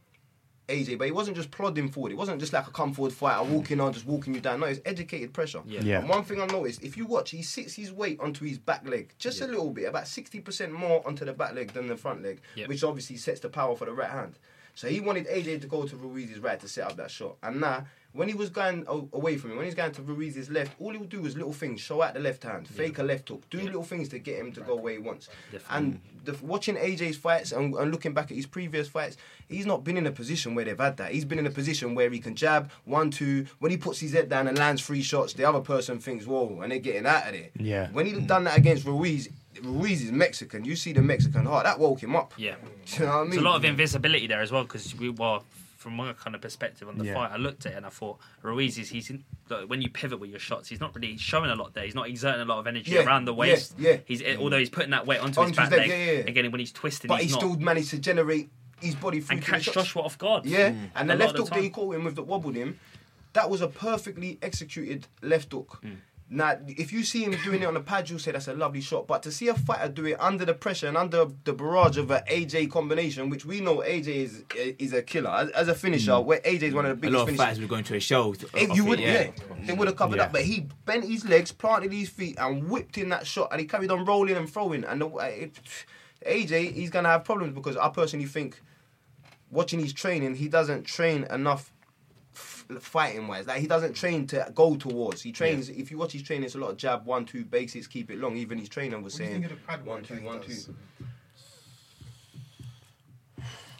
AJ, 0.67 0.97
but 0.97 1.06
he 1.06 1.12
wasn't 1.12 1.38
just 1.38 1.51
plodding 1.51 1.89
forward. 1.89 2.12
It 2.12 2.17
wasn't 2.17 2.39
just 2.39 2.54
like 2.54 2.67
a 2.67 2.71
come 2.71 2.93
forward 2.93 3.13
fighter 3.13 3.43
mm. 3.45 3.49
walking 3.49 3.80
on, 3.80 3.93
just 3.93 4.06
walking 4.06 4.34
you 4.34 4.41
down. 4.41 4.60
No, 4.60 4.65
it's 4.65 4.82
educated 4.86 5.34
pressure. 5.34 5.62
Yeah. 5.65 5.82
Yeah. 5.84 5.99
And 5.99 6.10
one 6.10 6.23
thing 6.23 6.41
I 6.41 6.45
noticed, 6.45 6.84
if 6.84 6.97
you 6.97 7.06
watch, 7.06 7.32
he 7.32 7.41
sits 7.41 7.73
his 7.73 7.91
weight 7.91 8.19
onto 8.19 8.45
his 8.45 8.58
back 8.58 8.88
leg 8.88 9.13
just 9.17 9.41
a 9.41 9.47
little 9.47 9.71
bit, 9.71 9.86
about 9.86 10.08
sixty 10.08 10.39
percent 10.39 10.71
more 10.71 11.06
onto 11.06 11.25
the 11.25 11.34
back 11.34 11.54
leg 11.54 11.73
than 11.73 11.88
the 11.88 11.97
front 11.97 12.23
leg, 12.23 12.41
Yep. 12.56 12.69
which 12.69 12.84
obviously 12.84 13.17
sets 13.17 13.39
the 13.39 13.49
power 13.49 13.75
for 13.75 13.86
the 13.86 13.93
right 13.93 14.10
hand. 14.10 14.38
So 14.75 14.89
he 14.89 14.99
wanted 14.99 15.28
AJ 15.28 15.62
to 15.62 15.67
go 15.67 15.86
to 15.86 15.95
Ruiz's 15.95 16.39
right 16.39 16.60
to 16.60 16.67
set 16.67 16.86
up 16.86 16.97
that 16.97 17.10
shot. 17.10 17.38
And 17.41 17.62
now, 17.62 17.86
when 18.15 18.30
he 18.30 18.34
was 18.34 18.49
going 18.49 18.86
away 18.88 19.38
from 19.38 19.51
him, 19.51 19.58
when 19.58 19.65
he's 19.65 19.75
going 19.75 19.91
to 19.91 20.01
Ruiz's 20.01 20.49
left, 20.49 20.71
all 20.80 20.91
he 20.91 20.97
would 20.97 21.10
do 21.10 21.21
was 21.21 21.36
little 21.36 21.51
things, 21.51 21.82
show 21.82 22.01
out 22.01 22.13
the 22.13 22.19
left 22.21 22.43
hand, 22.43 22.65
fake 22.65 22.97
a 22.97 23.04
left 23.04 23.28
hook, 23.28 23.43
do 23.49 23.60
little 23.60 23.84
things 23.84 24.08
to 24.10 24.19
get 24.19 24.38
him 24.38 24.54
to 24.54 24.62
go 24.62 24.75
where 24.75 24.93
he 24.93 24.99
wants. 24.99 25.28
And 25.69 25.99
the, 26.23 26.34
watching 26.41 26.75
AJ's 26.75 27.17
fights 27.17 27.51
and, 27.51 27.75
and 27.75 27.91
looking 27.91 28.13
back 28.13 28.32
at 28.32 28.38
his 28.38 28.45
previous 28.45 28.88
fights, 28.88 29.17
he's 29.49 29.65
not 29.65 29.84
been 29.84 29.97
in 29.97 30.08
a 30.08 30.12
position 30.12 30.56
where 30.56 30.63
they've 30.63 30.80
had 30.80 30.95
that. 30.97 31.12
He's 31.12 31.25
been 31.25 31.39
in 31.39 31.45
a 31.45 31.51
position 31.51 31.93
where 31.93 32.10
he 32.10 32.19
can 32.19 32.36
jab 32.36 32.71
one, 32.86 33.12
two. 33.12 33.47
When 33.60 33.71
he 33.71 33.78
puts 33.78 33.99
his 33.99 34.13
head 34.13 34.30
down 34.30 34.47
and 34.47 34.58
lands 34.58 34.82
three 34.82 35.01
shots, 35.01 35.34
the 35.34 35.43
other 35.43 35.60
person 35.60 35.99
thinks, 35.99 36.25
"Whoa!" 36.25 36.62
and 36.62 36.71
they're 36.71 36.80
getting 36.80 37.06
out 37.06 37.28
of 37.28 37.34
there. 37.34 37.49
Yeah. 37.60 37.89
When 37.91 38.06
he 38.06 38.13
done 38.21 38.45
that 38.45 38.58
against 38.58 38.86
Ruiz, 38.86 39.28
Ruiz 39.62 40.01
is 40.01 40.12
Mexican. 40.13 40.63
You 40.63 40.78
see 40.78 40.93
the 40.93 41.01
Mexican 41.01 41.45
heart 41.45 41.65
that 41.65 41.80
woke 41.80 42.01
him 42.01 42.15
up. 42.15 42.34
Yeah. 42.38 42.56
Do 42.86 42.93
you 42.93 43.06
know 43.06 43.12
what 43.12 43.17
I 43.17 43.21
mean? 43.23 43.30
There's 43.32 43.41
a 43.41 43.45
lot 43.45 43.56
of 43.58 43.65
invisibility 43.65 44.28
there 44.28 44.41
as 44.41 44.54
well 44.54 44.63
because 44.63 44.95
we 44.95 45.10
were 45.10 45.39
from 45.86 45.95
my 45.95 46.13
kind 46.13 46.34
of 46.36 46.41
perspective 46.41 46.88
on 46.88 46.98
the 46.98 47.06
Yeah. 47.06 47.13
fight. 47.13 47.32
I 47.32 47.38
looked 47.38 47.67
at 47.67 47.74
it 47.74 47.76
and 47.76 47.86
I 47.86 47.89
thought 47.89 48.17
Ruiz 48.41 48.80
is 48.80 48.89
he's 48.89 49.12
in, 49.12 49.24
like, 49.50 49.69
when 49.69 49.84
you 49.84 49.89
pivot 49.89 50.19
with 50.19 50.32
your 50.32 50.39
shots, 50.39 50.67
he's 50.67 50.80
not 50.80 50.95
really 50.95 51.15
showing 51.15 51.52
a 51.52 51.56
lot 51.56 51.76
there. 51.76 51.84
He's 51.86 51.93
not 51.93 52.08
exerting 52.10 52.41
a 52.41 52.45
lot 52.45 52.58
of 52.58 52.65
energy 52.65 52.91
Yeah, 52.93 53.04
around 53.06 53.26
the 53.26 53.36
waist. 53.36 53.76
yeah. 53.78 53.98
He's 54.06 54.24
although 54.39 54.58
he's 54.58 54.71
putting 54.71 54.89
that 54.89 55.06
weight 55.06 55.19
onto, 55.19 55.39
Onto 55.39 55.50
his 55.52 55.58
back 55.58 55.69
his 55.69 55.78
leg, 55.80 55.89
leg. 55.91 56.08
yeah, 56.08 56.13
yeah. 56.13 56.19
Again, 56.28 56.52
when 56.52 56.60
he's 56.60 56.71
twisting, 56.71 57.08
but 57.08 57.17
he 57.19 57.26
he's 57.26 57.34
not 57.34 57.41
still 57.41 57.56
managed 57.58 57.91
to 57.91 58.00
generate 58.00 58.50
his 58.82 58.95
body 58.95 59.19
through 59.21 59.38
and 59.38 59.45
catch. 59.45 59.65
Joshua 59.71 60.02
off 60.02 60.17
guard. 60.17 60.48
Yeah, 60.48 60.71
Mm. 60.71 60.89
and 60.95 61.10
the 61.12 61.15
left 61.15 61.38
hook 61.38 61.50
the 61.50 61.54
that 61.56 61.63
he 61.63 61.69
caught 61.69 61.93
him 61.95 62.04
with 62.04 62.15
that 62.15 62.24
wobbled 62.24 62.56
him, 62.56 62.80
that 63.34 63.48
was 63.52 63.62
a 63.62 63.67
perfectly 63.67 64.39
executed 64.41 65.06
left 65.21 65.52
hook. 65.52 65.80
Mm. 65.84 65.98
Now, 66.27 66.57
if 66.67 66.91
you 66.91 67.03
see 67.03 67.23
him 67.23 67.35
doing 67.43 67.61
it 67.61 67.65
on 67.65 67.75
the 67.75 67.81
pad, 67.81 68.09
you'll 68.09 68.17
say 68.17 68.31
that's 68.31 68.47
a 68.47 68.53
lovely 68.55 68.81
shot. 68.81 69.05
But 69.05 69.21
to 69.23 69.31
see 69.31 69.47
a 69.47 69.53
fighter 69.53 69.88
do 69.89 70.05
it 70.07 70.17
under 70.19 70.43
the 70.43 70.55
pressure 70.55 70.88
and 70.88 70.97
under 70.97 71.27
the 71.43 71.53
barrage 71.53 71.97
of 71.97 72.09
an 72.09 72.23
AJ 72.27 72.71
combination, 72.71 73.29
which 73.29 73.45
we 73.45 73.59
know 73.61 73.77
AJ 73.77 74.07
is 74.07 74.43
is 74.55 74.91
a 74.93 75.03
killer 75.03 75.29
as, 75.29 75.49
as 75.51 75.67
a 75.67 75.75
finisher, 75.75 76.19
where 76.19 76.39
AJ 76.39 76.63
is 76.63 76.73
one 76.73 76.85
of 76.88 76.89
the 76.89 76.95
Mm. 76.95 76.97
A 76.97 77.11
biggest 77.11 77.13
lot 77.13 77.21
of 77.21 77.27
finishers. 77.27 77.45
fighters 77.45 77.61
were 77.61 77.67
going 77.67 77.83
to 77.83 77.95
a 77.95 77.99
show. 77.99 78.33
to- 78.33 78.49
If 78.55 78.75
you 78.75 78.85
it, 78.85 78.89
would, 78.89 78.99
yeah. 78.99 79.29
they 79.65 79.73
would 79.73 79.88
have 79.88 79.97
covered 79.97 80.17
Yeah. 80.17 80.23
up. 80.23 80.31
But 80.33 80.41
he 80.45 80.67
bent 80.85 81.05
his 81.05 81.25
legs, 81.25 81.51
planted 81.51 81.93
his 81.93 82.09
feet, 82.09 82.38
and 82.39 82.69
whipped 82.71 82.97
in 82.97 83.09
that 83.09 83.27
shot, 83.27 83.49
and 83.51 83.61
he 83.61 83.67
carried 83.67 83.91
on 83.91 84.03
rolling 84.03 84.35
and 84.35 84.49
throwing. 84.51 84.83
And 84.83 85.01
the, 85.01 85.07
it, 85.17 85.59
AJ, 86.25 86.73
he's 86.73 86.89
gonna 86.89 87.09
have 87.09 87.23
problems 87.23 87.53
because 87.53 87.77
I 87.77 87.89
personally 87.89 88.25
think, 88.25 88.59
watching 89.51 89.79
his 89.79 89.93
training, 89.93 90.33
he 90.35 90.47
doesn't 90.47 90.85
train 90.85 91.25
enough 91.29 91.71
fighting 92.80 93.28
wise. 93.28 93.47
Like 93.47 93.60
he 93.62 93.67
doesn't 93.67 93.93
train 93.93 94.28
to 94.28 94.51
go 94.54 94.75
towards. 94.75 95.21
He 95.21 95.32
trains. 95.32 95.69
If 95.69 95.91
you 95.91 95.97
watch 95.97 96.12
his 96.12 96.23
training, 96.23 96.45
it's 96.45 96.56
a 96.56 96.60
lot 96.60 96.71
of 96.71 96.78
jab, 96.78 97.06
one, 97.06 97.25
two, 97.25 97.45
basics, 97.45 97.88
keep 97.88 98.12
it 98.12 98.19
long. 98.19 98.36
Even 98.38 98.58
his 98.58 98.69
trainer 98.69 98.99
was 98.99 99.13
What 99.13 99.17
do 99.17 99.23
you 99.23 99.30
saying 99.30 99.41
think 99.41 99.54
of 99.54 99.60
the 99.60 99.67
pad 99.67 99.86
one, 99.86 100.04
two, 100.04 100.15
that 100.15 100.21
he 100.21 100.25
one, 100.28 100.41
two. 100.41 100.47
does? 100.47 100.69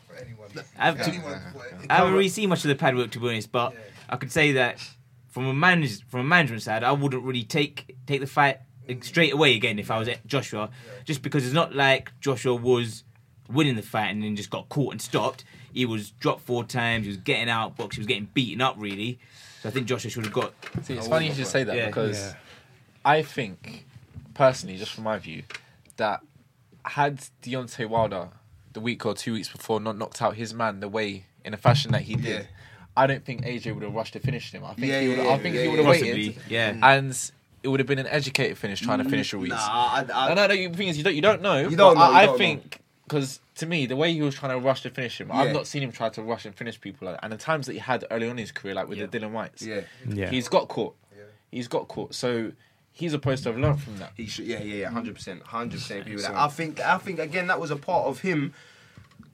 For 0.08 0.16
anyone. 0.16 0.50
I've- 0.78 1.00
anyone 1.02 1.42
for- 1.54 1.86
I 1.90 1.96
haven't 1.96 2.14
really 2.14 2.30
seen 2.30 2.50
much 2.50 2.64
of 2.64 2.70
the 2.70 2.76
pad 2.76 2.96
work 2.96 3.12
to 3.12 3.20
be 3.20 3.30
honest, 3.30 3.52
but 3.52 3.74
Yeah. 3.74 3.80
I 4.10 4.16
could 4.18 4.32
say 4.32 4.52
that 4.54 4.80
from 5.28 5.48
a 5.48 5.54
manage 5.54 6.06
from 6.08 6.22
a 6.22 6.24
management 6.24 6.64
side, 6.64 6.84
I 6.84 6.92
wouldn't 6.92 7.24
really 7.24 7.44
take 7.44 7.96
take 8.08 8.22
the 8.22 8.28
fight 8.28 8.60
mm. 8.88 9.04
straight 9.04 9.34
away 9.34 9.56
again 9.56 9.80
if 9.80 9.92
I 9.92 9.98
was 10.00 10.10
Joshua, 10.26 10.70
just 11.04 11.22
because 11.22 11.44
it's 11.46 11.54
not 11.54 11.76
like 11.76 12.12
Joshua 12.22 12.56
was 12.56 13.04
winning 13.50 13.76
the 13.76 13.82
fight 13.82 14.08
and 14.08 14.24
then 14.24 14.36
just 14.36 14.50
got 14.50 14.68
caught 14.70 14.92
and 14.94 15.02
stopped. 15.02 15.44
He 15.74 15.86
was 15.86 16.12
dropped 16.12 16.42
four 16.42 16.64
times. 16.64 17.04
He 17.06 17.10
was 17.10 17.18
getting 17.18 17.50
out 17.50 17.76
box. 17.78 17.96
He 17.96 18.00
was 18.00 18.08
getting 18.08 18.30
beaten 18.34 18.62
up 18.62 18.76
really. 18.78 19.20
So 19.62 19.70
I 19.70 19.72
think 19.72 19.88
Joshua 19.88 20.10
should 20.12 20.24
have 20.26 20.34
got. 20.34 20.54
See, 20.84 20.94
it's 20.94 21.08
funny 21.08 21.28
you 21.28 21.34
should 21.34 21.48
say 21.48 21.64
that 21.64 21.76
Yeah. 21.76 21.88
because 21.88 22.18
Yeah. 22.20 22.34
I 23.04 23.22
think, 23.22 23.86
personally, 24.34 24.78
just 24.78 24.92
from 24.94 25.04
my 25.04 25.18
view, 25.20 25.44
that 25.98 26.22
had 26.86 27.20
Deontay 27.44 27.88
Wilder 27.88 28.30
the 28.74 28.80
week 28.80 29.06
or 29.06 29.14
two 29.14 29.34
weeks 29.34 29.48
before 29.50 29.80
not 29.80 29.98
knocked 29.98 30.22
out 30.22 30.36
his 30.36 30.54
man 30.54 30.80
the 30.80 30.88
way 30.90 31.26
in 31.44 31.54
a 31.54 31.58
fashion 31.58 31.92
that 31.92 32.02
he 32.04 32.16
did, 32.16 32.26
Yeah. 32.26 32.42
I 32.98 33.08
don't 33.08 33.24
think 33.26 33.44
AJ 33.46 33.74
would 33.74 33.84
have 33.84 33.94
rushed 33.94 34.14
to 34.14 34.20
finish 34.20 34.52
him. 34.52 34.64
I 34.66 34.74
think 34.74 34.88
Yeah, 34.88 35.02
he 35.02 35.10
would. 35.10 35.18
yeah, 35.20 35.30
I 35.30 35.38
think 35.38 35.56
yeah, 35.56 35.62
he 35.64 35.68
would 35.70 35.78
have 35.80 35.86
Possibly, 35.88 36.12
waited, 36.30 36.36
yeah. 36.50 36.74
Mm. 36.74 36.80
and 36.84 37.32
it 37.64 37.68
would 37.68 37.80
have 37.80 37.88
been 37.88 38.00
an 38.00 38.08
educated 38.08 38.58
finish 38.58 38.80
trying 38.82 39.00
to 39.00 39.10
finish 39.10 39.34
Ruiz. 39.34 39.50
Nah, 39.50 39.58
I, 39.58 40.06
I, 40.14 40.28
No, 40.30 40.36
no, 40.36 40.48
no. 40.48 40.56
The 40.56 40.70
thing 40.70 40.88
is, 40.90 40.98
you 40.98 41.04
don't, 41.04 41.16
you 41.16 41.22
don't 41.22 41.42
know. 41.42 41.58
You 41.58 41.76
don't 41.76 41.96
know, 41.96 42.06
you 42.08 42.12
I, 42.16 42.22
I 42.22 42.26
don't 42.28 42.38
think 42.38 42.80
because 43.08 43.40
to 43.56 43.66
me, 43.66 43.86
the 43.86 43.96
way 43.96 44.12
he 44.14 44.22
was 44.22 44.36
trying 44.36 44.52
to 44.60 44.66
rush 44.66 44.82
to 44.82 44.90
finish 44.90 45.20
him, 45.22 45.30
Yeah. 45.30 45.36
I've 45.36 45.54
not 45.54 45.68
seen 45.68 45.84
him 45.84 45.92
try 45.92 46.10
to 46.10 46.22
rush 46.22 46.46
and 46.46 46.56
finish 46.56 46.80
people. 46.82 47.16
And 47.22 47.32
the 47.32 47.38
times 47.38 47.68
that 47.68 47.74
he 47.74 47.80
had 47.80 48.04
early 48.12 48.26
on 48.26 48.32
in 48.32 48.38
his 48.40 48.52
career, 48.52 48.74
like 48.74 48.88
with 48.88 48.98
Yeah. 48.98 49.06
the 49.06 49.20
Dillian 49.20 49.32
Whytes, 49.32 49.62
yeah. 49.62 49.82
Yeah. 50.08 50.30
he's 50.30 50.48
got 50.48 50.68
caught. 50.68 50.96
He's 51.52 51.68
got 51.70 51.88
caught. 51.88 52.14
So 52.14 52.52
he's 52.92 53.12
supposed 53.12 53.44
to 53.44 53.50
have 53.52 53.60
learned 53.60 53.82
from 53.82 53.98
that. 54.00 54.12
He 54.18 54.26
should, 54.26 54.46
yeah, 54.46 54.60
yeah, 54.60 54.76
yeah, 54.76 54.90
hundred 54.90 55.16
percent, 55.16 55.42
hundred 55.44 55.78
percent 55.80 56.02
agree 56.02 56.16
with 56.16 56.24
that. 56.24 56.32
So- 56.34 56.38
I 56.38 56.48
think, 56.50 56.80
I 56.82 56.98
think 56.98 57.20
again 57.20 57.48
that 57.48 57.60
was 57.62 57.72
a 57.72 57.76
part 57.78 58.08
of 58.08 58.20
him 58.22 58.54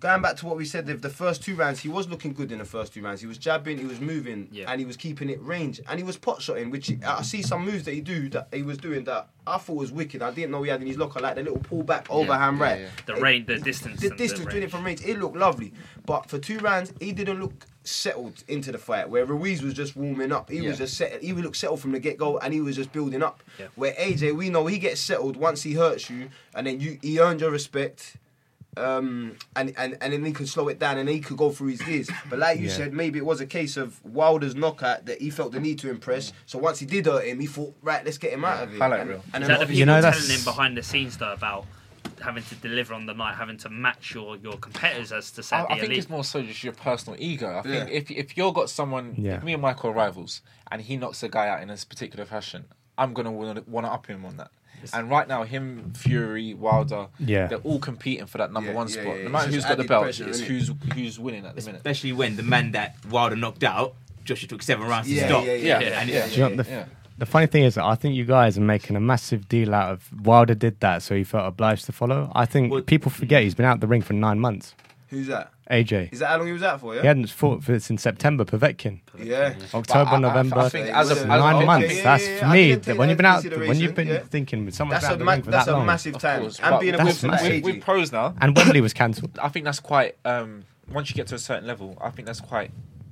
going 0.02 0.22
back 0.22 0.36
to 0.38 0.46
what 0.46 0.58
we 0.58 0.66
said, 0.66 0.86
the, 0.88 0.96
the 0.96 1.10
first 1.10 1.42
two 1.44 1.56
rounds, 1.56 1.80
he 1.80 1.88
was 1.88 2.10
looking 2.10 2.34
good 2.34 2.52
in 2.52 2.58
the 2.58 2.66
first 2.66 2.94
two 2.94 3.02
rounds. 3.02 3.22
He 3.22 3.28
was 3.28 3.38
jabbing, 3.38 3.78
he 3.78 3.86
was 3.86 4.02
moving, 4.02 4.50
Yeah. 4.52 4.70
and 4.70 4.80
he 4.82 4.86
was 4.86 4.98
keeping 4.98 5.30
it 5.30 5.42
range, 5.42 5.80
and 5.88 5.98
he 6.00 6.04
was 6.04 6.18
pot 6.18 6.42
shotting. 6.42 6.70
Which 6.72 6.92
I 7.06 7.22
see 7.22 7.42
some 7.42 7.64
moves 7.64 7.86
that 7.86 7.94
he 7.94 8.02
do 8.02 8.28
that 8.30 8.50
he 8.54 8.64
was 8.64 8.78
doing 8.78 9.04
that 9.06 9.30
I 9.48 9.58
thought 9.58 9.76
was 9.78 9.92
wicked. 9.92 10.22
I 10.22 10.32
didn't 10.32 10.52
know 10.52 10.62
he 10.64 10.70
had 10.70 10.82
in 10.82 10.88
his 10.88 10.98
locker, 10.98 11.20
like 11.22 11.36
the 11.36 11.44
little 11.44 11.60
pullback 11.60 12.08
overhand 12.10 12.58
yeah, 12.60 12.64
right. 12.66 12.88
The 13.06 13.16
It- 13.16 13.22
range, 13.22 13.48
the 13.48 13.60
distance. 13.60 14.02
the 14.02 14.10
distance 14.10 14.50
doing 14.52 14.64
it 14.64 14.72
from 14.72 14.84
range, 14.84 15.02
it 15.06 15.18
looked 15.20 15.38
lovely. 15.38 15.72
But 16.06 16.30
for 16.30 16.38
two 16.40 16.58
rounds, 16.60 16.92
he 17.00 17.14
didn't 17.14 17.40
look 17.40 17.66
settled 17.84 18.44
into 18.48 18.72
the 18.72 18.78
fight. 18.78 19.10
Where 19.10 19.26
Ruiz 19.26 19.62
was 19.64 19.74
just 19.74 19.96
warming 19.96 20.32
up, 20.32 20.50
he 20.50 20.62
was 20.62 20.78
just 20.80 20.96
set. 20.98 21.22
He 21.24 21.32
looked 21.34 21.56
settled 21.58 21.80
from 21.80 21.92
the 21.94 22.00
get 22.00 22.18
go, 22.18 22.38
and 22.40 22.54
he 22.54 22.62
was 22.62 22.76
just 22.76 22.92
building 22.92 23.22
up. 23.24 23.44
Where 23.76 23.94
AJ, 23.94 24.36
we 24.36 24.50
know 24.50 24.66
he 24.68 24.78
gets 24.80 25.00
settled 25.00 25.36
once 25.38 25.62
he 25.64 25.74
hurts 25.74 26.10
you, 26.10 26.30
and 26.56 26.66
then 26.68 26.80
you 26.80 26.98
he 27.04 27.20
earned 27.20 27.42
your 27.42 27.52
respect. 27.52 28.18
Um, 28.78 29.36
and, 29.56 29.74
and 29.78 29.98
and 30.00 30.14
then 30.14 30.24
he 30.24 30.32
could 30.32 30.48
slow 30.48 30.70
it 30.70 30.80
down 30.80 30.98
and 30.98 31.10
he 31.10 31.20
could 31.20 31.36
go 31.38 31.52
through 31.52 31.68
his 31.70 31.82
gears. 31.82 32.10
But 32.30 32.40
like 32.40 32.60
you 32.60 32.68
Yeah. 32.68 32.74
said, 32.76 32.94
maybe 32.94 33.20
it 33.20 33.26
was 33.26 33.42
a 33.42 33.46
case 33.46 33.76
of 33.76 34.04
Wilder's 34.06 34.56
knockout 34.56 35.06
that 35.08 35.20
he 35.22 35.30
felt 35.30 35.52
the 35.52 35.60
need 35.60 35.78
to 35.80 35.90
impress. 35.90 36.32
So 36.46 36.58
once 36.58 36.80
he 36.80 36.86
did 36.86 37.06
hurt 37.06 37.26
him, 37.26 37.40
he 37.42 37.48
thought, 37.48 37.76
right, 37.82 38.04
let's 38.06 38.18
get 38.18 38.32
him 38.32 38.46
out 38.46 38.64
of 38.64 38.74
it. 38.74 38.78
highlight 38.80 39.02
and, 39.02 39.10
reel. 39.10 39.24
And 39.34 39.44
Is 39.44 39.50
that 39.50 39.60
the 39.60 39.66
people 39.66 39.80
You 39.80 39.86
know, 39.86 40.00
telling 40.02 40.12
that's- 40.20 40.30
him 40.30 40.44
behind 40.46 40.78
the 40.78 40.84
scenes 40.84 41.18
though 41.18 41.34
about 41.34 41.66
having 42.22 42.44
to 42.44 42.56
deliver 42.56 42.94
on 42.94 43.08
the 43.08 43.14
night, 43.14 43.36
having 43.36 43.58
to 43.58 43.70
match 43.70 44.14
your, 44.14 44.38
your 44.38 44.54
competitors 44.54 45.12
as 45.12 45.32
to 45.32 45.44
say 45.44 45.56
I, 45.58 45.62
the 45.64 45.66
I 45.66 45.74
think 45.76 45.86
elite? 45.88 45.98
it's 45.98 46.10
more 46.10 46.24
so 46.24 46.42
just 46.42 46.64
your 46.64 46.74
personal 46.74 47.20
ego. 47.20 47.58
I 47.58 47.62
think 47.64 47.90
Yeah. 47.90 47.96
if 47.96 48.10
if 48.12 48.38
you've 48.38 48.54
got 48.54 48.70
someone, 48.70 49.16
Yeah. 49.18 49.38
if 49.38 49.44
me 49.44 49.54
and 49.54 49.62
Michael 49.62 49.90
are 49.90 49.94
rivals, 49.94 50.42
and 50.72 50.82
he 50.82 50.96
knocks 50.98 51.24
a 51.24 51.30
guy 51.30 51.50
out 51.50 51.62
in 51.62 51.68
this 51.68 51.84
particular 51.84 52.26
fashion, 52.26 52.66
I'm 52.98 53.14
gonna 53.14 53.32
want 53.32 53.66
to 53.68 53.92
up 53.92 54.06
him 54.08 54.24
on 54.26 54.38
that. 54.38 54.52
And 54.94 55.10
right 55.10 55.28
now, 55.28 55.44
him, 55.44 55.94
Fury, 55.96 56.54
Wilder, 56.54 57.08
Yeah. 57.20 57.48
they're 57.48 57.58
all 57.60 57.80
competing 57.80 58.26
for 58.26 58.38
that 58.40 58.52
number 58.52 58.70
Yeah, 58.72 58.76
one 58.76 58.88
yeah, 58.88 58.94
spot. 58.94 59.06
yeah, 59.06 59.12
no 59.14 59.20
it's 59.22 59.32
matter 59.32 59.46
just 59.46 59.56
who's 59.56 59.64
got 59.64 59.68
the 59.70 59.74
added 59.74 59.88
belt, 59.88 60.04
pressure, 60.04 60.28
it's 60.30 60.42
innit? 60.42 60.46
who's 60.46 60.72
who's 60.94 61.20
winning 61.20 61.46
at 61.46 61.56
the 61.56 61.62
minute. 61.62 61.78
Especially 61.78 62.12
when 62.14 62.36
the 62.36 62.44
man 62.44 62.72
that 62.74 62.96
Wilder 63.10 63.36
knocked 63.36 63.64
out, 63.64 63.94
Joshua 64.24 64.48
took 64.50 64.62
seven 64.64 64.88
rounds 64.88 65.08
to 65.08 65.14
Yeah, 65.14 65.28
stop. 65.28 65.46
yeah, 65.46 65.54
yeah, 65.54 65.80
Yeah, 65.80 66.00
And 66.02 66.10
yeah. 66.10 66.26
it- 66.26 66.30
Do 66.34 66.42
you 66.42 66.50
know 66.50 66.64
the, 66.64 66.70
Yeah. 66.70 66.86
the 67.18 67.26
funny 67.26 67.48
thing 67.48 67.64
is, 67.64 67.76
that 67.76 67.84
I 67.86 67.96
think 67.96 68.16
you 68.16 68.26
guys 68.26 68.58
are 68.58 68.62
making 68.62 68.96
a 68.96 69.00
massive 69.00 69.48
deal 69.50 69.74
out 69.74 69.92
of 69.92 70.10
Wilder 70.26 70.54
did 70.56 70.80
that, 70.82 71.02
so 71.04 71.16
he 71.16 71.24
felt 71.24 71.48
obliged 71.48 71.86
to 71.86 71.92
follow. 71.92 72.32
I 72.36 72.46
think 72.46 72.72
Well- 72.72 72.82
people 72.82 73.12
forget 73.12 73.44
he's 73.44 73.56
been 73.56 73.66
out 73.66 73.80
the 73.80 73.88
ring 73.88 74.02
for 74.02 74.14
nine 74.14 74.40
months. 74.40 74.74
Who's 75.12 75.28
that? 75.28 75.52
AJ, 75.70 76.14
Is 76.14 76.20
that 76.20 76.30
how 76.30 76.38
long 76.38 76.48
he 76.48 76.54
was 76.54 76.64
out 76.64 76.80
for? 76.80 76.96
Yeah. 76.96 77.02
he 77.02 77.08
hadn't 77.08 77.30
fought 77.30 77.64
for 77.64 77.78
since 77.82 78.02
September. 78.02 78.46
Povetkin, 78.46 79.02
Yeah. 79.20 79.54
October, 79.74 80.10
I- 80.10 80.14
I- 80.14 80.16
I 80.16 80.20
November, 80.20 80.70
think 80.70 80.88
as 80.88 81.12
a- 81.12 81.16
That's 81.16 81.20
as 81.20 81.26
a- 81.26 81.28
nine 81.28 81.66
months. 81.66 81.96
yeah, 81.98 82.04
That's 82.04 82.28
yeah, 82.28 82.40
for 82.40 82.46
I 82.46 82.54
me. 82.54 82.68
didn't 82.70 82.84
take 82.86 82.98
When 82.98 83.08
that 83.08 83.12
you've 83.12 83.18
been 83.18 83.26
into 83.26 83.62
out, 83.62 83.68
when 83.68 83.80
you've 83.80 83.96
been 83.96 84.08
yeah. 84.08 84.20
thinking 84.20 84.66
with 84.66 84.74
someone 84.74 84.96
That's 84.96 85.06
out 85.06 85.16
a 85.16 85.18
the 85.18 85.26
ma- 85.26 85.32
ring 85.34 85.42
for 85.44 85.52
that's 85.52 85.66
that 85.66 85.74
a 85.74 85.78
long, 85.78 85.86
massive 85.86 86.18
time. 86.18 86.42
course, 86.42 86.60
and 86.60 86.70
but 86.72 86.80
being 86.80 86.94
a 86.96 86.98
that's 86.98 87.22
good 87.22 87.32
massive. 87.32 87.64
With, 87.64 87.76
with 87.76 87.84
pros 87.84 88.12
now, 88.14 88.34
and 88.40 88.56
Wembley 88.56 88.80
was 88.82 88.94
cancelled. 88.94 89.38
I 89.44 89.50
think 89.50 89.66
that's 89.66 89.82
quite. 89.82 90.16
Um, 90.24 90.64
once 90.90 91.10
you 91.10 91.16
get 91.16 91.28
to 91.28 91.36
a 91.36 91.40
certain 91.40 91.68
level, 91.68 91.98
I 92.02 92.10
think 92.10 92.26
that's 92.26 92.40
quite 92.42 92.72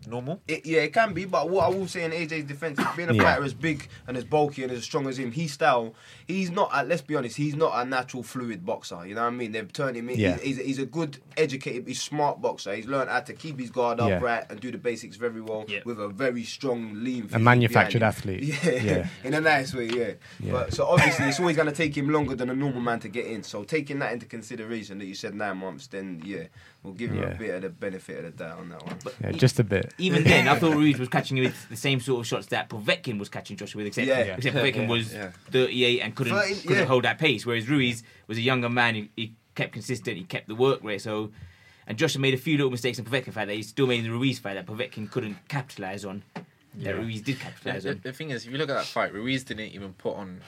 normal. 0.10 0.42
It, 0.48 0.66
yeah, 0.66 0.82
it 0.82 0.94
can 0.94 1.14
be, 1.14 1.26
but 1.26 1.50
what 1.50 1.66
I 1.66 1.70
will 1.70 1.88
say 1.88 2.04
in 2.04 2.12
AJ's 2.12 2.46
defense, 2.46 2.80
being 2.98 3.10
a 3.10 3.14
Yeah. 3.14 3.24
fighter 3.24 3.44
as 3.44 3.54
big 3.54 3.88
and 4.08 4.18
as 4.18 4.24
bulky 4.24 4.64
and 4.64 4.72
as 4.72 4.84
strong 4.84 5.08
as 5.08 5.18
him, 5.20 5.32
his 5.32 5.54
style, 5.54 5.94
he's 6.28 6.50
not. 6.52 6.70
A, 6.74 6.84
let's 6.84 7.02
be 7.02 7.16
honest, 7.16 7.38
he's 7.38 7.56
not 7.56 7.72
a 7.76 7.86
natural 7.86 8.24
fluid 8.24 8.66
boxer. 8.66 9.06
You 9.06 9.16
know 9.16 9.22
what 9.22 9.28
I 9.28 9.32
mean? 9.32 9.52
They've 9.52 9.72
turned 9.72 9.96
him 9.98 10.10
in. 10.10 10.20
Yeah. 10.20 10.38
He's, 10.38 10.58
he's, 10.58 10.66
he's 10.66 10.80
a 10.80 10.86
good, 10.86 11.20
educated, 11.38 11.88
he's 11.88 12.02
smart 12.02 12.42
boxer. 12.42 12.76
He's 12.76 12.88
learned 12.88 13.10
how 13.10 13.20
to 13.22 13.34
keep 13.34 13.60
his 13.60 13.70
guard 13.70 14.00
Yeah. 14.00 14.18
upright 14.18 14.50
and 14.50 14.60
do 14.60 14.72
the 14.72 14.78
basics 14.78 15.16
very 15.16 15.42
well 15.42 15.66
Yeah. 15.68 15.80
with 15.86 16.00
a 16.00 16.08
very 16.10 16.44
strong, 16.44 17.04
lean. 17.04 17.24
physique 17.28 17.42
manufactured 17.42 18.04
athlete. 18.04 18.44
Yeah, 18.64 18.72
Yeah. 18.84 19.08
in 19.24 19.34
a 19.34 19.42
nice 19.42 19.74
way. 19.74 19.88
Yeah. 19.88 20.12
Yeah. 20.40 20.52
But 20.52 20.74
so 20.74 20.86
obviously, 20.88 21.26
it's 21.26 21.40
always 21.40 21.56
going 21.56 21.68
to 21.70 21.76
take 21.76 21.96
him 21.96 22.10
longer 22.10 22.36
than 22.36 22.50
a 22.50 22.56
normal 22.56 22.82
man 22.82 23.00
to 23.02 23.08
get 23.10 23.26
in. 23.26 23.44
So 23.44 23.64
taking 23.64 24.00
that 24.00 24.12
into 24.14 24.26
consideration, 24.26 24.98
that 25.00 25.06
you 25.06 25.16
said 25.16 25.34
nine 25.36 25.58
months, 25.58 25.88
then 25.88 26.22
yeah, 26.26 26.44
we'll 26.84 26.94
give 26.94 27.12
him 27.12 27.18
Yeah. 27.22 27.30
a 27.32 27.36
bit 27.38 27.56
of 27.56 27.62
the 27.64 27.70
benefit 27.70 28.24
of 28.24 28.38
the 28.38 28.44
doubt 28.44 28.60
on 28.60 28.70
that 28.70 28.86
one. 28.86 28.98
But 29.04 29.16
Yeah, 29.22 29.32
just 29.32 29.60
a 29.60 29.64
bit. 29.64 29.94
Even 29.98 30.24
then, 30.24 30.48
I 30.48 30.58
thought 30.58 30.76
Ruiz 30.76 30.98
was 30.98 31.10
catching 31.10 31.38
him 31.38 31.44
with 31.46 31.70
the 31.70 31.76
same 31.76 32.00
sort 32.00 32.22
of 32.22 32.28
shots 32.28 32.48
that 32.48 32.70
Povetkin 32.70 33.20
was 33.20 33.30
catching 33.30 33.58
Joshua 33.58 33.80
with, 33.80 33.88
except, 33.88 34.08
Yeah. 34.08 34.36
except 34.36 34.56
Povetkin 34.56 34.84
Yeah, 34.84 34.88
was 34.88 35.14
yeah. 35.14 35.32
38 35.52 36.00
and 36.02 36.16
couldn't, 36.16 36.34
30, 36.36 36.56
couldn't 36.62 36.78
yeah. 36.78 36.86
hold 36.86 37.04
that 37.04 37.18
pace, 37.20 37.46
whereas 37.46 37.68
Ruiz 37.68 38.04
was 38.28 38.38
a 38.38 38.42
younger 38.42 38.70
man. 38.70 38.96
He, 38.96 39.10
he 39.16 39.34
kept 39.56 39.74
consistent, 39.74 40.18
he 40.18 40.24
kept 40.24 40.48
the 40.48 40.56
work 40.56 40.84
rate. 40.84 41.02
So, 41.02 41.32
and 41.88 41.98
Joshua 41.98 42.22
made 42.22 42.34
a 42.34 42.38
few 42.38 42.56
little 42.58 42.72
mistakes 42.72 42.98
in 43.00 43.06
Povetkin 43.06 43.34
fight 43.34 43.46
that 43.46 43.56
he 43.56 43.64
still 43.64 43.88
made 43.88 44.00
in 44.00 44.06
the 44.06 44.12
Ruiz 44.12 44.40
fight 44.40 44.54
that 44.54 44.66
Povetkin 44.66 45.10
couldn't 45.12 45.38
capitalize 45.48 46.06
on. 46.06 46.24
That 46.76 46.96
Ruiz 46.96 47.22
did 47.22 47.40
capitalize 47.40 47.84
the, 47.84 47.90
on. 47.92 48.02
the 48.04 48.14
thing 48.14 48.30
is, 48.30 48.46
if 48.46 48.52
you 48.52 48.58
look 48.60 48.70
at 48.70 48.76
that 48.76 48.86
fight, 48.86 49.12
Ruiz 49.12 49.44
didn't 49.44 49.72
even 49.74 49.92
put 49.94 50.16
on 50.16 50.40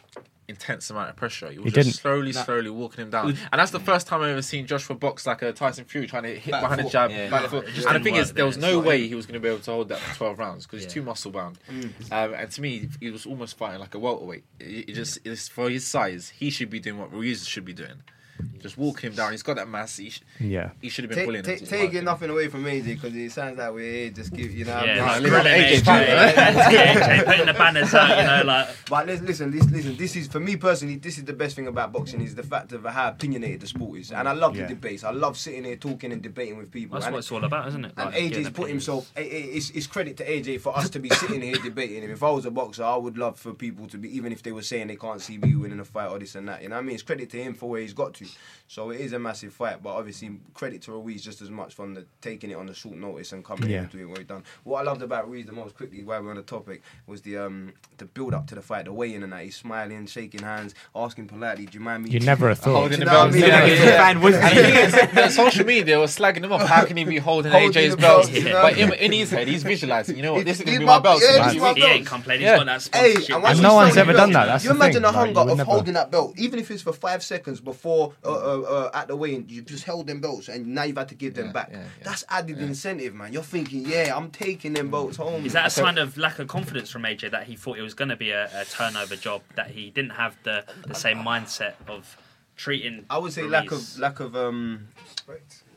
intense 0.51 0.89
amount 0.91 1.09
of 1.09 1.15
pressure. 1.15 1.49
He 1.51 1.57
was 1.57 1.65
He 1.65 1.71
just 1.71 1.87
didn't. 1.87 1.95
slowly, 1.99 2.31
No. 2.31 2.43
slowly 2.43 2.69
walking 2.69 3.01
him 3.03 3.09
down. 3.09 3.29
And 3.51 3.59
that's 3.59 3.71
the 3.71 3.79
first 3.79 4.05
time 4.05 4.21
I've 4.21 4.29
ever 4.29 4.41
seen 4.43 4.67
Joshua 4.67 4.95
box 4.95 5.25
like 5.25 5.41
a 5.41 5.51
Tyson 5.51 5.85
Fury 5.85 6.05
trying 6.07 6.23
to 6.23 6.39
hit 6.39 6.51
Back 6.51 6.61
behind 6.61 6.79
the 6.79 6.83
foot. 6.83 6.91
jab. 6.91 7.09
Yeah. 7.11 7.29
back 7.29 7.41
Yeah. 7.43 7.47
foot. 7.47 7.65
And 7.87 7.95
the 7.95 7.99
thing 8.03 8.15
is, 8.15 8.33
there 8.33 8.45
was 8.45 8.57
no 8.57 8.77
It's 8.79 8.87
way 8.87 9.07
he 9.07 9.15
was 9.15 9.25
going 9.25 9.33
to 9.33 9.39
be 9.39 9.49
able 9.49 9.59
to 9.61 9.71
hold 9.71 9.89
that 9.89 9.99
for 9.99 10.15
12 10.15 10.39
rounds 10.39 10.65
because 10.67 10.81
Yeah. 10.81 10.85
he's 10.85 10.93
too 10.93 11.01
muscle 11.01 11.31
bound. 11.31 11.57
Um, 12.11 12.33
and 12.33 12.51
to 12.51 12.61
me, 12.61 12.89
he 12.99 13.09
was 13.09 13.25
almost 13.25 13.57
fighting 13.57 13.79
like 13.79 13.95
a 13.95 13.99
welterweight. 13.99 14.43
It, 14.59 14.89
it 14.89 14.93
just 14.93 15.17
it's 15.25 15.47
for 15.47 15.69
his 15.69 15.87
size, 15.87 16.29
he 16.37 16.49
should 16.51 16.69
be 16.69 16.79
doing 16.79 16.99
what 16.99 17.11
Ruiz 17.11 17.47
should 17.47 17.65
be 17.65 17.73
doing. 17.73 18.03
Just 18.60 18.77
walk 18.77 19.01
him 19.04 19.13
down. 19.13 19.32
He's 19.32 19.43
got 19.43 19.56
that 19.58 19.67
mass. 19.67 19.97
He, 19.97 20.10
sh- 20.10 20.21
Yeah. 20.39 20.71
he 20.82 20.89
should 20.89 21.04
have 21.06 21.10
been 21.10 21.17
Take, 21.19 21.25
bullying 21.25 21.43
take, 21.43 21.67
taking 21.67 22.04
nothing 22.04 22.30
away 22.30 22.47
from 22.47 22.63
AJ 22.65 22.86
because 22.86 23.15
it 23.15 23.32
sounds 23.32 23.58
like 23.58 23.71
we're 23.73 23.91
here 23.91 24.10
just 24.12 24.34
give 24.34 24.51
you 24.54 24.65
know. 24.65 24.73
what 24.75 24.84
I 24.84 24.88
Yeah, 24.88 24.95
mean? 24.95 25.06
like 25.06 25.21
live 25.21 25.34
on 25.34 25.41
grilling 25.41 25.62
AJ's 25.62 25.82
AJ, 25.82 26.34
AJ, 26.36 27.25
putting 27.25 27.45
the 27.45 27.54
banners 27.54 27.93
out, 27.93 28.17
you 28.17 28.23
know, 28.23 28.43
like 28.45 28.67
But 28.89 29.08
listen, 29.08 29.25
listen, 29.25 29.51
listen, 29.51 29.71
listen. 29.73 29.97
This 29.97 30.15
is 30.15 30.27
for 30.27 30.39
me 30.39 30.56
personally. 30.56 30.95
This 30.97 31.17
is 31.17 31.25
the 31.25 31.34
best 31.34 31.56
thing 31.56 31.67
about 31.67 31.91
boxing 31.91 32.21
is 32.21 32.36
the 32.36 32.43
fact 32.43 32.71
of 32.73 32.86
how 32.86 33.10
opinionated 33.10 33.62
the 33.62 33.67
sport 33.67 33.99
is, 33.99 34.12
and 34.12 34.27
I 34.27 34.34
love 34.34 34.56
Yeah. 34.56 34.63
the 34.63 34.69
debates. 34.75 35.04
I 35.04 35.12
love 35.12 35.38
sitting 35.38 35.63
here 35.63 35.75
talking 35.75 36.12
and 36.12 36.21
debating 36.21 36.58
with 36.58 36.71
people. 36.71 36.95
that's 36.95 37.06
and 37.08 37.13
what 37.13 37.19
it's 37.19 37.32
all 37.32 37.43
about, 37.43 37.67
isn't 37.69 37.86
it? 37.86 37.93
and 37.97 38.06
Like, 38.06 38.13
getting 38.15 38.43
AJ's 38.43 38.49
put 38.51 38.69
himself. 38.69 39.12
i- 39.15 39.19
i- 39.21 39.23
It's, 39.23 39.69
it's 39.71 39.88
credit 39.88 40.17
to 40.17 40.23
AJ 40.30 40.60
for 40.62 40.77
us 40.77 40.89
to 40.91 40.99
be 40.99 41.10
sitting 41.10 41.41
here 41.41 41.56
debating 41.56 42.04
him. 42.04 42.12
If 42.12 42.23
I 42.23 42.30
was 42.32 42.45
a 42.45 42.51
boxer, 42.51 42.84
I 42.84 42.95
would 42.95 43.17
love 43.17 43.39
for 43.39 43.54
people 43.54 43.88
to 43.88 43.97
be, 43.97 44.15
even 44.15 44.32
if 44.32 44.43
they 44.43 44.51
were 44.51 44.62
saying 44.62 44.88
they 44.88 44.95
can't 44.95 45.21
see 45.21 45.38
me 45.38 45.56
winning 45.56 45.80
a 45.80 45.86
fight 45.86 46.10
or 46.10 46.19
this 46.19 46.36
and 46.36 46.47
that. 46.47 46.62
You 46.63 46.69
know 46.69 46.75
what 46.75 46.82
I 46.82 46.86
mean? 46.86 46.93
It's 46.95 47.04
credit 47.04 47.30
to 47.32 47.41
him 47.41 47.54
for 47.54 47.69
where 47.69 47.82
he's 47.82 47.93
got 47.93 48.13
to. 48.15 48.25
So 48.67 48.89
it 48.91 49.02
is 49.02 49.12
a 49.12 49.20
massive 49.20 49.52
fight, 49.54 49.84
but 49.84 49.89
obviously 49.89 50.32
credit 50.54 50.82
to 50.84 50.94
Ruiz 50.94 51.22
just 51.22 51.41
as 51.41 51.50
much 51.50 51.74
from 51.76 51.94
the 51.94 52.06
taking 52.22 52.52
it 52.52 52.54
on 52.54 52.67
the 52.67 52.74
short 52.74 52.96
notice 52.96 53.34
and 53.34 53.44
coming 53.44 53.65
in 53.65 53.70
Yeah. 53.72 53.80
and 53.82 53.91
doing 53.91 54.08
what 54.10 54.20
he 54.20 54.24
done. 54.24 54.46
What 54.63 54.80
I 54.80 54.84
loved 54.84 55.02
about 55.02 55.30
Ruiz 55.30 55.46
the 55.46 55.52
most 55.52 55.76
quickly, 55.76 56.04
while 56.06 56.24
we're 56.24 56.30
on 56.30 56.38
the 56.38 56.41
topic, 56.41 56.82
was 57.06 57.22
the 57.22 57.38
um 57.38 57.74
the 57.98 58.06
build 58.06 58.34
up 58.34 58.48
to 58.48 58.56
the 58.56 58.62
fight, 58.62 58.86
the 58.86 58.94
weigh 58.94 59.13
in 59.13 59.24
and 59.24 59.34
that. 59.34 59.44
He's 59.44 59.58
smiling, 59.58 60.06
shaking 60.08 60.41
hands, 60.44 60.74
asking 60.96 61.28
politely, 61.28 61.65
"Do 61.65 61.78
you 61.78 61.84
mind 61.84 62.06
me?" 62.06 62.12
You 62.12 62.22
never 62.22 62.48
have 62.48 62.60
thought. 62.60 62.76
Holding 62.76 63.00
Do 63.00 63.06
the 63.06 63.12
you 63.12 63.17
know 63.17 63.24
what 63.26 63.32
belt. 63.34 63.41
Yeah, 63.41 63.48
Yeah, 63.48 63.65
yeah, 63.74 63.84
yeah. 63.84 63.98
fan 64.06 64.22
was 64.22 64.36
the 64.36 64.41
thing 64.48 64.76
is, 64.76 64.91
the 65.15 65.30
social 65.30 65.65
media 65.65 66.00
was 66.00 66.17
slagging 66.17 66.46
him 66.46 66.54
off. 66.54 66.65
How 66.65 66.86
can 66.86 66.96
he 66.96 67.04
be 67.04 67.17
holding, 67.17 67.52
Holding 67.52 67.72
AJ's 67.72 67.98
belt? 67.98 68.28
belt, 68.28 68.32
you? 68.32 68.44
But 68.54 68.78
in, 68.78 68.94
in 68.94 69.12
his 69.12 69.32
head, 69.32 69.50
he's 69.50 69.63
visualizing. 69.63 70.15
You 70.15 70.22
know 70.24 70.34
what? 70.36 70.46
This 70.46 70.60
is 70.60 70.63
going 70.65 70.76
to 70.76 70.80
be 70.80 70.86
my 70.86 70.96
my- 70.98 71.04
belt. 71.04 71.22
yeah, 71.22 71.44
soon. 71.48 71.56
it's 71.56 71.62
my 71.62 71.74
He 71.74 71.82
belt. 71.82 71.91
ain't 71.91 72.08
complaining. 72.08 72.46
Yeah. 72.46 72.52
He's 72.58 72.60
got 72.60 72.65
that 72.91 72.98
Hey, 72.98 73.12
sponsorship. 73.12 73.36
and 73.36 73.46
And 73.48 73.62
no 73.62 73.74
one's 73.74 73.98
ever 73.98 74.13
done 74.13 74.32
that, 74.32 74.46
that's 74.46 74.63
you 74.63 74.72
imagine 74.72 75.02
the 75.02 75.12
hunger 75.12 75.41
of 75.41 75.60
holding 75.60 75.94
that 75.96 76.10
belt, 76.10 76.36
even 76.38 76.58
if 76.58 76.72
it's 76.72 76.84
for 76.84 76.94
five 76.94 77.22
seconds 77.22 77.60
before 77.60 78.11
uh, 78.26 78.30
uh, 78.32 78.62
uh, 78.62 78.91
at 78.93 79.08
the 79.08 79.15
weigh-in, 79.15 79.45
you 79.50 79.62
just 79.62 79.84
held 79.84 80.08
them 80.08 80.19
belts, 80.21 80.47
and 80.50 80.67
now 80.67 80.84
you've 80.84 80.97
had 80.97 81.10
to 81.10 81.15
give 81.15 81.34
them 81.34 81.47
Yeah, 81.47 81.52
back. 81.52 81.69
yeah, 81.71 81.78
yeah. 81.80 82.04
That's 82.04 82.24
added 82.30 82.62
incentive, 82.62 83.13
man. 83.13 83.34
You're 83.34 83.43
thinking, 83.43 83.86
yeah, 83.86 84.13
I'm 84.15 84.32
taking 84.32 84.74
them 84.74 84.89
belts 84.91 85.17
home. 85.17 85.45
Is 85.45 85.54
that 85.54 85.67
a 85.67 85.69
sign 85.69 85.97
of 85.97 86.17
lack 86.17 86.39
of 86.39 86.47
confidence 86.47 86.89
from 86.89 87.04
AJ 87.04 87.32
that 87.32 87.43
he 87.45 87.56
thought 87.56 87.78
it 87.78 87.82
was 87.82 87.93
going 87.93 88.10
to 88.10 88.15
be 88.15 88.32
a, 88.32 88.45
a 88.62 88.65
turnover 88.65 89.15
job, 89.15 89.41
that 89.56 89.71
he 89.71 89.89
didn't 89.89 90.12
have 90.12 90.38
the, 90.43 90.63
the 90.88 90.95
same 90.95 91.17
mindset 91.17 91.74
of 91.88 92.17
treating? 92.56 93.06
I 93.10 93.17
would 93.17 93.34
say 93.34 93.43
lack 93.43 93.71
of 93.71 93.97
lack 94.00 94.19
of 94.19 94.36
um 94.36 94.88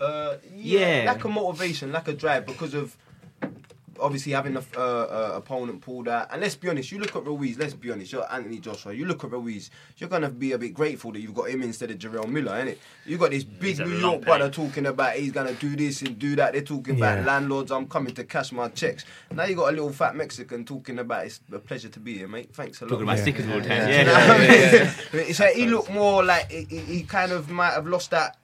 uh 0.00 0.36
yeah, 0.54 1.02
Yeah. 1.04 1.12
lack 1.12 1.24
of 1.24 1.30
motivation, 1.30 1.92
lack 1.92 2.08
of 2.08 2.18
drive 2.18 2.44
because 2.46 2.74
of 2.74 2.96
obviously 4.00 4.32
having 4.32 4.54
the 4.54 4.64
uh, 4.76 4.80
uh, 4.80 5.32
opponent 5.36 5.80
pulled 5.80 6.08
out. 6.08 6.28
And 6.32 6.40
let's 6.40 6.56
be 6.56 6.68
honest, 6.68 6.90
you 6.92 6.98
look 6.98 7.14
at 7.16 7.24
Ruiz. 7.24 7.58
Let's 7.58 7.74
be 7.74 7.90
honest, 7.90 8.12
you're 8.12 8.30
Anthony 8.32 8.58
Joshua. 8.58 8.92
You 8.92 9.04
look 9.06 9.24
at 9.24 9.30
Ruiz, 9.30 9.70
you're 9.98 10.08
gonna 10.10 10.30
be 10.30 10.52
a 10.52 10.58
bit 10.58 10.74
grateful 10.74 11.12
that 11.12 11.20
you've 11.20 11.34
got 11.34 11.48
him 11.50 11.62
instead 11.62 11.90
of 11.90 11.98
Jarrell 11.98 12.28
Miller, 12.28 12.52
innit? 12.52 12.78
You 13.06 13.18
got 13.18 13.30
this 13.30 13.44
big 13.44 13.78
New 13.78 13.86
long 13.98 14.12
York 14.12 14.24
brother 14.24 14.50
talking 14.50 14.86
about 14.86 15.14
he's 15.14 15.32
gonna 15.32 15.54
do 15.54 15.76
this 15.76 16.02
and 16.02 16.18
do 16.18 16.36
that. 16.36 16.52
They're 16.52 16.62
talking 16.62 16.98
Yeah. 16.98 17.12
about 17.14 17.26
landlords. 17.26 17.70
I'm 17.72 17.86
coming 17.86 18.14
to 18.14 18.24
cash 18.24 18.52
my 18.52 18.68
checks. 18.68 19.04
Now 19.32 19.44
you 19.44 19.56
got 19.56 19.68
a 19.68 19.72
little 19.72 19.92
fat 19.92 20.16
Mexican 20.16 20.64
talking 20.64 20.98
about 20.98 21.26
it's 21.26 21.40
a 21.52 21.58
pleasure 21.58 21.88
to 21.88 22.00
be 22.00 22.18
here, 22.18 22.28
mate. 22.28 22.50
Thanks 22.54 22.80
a 22.80 22.84
lot. 22.84 22.90
talking 22.90 23.04
about 23.04 23.16
Yeah. 23.18 23.22
stickers 23.22 23.48
all 23.48 23.60
the 23.60 23.68
time. 23.68 23.88
You 23.88 24.04
know 24.04 24.12
Yeah. 24.12 24.28
what 24.28 24.40
I 24.40 25.12
mean? 25.12 25.26
It's 25.28 25.40
like 25.40 25.54
he 25.54 25.66
looked 25.66 25.90
more 25.90 26.24
like 26.24 26.50
he, 26.50 26.64
he 26.64 26.78
he 26.78 27.02
kind 27.02 27.32
of 27.32 27.50
might 27.50 27.72
have 27.72 27.86
lost 27.86 28.10
that 28.10 28.36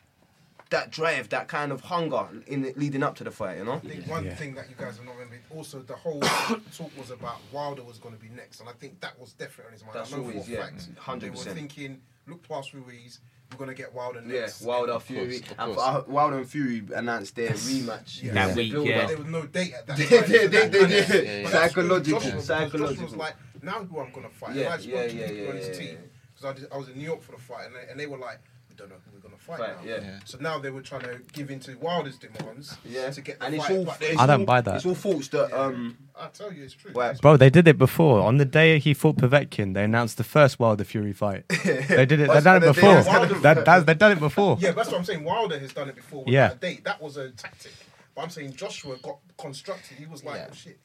that 0.70 0.90
drive, 0.90 1.28
that 1.30 1.48
kind 1.48 1.72
of 1.72 1.80
hunger 1.82 2.26
in 2.46 2.62
the, 2.62 2.72
leading 2.76 3.02
up 3.02 3.16
to 3.16 3.24
the 3.24 3.30
fight. 3.30 3.58
You 3.58 3.64
know. 3.64 3.72
I 3.74 3.78
think 3.80 4.06
one 4.08 4.24
Yeah. 4.24 4.34
thing 4.34 4.54
that 4.54 4.68
you 4.70 4.76
guys 4.78 4.96
have 4.96 5.04
not 5.06 5.14
remembered, 5.16 5.40
also 5.54 5.80
the 5.80 5.96
whole 5.96 6.20
talk 6.76 6.90
was 6.98 7.10
about 7.10 7.38
Wilder 7.52 7.82
was 7.82 7.98
going 7.98 8.14
to 8.14 8.20
be 8.20 8.28
next, 8.28 8.60
and 8.60 8.68
I 8.68 8.72
think 8.72 9.00
that 9.00 9.18
was 9.18 9.32
definitely 9.32 9.66
on 9.66 9.72
his 9.72 9.82
mind. 9.82 9.94
That's 9.94 10.12
I 10.12 10.16
know 10.16 10.22
always, 10.24 10.44
for 10.44 10.50
yeah, 10.50 10.60
fact. 10.62 10.88
100%. 10.96 11.20
They 11.20 11.30
were 11.30 11.36
thinking, 11.36 12.00
look 12.26 12.46
past 12.48 12.72
Ruiz, 12.72 13.20
we're 13.50 13.58
going 13.58 13.68
to 13.70 13.74
get 13.74 13.92
Wilder 13.92 14.20
next. 14.20 14.32
Yeah, 14.34 14.40
next. 14.42 14.62
Wilder 14.62 14.92
Of 14.92 15.02
Fury, 15.02 15.40
course, 15.40 15.50
of 15.58 15.74
course. 15.74 15.78
uh, 15.78 16.02
Wilder 16.06 16.38
and 16.38 16.48
Fury 16.48 16.82
announced 16.94 17.34
their 17.34 17.50
rematch. 17.50 18.22
Yeah. 18.22 18.32
That 18.34 18.54
The 18.54 18.54
week, 18.54 18.88
yeah. 18.88 19.06
There 19.06 19.18
was 19.18 19.26
no 19.26 19.46
date 19.46 19.72
at 19.74 19.86
that 19.88 19.96
They- 19.98 20.06
time. 20.06 20.28
they- 20.30 20.38
so 20.38 20.46
they- 20.48 20.68
they 20.68 20.78
kind 20.78 20.84
of- 20.84 20.90
Yeah, 20.90 20.98
yeah. 21.16 21.48
that's 21.50 21.74
when 21.76 21.86
Psychological, 21.88 22.20
Joshua- 22.20 22.30
because 22.30 22.46
Joshua 22.46 22.64
was 22.64 22.70
psychological. 22.72 23.18
like, 23.18 23.34
now 23.62 23.84
who 23.84 23.98
I'm 23.98 24.12
going 24.12 24.28
to 24.28 24.32
fight. 24.34 24.54
Yeah, 24.54 24.64
and 24.66 24.74
I 24.74 24.76
just 24.76 24.88
yeah, 24.88 25.04
yeah, 25.06 25.30
yeah, 25.32 25.48
on 25.50 25.56
his 25.56 25.66
yeah, 25.68 25.74
team 25.74 25.98
because 26.36 26.64
I, 26.70 26.74
I 26.74 26.78
was 26.78 26.88
in 26.90 26.96
New 26.96 27.04
York 27.04 27.22
for 27.22 27.32
the 27.32 27.38
fight, 27.38 27.66
and 27.66 27.74
they, 27.74 27.90
and 27.90 27.98
they 27.98 28.06
were 28.06 28.18
like, 28.18 28.38
we 28.68 28.76
don't 28.76 28.88
know 28.88 28.94
who 29.04 29.10
we're 29.12 29.20
gonna 29.20 29.29
fight, 29.40 29.58
Fight, 29.58 29.84
now. 29.84 29.90
yeah. 29.90 30.00
Yeah. 30.00 30.18
So 30.24 30.38
now 30.38 30.58
they 30.58 30.70
were 30.70 30.82
trying 30.82 31.02
to 31.02 31.20
give 31.32 31.50
into 31.50 31.76
Wilder's 31.78 32.18
demands 32.18 32.76
Yeah, 32.84 33.10
to 33.10 33.20
get 33.20 33.40
the 33.40 33.46
and 33.46 33.54
it's 33.54 33.66
fight. 33.66 33.76
all. 33.78 33.84
but 33.84 33.98
it's 34.02 34.20
I 34.20 34.26
don't 34.26 34.40
all- 34.40 34.46
buy 34.46 34.60
that. 34.60 34.76
It's 34.76 34.86
all 34.86 34.94
faults 34.94 35.28
that 35.28 35.52
um. 35.58 35.96
I 36.18 36.26
tell 36.28 36.52
you, 36.52 36.64
it's 36.64 36.74
true. 36.74 36.92
Why- 36.92 37.14
Bro, 37.14 37.38
they 37.38 37.48
did 37.50 37.66
it 37.66 37.78
before. 37.78 38.20
On 38.20 38.36
the 38.36 38.44
day 38.44 38.78
he 38.78 38.92
fought 38.94 39.16
Povetkin, 39.16 39.72
they 39.74 39.84
announced 39.84 40.18
the 40.18 40.24
first 40.24 40.58
Wilder 40.60 40.84
Fury 40.84 41.12
fight. 41.14 41.44
They 41.64 42.06
did 42.06 42.20
it. 42.20 42.30
They've 42.30 42.44
done 42.44 42.62
it 42.62 42.66
before. 42.66 43.02
they- 43.02 43.08
Wilder- 43.08 43.34
That, 43.40 43.64
that, 43.64 43.86
they've 43.86 43.98
done 43.98 44.12
it 44.12 44.20
before. 44.20 44.56
Yeah, 44.60 44.72
that's 44.72 44.90
what 44.90 44.98
I'm 44.98 45.04
saying. 45.04 45.24
Wilder 45.24 45.58
has 45.58 45.72
done 45.72 45.88
it 45.88 45.96
before. 45.96 46.24
Yeah. 46.26 46.48
that 46.48 46.60
date. 46.60 46.84
That 46.84 47.00
was 47.00 47.16
a 47.16 47.30
tactic. 47.30 47.72
But 48.14 48.22
I'm 48.22 48.30
saying 48.30 48.54
Joshua 48.54 48.96
got 49.02 49.18
constructed. 49.38 49.96
He 49.98 50.06
was 50.06 50.22
like, 50.24 50.36
Yeah. 50.36 50.46
oh 50.50 50.54
shit. 50.54 50.78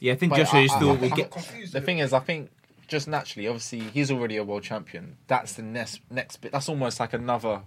Yeah, 0.00 0.12
I 0.14 0.16
think 0.16 0.30
But 0.30 0.38
Joshua 0.38 0.60
I- 0.60 0.66
still. 0.66 0.90
I- 0.90 0.94
I- 0.94 0.96
we'd 0.96 1.12
I 1.12 1.16
get. 1.16 1.30
confused. 1.30 1.72
The 1.72 1.80
thing 1.80 1.98
is, 1.98 2.12
I 2.12 2.18
think 2.20 2.50
just 2.88 3.06
naturally, 3.06 3.46
obviously, 3.46 3.78
he's 3.80 4.10
already 4.10 4.36
a 4.38 4.42
world 4.44 4.64
champion. 4.64 5.16
That's 5.28 5.52
the 5.52 5.62
next 5.62 6.00
next 6.10 6.38
bit. 6.38 6.50
That's 6.50 6.68
almost 6.68 6.98
like 6.98 7.12
another 7.12 7.60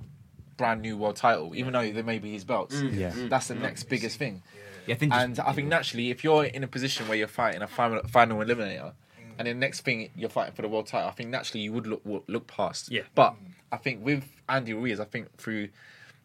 brand 0.57 0.81
new 0.81 0.97
world 0.97 1.15
title, 1.15 1.55
even 1.55 1.73
though 1.73 1.91
there 1.91 2.03
may 2.03 2.19
be 2.19 2.31
his 2.31 2.43
belts. 2.43 2.75
Mm. 2.75 2.95
Yeah. 2.95 3.11
Mm. 3.11 3.29
That's 3.29 3.47
the 3.47 3.55
mm. 3.55 3.61
next 3.61 3.83
biggest 3.85 4.17
thing. 4.17 4.43
Yeah, 4.87 4.95
I 4.95 4.97
think. 4.97 5.11
just- 5.13 5.23
And 5.23 5.39
I 5.39 5.53
think 5.53 5.67
naturally, 5.67 6.09
if 6.09 6.23
you're 6.23 6.45
in 6.45 6.63
a 6.63 6.67
position 6.67 7.07
where 7.07 7.17
you're 7.17 7.27
fighting 7.27 7.61
a 7.61 7.67
final, 7.67 8.01
final 8.07 8.39
eliminator, 8.39 8.93
and 9.37 9.47
the 9.47 9.53
next 9.53 9.81
thing 9.81 10.09
you're 10.15 10.29
fighting 10.29 10.53
for 10.53 10.61
the 10.61 10.67
world 10.67 10.87
title, 10.87 11.09
I 11.09 11.11
think 11.11 11.29
naturally 11.29 11.63
you 11.63 11.73
would 11.73 11.87
look 11.87 12.01
look 12.27 12.47
past. 12.47 12.91
Yeah. 12.91 13.01
But 13.15 13.35
I 13.71 13.77
think 13.77 14.05
with 14.05 14.25
Andy 14.47 14.73
Ruiz, 14.73 14.99
I 14.99 15.05
think 15.05 15.35
through 15.37 15.69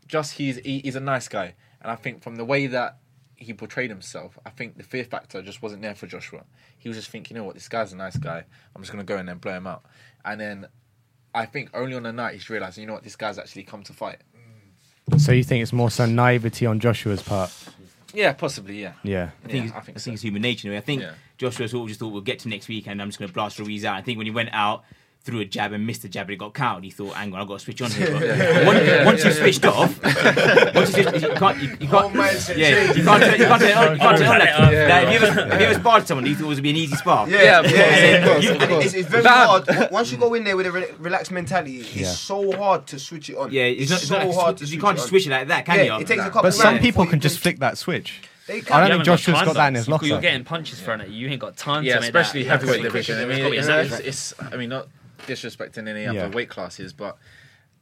just 0.06 0.34
he's 0.34 0.56
he, 0.58 0.80
he's 0.80 0.96
a 0.96 1.00
nice 1.00 1.28
guy, 1.28 1.54
and 1.80 1.90
I 1.90 1.96
think 1.96 2.22
from 2.22 2.36
the 2.36 2.44
way 2.44 2.66
that 2.66 2.98
he 3.36 3.54
portrayed 3.54 3.88
himself, 3.88 4.38
I 4.44 4.50
think 4.50 4.76
the 4.76 4.82
fear 4.82 5.04
factor 5.04 5.40
just 5.42 5.62
wasn't 5.62 5.82
there 5.82 5.94
for 5.94 6.06
Joshua. 6.06 6.42
He 6.76 6.88
was 6.88 6.98
just 6.98 7.08
thinking, 7.10 7.36
you 7.36 7.40
know 7.40 7.46
what, 7.46 7.54
this 7.54 7.68
guy's 7.68 7.92
a 7.92 7.96
nice 7.96 8.16
guy. 8.16 8.44
I'm 8.74 8.82
just 8.82 8.90
gonna 8.90 9.04
go 9.04 9.16
in 9.16 9.26
there 9.26 9.34
and 9.34 9.40
blow 9.40 9.54
him 9.54 9.66
out. 9.66 9.84
And 10.24 10.40
then 10.40 10.66
I 11.34 11.46
think 11.46 11.70
only 11.74 11.94
on 11.94 12.02
the 12.04 12.12
night 12.12 12.34
he's 12.34 12.48
realized, 12.50 12.78
you 12.78 12.86
know 12.86 12.94
what, 12.94 13.04
this 13.04 13.16
guy's 13.16 13.38
actually 13.38 13.64
come 13.64 13.82
to 13.84 13.92
fight. 13.92 14.18
So 15.18 15.32
you 15.32 15.42
think 15.44 15.62
it's 15.62 15.72
more 15.72 15.90
so 15.90 16.04
naivety 16.06 16.66
on 16.66 16.80
Joshua's 16.80 17.22
part? 17.22 17.50
Yeah, 18.14 18.32
possibly. 18.32 18.80
Yeah. 18.82 18.92
Yeah. 19.02 19.30
I 19.44 19.48
think, 19.48 19.54
Yeah, 19.54 19.62
it's, 19.64 19.72
I 19.72 19.76
I 19.76 19.80
think 19.80 19.84
think, 19.96 19.98
so. 20.00 20.12
it's 20.12 20.22
human 20.22 20.42
nature. 20.42 20.74
I 20.74 20.80
think 20.80 21.02
Yeah. 21.02 21.12
Joshua 21.38 21.68
sort 21.68 21.82
of 21.82 21.88
just 21.88 22.00
thought 22.00 22.08
we'll 22.12 22.22
get 22.22 22.38
to 22.40 22.48
next 22.48 22.68
week 22.68 22.86
and 22.88 23.00
I'm 23.00 23.08
just 23.08 23.18
going 23.18 23.28
to 23.28 23.34
blast 23.34 23.58
Ruiz 23.58 23.84
out. 23.84 23.96
I 23.96 24.02
think 24.02 24.18
when 24.18 24.26
he 24.26 24.30
went 24.32 24.50
out, 24.52 24.84
threw 25.28 25.40
a 25.40 25.44
jab 25.44 25.72
and 25.74 25.86
missed 25.86 26.02
a 26.04 26.08
jab, 26.08 26.26
and 26.28 26.32
it 26.32 26.38
got 26.38 26.54
counted. 26.54 26.84
He 26.84 26.90
thought, 26.90 27.12
"Hang 27.12 27.34
on, 27.34 27.40
I've 27.42 27.46
got 27.48 27.58
to 27.58 27.64
switch 27.64 27.82
on 27.82 27.90
here." 27.90 28.08
But 28.18 28.64
once, 28.66 29.04
once 29.04 29.24
you 29.24 29.30
switched 29.32 29.64
off, 29.66 30.02
once 30.74 30.96
you, 30.96 31.02
switched, 31.02 31.22
you 31.22 31.34
can't, 31.34 31.58
you, 31.62 31.68
you 31.80 31.88
can't, 31.88 32.14
mindset 32.14 32.56
yeah, 32.56 32.92
you 32.94 33.04
can't, 33.04 33.22
turn- 33.22 33.38
you 33.38 33.44
can't 33.46 33.60
turn 33.60 33.70
it 33.70 33.76
on. 33.76 33.92
You 33.92 33.98
can't 34.00 34.18
turn 34.18 34.40
it 34.40 34.54
on. 34.54 34.62
Like, 34.62 34.72
Yeah. 34.72 34.88
like, 34.88 35.08
have 35.08 35.12
you 35.12 35.28
ever, 35.28 35.50
have 35.50 35.60
you 35.60 35.66
ever 35.66 35.80
sparred 35.80 36.06
someone? 36.08 36.24
You 36.26 36.34
thought 36.34 36.44
it 36.44 36.48
was 36.48 36.60
be 36.62 36.70
an 36.70 36.76
easy 36.76 36.96
spar? 36.96 37.28
Yeah, 37.28 37.42
Yeah, 37.42 37.60
yeah, 37.60 37.70
yeah. 37.70 38.24
course, 38.24 38.24
of 38.24 38.24
course, 38.26 38.44
You- 38.44 38.52
of 38.52 38.68
course. 38.70 38.84
It's, 38.86 38.94
it's 38.94 39.08
very 39.08 39.22
That- 39.24 39.66
hard. 39.68 39.90
Once 39.92 40.10
you 40.12 40.16
go 40.18 40.32
in 40.32 40.44
there 40.44 40.56
with 40.56 40.66
a 40.66 40.72
re- 40.72 40.92
relaxed 40.98 41.30
mentality, 41.32 41.76
it's 41.80 41.94
Yeah. 41.94 42.08
so 42.12 42.56
hard 42.56 42.86
to 42.86 42.98
switch 42.98 43.28
it 43.28 43.36
on. 43.36 43.52
Yeah, 43.52 43.64
it's, 43.64 43.90
not, 43.90 43.98
it's 44.00 44.08
so 44.08 44.18
not 44.18 44.26
like 44.28 44.34
hard 44.36 44.56
sw- 44.58 44.62
to 44.62 44.66
you 44.74 44.80
can't 44.80 44.96
just 44.96 45.08
switch 45.10 45.26
it 45.26 45.30
like 45.30 45.48
that, 45.48 45.66
can 45.66 45.84
you? 45.84 45.92
it 45.94 46.06
takes 46.06 46.12
a 46.12 46.16
Nah. 46.16 46.24
couple 46.24 46.42
But 46.42 46.54
some 46.54 46.78
people 46.78 47.04
can 47.06 47.20
just 47.20 47.38
flick 47.38 47.58
that 47.58 47.76
switch. 47.76 48.20
They 48.46 48.58
I 48.58 48.60
can. 48.60 48.64
don't 48.64 48.66
You 48.66 48.80
think 48.80 48.90
haven't 48.90 48.98
got 49.06 49.18
Joshua's 49.18 49.42
got 49.42 49.54
that 49.56 49.68
in 49.68 49.74
though. 49.74 49.98
his 49.98 50.08
You're 50.08 50.20
getting 50.22 50.44
punches 50.44 50.80
thrown 50.80 51.02
at 51.02 51.10
you. 51.10 51.16
You 51.26 51.28
ain't 51.28 51.38
got 51.40 51.54
time 51.58 51.84
Yeah, 51.84 51.96
to 51.96 52.00
make 52.00 52.08
especially 52.08 52.44
that. 52.44 52.48
heavyweight 52.48 52.82
division. 52.82 53.18
I 53.20 53.26
mean, 53.26 53.52
it's, 53.52 53.68
it's, 53.68 53.98
it's, 54.00 54.34
I 54.40 54.56
mean, 54.56 54.70
not 54.70 54.88
disrespecting 55.26 55.88
any 55.88 56.04
Yeah. 56.04 56.24
other 56.26 56.36
weight 56.36 56.48
classes, 56.48 56.92
but 56.92 57.18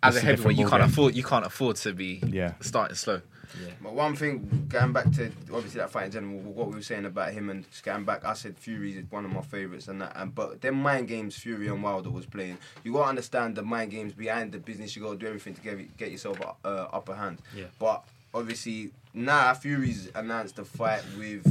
as 0.02 0.16
It's 0.16 0.24
a 0.24 0.28
a 0.28 0.30
different 0.32 0.38
heavyweight, 0.38 0.58
you 0.58 0.68
can't 0.70 0.82
ballgame. 0.82 0.86
afford 0.92 1.14
you 1.16 1.22
can't 1.24 1.46
afford 1.46 1.76
to 1.76 1.92
be 1.92 2.22
Yeah. 2.26 2.54
starting 2.60 2.96
slow. 2.96 3.22
But 3.80 3.94
one 3.94 4.14
thing, 4.16 4.66
going 4.68 4.92
back 4.92 5.10
to 5.12 5.30
obviously 5.52 5.78
that 5.80 5.90
fight 5.90 6.06
in 6.06 6.10
general, 6.12 6.38
what 6.40 6.68
we 6.68 6.74
were 6.74 6.82
saying 6.82 7.06
about 7.06 7.32
him 7.32 7.48
and 7.48 7.68
just 7.70 7.84
going 7.84 8.04
back, 8.04 8.22
I 8.24 8.34
said 8.34 8.58
Fury 8.58 8.98
is 8.98 9.04
one 9.10 9.24
of 9.24 9.32
my 9.32 9.40
favourites 9.40 9.88
and 9.88 10.02
that. 10.02 10.12
And 10.16 10.34
but 10.34 10.60
them 10.60 10.74
mind 10.74 11.08
games 11.08 11.36
Fury 11.36 11.68
and 11.68 11.82
Wilder 11.82 12.10
was 12.10 12.26
playing, 12.26 12.58
you 12.84 12.92
got 12.92 13.04
to 13.04 13.08
understand 13.08 13.54
the 13.56 13.62
mind 13.62 13.92
games 13.92 14.12
behind 14.12 14.52
the 14.52 14.58
business. 14.58 14.94
You 14.96 15.02
got 15.02 15.12
to 15.12 15.16
do 15.18 15.26
everything 15.28 15.54
to 15.54 15.60
get 15.62 15.96
get 15.96 16.10
yourself 16.10 16.38
a 16.40 16.54
uh, 16.66 16.88
upper 16.92 17.14
hand. 17.14 17.40
Yeah. 17.54 17.66
But 17.78 18.04
obviously 18.34 18.90
now 19.14 19.54
Fury's 19.54 20.10
announced 20.14 20.56
the 20.56 20.64
fight 20.64 21.02
with 21.16 21.46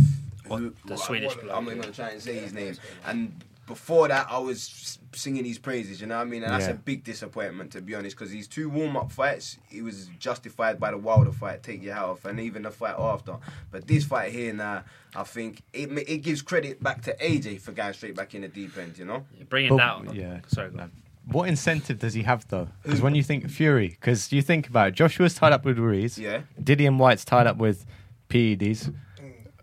What, 0.47 0.59
who- 0.59 0.69
the 0.85 0.89
well, 0.89 0.97
Swedish 0.97 1.33
I'm 1.51 1.65
not 1.65 1.75
yeah. 1.75 1.81
gonna 1.81 1.91
try 1.93 2.09
and 2.09 2.21
say 2.21 2.35
his 2.37 2.53
name. 2.53 2.75
And 3.05 3.43
before 3.67 4.07
that, 4.07 4.27
I 4.29 4.37
was 4.37 4.99
singing 5.13 5.45
his 5.45 5.57
praises. 5.57 6.01
You 6.01 6.07
know 6.07 6.17
what 6.17 6.21
I 6.27 6.29
mean? 6.29 6.43
And 6.43 6.51
that's 6.53 6.65
Yeah. 6.65 6.71
a 6.71 6.75
big 6.75 7.03
disappointment 7.03 7.71
to 7.71 7.81
be 7.81 7.95
honest, 7.95 8.15
because 8.15 8.31
these 8.31 8.47
two 8.47 8.69
warm 8.69 8.95
up 8.97 9.11
fights, 9.11 9.57
he 9.69 9.81
was 9.81 10.07
justified 10.19 10.79
by 10.79 10.91
the 10.91 10.97
Wilder 10.97 11.31
fight, 11.31 11.63
take 11.63 11.81
your 11.81 11.93
hat 11.95 12.03
off, 12.03 12.25
and 12.25 12.39
even 12.39 12.63
the 12.63 12.71
fight 12.71 12.95
after. 12.97 13.37
But 13.71 13.87
this 13.87 14.03
fight 14.03 14.31
here 14.33 14.53
now, 14.53 14.83
I 15.15 15.23
think 15.23 15.61
it 15.73 15.89
it 16.07 16.17
gives 16.19 16.41
credit 16.41 16.83
back 16.83 17.01
to 17.03 17.15
AJ 17.23 17.57
for 17.61 17.71
going 17.71 17.93
straight 17.93 18.15
back 18.15 18.35
in 18.35 18.41
the 18.41 18.47
deep 18.49 18.77
end. 18.77 18.97
You 18.97 19.05
know? 19.05 19.25
Bringing 19.49 19.71
But- 19.71 19.77
down. 19.77 20.09
yeah. 20.15 20.39
Sorry, 20.47 20.69
go 20.69 20.79
on. 20.79 20.91
What 21.27 21.49
incentive 21.49 21.97
does 21.97 22.13
he 22.13 22.21
have 22.21 22.47
though? 22.49 22.67
Because 22.83 23.01
when 23.01 23.15
you 23.15 23.23
think 23.23 23.49
Fury, 23.49 23.87
because 23.87 24.31
you 24.31 24.43
think 24.43 24.67
about 24.67 24.89
it, 24.89 24.93
Joshua's 24.93 25.33
tied 25.33 25.53
up 25.53 25.65
with 25.65 25.79
Ruiz. 25.79 26.19
Yeah. 26.19 26.41
Dillian 26.61 26.97
Whyte's 26.97 27.25
tied 27.25 27.47
up 27.47 27.57
with 27.57 27.83
PEDs. 28.29 28.93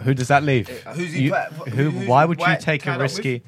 Who 0.02 0.14
does 0.14 0.26
that 0.28 0.42
leave? 0.42 0.68
Uh, 0.84 0.94
who's 0.94 1.12
he 1.12 1.24
You- 1.24 1.30
tied- 1.30 1.52
who? 1.52 1.90
who's 1.90 2.08
why 2.08 2.24
would 2.24 2.40
you 2.40 2.56
take 2.58 2.86
a 2.86 2.98
risky? 2.98 3.34
with? 3.34 3.42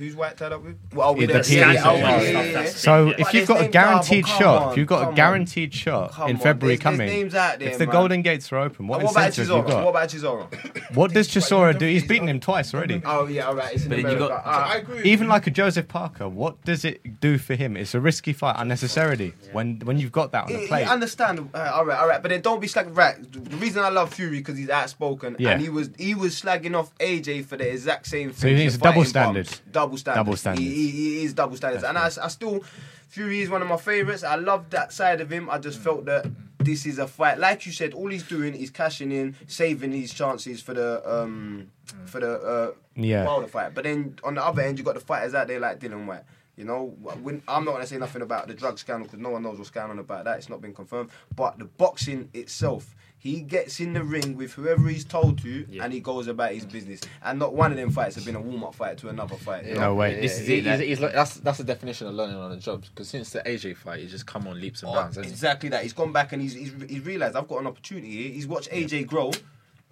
Risky? 0.00 0.04
Who's 0.04 0.16
Whyte 0.16 0.36
tied 0.36 0.52
up 0.52 0.62
with? 0.64 0.76
Well, 0.94 1.12
Yeah, 1.14 1.18
with 1.18 1.28
the 1.28 1.32
the 1.34 1.38
PEDs 1.40 1.74
yeah, 1.74 1.82
oh. 1.84 2.64
So 2.66 3.06
Yeah. 3.06 3.10
if 3.12 3.18
But 3.18 3.18
you've 3.18 3.32
there's 3.32 3.48
got 3.48 3.56
a 3.58 3.60
names- 3.62 3.72
guaranteed 3.72 4.24
come 4.24 4.38
shot, 4.38 4.62
on, 4.62 4.70
if 4.72 4.76
you've 4.78 4.86
got 4.86 4.98
come 4.98 5.06
a 5.06 5.08
on. 5.10 5.14
guaranteed 5.14 5.74
shot 5.74 6.12
Come 6.12 6.30
in 6.30 6.36
on, 6.36 6.42
February 6.42 6.76
there's- 6.76 6.84
there's 6.84 7.08
coming, 7.08 7.08
names 7.20 7.34
out 7.34 7.58
there, 7.58 7.68
if 7.68 7.78
the 7.78 7.86
man. 7.86 7.92
golden 7.92 8.22
gates 8.22 8.52
are 8.52 8.58
open, 8.58 8.86
what 8.86 8.96
And 8.96 9.04
what 9.04 9.12
about 9.12 9.26
incentive 9.26 9.54
have 9.56 9.56
you 9.56 9.62
Chisora? 9.74 9.84
What 9.84 9.84
got? 9.84 9.88
about 9.90 10.08
Chisora? 10.08 10.94
What 10.96 11.12
does 11.12 11.28
Chisora 11.28 11.78
do? 11.78 11.86
He's 11.86 12.04
beaten 12.06 12.28
him 12.28 12.40
twice 12.40 12.74
already. 12.74 13.00
Oh 13.04 13.26
yeah, 13.26 13.46
all 13.46 13.54
right. 13.54 13.74
It's 13.74 13.84
in 13.84 13.88
But 13.90 13.96
then 13.96 14.04
you 14.10 14.16
America. 14.16 14.42
got- 14.44 14.46
I 14.70 14.76
agree. 14.76 14.96
with 14.96 15.06
Even 15.06 15.24
you. 15.26 15.30
like 15.32 15.46
a 15.46 15.50
Joseph 15.50 15.88
Parker, 15.88 16.28
what 16.28 16.62
does 16.64 16.84
it 16.84 17.20
do 17.20 17.38
for 17.38 17.54
him? 17.54 17.76
It's 17.76 17.94
a 17.94 18.00
risky 18.00 18.32
fight 18.32 18.56
unnecessarily 18.58 19.34
when 19.52 19.80
when 19.84 19.98
you've 19.98 20.12
got 20.12 20.32
that 20.32 20.44
on 20.46 20.52
the 20.52 20.66
plate. 20.66 20.86
Understand? 20.88 21.48
Uh, 21.54 21.70
all 21.74 21.84
right, 21.84 21.98
all 21.98 22.08
right, 22.08 22.20
but 22.22 22.30
then 22.30 22.40
don't 22.40 22.60
be 22.60 22.66
slagging. 22.68 22.96
Right, 22.96 23.16
the 23.32 23.56
reason 23.56 23.82
I 23.82 23.88
love 23.88 24.12
Fury 24.12 24.38
because 24.38 24.56
he's 24.58 24.70
outspoken, 24.70 25.36
Yeah. 25.38 25.50
and 25.50 25.60
he 25.62 25.68
was 25.68 25.90
he 25.98 26.14
was 26.14 26.40
slagging 26.40 26.74
off 26.76 26.90
AJ 26.98 27.42
for 27.42 27.56
the 27.56 27.68
exact 27.70 28.06
same. 28.06 28.32
So 28.32 28.46
you 28.48 28.54
thing, 28.54 28.56
think 28.58 28.66
it's 28.68 28.76
a 28.76 28.78
double 28.78 29.00
fighting 29.04 29.10
standard? 29.10 29.46
bumps. 29.46 29.60
Double 29.90 29.98
standard. 29.98 30.18
Double 30.20 30.36
standards. 30.36 30.66
He, 30.66 30.90
he, 30.90 31.18
he 31.18 31.24
is 31.24 31.34
double 31.34 31.56
standards, 31.56 31.84
and 31.84 31.96
I, 31.98 32.06
I 32.06 32.28
still 32.28 32.62
Fury 33.08 33.40
is 33.40 33.50
one 33.50 33.60
of 33.60 33.68
my 33.68 33.76
favorites. 33.76 34.22
I 34.22 34.36
love 34.36 34.70
that 34.70 34.92
side 34.92 35.20
of 35.20 35.30
him. 35.30 35.50
I 35.50 35.58
just 35.58 35.80
felt 35.80 36.04
that 36.04 36.30
this 36.58 36.86
is 36.86 36.98
a 37.00 37.08
fight, 37.08 37.38
like 37.38 37.66
you 37.66 37.72
said. 37.72 37.92
All 37.92 38.08
he's 38.08 38.22
doing 38.22 38.54
is 38.54 38.70
cashing 38.70 39.10
in, 39.10 39.34
saving 39.48 39.92
his 39.92 40.14
chances 40.14 40.60
for 40.62 40.74
the 40.74 41.02
um 41.10 41.68
for 42.06 42.20
the 42.20 42.32
uh, 42.40 42.70
Yeah. 42.94 43.24
Wilder 43.24 43.48
fight. 43.48 43.74
But 43.74 43.84
then 43.84 44.16
on 44.22 44.34
the 44.36 44.44
other 44.44 44.62
end, 44.62 44.78
you 44.78 44.84
got 44.84 44.94
the 44.94 45.00
fighters 45.00 45.34
out 45.34 45.48
there 45.48 45.58
like 45.58 45.80
Dillian 45.80 46.06
Whyte. 46.06 46.22
You 46.56 46.66
know, 46.66 46.94
when, 47.22 47.42
I'm 47.48 47.64
not 47.64 47.70
going 47.72 47.82
to 47.82 47.86
say 47.86 47.96
nothing 47.96 48.20
about 48.20 48.46
the 48.46 48.52
drug 48.52 48.78
scandal 48.78 49.06
because 49.06 49.18
no 49.18 49.30
one 49.30 49.42
knows 49.42 49.56
what's 49.56 49.70
going 49.70 49.90
on 49.90 49.98
about 49.98 50.26
that. 50.26 50.36
It's 50.36 50.50
not 50.50 50.60
been 50.60 50.74
confirmed. 50.74 51.08
But 51.34 51.58
the 51.58 51.64
boxing 51.64 52.28
itself, 52.34 52.94
he 53.22 53.42
gets 53.42 53.80
in 53.80 53.92
the 53.92 54.02
ring 54.02 54.34
with 54.34 54.52
whoever 54.54 54.88
he's 54.88 55.04
told 55.04 55.38
to, 55.42 55.66
Yeah. 55.70 55.84
and 55.84 55.92
he 55.92 56.00
goes 56.00 56.26
about 56.26 56.52
his 56.52 56.64
business. 56.64 57.00
And 57.22 57.38
not 57.38 57.52
one 57.54 57.70
of 57.70 57.76
them 57.76 57.90
fights 57.90 58.14
have 58.16 58.24
been 58.24 58.34
a 58.34 58.40
warm 58.40 58.64
up 58.64 58.74
fight 58.74 58.96
to 58.98 59.08
another 59.10 59.36
fight. 59.36 59.66
you 59.66 59.74
know? 59.74 59.80
No 59.80 59.94
way. 59.94 60.18
This 60.20 60.40
is 60.40 60.46
He- 60.46 60.54
it, 60.58 60.64
he's- 60.64 60.80
he's 60.80 61.00
like- 61.00 61.12
that's 61.12 61.34
that's 61.34 61.58
the 61.58 61.64
definition 61.64 62.06
of 62.06 62.14
learning 62.14 62.36
on 62.36 62.50
the 62.50 62.56
job. 62.56 62.82
Because 62.88 63.08
since 63.10 63.30
the 63.30 63.42
AJ 63.46 63.74
fight, 63.76 64.00
he's 64.00 64.10
just 64.10 64.24
come 64.26 64.46
on 64.48 64.58
leaps 64.58 64.82
and 64.82 64.90
Oh, 64.90 64.94
bounds. 64.94 65.16
hasn't 65.16 65.26
he? 65.26 65.30
exactly 65.32 65.68
that. 65.68 65.82
He's 65.82 65.92
gone 65.92 66.12
back 66.12 66.32
and 66.32 66.40
he's, 66.40 66.54
he's 66.54 66.72
he's 66.88 67.04
realised 67.04 67.36
I've 67.36 67.46
got 67.46 67.60
an 67.60 67.66
opportunity 67.66 68.10
here. 68.10 68.32
He's 68.32 68.46
watched 68.46 68.70
AJ 68.70 69.06
grow. 69.06 69.30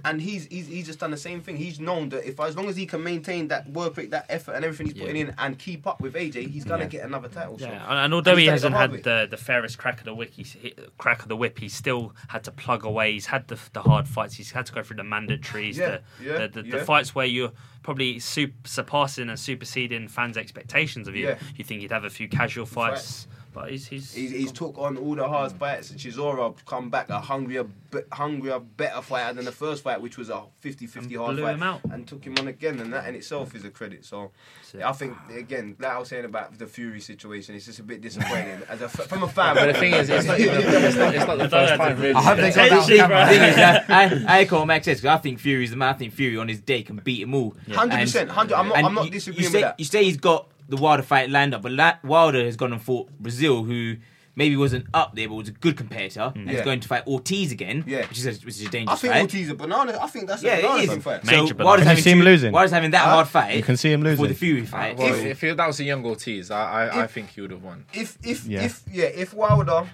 And 0.05 0.23
he's, 0.23 0.47
he's 0.47 0.69
he's 0.69 0.87
just 0.87 1.01
done 1.01 1.11
the 1.11 1.17
same 1.17 1.41
thing. 1.41 1.57
He's 1.57 1.81
known 1.81 2.09
that 2.11 2.25
if 2.25 2.39
as 2.39 2.57
long 2.57 2.69
as 2.69 2.77
he 2.77 2.87
can 2.87 3.03
maintain 3.03 3.49
that 3.49 3.69
work 3.71 3.97
rate, 3.97 4.13
that 4.13 4.27
effort, 4.29 4.53
and 4.53 4.65
everything 4.65 4.87
he's 4.87 4.95
Yeah. 4.95 5.07
putting 5.07 5.17
in, 5.29 5.35
and 5.39 5.59
keep 5.59 5.89
up 5.89 6.01
with 6.01 6.15
AJ, 6.15 6.49
he's 6.49 6.65
gonna 6.65 6.85
Yeah. 6.85 6.89
get 6.89 7.05
another 7.05 7.27
title. 7.29 7.59
shot. 7.59 7.69
Yeah, 7.69 7.85
and, 7.91 7.99
and 7.99 8.15
although 8.15 8.31
And 8.31 8.41
he 8.41 8.47
hasn't 8.47 8.75
the 8.75 8.79
had 8.79 8.93
way. 8.93 9.01
the, 9.01 9.27
the 9.29 9.37
fairest 9.37 9.77
crack 9.77 9.99
of 9.99 10.05
the 10.05 10.15
whip, 10.15 10.33
he's 10.35 10.53
hit, 10.53 10.97
crack 10.99 11.23
of 11.23 11.29
the 11.29 11.37
whip, 11.37 11.59
he's 11.59 11.75
still 11.75 12.15
had 12.29 12.45
to 12.45 12.53
plug 12.53 12.85
away. 12.85 13.13
He's 13.13 13.27
had 13.27 13.49
the, 13.49 13.59
the 13.73 13.83
hard 13.83 14.07
fights. 14.07 14.35
He's 14.35 14.53
had 14.53 14.67
to 14.67 14.73
go 14.73 14.85
through 14.85 14.99
the 14.99 15.03
mandatories, 15.03 15.75
Yeah, 15.75 15.99
the, 16.21 16.25
yeah, 16.25 16.39
the, 16.47 16.63
the, 16.63 16.69
yeah. 16.69 16.79
the 16.79 16.85
fights 16.85 17.15
where 17.17 17.27
you're 17.27 17.51
probably 17.83 18.21
sup- 18.21 18.51
surpassing 18.67 19.29
and 19.29 19.39
superseding 19.39 20.07
fans' 20.07 20.37
expectations 20.37 21.09
of 21.09 21.17
you. 21.17 21.27
Yeah. 21.27 21.39
You 21.57 21.65
think 21.65 21.83
you'd 21.83 21.91
have 21.91 22.05
a 22.05 22.11
few 22.11 22.29
casual 22.29 22.67
fights, 22.67 23.27
but 23.53 23.71
he's 23.71 23.87
he's, 23.87 24.13
He's, 24.15 24.31
he's 24.31 24.53
took 24.53 24.77
on 24.79 24.97
all 24.97 25.15
the 25.15 25.27
hard 25.27 25.53
fights. 25.53 25.91
And 25.91 25.99
Chisora 25.99 26.55
come 26.67 26.91
back 26.91 27.09
a 27.09 27.21
hungrier, 27.21 27.65
be- 27.65 27.99
hungrier, 28.13 28.59
better 28.61 29.01
fighter 29.03 29.35
than 29.35 29.45
the 29.47 29.53
first 29.53 29.83
fight, 29.83 30.01
which 30.01 30.17
was 30.19 30.29
a 30.31 30.43
50-50 30.63 31.17
hard 31.17 31.39
fight, 31.41 31.63
out. 31.63 31.81
and 31.91 32.07
took 32.07 32.25
him 32.25 32.35
on 32.39 32.49
again. 32.49 32.79
And 32.81 32.93
that 32.93 33.09
in 33.09 33.15
itself 33.15 33.55
is 33.55 33.65
a 33.65 33.71
credit. 33.71 34.05
So 34.05 34.31
it. 34.75 34.83
I 34.83 34.93
think 34.93 35.17
again, 35.35 35.77
like 35.79 35.93
I 35.93 35.99
was 35.99 36.09
saying 36.09 36.25
about 36.27 36.59
the 36.59 36.67
Fury 36.67 37.01
situation, 37.01 37.55
it's 37.55 37.65
just 37.67 37.79
a 37.79 37.83
bit 37.83 38.01
disappointing 38.01 38.61
as 38.69 38.83
a, 38.83 38.89
from 38.89 39.23
a 39.23 39.29
fan. 39.29 39.55
But 39.55 39.73
the 39.73 39.79
thing 39.79 39.95
is, 39.95 40.09
it's 40.11 40.27
not, 40.27 40.39
even, 40.39 40.55
it's 40.61 40.97
not, 40.97 41.15
it's 41.15 41.27
not 41.27 41.39
the 41.39 41.49
first 41.51 41.75
time. 41.77 42.01
Really. 42.01 42.15
I 42.15 42.23
hope 42.23 42.37
they 42.39 42.51
got 42.53 42.69
that 42.69 42.73
on 42.73 42.89
camera. 42.89 43.25
The 43.25 43.31
thing 43.33 43.43
is, 43.49 43.57
that 43.57 43.85
I, 43.91 44.25
I 44.39 44.41
echo 44.41 44.59
what 44.59 44.67
Max 44.67 44.85
says 44.85 45.01
'cause 45.01 45.07
I 45.07 45.17
think 45.17 45.39
Fury's 45.41 45.71
the 45.71 45.77
man. 45.77 45.89
I 45.95 45.99
think 45.99 46.13
Fury 46.13 46.37
on 46.37 46.49
his 46.49 46.61
day 46.61 46.83
can 46.83 46.97
beat 46.97 47.23
him 47.23 47.35
all. 47.35 47.57
Hundred 47.73 47.95
And- 47.95 48.03
percent, 48.03 48.31
hundred. 48.31 48.55
I'm 48.55 48.69
not, 48.69 48.85
I'm 48.85 48.95
not 48.95 49.11
disagreeing 49.11 49.45
you 49.45 49.49
say, 49.51 49.59
with 49.59 49.63
that. 49.63 49.81
You 49.81 49.85
say 49.87 50.05
he's 50.05 50.17
got 50.19 50.49
the 50.69 50.77
Wilder 50.77 51.03
fight 51.03 51.31
lined 51.31 51.55
up, 51.55 51.63
but 51.63 51.73
La- 51.73 51.97
Wilder 52.05 52.45
has 52.45 52.57
gone 52.57 52.73
and 52.73 52.83
fought 52.83 53.11
Breazeale, 53.23 53.65
who 53.67 53.97
maybe 54.37 54.57
wasn't 54.57 54.87
up 54.95 55.17
there, 55.17 55.27
but 55.29 55.35
was 55.35 55.49
a 55.49 55.53
good 55.53 55.77
competitor. 55.77 56.21
Mm. 56.21 56.37
And 56.37 56.49
he's 56.51 56.59
Yeah. 56.59 56.65
going 56.65 56.79
to 56.81 56.87
fight 56.87 57.05
Ortiz 57.09 57.51
again, 57.51 57.83
Yeah. 57.89 58.07
which 58.07 58.19
is 58.19 58.27
a, 58.27 58.31
which 58.47 58.55
is 58.55 58.63
a 58.63 58.67
I 58.67 58.71
dangerous 58.71 59.01
thing. 59.01 59.11
I 59.11 59.15
think 59.19 59.31
fight. 59.31 59.35
Ortiz 59.41 59.51
a 59.51 59.55
banana. 59.57 59.99
I 60.01 60.07
think 60.07 60.29
that's 60.29 60.43
Yeah, 60.45 60.53
a 60.53 60.59
it 60.59 60.63
banana 60.63 60.93
is. 60.93 61.03
fight. 61.03 61.25
Major 61.25 61.37
So 61.39 61.55
banana. 61.55 61.65
Wilder's 61.65 61.81
Can 61.81 61.83
you 61.83 61.89
having 61.89 62.05
see 62.05 62.11
him 62.11 62.19
two- 62.19 62.25
losing? 62.25 62.53
Wilder's 62.53 62.71
having 62.71 62.91
that 62.93 63.05
Huh? 63.05 63.11
hard 63.15 63.29
fight. 63.29 63.57
You 63.57 63.63
can 63.65 63.77
see 63.77 63.93
him 63.93 64.03
for 64.03 64.09
losing. 64.11 64.29
the 64.29 64.35
Fury 64.35 64.65
fight. 64.67 64.97
Well, 64.97 65.09
If- 65.15 65.25
if, 65.25 65.43
if 65.45 65.57
that 65.57 65.67
was 65.67 65.81
a 65.81 65.85
young 65.85 66.05
Ortiz, 66.05 66.51
I, 66.53 66.61
I, 66.61 66.87
I 66.87 67.05
If- 67.05 67.11
think 67.11 67.31
he 67.31 67.41
would 67.41 67.51
have 67.51 67.63
won. 67.65 67.87
If 67.93 68.17
if 68.23 68.47
Yeah. 68.47 68.63
if 68.63 68.83
yeah, 68.93 69.07
if 69.07 69.35
Wilder 69.35 69.89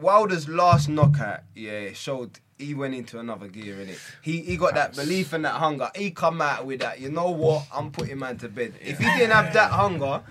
Wilder's 0.00 0.48
last 0.48 0.88
knockout, 0.88 1.40
yeah, 1.54 1.92
showed 1.92 2.38
he 2.58 2.74
went 2.74 2.94
into 2.94 3.18
another 3.18 3.48
gear 3.48 3.80
in 3.80 3.88
it. 3.88 3.98
He 4.22 4.40
he 4.42 4.56
got 4.56 4.74
that 4.74 4.94
belief 4.94 5.32
and 5.32 5.44
that 5.44 5.54
hunger. 5.54 5.90
He 5.94 6.10
come 6.10 6.40
out 6.40 6.66
with 6.66 6.80
that. 6.80 7.00
You 7.00 7.10
know 7.10 7.30
what? 7.30 7.66
I'm 7.74 7.90
putting 7.90 8.18
man 8.18 8.36
to 8.38 8.48
bed. 8.48 8.74
If 8.80 8.98
he 8.98 9.04
didn't 9.04 9.32
have 9.32 9.52
that 9.54 9.70
hunger. 9.70 10.22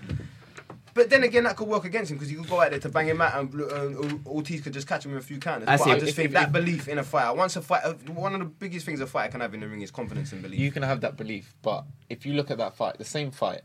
But 0.94 1.10
then 1.10 1.24
again, 1.24 1.42
that 1.42 1.56
could 1.56 1.66
work 1.66 1.84
against 1.84 2.12
him 2.12 2.18
because 2.18 2.30
he 2.30 2.36
could 2.36 2.48
go 2.48 2.60
out 2.60 2.70
there 2.70 2.78
to 2.78 2.88
bang 2.88 3.08
him 3.08 3.20
out, 3.20 3.36
and 3.36 3.50
Blu- 3.50 3.68
uh, 3.68 4.28
Ortiz 4.28 4.60
could 4.60 4.72
just 4.72 4.86
catch 4.86 5.04
him 5.04 5.10
in 5.10 5.18
a 5.18 5.20
few 5.20 5.38
counters. 5.38 5.68
I 5.68 5.76
but 5.76 5.82
see. 5.84 5.90
I 5.90 5.94
just 5.98 6.10
If- 6.10 6.14
think 6.14 6.26
if- 6.26 6.32
that 6.34 6.46
if- 6.46 6.52
belief 6.52 6.86
in 6.86 6.98
a 6.98 7.02
fighter. 7.02 7.34
Once 7.36 7.56
a 7.56 7.62
fighter, 7.62 7.94
one 8.12 8.32
of 8.32 8.38
the 8.38 8.44
biggest 8.46 8.86
things 8.86 9.00
a 9.00 9.06
fighter 9.08 9.32
can 9.32 9.40
have 9.40 9.52
in 9.54 9.60
the 9.60 9.66
ring 9.66 9.82
is 9.82 9.90
confidence 9.90 10.30
and 10.30 10.40
belief. 10.40 10.60
You 10.60 10.70
can 10.70 10.84
have 10.84 11.00
that 11.00 11.16
belief, 11.16 11.52
but 11.62 11.84
if 12.08 12.24
you 12.24 12.34
look 12.34 12.48
at 12.52 12.58
that 12.58 12.76
fight, 12.76 12.98
the 12.98 13.04
same 13.04 13.32
fight, 13.32 13.62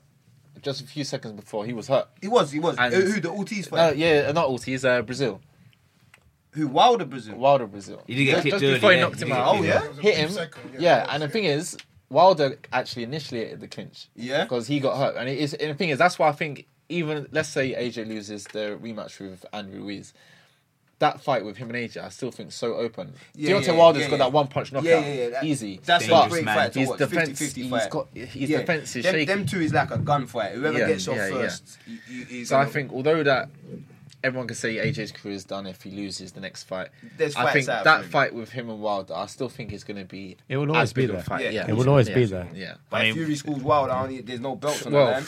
just 0.64 0.82
a 0.82 0.86
few 0.86 1.04
seconds 1.04 1.34
before, 1.36 1.66
he 1.68 1.72
was 1.74 1.88
hurt. 1.88 2.08
he 2.20 2.28
was, 2.28 2.52
he 2.52 2.60
was. 2.60 2.76
And- 2.80 2.92
Uh, 2.96 2.98
who 2.98 3.20
the 3.22 3.30
Ortiz 3.30 3.72
No, 3.72 3.78
fight? 3.78 3.98
yeah, 3.98 4.32
not 4.32 4.48
Ortiz, 4.50 4.84
uh, 4.84 5.04
Breazeale. 5.04 5.40
Who 6.52 6.68
Wilder 6.68 7.06
Breazeale? 7.06 7.36
Wilder 7.38 7.68
Breazeale. 7.68 8.02
He 8.08 8.16
did 8.16 8.26
get 8.26 8.36
just, 8.36 8.48
just 8.48 8.64
early, 8.64 8.74
before 8.76 8.92
he 8.92 8.98
oh, 8.98 9.00
yeah. 9.00 9.04
knocked 9.04 9.16
He 9.18 9.22
him 9.24 9.28
did 9.30 9.38
out. 9.38 9.62
get 9.62 9.76
Oh, 9.76 9.80
clipped. 9.82 9.86
It 9.86 9.90
was 9.96 10.00
hit 10.00 10.18
him. 10.18 10.30
second, 10.32 10.82
yeah, 10.82 11.04
it 11.04 11.08
and 11.12 11.24
the 11.24 11.28
thing 11.30 11.44
is, 11.46 11.78
Wilder 12.10 12.58
actually 12.74 13.04
initiated 13.04 13.60
the 13.60 13.68
clinch. 13.68 14.08
Yeah. 14.16 14.44
because 14.44 14.68
he 14.68 14.80
got 14.80 14.98
hurt, 14.98 15.16
and 15.16 15.30
it 15.30 15.38
is. 15.38 15.54
And 15.54 15.70
the 15.72 15.76
thing 15.76 15.90
is, 15.90 15.98
that's 16.00 16.18
why 16.18 16.28
I 16.28 16.32
think 16.32 16.66
even 16.90 17.28
let's 17.32 17.50
say 17.50 17.74
AJ 17.74 18.08
loses 18.08 18.46
the 18.46 18.80
rematch 18.82 19.20
with 19.20 19.46
Andrew 19.54 19.82
Ruiz. 19.82 20.14
That 20.98 21.22
fight 21.22 21.46
with 21.46 21.56
him 21.56 21.70
and 21.70 21.78
AJ, 21.78 22.04
I 22.04 22.10
still 22.10 22.30
think 22.32 22.52
so 22.52 22.74
open. 22.74 23.14
Yeah, 23.34 23.52
Deontay 23.52 23.68
yeah, 23.68 23.72
Wilder's 23.74 24.02
yeah, 24.04 24.10
got 24.10 24.16
yeah. 24.20 24.26
that 24.26 24.32
one 24.34 24.48
punch 24.48 24.74
knockout, 24.74 24.84
Yeah, 24.90 25.00
yeah, 25.00 25.14
yeah, 25.14 25.30
that- 25.30 25.44
easy. 25.46 25.80
That's 25.86 26.06
Dangerous 26.08 26.26
a 26.26 26.30
great 26.30 26.44
man. 26.44 26.58
fight 26.58 26.74
to 26.74 26.80
his 26.80 26.90
watch. 26.90 27.00
defense, 27.00 27.30
50-50 27.42 27.54
he's 27.56 27.70
fight. 27.70 27.90
got 27.90 28.08
his 28.14 28.36
Yeah. 28.36 28.58
defense 28.58 28.96
is 28.98 29.04
them, 29.06 29.14
shaky. 29.14 29.26
Them 29.26 29.46
two 29.46 29.62
is 29.62 29.74
like 29.74 29.92
a 29.92 29.98
gunfight. 29.98 30.56
Whoever 30.56 30.78
Yeah, 30.78 30.88
gets 30.88 31.08
off 31.08 31.16
yeah, 31.16 31.28
yeah. 31.28 31.34
first, 31.36 31.78
he- 31.86 32.00
he- 32.14 32.24
he's 32.26 32.50
So 32.50 32.58
I 32.58 32.64
gonna- 32.64 32.72
think 32.74 32.92
although 32.92 33.24
that 33.24 33.50
everyone 34.24 34.48
can 34.48 34.56
say 34.56 34.76
AJ's 34.76 35.12
career 35.12 35.34
is 35.36 35.46
done 35.46 35.66
if 35.68 35.82
he 35.82 35.92
loses 35.92 36.32
the 36.32 36.42
next 36.42 36.64
fight, 36.64 36.90
There's 37.18 37.36
I 37.36 37.52
think 37.54 37.70
out 37.70 37.84
that 37.86 38.04
for 38.04 38.10
fight 38.10 38.34
with 38.34 38.50
him 38.50 38.70
and 38.70 38.82
Wilder, 38.82 39.14
I 39.14 39.26
still 39.28 39.50
think 39.50 39.72
is 39.74 39.84
going 39.84 39.98
to 40.00 40.06
be. 40.06 40.38
It 40.48 40.58
will 40.58 40.70
as 40.72 40.76
always 40.76 40.94
be 40.94 41.02
big 41.04 41.10
a 41.10 41.14
there. 41.14 41.24
Fight. 41.24 41.44
Yeah. 41.46 41.50
Yeah, 41.52 41.68
It 41.70 41.76
will 41.76 41.90
always 41.90 42.10
yeah. 42.10 42.16
be 42.16 42.26
there. 42.26 42.48
Yeah. 42.54 42.74
But 42.90 43.02
I 43.02 43.06
if 43.06 43.16
Fury 43.16 43.36
schools 43.36 43.62
Wilder, 43.62 44.22
there's 44.22 44.40
no 44.40 44.56
belts 44.56 44.86
on 44.86 44.94
Well, 44.94 45.06
the 45.08 45.12
line. 45.14 45.26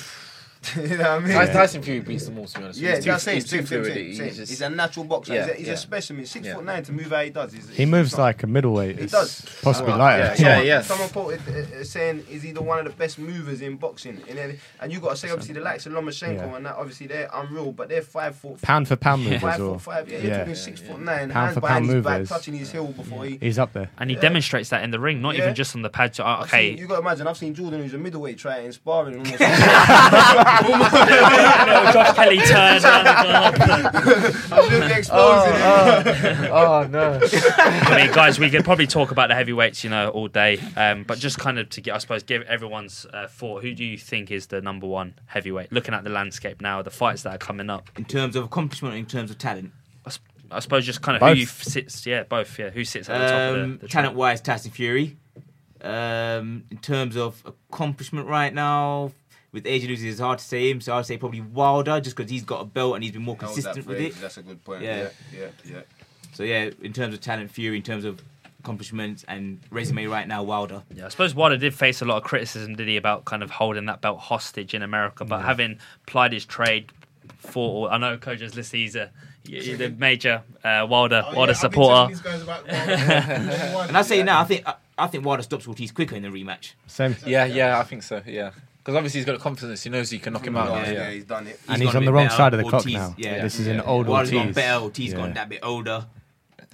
you 0.76 0.90
know 0.90 0.98
what 0.98 1.08
I 1.08 1.20
mean? 1.20 1.34
Tyson, 1.34 1.54
Tyson 1.56 1.82
Fury 1.82 2.00
beats 2.02 2.26
them 2.26 2.38
all. 2.38 2.46
To 2.46 2.58
be 2.60 2.64
honest, 2.66 2.80
Yeah, 2.80 2.96
he's 2.96 3.04
too, 3.04 3.12
that's 3.12 3.24
same, 3.24 3.34
he's 3.36 3.44
too 3.46 3.50
same, 3.58 3.66
same, 3.66 3.84
fluid. 3.84 3.94
same, 3.96 4.06
He's 4.28 4.38
just- 4.38 4.50
He's 4.52 4.62
a 4.62 4.70
natural 4.70 5.06
boxer. 5.06 5.34
Yeah, 5.34 5.46
he's, 5.46 5.52
a, 5.52 5.56
he's 5.58 5.68
yeah. 5.68 5.74
a 5.74 5.78
specimen. 5.78 6.26
Six 6.28 6.46
Yeah. 6.46 6.56
foot 6.56 6.66
nine 6.66 6.84
to 6.84 6.92
move 6.92 7.08
how 7.10 7.22
he 7.24 7.30
does. 7.32 7.52
He's, 7.54 7.68
He 7.70 7.86
moves 7.86 8.12
not- 8.16 8.24
like 8.24 8.44
a 8.44 8.48
middleweight. 8.48 9.00
He 9.00 9.06
does. 9.08 9.42
Possibly 9.64 9.90
Well, 9.92 10.00
lighter. 10.00 10.24
yeah, 10.24 10.34
Someone, 10.36 10.66
yeah. 10.68 10.82
someone 10.82 11.10
quoted 11.10 11.42
uh, 11.48 11.80
uh, 11.80 11.84
saying, 11.84 12.26
"Is 12.30 12.44
he 12.44 12.52
the 12.52 12.62
one 12.62 12.78
of 12.80 12.86
the 12.86 12.92
best 12.92 13.18
movers 13.18 13.62
in 13.62 13.78
boxing?" 13.78 14.22
And, 14.30 14.38
then, 14.38 14.60
and 14.80 14.92
you 14.92 15.00
got 15.00 15.10
to 15.12 15.16
say, 15.18 15.30
obviously, 15.32 15.56
the 15.56 15.62
likes 15.62 15.86
of 15.88 15.94
Lomachenko 15.94 16.36
Yeah. 16.36 16.56
and 16.56 16.66
that, 16.68 16.76
obviously, 16.76 17.08
they're 17.08 17.30
unreal, 17.34 17.72
but 17.72 17.90
they're 17.90 18.02
five 18.04 18.36
foot. 18.36 18.62
Pound 18.62 18.88
for 18.88 18.96
pound 18.98 19.24
movers 19.24 19.42
Five 19.42 19.62
or 19.62 19.80
foot 19.80 19.94
five, 19.96 20.10
yeah, 20.10 20.18
you're 20.20 20.28
yeah. 20.32 20.38
talking 20.40 20.56
six 20.56 20.80
foot 20.80 21.00
nine, 21.00 21.32
Pound 21.32 21.32
hands 21.32 21.54
for 21.56 21.62
behind 21.62 21.86
pound 21.86 21.96
his 21.96 22.04
back, 22.04 22.14
movers. 22.20 22.30
touching 22.30 22.54
his 22.54 22.72
heel 22.72 22.86
before 22.88 23.26
he. 23.26 23.38
He's 23.42 23.58
up 23.58 23.74
there. 23.74 23.90
And 23.98 24.10
he 24.12 24.16
demonstrates 24.16 24.70
that 24.70 24.84
in 24.84 24.92
the 24.92 25.00
ring, 25.00 25.22
not 25.24 25.36
even 25.36 25.56
just 25.56 25.76
on 25.76 25.82
the 25.82 25.90
pad. 25.90 26.14
So, 26.16 26.24
uh, 26.24 26.38
I've 26.42 26.48
okay, 26.48 26.72
you 26.78 26.86
got 26.88 26.96
to 26.98 27.02
imagine. 27.02 27.26
I've 27.28 27.38
seen 27.38 27.54
Jordan, 27.56 27.82
who's 27.82 27.94
a 27.94 27.98
middleweight, 27.98 28.38
try 28.38 28.58
it 28.60 28.66
in 28.66 28.74
sparring. 28.74 29.26
and 30.52 31.94
Josh 31.94 32.16
Kelly 32.16 32.38
turned 32.38 32.84
around 32.84 33.06
the 33.06 33.14
club. 33.14 33.56
absolutely 34.52 34.94
exposing 34.98 35.54
him. 35.54 36.52
oh 36.52 36.88
no! 36.90 37.20
I 37.24 38.04
mean, 38.04 38.14
guys, 38.14 38.40
we 38.40 38.50
could 38.50 38.64
probably 38.64 38.88
talk 38.88 39.12
about 39.12 39.30
the 39.30 39.36
heavyweights, 39.36 39.84
you 39.84 39.90
know, 39.90 40.10
all 40.10 40.28
day. 40.28 40.60
Um, 40.76 41.04
but 41.04 41.20
just 41.20 41.38
kind 41.38 41.60
of 41.60 41.70
to 41.70 41.82
get, 41.82 41.96
I 41.96 41.98
suppose, 42.00 42.24
give 42.24 42.42
everyone's 42.44 43.06
uh, 43.14 43.28
thought. 43.28 43.64
Who 43.64 43.74
do 43.74 43.84
you 43.84 43.98
think 43.98 44.32
is 44.32 44.48
the 44.48 44.62
number 44.62 44.88
one 44.88 45.16
heavyweight? 45.28 45.72
Looking 45.72 45.94
at 45.94 46.04
the 46.04 46.10
landscape 46.10 46.62
now, 46.62 46.82
the 46.82 46.92
fights 46.92 47.24
that 47.24 47.36
are 47.36 47.38
coming 47.38 47.70
up. 47.70 47.90
In 47.98 48.06
terms 48.06 48.36
of 48.36 48.46
accomplishment, 48.46 48.96
in 48.96 49.06
terms 49.06 49.32
of 49.32 49.38
talent, 49.38 49.72
I 50.52 50.60
suppose 50.60 50.86
just 50.86 51.02
kind 51.02 51.16
of 51.16 51.22
Both. 51.22 51.34
who 51.34 51.40
you 51.40 51.46
f- 51.46 51.64
sits, 51.64 52.06
yeah, 52.06 52.24
both, 52.24 52.60
yeah, 52.60 52.70
who 52.70 52.84
sits 52.84 53.10
at 53.10 53.18
the 53.18 53.28
top 53.28 53.56
of 53.56 53.64
um, 53.64 53.72
the, 53.72 53.78
the 53.78 53.88
talent 53.88 54.16
wise, 54.16 54.42
Tyson 54.42 54.72
Fury. 54.72 55.18
Um, 55.82 56.66
in 56.70 56.78
terms 56.78 57.18
of 57.18 57.42
accomplishment 57.46 58.28
right 58.28 58.54
now, 58.54 59.14
with 59.52 59.66
AJ 59.66 59.88
losing, 59.88 60.10
it's 60.10 60.20
hard 60.20 60.40
to 60.40 60.46
say 60.46 60.70
him. 60.72 60.82
So 60.82 60.96
I'd 60.96 61.06
say 61.06 61.18
probably 61.18 61.42
Wilder, 61.42 62.00
just 62.00 62.16
because 62.16 62.32
he's 62.32 62.44
got 62.44 62.62
a 62.62 62.66
belt 62.66 62.96
and 62.96 63.04
he's 63.04 63.14
been 63.14 63.22
more 63.24 63.36
Held 63.40 63.54
consistent 63.54 63.86
with 63.86 64.00
it. 64.00 64.16
That's 64.22 64.38
a 64.38 64.44
good 64.44 64.64
point. 64.64 64.84
Yeah. 64.84 64.98
Yeah, 64.98 65.10
yeah, 65.40 65.48
yeah. 65.66 65.82
So 66.34 66.44
yeah, 66.44 66.70
in 66.82 66.94
terms 66.94 67.14
of 67.14 67.22
talent, 67.22 67.52
Fury. 67.52 67.78
In 67.78 67.84
terms 67.84 68.06
of 68.06 68.22
accomplishments 68.60 69.26
and 69.28 69.60
resume 69.72 70.06
right 70.08 70.28
now, 70.28 70.44
Wilder. 70.44 70.84
Yeah, 70.94 71.08
I 71.08 71.10
suppose 71.10 71.34
Wilder 71.34 71.58
did 71.58 71.74
face 71.74 72.02
a 72.02 72.06
lot 72.06 72.18
of 72.18 72.24
criticism, 72.24 72.76
did 72.76 72.88
he, 72.88 72.96
about 72.96 73.26
kind 73.26 73.42
of 73.44 73.50
holding 73.50 73.86
that 73.88 74.02
belt 74.02 74.20
hostage 74.20 74.74
in 74.74 74.84
America, 74.84 75.26
but 75.26 75.42
having 75.42 75.80
plied 76.06 76.32
his 76.32 76.46
trade 76.46 76.92
for, 77.38 77.92
I 77.92 77.98
know 77.98 78.18
Kojo's 78.18 78.56
list, 78.56 78.72
he's 78.72 78.96
a 78.96 79.10
he's 79.44 79.80
the 79.80 79.90
major 79.90 80.44
uh, 80.64 80.86
Wilder 80.88 81.24
Oh, 81.28 81.36
Wilder 81.36 81.54
yeah, 81.54 81.58
I've 81.64 81.72
been 81.72 81.82
telling 81.82 82.06
supporter. 82.06 82.08
these 82.10 82.22
guys 82.22 82.42
about 82.44 82.68
Wilder. 82.68 83.86
And 83.90 83.98
I 83.98 84.02
say 84.04 84.22
now, 84.24 84.40
I 84.42 84.44
think 84.44 84.68
I, 84.68 84.76
I 84.98 85.08
think 85.08 85.26
Wilder 85.26 85.42
stops 85.44 85.68
Ortiz 85.68 85.92
quicker 85.92 86.16
in 86.16 86.22
the 86.22 86.30
rematch. 86.30 86.74
Same. 86.86 87.16
Yeah, 87.26 87.46
yeah, 87.46 87.80
I 87.80 87.84
think 87.84 88.04
so. 88.04 88.22
Yeah, 88.28 88.52
because 88.84 88.96
obviously 88.96 89.20
he's 89.20 89.26
got 89.26 89.40
confidence. 89.40 89.84
He 89.84 89.90
knows 89.90 90.10
he 90.10 90.20
can 90.20 90.34
knock 90.34 90.46
him 90.46 90.58
out. 90.58 90.70
Yeah, 90.72 90.86
Yeah, 90.86 90.92
yeah, 91.00 91.12
he's 91.12 91.26
done 91.26 91.48
it. 91.48 91.60
And 91.68 91.82
He's 91.82 91.90
he's 91.90 91.96
on 91.96 92.06
the 92.06 92.12
wrong 92.14 92.26
better. 92.26 92.36
side 92.36 92.54
of 92.54 92.58
the 92.64 92.70
clock 92.70 92.86
now. 92.88 93.14
yeah. 93.18 93.42
This 93.42 93.60
is 93.60 93.68
Yeah. 93.68 93.74
an 93.74 93.82
old 93.82 94.08
Wilder's 94.08 94.32
gone 94.32 94.40
Ortiz. 94.42 94.56
better. 94.56 94.84
Ortiz 94.84 95.12
Yeah. 95.12 95.18
gone 95.18 95.34
that 95.34 95.50
bit 95.50 95.60
older. 95.64 96.06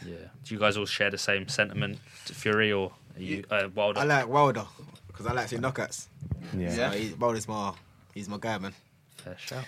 Yeah. 0.05 0.16
Do 0.43 0.53
you 0.53 0.60
guys 0.60 0.78
all 0.78 0.86
share 0.86 1.10
the 1.12 1.18
same 1.18 1.47
sentiment 1.47 1.99
to 2.26 2.34
Fury 2.34 2.72
or 2.72 2.91
are 3.16 3.22
you 3.22 3.43
uh, 3.51 3.68
Wilder? 3.76 3.99
I 3.99 4.03
like 4.03 4.28
Wilder 4.28 4.66
because 5.08 5.26
I 5.26 5.34
like 5.34 5.49
seeing 5.49 5.62
knockouts. 5.62 6.08
Yeah. 6.55 6.72
So 6.74 6.89
he, 6.91 7.14
Wilder's 7.14 7.47
my, 7.47 7.74
he's 8.14 8.30
my 8.30 8.38
guy, 8.39 8.58
man. 8.58 8.74
Fair 9.18 9.36
shout. 9.38 9.66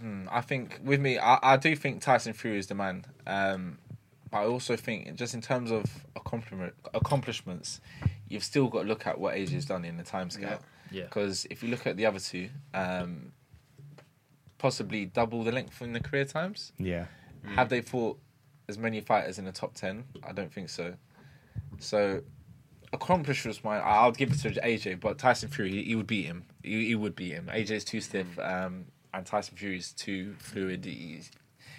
Hmm, 0.00 0.26
I 0.30 0.40
think 0.40 0.80
with 0.82 0.98
me, 1.00 1.18
I, 1.18 1.38
I 1.54 1.56
do 1.56 1.76
think 1.76 2.02
Tyson 2.02 2.32
Fury 2.32 2.58
is 2.58 2.66
the 2.66 2.74
man. 2.74 3.04
Um, 3.26 3.78
but 4.30 4.38
I 4.38 4.44
also 4.46 4.74
think 4.76 5.14
just 5.14 5.34
in 5.34 5.40
terms 5.40 5.70
of 5.70 5.84
accomplishment, 6.16 6.74
accomplishments, 6.94 7.80
you've 8.28 8.42
still 8.42 8.66
got 8.68 8.82
to 8.82 8.88
look 8.88 9.06
at 9.06 9.20
what 9.20 9.34
AJ's 9.36 9.66
done 9.66 9.84
in 9.84 9.96
the 9.98 10.02
time 10.02 10.30
scale. 10.30 10.48
Yeah. 10.48 10.56
Because 11.04 11.46
if 11.50 11.62
you 11.62 11.70
look 11.70 11.86
at 11.86 11.96
the 11.96 12.06
other 12.06 12.18
two, 12.20 12.48
um, 12.72 13.32
possibly 14.58 15.06
double 15.06 15.44
the 15.44 15.52
length 15.52 15.80
in 15.82 15.92
the 15.92 16.00
career 16.00 16.24
times. 16.24 16.72
Yeah. 16.78 17.06
Have 17.54 17.68
they 17.68 17.80
fought 17.82 18.18
as 18.68 18.78
many 18.78 19.00
fighters 19.00 19.38
in 19.38 19.44
the 19.44 19.52
top 19.52 19.74
ten? 19.74 20.04
I 20.26 20.32
don't 20.32 20.52
think 20.52 20.68
so. 20.70 20.94
So, 21.78 22.22
accomplishments, 22.92 23.62
my 23.62 23.78
I'll 23.78 24.12
give 24.12 24.32
it 24.32 24.38
to 24.40 24.50
AJ, 24.60 25.00
but 25.00 25.18
Tyson 25.18 25.48
Fury, 25.50 25.70
he, 25.70 25.82
he 25.84 25.94
would 25.94 26.06
beat 26.06 26.24
him. 26.24 26.44
He, 26.62 26.86
he 26.86 26.94
would 26.94 27.14
beat 27.14 27.32
him. 27.32 27.50
AJ's 27.52 27.84
too 27.84 28.00
stiff, 28.00 28.38
um, 28.38 28.86
and 29.12 29.26
Tyson 29.26 29.56
Fury's 29.56 29.92
too 29.92 30.34
fluid. 30.38 30.84
He, 30.84 31.20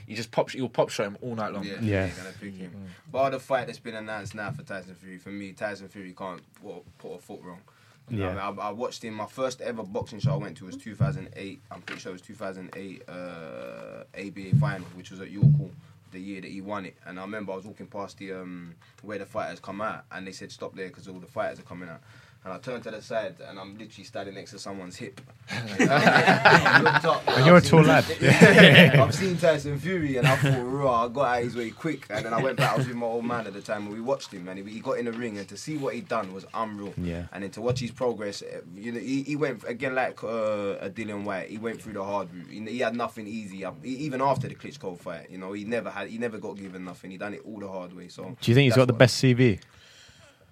he 0.05 0.13
just 0.13 0.29
pop, 0.29 0.51
he'll 0.51 0.69
pop 0.69 0.89
shot 0.89 1.07
him 1.07 1.17
all 1.21 1.33
night 1.35 1.51
long. 1.53 1.63
Yeah, 1.63 1.73
Yeah. 1.81 2.05
yeah. 2.05 2.09
Gonna 2.15 2.29
pick 2.39 2.53
him. 2.55 2.71
Bar 3.11 3.31
the 3.31 3.39
fight 3.39 3.65
that's 3.65 3.79
been 3.79 3.95
announced 3.95 4.35
now 4.35 4.51
for 4.51 4.61
Tyson 4.61 4.93
Fury, 4.95 5.17
for 5.17 5.29
me, 5.29 5.53
Tyson 5.53 5.87
Fury 5.87 6.13
can't 6.15 6.41
put, 6.61 6.83
put 6.99 7.13
a 7.15 7.17
foot 7.17 7.39
wrong. 7.41 7.61
Yeah. 8.09 8.27
I, 8.27 8.49
mean? 8.51 8.59
I, 8.59 8.67
I 8.67 8.71
watched 8.71 9.03
him. 9.03 9.15
My 9.15 9.25
first 9.25 9.61
ever 9.61 9.83
boxing 9.83 10.19
show 10.19 10.33
I 10.33 10.37
went 10.37 10.57
to 10.57 10.65
was 10.65 10.77
2008. 10.77 11.61
I'm 11.71 11.81
pretty 11.81 12.01
sure 12.01 12.11
it 12.11 12.13
was 12.13 12.21
2008 12.21 13.03
uh, 13.07 14.03
ABA 14.17 14.55
final, 14.59 14.87
which 14.95 15.11
was 15.11 15.21
at 15.21 15.31
York 15.31 15.55
Hall, 15.57 15.71
the 16.11 16.19
year 16.19 16.41
that 16.41 16.51
he 16.51 16.61
won 16.61 16.85
it. 16.85 16.95
And 17.05 17.19
I 17.19 17.23
remember 17.23 17.53
I 17.53 17.55
was 17.55 17.65
walking 17.65 17.87
past 17.87 18.17
the 18.17 18.33
um, 18.33 18.75
where 19.01 19.17
the 19.17 19.25
fighters 19.25 19.59
come 19.59 19.81
out, 19.81 20.05
and 20.11 20.27
they 20.27 20.31
said 20.31 20.51
stop 20.51 20.75
there 20.75 20.87
because 20.87 21.07
all 21.07 21.19
the 21.19 21.27
fighters 21.27 21.59
are 21.59 21.63
coming 21.63 21.89
out. 21.89 22.01
And 22.45 22.53
I 22.53 22.59
turned 22.59 22.83
to 22.83 22.91
the 22.91 23.01
side, 23.01 23.37
and 23.49 23.59
I'm 23.59 23.75
literally 23.75 24.03
standing 24.03 24.35
next 24.35 24.51
to 24.51 24.59
someone's 24.59 24.95
hip. 24.97 25.19
I 25.49 27.01
up, 27.03 27.23
And 27.27 27.43
you're 27.43 27.55
a 27.55 27.57
I've 27.57 27.65
tall 27.65 27.81
lad. 27.81 28.05
yeah, 28.21 29.03
I've 29.03 29.15
seen 29.15 29.35
Tyson 29.35 29.79
Fury 29.79 30.17
and 30.17 30.27
I 30.27 30.35
thought, 30.35 30.61
raw, 30.63 31.05
I 31.05 31.07
got 31.07 31.37
out 31.37 31.43
his 31.43 31.55
way 31.55 31.71
quick. 31.71 32.05
And 32.11 32.23
then 32.25 32.33
I 32.35 32.41
went 32.41 32.57
back, 32.57 32.73
I 32.73 32.77
was 32.77 32.87
with 32.87 32.97
my 32.97 33.07
old 33.07 33.25
man 33.25 33.47
at 33.47 33.53
the 33.53 33.61
time 33.61 33.85
and 33.85 33.93
we 33.93 33.99
watched 34.01 34.31
him 34.31 34.47
and 34.47 34.59
he, 34.59 34.73
he 34.75 34.79
got 34.79 34.99
in 34.99 35.05
the 35.05 35.11
ring 35.11 35.37
and 35.39 35.47
to 35.49 35.57
see 35.57 35.77
what 35.77 35.95
he'd 35.95 36.07
done 36.07 36.33
was 36.33 36.45
unreal. 36.53 36.93
Yeah. 36.97 37.25
And 37.33 37.43
then 37.43 37.51
to 37.51 37.61
watch 37.61 37.79
his 37.79 37.89
progress, 37.91 38.41
eh, 38.43 38.59
you 38.75 38.91
know, 38.91 38.99
he, 38.99 39.23
he 39.23 39.35
went, 39.35 39.63
again, 39.67 39.95
like 39.95 40.23
uh, 40.23 40.77
a 40.79 40.89
Dillian 40.89 41.23
Whyte, 41.23 41.49
he 41.49 41.57
went 41.57 41.81
through 41.81 41.93
the 41.93 42.03
hard 42.03 42.31
route. 42.33 42.49
He, 42.49 42.59
he 42.61 42.79
had 42.79 42.95
nothing 42.95 43.27
easy, 43.27 43.65
up- 43.65 43.83
he- 43.83 43.95
even 43.97 44.21
after 44.21 44.47
the 44.47 44.55
Klitschko 44.55 44.97
fight, 44.99 45.29
you 45.31 45.37
know, 45.39 45.53
he 45.53 45.63
never 45.63 45.89
had, 45.89 46.09
he 46.09 46.17
never 46.19 46.37
got 46.37 46.57
given 46.57 46.85
nothing. 46.85 47.09
He 47.11 47.17
done 47.17 47.33
it 47.33 47.41
all 47.45 47.59
the 47.59 47.67
hard 47.67 47.93
way. 47.95 48.07
So 48.07 48.35
Do 48.39 48.51
you 48.51 48.55
think 48.55 48.65
he's 48.65 48.71
that's 48.73 48.77
got 48.77 48.87
the 48.87 48.93
best 48.93 49.23
CV? 49.23 49.59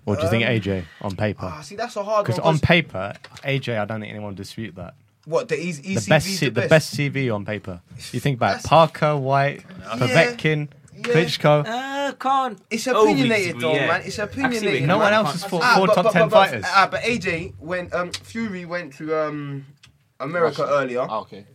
Or 0.06 0.16
do 0.16 0.24
you 0.24 0.30
think 0.30 0.44
Um, 0.44 0.50
AJ 0.52 0.84
on 1.02 1.16
paper? 1.16 1.50
Ah, 1.54 1.62
see, 1.62 1.76
that's 1.76 1.96
a 1.96 2.04
hard 2.04 2.18
one. 2.18 2.24
Because 2.26 2.40
on 2.40 2.60
paper, 2.60 3.14
AJ, 3.44 3.78
I 3.80 3.86
don't 3.86 4.00
think 4.02 4.10
anyone 4.12 4.30
would 4.30 4.36
dispute 4.38 4.76
that. 4.76 4.94
what, 5.26 5.48
the, 5.48 5.56
his, 5.56 5.78
his 5.80 6.06
The 6.06 6.10
best, 6.10 6.28
CV's 6.28 6.40
C- 6.40 6.50
the 6.50 6.68
best 6.68 6.96
CV 6.98 7.34
on 7.34 7.46
paper. 7.46 7.80
You 8.12 8.20
think 8.20 8.36
about 8.38 8.48
That's- 8.62 8.66
Parker, 8.68 9.16
Whyte, 9.16 9.64
Povetkin, 9.98 10.68
Yeah. 10.96 11.02
Klitschko. 11.14 11.66
Uh, 11.66 12.12
can't. 12.14 12.60
It's 12.70 12.88
overly 12.88 13.14
opinionated 13.14 13.56
disagree, 13.56 13.62
though, 13.62 13.74
yeah. 13.76 13.88
man. 13.88 14.02
It's 14.06 14.20
I 14.20 14.26
can 14.28 14.34
see 14.34 14.40
opinionated. 14.42 14.82
where 14.82 14.88
No 14.88 14.98
one 14.98 15.14
come 15.14 15.26
else 15.26 15.32
has 15.32 15.46
fought 15.46 15.62
Ah, 15.64 15.76
four 15.78 15.88
but- 15.88 15.96
top 15.96 16.12
ten 16.14 16.22
but- 16.24 16.30
but- 16.32 16.48
fighters. 16.50 16.66
Ah, 16.68 16.88
but 16.92 17.02
AJ 17.04 17.54
when 17.60 17.90
um, 17.94 18.12
Fury 18.12 18.66
went 18.66 18.94
to 18.98 19.16
um, 19.18 19.66
America 20.20 20.68
earlier. 20.70 21.06
Oh, 21.10 21.20
okay. 21.22 21.46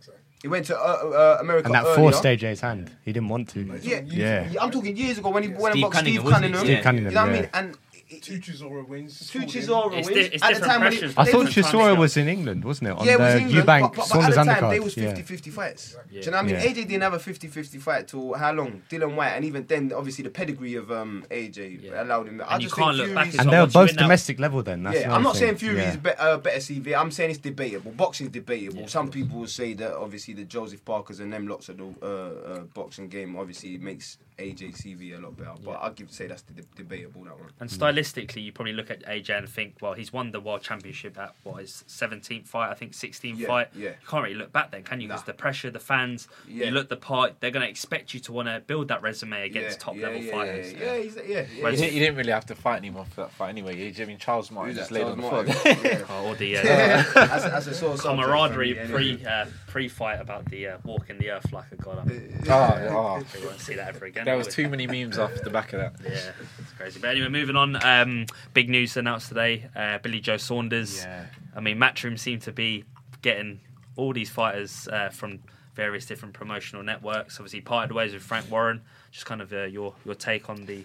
He 0.41 0.47
went 0.47 0.65
to 0.67 0.75
uh, 0.77 0.81
uh, 0.81 1.37
America 1.41 1.67
earlier. 1.67 1.75
and 1.75 1.75
that 1.75 1.83
earlier. 1.85 1.95
forced 2.11 2.23
AJ's 2.23 2.61
hand. 2.61 2.89
He 3.03 3.11
didn't 3.11 3.27
want 3.29 3.49
to. 3.49 3.79
Yeah, 3.83 4.01
Yeah. 4.05 4.61
I'm 4.61 4.71
talking 4.71 4.95
years 4.95 5.17
ago 5.17 5.29
when 5.29 5.43
he 5.43 5.49
went 5.49 5.59
and 5.63 5.73
Steve 5.73 5.81
boxed 5.83 5.99
Steve 5.99 6.21
Cunningham, 6.23 6.51
wasn't 6.53 6.69
it? 6.69 6.83
Cunningham. 6.83 7.11
You 7.11 7.15
know 7.15 7.21
what 7.21 7.29
I 7.29 7.33
yeah. 7.35 7.41
mean? 7.41 7.49
And 7.53 7.77
it- 8.09 8.23
Two 8.23 8.39
Chisora 8.39 8.87
wins. 8.87 9.19
Two 9.19 9.25
schooled 9.25 9.43
him. 9.53 9.61
Chisora 9.63 9.93
It's 9.97 10.07
wins. 10.09 10.29
di- 10.29 10.35
it's 10.35 10.43
At 10.43 10.53
the 10.55 10.59
time 10.61 10.81
when 10.81 10.91
pressures. 10.91 11.11
it- 11.11 11.17
I 11.19 11.25
thought 11.25 11.45
was- 11.45 11.53
Chisora 11.55 11.97
was 11.97 12.17
in 12.17 12.27
England, 12.27 12.63
wasn't 12.65 12.89
it? 12.89 12.97
On 12.97 13.05
yeah, 13.05 13.13
it 13.13 13.19
was 13.19 13.33
the 13.33 13.39
England, 13.41 13.67
Eubank 13.67 13.81
but, 13.81 13.89
but, 13.91 13.95
but 13.97 14.05
Saunders 14.07 14.37
at 14.37 14.45
the 14.45 14.51
time 14.53 14.63
undercard. 14.63 14.69
they 14.71 14.79
was 14.79 14.97
yeah. 14.97 15.13
50-50 15.13 15.49
fights. 15.51 15.95
Yeah. 16.11 16.19
Do 16.21 16.25
you 16.25 16.31
know 16.31 16.37
what 16.37 16.43
I 16.43 16.45
mean? 16.47 16.55
Yeah. 16.55 16.65
AJ 16.69 16.75
didn't 16.87 17.01
have 17.01 17.13
a 17.13 17.19
50-50 17.19 17.77
fight 17.81 18.07
till 18.07 18.33
how 18.33 18.51
long? 18.53 18.81
Dillian 18.89 19.15
Whyte, 19.15 19.29
and 19.35 19.45
even 19.45 19.65
then, 19.67 19.91
obviously 19.93 20.23
the 20.23 20.29
pedigree 20.29 20.75
of 20.75 20.91
um, 20.91 21.25
AJ 21.31 21.79
Yeah. 21.83 22.03
allowed 22.03 22.27
him. 22.27 22.41
I 22.41 22.53
And 22.55 22.63
you 22.63 22.67
just 22.69 22.75
can't 22.77 22.95
think 22.95 23.07
look 23.07 23.15
back 23.15 23.25
Fury's- 23.27 23.39
And 23.39 23.51
they 23.53 23.59
were 23.59 23.65
both 23.67 23.75
win 23.89 23.95
that- 23.95 24.01
domestic 24.01 24.39
level 24.39 24.63
then. 24.63 24.83
That's 24.83 24.99
yeah, 25.01 25.13
I'm 25.15 25.23
not 25.23 25.35
saying 25.35 25.55
Fury 25.57 25.79
is 25.81 25.97
be- 25.97 26.09
uh, 26.11 26.37
better 26.37 26.59
CV. 26.59 26.95
I'm 26.95 27.11
saying 27.11 27.31
it's 27.31 27.39
debatable. 27.39 27.91
Boxing's 27.91 28.29
debatable. 28.31 28.87
Some 28.87 29.09
people 29.09 29.39
will 29.39 29.47
say 29.47 29.73
that 29.73 29.93
obviously 29.95 30.33
the 30.33 30.43
Joseph 30.45 30.83
Parkers 30.85 31.19
and 31.19 31.31
them 31.33 31.47
lots 31.47 31.69
of 31.69 31.77
the 31.77 31.85
uh, 32.01 32.05
uh, 32.05 32.59
boxing 32.73 33.07
game 33.07 33.35
obviously 33.35 33.77
makes 33.77 34.17
AJ 34.39 34.81
CV 34.81 35.17
a 35.17 35.21
lot 35.21 35.37
better. 35.37 35.51
But 35.63 35.71
Yeah. 35.71 35.77
I'd 35.81 35.95
give 35.95 36.11
say 36.11 36.27
that's 36.27 36.41
the, 36.43 36.63
debatable 36.75 37.23
that 37.25 37.37
one. 37.39 37.49
And 37.59 37.69
stylistically, 37.69 38.43
you 38.43 38.51
probably 38.51 38.73
look 38.73 38.89
at 38.89 39.03
AJ 39.05 39.37
and 39.37 39.49
think, 39.49 39.75
well, 39.81 39.93
he's 39.93 40.11
won 40.13 40.31
the 40.31 40.39
world 40.39 40.61
championship 40.61 41.17
at 41.17 41.35
what 41.43 41.61
his 41.61 41.83
17th 41.87 42.47
fight, 42.47 42.69
I 42.69 42.73
think 42.73 42.93
16th 42.93 43.37
Yeah, 43.37 43.47
fight. 43.47 43.67
yeah. 43.75 43.89
You 43.89 43.95
can't 44.07 44.23
really 44.23 44.35
look 44.35 44.51
back 44.51 44.71
then, 44.71 44.83
can 44.83 45.01
you? 45.01 45.07
Because 45.07 45.21
Nah. 45.21 45.25
the 45.27 45.33
pressure, 45.33 45.69
the 45.71 45.79
fans, 45.79 46.27
Yeah. 46.47 46.65
you 46.67 46.71
look 46.71 46.89
the 46.89 46.97
part, 46.97 47.39
they're 47.41 47.51
going 47.51 47.63
to 47.65 47.69
expect 47.69 48.13
you 48.13 48.19
to 48.21 48.31
want 48.31 48.47
to 48.47 48.61
build 48.65 48.87
that 48.87 49.01
resume 49.01 49.43
against 49.45 49.77
yeah, 49.79 49.83
top 49.83 49.95
yeah, 49.95 50.01
level 50.07 50.21
yeah, 50.21 50.31
fighters. 50.31 50.73
Yeah, 50.73 50.79
yeah, 50.79 51.01
he's, 51.01 51.15
yeah. 51.15 51.21
yeah, 51.27 51.41
You 51.55 51.63
Whereas- 51.63 51.79
didn't, 51.79 51.93
you 51.93 51.99
didn't 51.99 52.15
really 52.15 52.31
have 52.31 52.45
to 52.47 52.55
fight 52.55 52.77
anyone 52.77 53.05
for 53.05 53.21
that 53.21 53.31
fight 53.31 53.49
anyway. 53.49 53.75
You- 53.77 53.93
I 54.03 54.05
mean, 54.07 54.17
Charles 54.17 54.49
Martin 54.51 54.75
Who's 54.75 54.79
just 54.87 54.91
that? 54.91 54.95
laid 55.05 55.17
Charles 55.19 55.33
on 55.33 55.45
the 55.45 55.53
floor. 55.53 56.05
Oh, 56.09 56.27
or 56.29 56.35
the 56.35 56.57
uh, 56.57 56.63
Yeah. 56.63 57.03
That's 57.13 57.67
a- 57.67 57.69
a 57.69 57.73
sort 57.73 57.93
of 57.93 57.99
subject 58.01 58.03
camaraderie 58.27 58.73
pre 58.89 59.25
uh, 59.25 59.45
pre 59.67 59.87
fight 59.87 60.19
about 60.21 60.45
the 60.45 60.67
uh, 60.67 60.77
walking 60.83 61.17
the 61.17 61.29
earth 61.31 61.51
like 61.51 61.71
a 61.71 61.75
god. 61.75 61.99
I 62.09 62.47
oh, 62.49 62.87
oh. 62.89 63.23
we 63.39 63.45
won't 63.45 63.59
see 63.59 63.75
that 63.75 63.89
ever 63.95 64.05
again. 64.05 64.25
There 64.29 64.37
was 64.37 64.47
too 64.47 64.69
many 64.69 64.87
memes 64.87 65.17
off 65.17 65.33
the 65.43 65.49
back 65.49 65.73
of 65.73 65.79
that. 65.79 65.93
Yeah, 66.03 66.31
it's 66.59 66.71
crazy. 66.73 66.99
But 66.99 67.11
anyway, 67.11 67.29
moving 67.29 67.55
on. 67.55 67.83
Um, 67.83 68.25
big 68.53 68.69
news 68.69 68.95
announced 68.97 69.29
today. 69.29 69.69
Uh, 69.75 69.97
Billy 69.99 70.19
Joe 70.19 70.37
Saunders. 70.37 71.03
Yeah. 71.03 71.25
I 71.55 71.59
mean, 71.59 71.77
Matchroom 71.77 72.17
seem 72.17 72.39
to 72.41 72.51
be 72.51 72.85
getting 73.21 73.59
all 73.95 74.13
these 74.13 74.29
fighters 74.29 74.87
uh, 74.87 75.09
from 75.09 75.39
various 75.75 76.05
different 76.05 76.33
promotional 76.33 76.83
networks. 76.83 77.37
Obviously, 77.39 77.61
parted 77.61 77.93
ways 77.93 78.13
with 78.13 78.23
Frank 78.23 78.49
Warren. 78.51 78.81
Just 79.11 79.25
kind 79.25 79.41
of 79.41 79.51
uh, 79.53 79.63
your 79.63 79.93
your 80.05 80.15
take 80.15 80.49
on 80.49 80.65
the. 80.65 80.83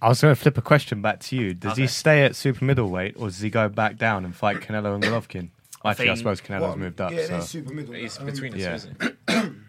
I 0.00 0.08
was 0.08 0.20
going 0.20 0.34
to 0.34 0.40
flip 0.40 0.58
a 0.58 0.62
question 0.62 1.00
back 1.02 1.20
to 1.20 1.36
you. 1.36 1.54
Does 1.54 1.72
Okay. 1.72 1.82
he 1.82 1.88
stay 1.88 2.22
at 2.24 2.36
super 2.36 2.64
middleweight 2.64 3.16
or 3.16 3.28
does 3.28 3.40
he 3.40 3.48
go 3.50 3.68
back 3.68 3.96
down 3.96 4.24
and 4.26 4.34
fight 4.36 4.60
Canelo 4.60 4.94
and 4.94 5.02
Golovkin? 5.02 5.48
I 5.82 5.90
Actually, 5.90 6.04
I 6.04 6.08
think- 6.14 6.18
suppose 6.18 6.40
Canelo's 6.42 6.60
Well, 6.62 6.76
moved 6.76 7.00
up. 7.00 7.12
Yeah, 7.12 7.22
so. 7.22 7.28
they're 7.28 7.40
super 7.40 7.72
middle. 7.72 7.94
He's 7.94 8.18
Um, 8.18 8.26
between 8.26 8.54
us, 8.54 8.88
yeah. 9.00 9.08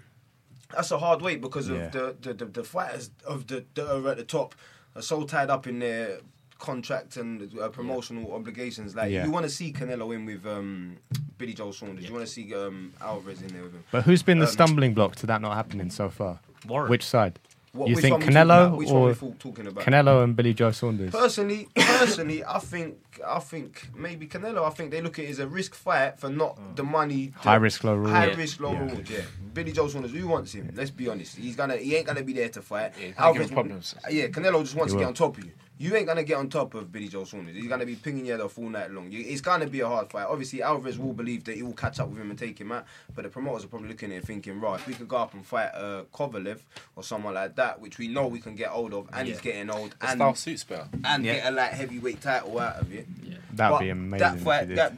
isn't 0.69 0.71
he? 0.71 0.75
that's 0.75 0.91
a 0.91 0.97
hard 0.97 1.21
weight 1.21 1.41
because 1.41 1.69
of 1.69 1.77
Yeah. 1.77 1.87
the, 1.89 2.15
the, 2.21 2.33
the, 2.33 2.45
the 2.45 2.63
fighters 2.63 3.09
of 3.25 3.47
the 3.47 3.65
that 3.75 3.87
are 3.89 4.09
at 4.11 4.17
the 4.17 4.23
top 4.23 4.55
are 4.95 5.01
so 5.01 5.23
tied 5.23 5.49
up 5.49 5.67
in 5.67 5.79
their 5.79 6.19
contract 6.59 7.17
and 7.17 7.57
uh, 7.59 7.69
promotional 7.69 8.33
obligations. 8.33 8.95
Like 8.95 9.11
Yeah. 9.11 9.25
you 9.25 9.31
want 9.31 9.45
to 9.45 9.49
see 9.49 9.71
Canelo 9.71 10.13
in 10.15 10.25
with 10.25 10.45
um, 10.45 10.97
Billy 11.37 11.53
Joe 11.53 11.71
Saunders. 11.71 12.05
You 12.05 12.13
want 12.13 12.25
to 12.25 12.31
see 12.31 12.53
um, 12.55 12.93
Alvarez 12.99 13.41
in 13.41 13.49
there 13.49 13.63
with 13.63 13.73
him. 13.73 13.83
But 13.91 14.03
who's 14.03 14.23
been 14.23 14.39
the 14.39 14.45
Um, 14.45 14.51
stumbling 14.51 14.93
block 14.93 15.15
to 15.17 15.25
that 15.27 15.41
not 15.41 15.53
happening 15.55 15.89
so 15.91 16.09
far? 16.09 16.39
Warren. 16.67 16.89
Which 16.89 17.05
side? 17.05 17.39
What, 17.73 17.89
You 17.89 17.95
which 17.95 18.01
think 18.01 18.13
one 18.13 18.21
Canelo 18.23 18.65
about? 18.67 18.77
Which 18.77 18.89
or 18.89 19.07
we 19.09 19.31
talking 19.37 19.67
about? 19.67 19.83
Canelo 19.83 20.23
and 20.23 20.35
Billy 20.35 20.53
Joe 20.55 20.71
Saunders. 20.71 21.11
Personally, 21.11 21.67
personally, 21.75 22.43
I 22.43 22.57
think 22.57 22.97
I 23.25 23.39
think 23.39 23.89
maybe 23.95 24.27
Canelo. 24.27 24.65
I 24.65 24.69
think 24.71 24.91
they 24.91 25.01
look 25.01 25.19
at 25.19 25.25
it 25.25 25.29
as 25.29 25.39
a 25.39 25.47
risk 25.47 25.75
fight 25.75 26.19
for 26.19 26.29
not 26.29 26.75
the 26.75 26.83
money. 26.83 27.27
the 27.27 27.39
High 27.39 27.55
risk, 27.55 27.83
low 27.83 27.95
reward. 27.95 28.11
High 28.11 28.27
Yeah. 28.27 28.35
risk, 28.35 28.59
low 28.59 28.73
Yeah. 28.73 28.79
reward. 28.85 29.09
Yeah. 29.09 29.21
Billy 29.53 29.71
Joe 29.71 29.87
Saunders. 29.87 30.11
Who 30.11 30.27
wants 30.27 30.53
him? 30.53 30.71
Let's 30.75 30.91
be 30.91 31.07
honest. 31.09 31.37
He's 31.37 31.55
gonna. 31.55 31.77
He 31.77 31.95
ain't 31.95 32.05
gonna 32.07 32.23
be 32.23 32.33
there 32.33 32.49
to 32.49 32.61
fight. 32.61 32.93
Yeah, 32.97 33.05
he's 33.07 33.15
give 33.15 33.19
Alvarez- 33.19 33.51
problems. 33.51 33.95
Yeah. 34.09 34.27
Canelo 34.27 34.61
just 34.61 34.75
wants 34.75 34.93
He 34.93 34.97
to 34.97 35.03
get 35.03 35.07
on 35.07 35.13
top 35.13 35.37
of 35.37 35.45
you. 35.45 35.51
You 35.79 35.95
ain't 35.95 36.07
gonna 36.07 36.23
get 36.23 36.37
on 36.37 36.49
top 36.49 36.73
of 36.73 36.91
Billy 36.91 37.07
Joe 37.07 37.23
Saunders. 37.23 37.55
He's 37.55 37.67
gonna 37.67 37.85
be 37.85 37.95
pinging 37.95 38.25
you 38.25 38.35
the 38.35 38.49
full 38.49 38.67
night 38.67 38.89
long. 38.89 39.11
You, 39.11 39.19
it's 39.27 39.41
gonna 39.41 39.67
be 39.67 39.81
a 39.81 39.87
hard 39.87 40.09
fight. 40.09 40.25
Obviously, 40.27 40.63
Alvarez 40.63 40.97
will 40.97 41.13
believe 41.13 41.43
that 41.43 41.55
he 41.55 41.61
will 41.61 41.73
catch 41.73 41.99
up 41.99 42.09
with 42.09 42.17
him 42.19 42.31
and 42.31 42.39
take 42.39 42.59
him 42.59 42.71
out. 42.71 42.85
But 43.13 43.23
the 43.25 43.29
promoters 43.29 43.65
are 43.65 43.67
probably 43.67 43.89
looking 43.89 44.11
at 44.11 44.17
it 44.17 44.25
thinking, 44.25 44.59
right, 44.59 44.79
if 44.79 44.87
we 44.87 44.95
could 44.95 45.07
go 45.07 45.17
up 45.17 45.35
and 45.35 45.45
fight 45.45 45.69
uh, 45.75 46.05
Kovalev 46.11 46.57
or 46.95 47.03
someone 47.03 47.35
like 47.35 47.55
that, 47.57 47.79
which 47.79 47.99
we 47.99 48.07
know 48.07 48.25
we 48.25 48.39
can 48.39 48.55
get 48.55 48.69
hold 48.69 48.91
of, 48.95 49.07
and 49.13 49.27
he's 49.27 49.39
getting 49.39 49.69
old, 49.69 49.91
The 49.99 50.07
and 50.09 50.17
style 50.17 50.33
suits 50.33 50.63
better. 50.63 50.87
and 51.03 51.23
Yeah. 51.23 51.35
get 51.35 51.45
a 51.45 51.51
light 51.55 51.73
heavyweight 51.73 52.21
title 52.21 52.57
out 52.59 52.81
of 52.81 52.91
it. 52.91 53.06
That'd 53.53 53.73
But 53.75 53.79
be 53.79 53.89
amazing. 53.89 54.19
That 54.19 54.39
fight, 54.39 54.67
did. 54.67 54.77
that 54.77 54.93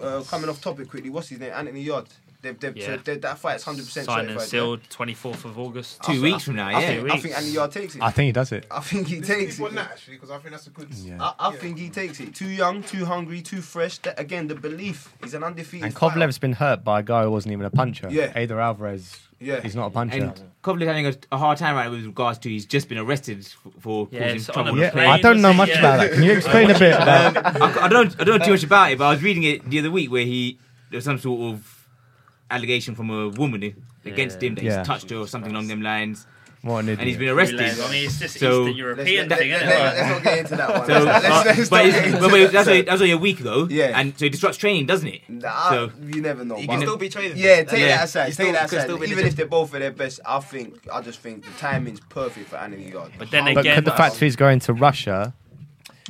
uh, 0.00 0.22
coming 0.24 0.48
off 0.48 0.60
topic 0.60 0.88
quickly. 0.88 1.10
What's 1.10 1.28
his 1.28 1.40
name? 1.40 1.52
Anthony 1.54 1.82
Yarde. 1.82 2.08
They've, 2.42 2.60
they've, 2.60 2.76
Yeah. 2.76 2.96
they 3.02 3.16
that 3.16 3.38
fight's 3.38 3.64
hundred 3.64 3.86
percent 3.86 4.06
Signed 4.06 4.30
and 4.30 4.40
sealed 4.40 4.82
24th 4.90 5.44
of 5.46 5.58
August. 5.58 6.00
Two 6.04 6.12
I- 6.12 6.20
weeks 6.20 6.44
from 6.44 6.56
now, 6.56 6.68
I 6.68 6.72
yeah. 6.72 6.80
think, 6.86 7.00
Two 7.00 7.12
I 7.12 7.18
think 7.18 7.34
Anthony 7.34 7.52
Yarde 7.54 7.72
takes 7.72 7.96
it. 7.96 8.02
I 8.02 8.10
think 8.12 8.26
he 8.26 8.32
does 8.32 8.52
it. 8.52 8.66
I 8.70 8.80
think 8.80 9.08
he 9.08 9.16
Let's 9.16 9.28
takes 9.28 9.56
keep 9.56 9.64
on 9.64 9.72
it. 9.72 9.74
that 9.76 9.90
actually 9.90 10.14
because 10.16 10.30
I 10.30 10.38
think 10.38 10.50
that's 10.50 10.66
a 10.68 10.70
good. 10.70 10.88
Yeah. 10.92 11.16
I, 11.20 11.48
I 11.48 11.52
think 11.56 11.78
he 11.78 11.88
takes 11.88 12.20
it. 12.20 12.34
Too 12.34 12.46
young, 12.48 12.82
too 12.84 13.04
hungry, 13.06 13.40
too 13.42 13.62
fresh. 13.62 13.98
That, 13.98 14.20
again, 14.20 14.46
the 14.46 14.54
belief. 14.54 15.12
He's 15.22 15.34
an 15.34 15.42
undefeated. 15.42 15.86
And 15.86 15.94
fighter. 15.94 16.20
Kovalev's 16.20 16.38
been 16.38 16.52
hurt 16.52 16.84
by 16.84 17.00
a 17.00 17.02
guy 17.02 17.24
who 17.24 17.30
wasn't 17.32 17.52
even 17.52 17.64
a 17.66 17.70
puncher. 17.70 18.08
Yeah. 18.10 18.32
Either 18.36 18.60
Alvarez, 18.60 19.18
Yeah. 19.38 19.60
he's 19.60 19.76
not 19.76 19.86
a 19.88 19.90
puncher. 19.90 20.16
And 20.16 20.42
Kovalev 20.62 20.86
having 20.86 21.06
a, 21.06 21.14
a 21.32 21.36
hard 21.38 21.58
time 21.58 21.74
right 21.76 21.84
now 21.84 21.90
with 21.90 22.04
regards 22.06 22.38
to 22.40 22.48
he's 22.48 22.64
just 22.66 22.88
been 22.88 22.98
arrested 22.98 23.40
f- 23.40 23.72
for 23.80 24.08
Yeah, 24.10 24.20
causing 24.20 24.36
it's 24.36 24.48
on 24.48 24.54
trouble. 24.54 24.78
a 24.78 24.82
yeah, 24.82 24.90
plane, 24.90 25.08
I 25.10 25.20
don't 25.20 25.40
know 25.42 25.52
much 25.52 25.70
he? 25.70 25.78
about 25.78 25.98
that. 26.00 26.12
Can 26.12 26.22
you 26.22 26.32
explain 26.32 26.70
a 26.70 26.78
bit 26.78 26.94
about? 26.94 27.36
Um, 27.36 27.62
I, 27.62 27.84
I 27.84 27.88
don't 27.88 28.20
I 28.20 28.24
don't 28.24 28.38
know 28.38 28.44
too 28.44 28.52
much 28.52 28.64
about 28.64 28.92
it, 28.92 28.98
but 28.98 29.04
I 29.06 29.10
was 29.12 29.22
reading 29.22 29.42
it 29.44 29.68
the 29.68 29.78
other 29.78 29.90
week 29.90 30.10
where 30.10 30.24
he 30.24 30.58
there 30.90 30.96
was 30.98 31.04
some 31.04 31.18
sort 31.18 31.52
of 31.54 31.86
allegation 32.50 32.94
from 32.94 33.10
a 33.10 33.28
woman 33.28 33.74
against 34.04 34.40
Yeah. 34.42 34.48
him 34.48 34.54
that 34.56 34.64
Yeah. 34.64 34.78
he's 34.78 34.86
touched 34.86 35.10
her 35.10 35.16
or 35.16 35.26
something 35.28 35.52
along 35.52 35.68
them 35.68 35.82
lines, 35.82 36.26
What 36.66 36.78
an 36.80 36.84
idiot. 36.88 36.98
and 37.00 37.08
he's 37.08 37.16
been 37.18 37.28
arrested. 37.28 37.60
I 37.60 37.64
arrested. 37.64 37.90
mean, 37.90 38.04
it's 38.06 38.18
just 38.18 38.38
So- 38.38 38.46
Eastern 38.48 38.64
Let's, 38.66 38.78
European 38.78 39.28
let, 39.28 39.38
thing, 39.38 39.50
let, 39.52 39.62
isn't 39.62 39.68
let, 39.68 39.76
it? 39.78 40.00
let's 40.00 40.10
not 40.10 40.22
get 40.24 40.38
into 40.38 40.56
that 40.56 40.68
one. 40.68 40.86
So, 40.86 40.92
Let's- 40.92 41.04
let's- 41.06 41.24
uh, 41.24 41.42
let's 41.46 41.68
but, 41.70 41.76
not 41.76 41.86
it's, 41.86 41.96
get 41.96 42.04
into 42.06 42.20
but 42.20 42.32
wait, 42.32 42.42
that. 42.42 42.52
that's, 42.52 42.68
only, 42.68 42.82
that's 42.82 43.00
only 43.00 43.12
a 43.12 43.18
week 43.18 43.38
though, 43.38 43.68
Yeah. 43.68 43.98
and 44.00 44.18
so 44.18 44.24
it 44.24 44.32
disrupts 44.32 44.58
training, 44.58 44.86
doesn't 44.86 45.08
it? 45.08 45.20
Nah, 45.28 45.70
So- 45.70 45.90
you 46.02 46.20
never 46.20 46.44
know. 46.44 46.56
You 46.58 46.66
but- 46.66 46.72
can 46.74 46.82
still 46.82 46.96
be 46.96 47.08
training. 47.08 47.36
Yeah, 47.36 47.62
take 47.64 47.80
Yeah. 47.80 47.86
that 47.96 48.04
aside. 48.04 48.24
Take 48.26 48.34
still- 48.34 48.52
that 48.52 48.64
aside. 48.72 48.90
Even 48.90 49.00
legit. 49.00 49.26
if 49.26 49.36
they're 49.36 49.46
both 49.46 49.72
at 49.74 49.80
their 49.80 49.90
best, 49.92 50.20
I 50.26 50.40
think 50.40 50.86
I 50.92 51.00
just 51.00 51.20
think 51.20 51.44
the 51.44 51.50
timing's 51.58 52.00
perfect 52.00 52.48
for 52.50 52.56
Anthony 52.56 52.90
Yarde. 52.90 53.12
But 53.18 53.30
then 53.30 53.46
again... 53.46 53.54
But 53.54 53.74
could 53.74 53.84
the 53.84 53.92
fact 53.92 54.14
that 54.14 54.24
he's 54.24 54.36
going 54.36 54.60
to 54.60 54.72
Russia 54.72 55.34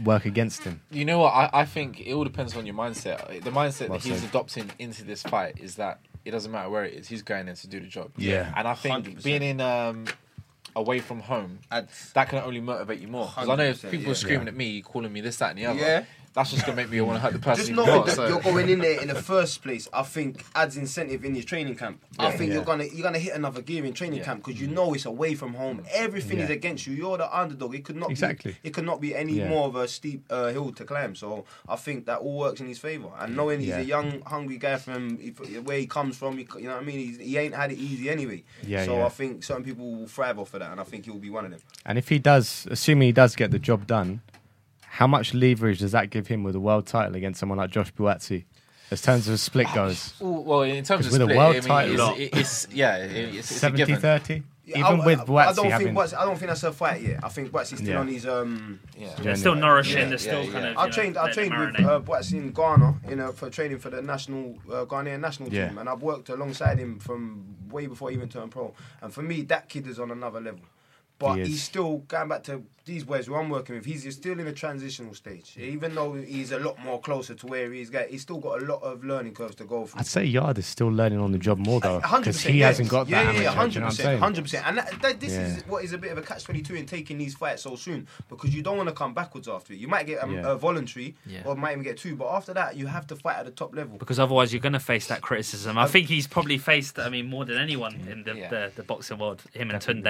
work 0.05 0.25
against 0.25 0.65
him? 0.65 0.81
You 0.91 1.05
know 1.05 1.19
what? 1.21 1.33
I, 1.33 1.51
I 1.53 1.65
think 1.65 2.01
it 2.01 2.13
all 2.13 2.25
depends 2.25 2.57
on 2.57 2.67
your 2.67 2.75
mindset. 2.75 3.43
The 3.45 3.51
mindset 3.51 3.89
Well 3.89 3.99
that 3.99 4.07
he's 4.09 4.21
said. 4.21 4.29
adopting 4.31 4.71
into 4.79 5.05
this 5.05 5.23
fight 5.23 5.59
is 5.61 5.77
that 5.77 6.01
it 6.25 6.33
doesn't 6.33 6.51
matter 6.51 6.69
where 6.69 6.85
it 6.85 6.95
is. 6.95 7.09
He's 7.09 7.23
going 7.23 7.47
in 7.49 7.55
to 7.55 7.67
do 7.69 7.79
the 7.81 7.87
job. 7.87 8.11
Yeah. 8.17 8.53
And 8.57 8.67
I 8.67 8.75
think 8.75 9.07
100%. 9.07 9.23
being 9.23 9.43
in 9.43 9.61
um, 9.61 10.07
away 10.77 11.01
from 11.01 11.21
home, 11.21 11.59
that 11.71 12.29
can 12.29 12.39
only 12.39 12.61
motivate 12.61 13.01
you 13.01 13.09
more. 13.09 13.27
Because 13.27 13.49
I 13.49 13.57
know 13.57 13.65
if 13.65 13.83
people 13.83 13.99
yeah. 14.07 14.11
are 14.11 14.15
screaming 14.15 14.47
at 14.47 14.55
me, 14.55 14.83
calling 14.83 15.13
me 15.13 15.21
this, 15.23 15.39
that, 15.39 15.51
and 15.51 15.59
the 15.59 15.67
other. 15.67 15.81
Yeah. 15.81 16.05
That's 16.37 16.51
just 16.51 16.67
gonna 16.67 16.77
make 16.77 16.91
me 16.91 17.01
want 17.01 17.17
to 17.17 17.21
hurt 17.21 17.33
the 17.33 17.39
person. 17.39 17.57
Just 17.57 17.71
even 17.71 17.85
know 17.87 17.97
more, 17.97 18.05
that 18.05 18.15
so- 18.15 18.29
you're 18.29 18.41
going 18.43 18.69
in 18.69 18.79
there 18.81 19.01
in 19.01 19.09
the 19.09 19.15
first 19.15 19.63
place. 19.63 19.89
I 19.91 20.03
think 20.03 20.45
adds 20.55 20.77
incentive 20.77 21.25
in 21.25 21.35
your 21.35 21.45
training 21.45 21.77
camp. 21.77 22.05
I 22.19 22.25
Yeah. 22.25 22.31
think 22.37 22.49
Yeah. 22.51 22.55
you're 22.57 22.65
gonna 22.65 22.85
you're 22.85 23.03
gonna 23.03 23.19
hit 23.19 23.35
another 23.35 23.63
gear 23.63 23.85
in 23.87 23.95
training 23.95 24.19
Yeah. 24.19 24.27
camp 24.27 24.45
because 24.45 24.61
you 24.61 24.67
know 24.69 24.93
it's 24.93 25.07
away 25.07 25.35
from 25.35 25.55
home. 25.55 25.83
Everything 25.91 26.39
is 26.39 26.51
Yeah. 26.51 26.57
against 26.57 26.87
you. 26.87 26.93
You're 26.95 27.17
the 27.17 27.35
underdog. 27.35 27.75
It 27.75 27.85
could 27.87 27.97
not 27.97 28.11
Exactly. 28.11 28.53
Be, 28.53 28.69
it 28.69 28.75
could 28.75 28.85
not 28.85 29.01
be 29.01 29.17
any 29.17 29.33
Yeah. 29.33 29.49
more 29.49 29.67
of 29.67 29.77
a 29.77 29.89
steep 29.89 30.25
uh, 30.29 30.49
hill 30.49 30.73
to 30.73 30.85
climb. 30.85 31.15
So 31.15 31.47
I 31.67 31.77
think 31.77 32.05
that 32.05 32.19
all 32.19 32.37
works 32.39 32.61
in 32.61 32.67
his 32.67 32.79
favor. 32.79 33.09
And 33.19 33.35
knowing 33.35 33.61
he's 33.61 33.71
Yeah. 33.71 33.79
a 33.79 33.83
young, 33.83 34.21
hungry 34.27 34.59
guy 34.59 34.77
from 34.77 35.19
if- 35.19 35.39
where 35.65 35.79
he 35.79 35.87
comes 35.87 36.19
from, 36.19 36.37
he, 36.37 36.47
you 36.59 36.65
know 36.65 36.75
what 36.75 36.83
I 36.83 36.85
mean. 36.85 36.99
He's, 36.99 37.17
he 37.19 37.39
ain't 37.39 37.55
had 37.55 37.73
it 37.73 37.79
easy 37.79 38.11
anyway. 38.11 38.45
Yeah, 38.67 38.85
so 38.85 38.99
yeah. 38.99 39.07
I 39.07 39.09
think 39.09 39.43
certain 39.43 39.65
people 39.65 39.91
will 39.91 40.07
thrive 40.07 40.39
off 40.39 40.53
of 40.53 40.61
that, 40.61 40.71
and 40.71 40.79
I 40.81 40.85
think 40.85 41.07
he'll 41.07 41.15
be 41.15 41.31
one 41.31 41.47
of 41.47 41.51
them. 41.51 41.61
And 41.87 41.97
if 41.97 42.11
he 42.11 42.19
does, 42.19 42.67
assuming 42.71 43.07
he 43.09 43.13
does 43.13 43.35
get 43.37 43.51
the 43.53 43.59
job 43.59 43.87
done, 43.87 44.21
how 44.97 45.07
much 45.07 45.35
leverage 45.35 45.81
does 45.81 45.93
that 45.93 46.09
give 46.11 46.27
him 46.27 46.43
with 46.43 46.55
a 46.55 46.61
world 46.61 46.87
title 46.87 47.15
against 47.17 47.39
someone 47.41 47.59
like 47.59 47.71
Josh 47.71 47.93
Buatsi? 47.93 48.45
As 48.91 49.03
terms 49.03 49.27
of 49.29 49.35
a 49.35 49.39
split 49.39 49.67
goes, 49.75 50.15
well, 50.21 50.63
in 50.63 50.85
terms 50.85 51.07
of 51.07 51.13
with 51.13 51.21
a 51.21 51.25
split, 51.25 51.37
world 51.37 51.57
I 51.57 51.59
mean, 51.61 51.69
title- 51.69 52.15
it's, 52.17 52.65
it's, 52.65 52.75
yeah, 52.75 52.97
it- 52.99 53.35
it's, 53.35 53.51
it's 53.51 53.63
a 53.63 53.71
given. 53.73 53.97
70-30? 53.97 54.43
Yeah, 54.65 54.79
Even 54.79 55.01
I, 55.01 55.07
with 55.07 55.31
I, 55.31 55.35
I 55.35 55.53
don't 55.53 55.71
having... 55.71 55.89
think 55.89 55.99
Buatsi, 55.99 56.15
I 56.19 56.25
don't 56.25 56.37
think 56.39 56.49
that's 56.49 56.63
a 56.65 56.73
fight 56.73 57.01
yet. 57.03 57.21
I 57.23 57.29
think 57.29 57.51
Buatsi's 57.53 57.79
still 57.79 57.89
Yeah. 57.91 58.01
on 58.01 58.09
his 58.09 58.27
um. 58.27 58.81
Yeah. 58.99 59.15
they're 59.21 59.37
still 59.37 59.55
nourishing. 59.55 59.99
Yeah, 59.99 60.09
they're 60.09 60.19
still 60.19 60.43
yeah, 60.45 60.51
kind 60.53 60.65
yeah. 60.65 60.71
of. 60.73 60.77
I 60.79 60.83
you 60.83 60.89
know, 60.89 60.93
trained. 60.93 61.19
I 61.19 61.33
trained 61.33 61.57
with 61.59 61.75
marinate. 61.75 61.87
uh, 61.87 62.01
Buatsi 62.01 62.33
in 62.33 62.51
Ghana, 62.51 62.95
you 63.09 63.15
know, 63.17 63.31
for 63.31 63.49
training 63.49 63.79
for 63.79 63.91
the 63.91 64.03
national 64.03 64.59
uh, 64.69 64.85
Ghanaian 64.87 65.21
national 65.21 65.51
Yeah. 65.51 65.69
team, 65.69 65.79
and 65.79 65.89
I've 65.89 66.03
worked 66.03 66.31
alongside 66.31 66.79
him 66.81 66.99
from 66.99 67.45
way 67.71 67.87
before 67.87 68.11
he 68.11 68.17
even 68.17 68.29
turned 68.29 68.51
pro. 68.51 68.75
And 69.03 69.13
for 69.15 69.23
me, 69.23 69.43
that 69.43 69.69
kid 69.69 69.87
is 69.87 70.01
on 70.01 70.11
another 70.11 70.41
level. 70.41 70.63
But 71.21 71.37
He 71.37 71.41
is. 71.43 71.49
he's 71.49 71.63
still 71.63 71.99
going 72.09 72.27
back 72.29 72.43
to 72.45 72.65
these 72.87 73.03
boys 73.05 73.27
who 73.27 73.35
I'm 73.35 73.51
working 73.51 73.75
with. 73.75 73.85
He's 73.85 74.15
still 74.15 74.39
in 74.39 74.47
a 74.47 74.53
transitional 74.53 75.13
stage, 75.13 75.57
even 75.59 75.95
though 75.95 76.15
he's 76.15 76.53
a 76.53 76.59
lot 76.61 76.79
more 76.85 77.01
closer 77.01 77.35
to 77.35 77.47
where 77.47 77.71
he's 77.73 77.91
got. 77.91 78.07
He's 78.07 78.23
still 78.23 78.39
got 78.39 78.63
a 78.63 78.65
lot 78.65 78.81
of 78.83 79.05
learning 79.05 79.35
curves 79.35 79.57
to 79.57 79.65
go 79.65 79.87
through. 79.87 79.99
I'd 80.01 80.07
say 80.07 80.25
Yarde 80.25 80.59
is 80.59 80.67
still 80.67 80.89
learning 80.89 81.19
on 81.21 81.33
the 81.33 81.39
job 81.39 81.59
more 81.59 81.81
though, 81.81 82.01
because 82.01 82.41
he 82.41 82.61
yeah. 82.61 82.69
hasn't 82.69 82.89
got 82.89 83.09
yeah, 83.09 83.25
that 83.25 83.35
Yeah, 83.35 83.41
amateur. 83.41 83.41
do 83.41 83.43
you 83.43 83.51
hundred 83.51 83.81
know 83.81 83.87
what 83.87 83.91
I'm 83.93 83.97
percent, 83.97 84.21
hundred 84.21 84.43
percent. 84.43 84.67
And 84.69 84.79
that, 84.79 85.03
that, 85.03 85.21
this 85.21 85.33
Yeah. 85.33 85.47
is 85.57 85.67
what 85.67 85.85
is 85.85 85.93
a 85.93 85.99
bit 85.99 86.13
of 86.13 86.19
a 86.19 86.23
catch 86.23 86.45
twenty 86.45 86.63
two 86.63 86.75
in 86.77 86.87
taking 86.87 87.19
these 87.19 87.35
fights 87.35 87.63
so 87.63 87.75
soon 87.75 88.07
because 88.29 88.55
you 88.55 88.63
don't 88.63 88.77
want 88.77 88.89
to 88.89 88.95
come 88.95 89.13
backwards 89.15 89.49
after 89.49 89.73
it. 89.73 89.81
You 89.81 89.89
might 89.89 90.07
get 90.07 90.23
um, 90.23 90.33
Yeah. 90.33 90.53
a 90.53 90.55
voluntary, 90.57 91.17
Yeah. 91.27 91.41
or 91.45 91.57
might 91.57 91.73
even 91.73 91.83
get 91.83 91.99
two, 91.99 92.15
but 92.15 92.29
after 92.33 92.55
that, 92.55 92.77
you 92.77 92.87
have 92.87 93.07
to 93.09 93.17
fight 93.17 93.37
at 93.37 93.47
the 93.47 93.51
top 93.53 93.75
level. 93.75 93.99
because 93.99 94.19
otherwise 94.21 94.53
you're 94.53 94.61
going 94.63 94.73
to 94.75 94.79
face 94.81 95.09
that 95.09 95.23
criticism. 95.23 95.77
I 95.77 95.87
think 95.89 96.07
he's 96.09 96.29
probably 96.29 96.59
faced, 96.59 96.99
I 97.01 97.09
mean, 97.09 97.27
more 97.27 97.45
than 97.45 97.59
anyone 97.59 97.95
in 98.09 98.23
the, 98.23 98.37
Yeah. 98.37 98.49
the, 98.49 98.73
the 98.77 98.83
boxing 98.85 99.19
world, 99.19 99.43
him 99.53 99.71
and 99.71 99.81
Tunde. 99.83 100.07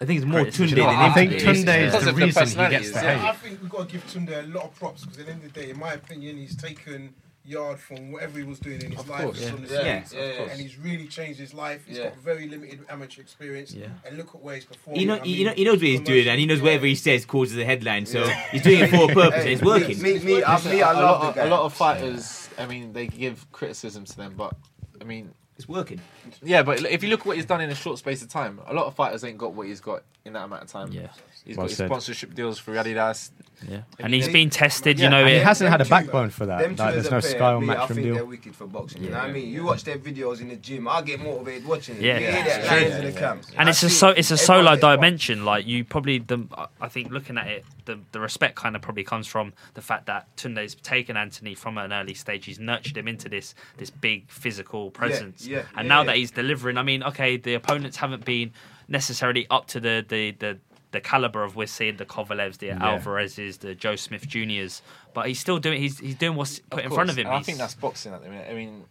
I 0.00 0.04
think 0.04 0.18
it's 0.18 0.26
more 0.26 0.42
Tunde 0.42 0.64
is- 0.64 0.74
the 0.74 0.84
I 0.84 1.10
think 1.12 1.32
Tunde 1.32 1.42
is 1.86 1.92
Because 1.92 2.04
the 2.04 2.10
of 2.10 2.16
the 2.16 2.19
reason 2.26 2.46
he 2.46 2.46
gets 2.46 2.54
personalities, 2.56 2.92
the 2.92 3.00
yeah. 3.02 3.18
hate. 3.18 3.28
I 3.28 3.32
think 3.34 3.60
we've 3.62 3.70
got 3.70 3.88
to 3.88 3.92
give 3.92 4.06
Tunde 4.06 4.44
a 4.44 4.46
lot 4.46 4.64
of 4.64 4.74
props 4.74 5.02
because 5.02 5.18
at 5.18 5.26
the 5.26 5.32
end 5.32 5.44
of 5.44 5.52
the 5.52 5.60
day, 5.60 5.70
in 5.70 5.78
my 5.78 5.92
opinion, 5.94 6.36
he's 6.36 6.56
taken 6.56 7.14
Yarde 7.44 7.78
from 7.80 8.12
whatever 8.12 8.38
he 8.38 8.44
was 8.44 8.58
doing 8.60 8.80
in 8.82 8.90
his 8.92 9.00
Of 9.00 9.08
life 9.08 9.22
course. 9.22 9.50
on 9.50 9.62
the 9.62 9.68
Yeah. 9.74 9.80
Yeah, 9.82 10.04
yeah, 10.12 10.20
yeah. 10.20 10.50
and 10.50 10.60
he's 10.60 10.76
really 10.78 11.06
changed 11.08 11.40
his 11.40 11.54
life. 11.54 11.82
He's 11.86 11.96
Yeah. 11.96 12.04
got 12.10 12.18
very 12.18 12.46
limited 12.46 12.80
amateur 12.88 13.22
experience, 13.22 13.72
Yeah. 13.72 13.86
and 14.06 14.18
look 14.18 14.34
at 14.34 14.42
where 14.42 14.56
he's 14.56 14.66
performing. 14.66 15.00
He, 15.00 15.06
know, 15.06 15.14
I 15.16 15.20
he, 15.24 15.36
mean, 15.38 15.46
know, 15.46 15.52
he 15.54 15.64
knows 15.64 15.76
what 15.76 15.82
he's 15.82 16.00
doing, 16.00 16.28
and 16.28 16.38
he 16.38 16.46
knows 16.46 16.58
commercial- 16.58 16.64
whatever 16.74 16.86
he 16.86 16.94
says 16.94 17.24
causes 17.24 17.56
a 17.56 17.64
headline. 17.64 18.04
So 18.06 18.28
he's 18.52 18.62
doing 18.62 18.80
it 18.80 18.90
for 18.90 19.10
a 19.10 19.14
purpose, 19.14 19.40
and 19.40 19.48
it's 19.50 19.62
working. 19.62 20.00
Me, 20.02 20.18
me, 20.18 20.44
I, 20.44 20.62
me, 20.64 20.82
I 20.82 20.92
a, 20.92 20.94
love 20.94 21.22
lot 21.22 21.38
of, 21.38 21.44
a 21.46 21.48
lot 21.50 21.62
of 21.62 21.72
fighters, 21.72 22.50
I 22.58 22.66
mean, 22.66 22.92
they 22.92 23.06
give 23.06 23.50
criticism 23.52 24.04
to 24.04 24.16
them, 24.16 24.34
but 24.36 24.54
I 25.00 25.04
mean, 25.04 25.32
It's 25.56 25.66
working. 25.68 26.00
yeah, 26.42 26.62
but 26.62 26.84
if 26.84 27.02
you 27.02 27.08
look 27.08 27.20
at 27.20 27.26
what 27.26 27.36
he's 27.36 27.46
done 27.46 27.62
in 27.62 27.70
a 27.70 27.74
short 27.74 27.98
space 27.98 28.20
of 28.22 28.28
time, 28.28 28.60
a 28.66 28.74
lot 28.74 28.84
of 28.86 28.94
fighters 28.94 29.24
ain't 29.24 29.38
got 29.38 29.54
what 29.54 29.66
he's 29.66 29.80
got 29.80 30.02
in 30.26 30.34
that 30.34 30.44
amount 30.44 30.62
of 30.62 30.68
time. 30.68 30.92
Yeah. 30.92 31.08
He's 31.44 31.56
Well 31.56 31.66
got 31.66 31.70
his 31.70 31.86
sponsorship 31.86 32.34
deals 32.34 32.58
for 32.58 32.74
Adidas. 32.74 33.30
Yeah, 33.68 33.76
I 33.98 34.04
and 34.04 34.10
mean, 34.12 34.12
he's 34.20 34.26
they- 34.26 34.32
been 34.32 34.48
tested. 34.50 34.98
Yeah, 34.98 35.04
You 35.04 35.10
know, 35.10 35.18
And 35.20 35.28
he 35.28 35.34
hasn't 35.36 35.68
had 35.70 35.80
a 35.82 35.84
Them 35.84 35.88
two- 36.00 36.06
backbone 36.06 36.30
for 36.30 36.46
that. 36.46 36.60
Like, 36.78 36.94
there's 36.94 37.04
no 37.10 37.20
pair, 37.20 37.30
Sky 37.30 37.52
or 37.52 37.60
me, 37.60 37.68
I 37.70 37.74
Matchroom 37.76 37.88
think 37.88 38.02
deal. 38.02 38.14
they're 38.14 38.24
wicked 38.24 38.56
for 38.56 38.66
boxing. 38.66 39.02
You 39.04 39.10
know 39.10 39.16
what 39.18 39.24
I 39.28 39.32
mean? 39.32 39.48
You 39.52 39.64
watch 39.64 39.84
their 39.84 39.98
videos 39.98 40.40
in 40.40 40.48
the 40.48 40.56
gym, 40.56 40.88
I 40.88 41.02
get 41.02 41.20
motivated 41.20 41.66
watching 41.66 41.96
it. 41.96 42.02
Yeah. 42.02 42.18
you 42.18 42.26
hear 42.26 42.34
Yeah. 42.36 42.44
that 42.44 42.64
Yeah. 42.64 42.88
Yeah. 42.88 42.98
in 42.98 43.04
the 43.12 43.20
camp. 43.20 43.44
and 43.58 43.68
it's 43.68 43.82
a 43.82 43.90
so 43.90 44.08
it's 44.10 44.30
a 44.30 44.38
solo 44.38 44.76
dimension. 44.76 45.44
Like 45.44 45.66
you 45.66 45.84
probably 45.84 46.18
the 46.20 46.46
I 46.80 46.88
think 46.88 47.10
looking 47.10 47.36
at 47.36 47.48
it, 47.48 47.64
the 47.84 47.98
the 48.12 48.20
respect 48.20 48.56
kind 48.56 48.74
of 48.76 48.80
probably 48.82 49.04
comes 49.04 49.26
from 49.26 49.52
the 49.74 49.82
fact 49.82 50.06
that 50.06 50.34
Tunde's 50.38 50.74
taken 50.76 51.18
Anthony 51.18 51.54
from 51.54 51.76
an 51.76 51.92
early 51.92 52.14
stage. 52.14 52.46
He's 52.46 52.58
nurtured 52.60 52.96
him 52.96 53.08
into 53.08 53.28
this 53.28 53.54
this 53.76 53.90
big 53.90 54.30
physical 54.30 54.90
presence, 54.90 55.46
yeah, 55.46 55.64
and 55.76 55.84
yeah, 55.86 55.94
now 55.94 56.00
yeah. 56.00 56.06
that 56.06 56.16
he's 56.16 56.30
delivering, 56.30 56.78
I 56.78 56.82
mean, 56.82 57.02
okay, 57.02 57.36
the 57.36 57.54
opponents 57.54 57.98
haven't 57.98 58.24
been 58.24 58.52
necessarily 58.88 59.46
up 59.50 59.66
to 59.68 59.80
the 59.80 60.04
the 60.08 60.30
the. 60.38 60.58
The 60.92 61.00
caliber 61.00 61.44
of 61.44 61.54
we're 61.54 61.66
seeing 61.68 61.96
the 61.98 62.04
Kovalevs, 62.04 62.58
the 62.58 62.70
Alvarez's, 62.70 63.58
the 63.58 63.74
Joe 63.76 63.94
Smith 63.96 64.26
Juniors, 64.26 64.82
but 65.14 65.26
he's 65.28 65.38
still 65.38 65.58
doing. 65.58 65.80
He's 65.80 65.98
he's 66.00 66.16
doing 66.16 66.36
what's 66.36 66.58
put 66.58 66.84
in 66.84 66.90
front 66.90 67.10
of 67.10 67.16
him. 67.18 67.26
And 67.26 67.36
I 67.36 67.42
think 67.42 67.58
that's 67.58 67.74
boxing 67.74 68.12
at 68.12 68.22
the 68.22 68.28
minute. 68.28 68.48
I 68.50 68.54
mean, 68.54 68.84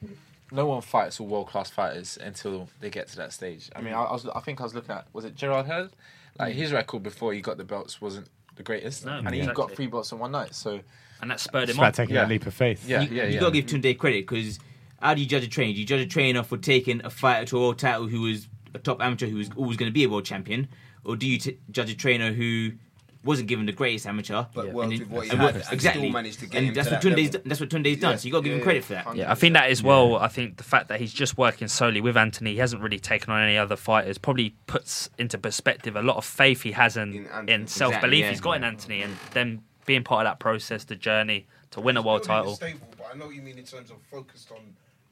no 0.51 0.65
one 0.65 0.81
fights 0.81 1.19
all 1.19 1.27
world 1.27 1.47
class 1.47 1.69
fighters 1.69 2.17
until 2.21 2.69
they 2.79 2.89
get 2.89 3.07
to 3.09 3.17
that 3.17 3.33
stage. 3.33 3.69
I 3.75 3.81
mean, 3.81 3.93
I, 3.93 4.03
I 4.03 4.13
was, 4.13 4.25
I 4.33 4.39
think 4.39 4.61
I 4.61 4.63
was 4.63 4.73
looking 4.73 4.91
at 4.91 5.07
was 5.11 5.25
it 5.25 5.35
Jarrett 5.35 5.65
Hurd? 5.65 5.91
Like 6.39 6.53
his 6.55 6.71
record 6.71 7.03
before 7.03 7.33
he 7.33 7.41
got 7.41 7.57
the 7.57 7.65
belts 7.65 7.99
wasn't 7.99 8.27
the 8.55 8.63
greatest, 8.63 9.05
No, 9.05 9.17
and 9.17 9.33
he 9.33 9.45
got 9.47 9.71
three 9.75 9.87
belts 9.87 10.11
in 10.13 10.19
one 10.19 10.31
night. 10.31 10.55
So 10.55 10.79
and 11.21 11.29
that 11.31 11.41
spurred 11.41 11.63
It's 11.63 11.73
him 11.73 11.79
on. 11.79 11.85
about 11.87 11.95
taking 11.95 12.15
Yeah. 12.15 12.21
that 12.21 12.29
leap 12.29 12.45
of 12.45 12.53
faith. 12.53 12.87
yeah, 12.87 13.01
you, 13.01 13.13
yeah, 13.13 13.23
you 13.25 13.33
yeah. 13.33 13.39
gotta 13.41 13.51
give 13.61 13.65
Tunde 13.65 13.97
credit 13.97 14.25
because 14.25 14.57
how 15.01 15.13
do 15.13 15.19
you 15.21 15.27
judge 15.27 15.43
a 15.43 15.49
trainer? 15.49 15.73
Do 15.73 15.79
you 15.81 15.85
judge 15.85 15.99
a 16.01 16.05
trainer 16.07 16.43
for 16.43 16.57
taking 16.57 17.03
a 17.05 17.09
fighter 17.09 17.45
to 17.47 17.57
a 17.57 17.59
world 17.59 17.77
title 17.79 18.07
who 18.07 18.21
was 18.21 18.47
a 18.73 18.79
top 18.79 19.01
amateur 19.01 19.27
who 19.27 19.35
was 19.37 19.49
always 19.57 19.75
going 19.77 19.89
to 19.89 19.93
be 19.93 20.03
a 20.05 20.09
world 20.09 20.23
champion, 20.25 20.67
or 21.05 21.15
do 21.15 21.27
you 21.27 21.37
t- 21.37 21.57
judge 21.71 21.89
a 21.91 21.95
trainer 21.95 22.31
who 22.31 22.71
wasn't 23.25 23.49
given 23.49 23.65
the 23.65 23.73
greatest 23.73 24.07
amateur, 24.07 24.45
But 24.53 24.67
and 24.67 24.73
worked 24.73 24.89
then- 24.91 24.99
with 24.99 25.09
what 25.09 25.25
he 25.25 25.31
and 25.31 25.41
had 25.41 25.55
exactly, 25.73 26.03
still 26.03 26.09
managed 26.11 26.39
to 26.39 26.45
get 26.45 26.57
and 26.57 26.67
him 26.67 26.73
that's 26.73 26.87
to 26.87 26.93
what 26.95 27.01
that 27.03 27.15
Tunde's 27.15 27.37
that's 27.45 27.59
what 27.59 27.69
Tunde's 27.69 27.99
done. 27.99 28.17
So 28.17 28.25
you 28.27 28.31
got 28.31 28.39
to 28.39 28.43
give 28.45 28.53
him 28.57 28.63
credit 28.63 28.85
for 28.85 28.93
that. 28.93 29.13
Yeah, 29.15 29.29
I 29.29 29.35
think 29.35 29.53
that 29.55 29.69
as 29.69 29.83
well. 29.83 30.15
I 30.15 30.29
think 30.29 30.55
the 30.55 30.63
fact 30.63 30.87
that 30.87 31.01
he's 31.01 31.11
just 31.11 31.37
working 31.37 31.67
solely 31.67 31.99
with 31.99 32.15
Anthony, 32.15 32.53
he 32.53 32.57
hasn't 32.59 32.81
really 32.81 32.99
taken 32.99 33.33
on 33.33 33.41
any 33.43 33.57
other 33.57 33.75
fighters, 33.75 34.17
probably 34.17 34.55
puts 34.67 35.09
into 35.17 35.37
perspective 35.37 35.97
a 35.97 36.01
lot 36.01 36.15
of 36.15 36.23
faith 36.23 36.61
he 36.61 36.71
has 36.71 36.95
in, 36.95 37.27
In 37.41 37.49
in, 37.49 37.67
self 37.67 37.91
belief 37.99 38.19
Exactly, 38.19 38.19
yeah. 38.21 38.29
he's 38.29 38.41
got 38.41 38.51
in 38.53 38.63
Anthony, 38.63 39.01
and 39.01 39.17
then 39.33 39.63
being 39.85 40.03
part 40.03 40.25
of 40.25 40.31
that 40.31 40.39
process, 40.39 40.85
the 40.85 40.95
journey 40.95 41.45
to 41.71 41.81
win 41.81 41.97
a 41.97 42.01
world 42.01 42.23
Still 42.23 42.35
title. 42.35 42.55
Stable, 42.55 42.87
but 42.97 43.07
I 43.13 43.17
know 43.17 43.25
what 43.25 43.35
you 43.35 43.41
mean 43.41 43.57
in 43.57 43.65
terms 43.65 43.91
of 43.91 43.97
focused 44.09 44.49
on 44.51 44.59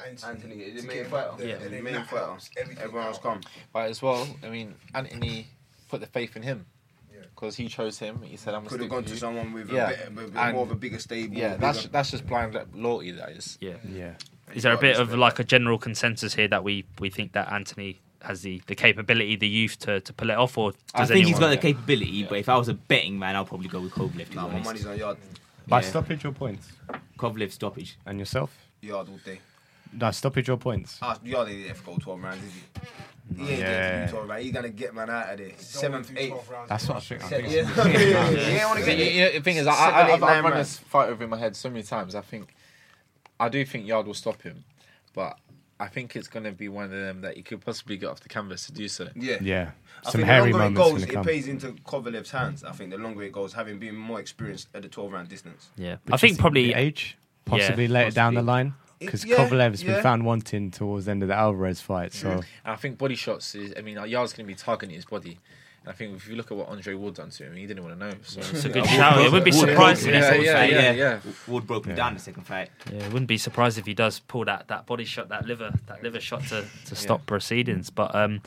Anthony. 0.08 0.32
Anthony, 0.32 0.72
the 0.72 0.82
to 0.82 0.88
main 0.88 0.98
get 0.98 1.08
fighter. 1.08 1.32
Yeah. 1.46 1.56
and 1.56 1.66
the 1.66 1.70
then 1.72 1.84
main 1.84 1.94
that 1.94 2.08
fighter. 2.10 2.38
Everyone 2.80 3.08
else 3.08 3.18
out. 3.18 3.24
come. 3.24 3.42
But 3.74 3.90
as 3.90 4.02
well, 4.02 4.26
I 4.44 4.50
mean, 4.50 4.76
Anthony 4.96 5.48
put 5.88 6.00
the 6.02 6.08
faith 6.08 6.36
in 6.36 6.44
him 6.44 6.66
Yeah. 7.14 7.20
because 7.34 7.56
he 7.56 7.68
chose 7.68 8.00
him. 8.00 8.22
He 8.22 8.38
said, 8.38 8.54
"I'm 8.54 8.62
gonna 8.62 8.70
Could 8.70 8.82
have 8.82 8.90
gone 8.90 9.04
to 9.06 9.12
you." 9.12 9.18
someone 9.18 9.54
with 9.54 9.70
Yeah. 9.72 9.90
a 9.90 10.10
bit, 10.10 10.16
with 10.26 10.38
And- 10.38 10.54
more 10.56 10.64
of 10.64 10.72
a 10.72 10.76
bigger 10.76 11.00
stable. 11.00 11.36
Yeah, 11.36 11.50
bigger- 11.56 11.62
that's 11.62 11.86
that's 11.88 12.12
just 12.12 12.26
blind 12.28 12.58
loyalty. 12.74 13.12
That 13.12 13.30
is. 13.32 13.58
Yeah. 13.62 13.76
Yeah. 13.90 14.14
Is 14.54 14.64
there 14.64 14.74
a 14.74 14.78
bit 14.78 14.98
of 14.98 15.14
like 15.14 15.40
a 15.40 15.44
general 15.44 15.78
consensus 15.78 16.34
here 16.36 16.48
that 16.48 16.64
we, 16.64 16.86
we 17.00 17.10
think 17.10 17.34
that 17.34 17.52
Anthony 17.52 18.00
has 18.22 18.42
the, 18.44 18.62
the 18.68 18.76
capability, 18.76 19.36
the 19.36 19.48
youth 19.48 19.78
to, 19.80 20.00
to 20.00 20.14
pull 20.14 20.30
it 20.30 20.38
off, 20.38 20.58
or 20.58 20.72
does 20.72 20.80
I 20.96 21.06
think 21.16 21.28
he's 21.28 21.38
got 21.38 21.50
the 21.50 21.58
capability, 21.58 22.12
Yeah. 22.12 22.28
but 22.30 22.40
if 22.40 22.48
I 22.48 22.56
was 22.58 22.70
a 22.70 22.74
betting 22.74 23.20
man, 23.20 23.36
I'll 23.36 23.44
probably 23.46 23.68
go 23.68 23.82
with 23.82 23.92
Kovalev. 23.92 24.24
To 24.24 24.30
be 24.30 24.36
Nah, 24.36 24.44
my 24.48 24.54
honest. 24.54 24.66
money's 24.66 24.86
on 24.86 24.98
Yarde. 24.98 25.18
By 25.68 25.82
Yeah. 25.82 25.88
stoppage 25.90 26.24
or 26.24 26.32
points? 26.32 26.72
Kovalev 27.20 27.52
stoppage. 27.52 27.98
And 28.06 28.20
yourself? 28.20 28.58
Yarde 28.82 29.10
all 29.10 29.18
day. 29.26 29.40
No, 29.92 30.12
stoppage 30.12 30.48
or 30.50 30.58
points. 30.58 30.98
Ah, 31.02 31.20
Yarde 31.26 31.50
ain't 31.52 31.68
have 31.68 31.80
to 31.80 31.84
go 31.86 31.98
12 31.98 32.24
rounds, 32.24 32.44
is 32.44 32.54
he? 32.54 32.62
He 33.36 33.42
ain't 33.42 33.50
Yeah. 33.52 33.58
getting 33.58 34.00
to 34.00 34.06
do 34.06 34.12
12 34.12 34.30
rounds. 34.30 34.44
He's 34.44 34.54
gonna 34.54 34.70
get 34.70 34.96
man 34.96 35.10
out 35.10 35.30
of 35.32 35.38
there. 35.40 35.52
Seventh, 35.58 36.12
eighth. 36.16 36.50
That's 36.68 36.88
what 36.88 36.98
I 36.98 37.00
think. 37.02 37.24
I 37.24 37.38
Yeah, 37.38 37.48
yeah, 37.88 38.30
yeah. 38.30 38.60
He 38.60 38.66
wanna 38.66 38.80
The, 38.82 38.86
get 38.96 39.14
you 39.14 39.22
know, 39.22 39.32
the 39.34 39.40
thing 39.42 39.58
is, 39.58 39.68
I, 39.68 39.72
I, 39.74 40.14
I've, 40.14 40.24
I've 40.24 40.44
run 40.44 40.54
this 40.58 40.78
fight 40.78 41.10
over 41.10 41.24
in 41.24 41.30
my 41.30 41.38
head 41.38 41.56
so 41.56 41.70
many 41.70 41.84
times. 41.84 42.16
I 42.16 42.22
think, 42.22 42.54
I 43.40 43.50
do 43.50 43.66
think 43.66 43.86
Yarde 43.88 44.08
will 44.08 44.14
stop 44.14 44.42
him, 44.42 44.64
but 45.14 45.38
I 45.80 45.88
think 45.88 46.16
it's 46.16 46.28
going 46.28 46.46
to 46.46 46.52
be 46.52 46.70
one 46.70 46.86
of 46.86 46.92
them 46.92 47.22
that 47.22 47.36
he 47.38 47.44
could 47.44 47.62
possibly 47.62 47.98
get 47.98 48.10
off 48.10 48.20
the 48.22 48.30
canvas 48.30 48.66
to 48.66 48.72
do 48.72 48.88
so. 48.88 49.10
Yeah. 49.16 49.38
Yeah. 49.42 49.72
I 50.06 50.12
Some 50.12 50.22
think 50.22 50.26
hairy 50.26 50.52
the 50.52 50.58
longer 50.58 50.68
it 50.68 50.80
moments 50.80 50.80
goes, 50.80 50.92
going 51.02 51.10
it 51.10 51.14
come. 51.14 51.24
plays 51.24 51.48
into 51.48 51.68
Kovalev's 51.84 52.32
hands. 52.32 52.64
I 52.64 52.72
think 52.72 52.90
the 52.92 52.98
longer 52.98 53.24
it 53.24 53.32
goes, 53.32 53.54
having 53.54 53.78
been 53.78 53.96
more 53.96 54.20
experienced 54.20 54.70
at 54.74 54.82
the 54.84 54.90
12 54.90 55.12
round 55.12 55.28
distance. 55.30 55.70
Yeah, 55.76 55.98
Which 56.06 56.14
I 56.14 56.18
think 56.18 56.40
probably 56.40 56.68
the 56.68 56.74
age, 56.76 57.18
possibly 57.46 57.86
Yeah, 57.86 57.92
later 57.94 58.12
down 58.12 58.34
the 58.36 58.42
line. 58.42 58.74
Because 59.00 59.26
Yeah, 59.26 59.38
Kovalev's 59.38 59.84
been 59.84 60.02
found 60.02 60.26
wanting 60.26 60.72
towards 60.72 61.06
the 61.06 61.12
end 61.12 61.22
of 61.24 61.30
the 61.30 61.36
Alvarez 61.36 61.82
fight. 61.82 62.14
So 62.14 62.32
And 62.32 62.44
I 62.66 62.76
think 62.76 62.98
body 62.98 63.16
shots 63.16 63.54
is. 63.56 63.74
I 63.78 63.82
mean, 63.82 63.98
Yarde's 63.98 64.34
going 64.34 64.46
to 64.46 64.52
be 64.52 64.56
targeting 64.56 64.96
his 64.96 65.06
body. 65.06 65.40
And 65.84 65.94
I 65.94 65.96
think 65.96 66.16
if 66.16 66.28
you 66.28 66.36
look 66.36 66.52
at 66.52 66.58
what 66.58 66.68
Andre 66.70 66.96
Ward 66.96 67.14
done 67.14 67.30
to 67.30 67.44
him, 67.46 67.56
he 67.56 67.66
didn't 67.68 67.84
want 67.84 68.00
to 68.00 68.06
know. 68.08 68.14
So 68.24 68.40
it's 68.40 68.66
a 68.66 68.70
good 68.70 68.86
shout. 68.88 69.20
It 69.20 69.26
wouldn't 69.26 69.46
be 69.46 69.52
surprising. 69.52 70.12
surprised. 70.14 70.30
broke 70.30 70.40
him 70.40 70.40
in 70.40 70.44
Yeah, 70.44 70.64
yeah, 70.66 70.92
yeah, 70.92 71.20
yeah. 71.24 71.32
Ward 71.48 71.68
broke 71.68 71.86
him 71.86 71.92
Yeah. 71.92 71.96
down 71.98 72.14
the 72.16 72.20
second 72.20 72.44
fight. 72.44 72.70
Yeah, 72.92 73.08
wouldn't 73.10 73.28
be 73.28 73.38
surprised 73.38 73.78
if 73.78 73.86
he 73.86 73.94
does 73.94 74.20
pull 74.20 74.46
that, 74.46 74.68
that 74.68 74.86
body 74.86 75.06
shot, 75.06 75.30
that 75.30 75.46
liver, 75.46 75.72
that 75.86 76.04
liver 76.04 76.20
shot 76.20 76.44
to, 76.48 76.66
to 76.86 76.96
stop 76.96 77.26
proceedings. 77.26 77.90
But 77.90 78.14
um, 78.16 78.42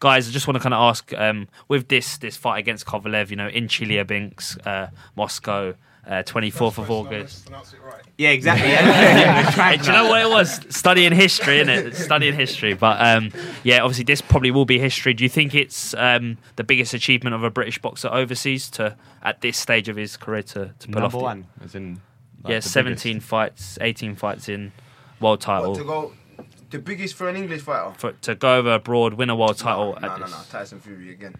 guys, 0.00 0.28
I 0.28 0.30
just 0.30 0.46
want 0.46 0.56
to 0.56 0.62
kind 0.62 0.72
of 0.74 0.80
ask 0.80 1.12
um, 1.14 1.48
with 1.68 1.88
this 1.88 2.16
this 2.18 2.36
fight 2.36 2.58
against 2.60 2.86
Kovalev, 2.86 3.30
you 3.30 3.36
know, 3.36 3.48
in 3.48 3.66
Chelyabinsk, 3.68 4.66
uh, 4.66 4.86
Moscow, 5.16 5.74
uh, 6.06 6.22
twenty 6.22 6.50
fourth 6.50 6.78
of 6.78 6.90
August. 6.90 7.12
let's 7.16 7.40
pronounce 7.44 7.72
it 7.72 7.80
right. 7.82 8.02
Yeah, 8.18 8.30
exactly. 8.30 8.68
Yeah. 8.70 9.50
Hey, 9.50 9.76
do 9.82 9.86
you 9.86 9.92
know 9.92 10.08
what 10.08 10.22
it 10.22 10.28
was? 10.30 10.60
Studying 10.74 11.12
history, 11.12 11.58
innit? 11.58 11.94
Studying 11.94 12.34
history. 12.34 12.74
But 12.74 13.00
um, 13.00 13.30
yeah, 13.64 13.80
obviously 13.80 14.04
this 14.04 14.20
probably 14.20 14.50
will 14.50 14.64
be 14.64 14.78
history. 14.78 15.12
Do 15.14 15.24
you 15.24 15.28
think 15.30 15.54
it's 15.54 15.94
um, 15.94 16.38
the 16.56 16.64
biggest 16.64 16.94
achievement 16.94 17.34
of 17.34 17.42
a 17.42 17.50
British 17.50 17.78
boxer 17.78 18.08
overseas 18.08 18.70
to 18.70 18.96
at 19.22 19.40
this 19.40 19.56
stage 19.58 19.88
of 19.88 19.96
his 19.96 20.16
career 20.16 20.42
to, 20.44 20.72
to 20.78 20.88
pull 20.88 21.02
off? 21.02 21.12
number 21.12 21.24
one, 21.24 21.46
as 21.62 21.74
in 21.74 22.00
like, 22.44 22.52
yeah, 22.52 22.60
seventeen 22.60 23.16
biggest. 23.16 23.28
fights, 23.28 23.78
eighteen 23.80 24.14
fights 24.14 24.48
in 24.48 24.72
world 25.20 25.40
title. 25.40 25.70
What, 25.72 25.78
to 25.78 25.84
go 25.84 26.12
the 26.70 26.78
biggest 26.78 27.14
for 27.14 27.28
an 27.28 27.36
English 27.36 27.62
fighter? 27.62 27.94
for, 27.98 28.12
to 28.12 28.34
go 28.34 28.56
over 28.58 28.74
abroad, 28.74 29.14
win 29.14 29.30
a 29.30 29.36
world 29.36 29.58
title 29.58 29.92
No, 30.00 30.08
at 30.08 30.20
no, 30.20 30.26
no, 30.26 30.32
no. 30.32 30.36
Tyson 30.50 30.80
Fury 30.80 31.10
again. 31.10 31.36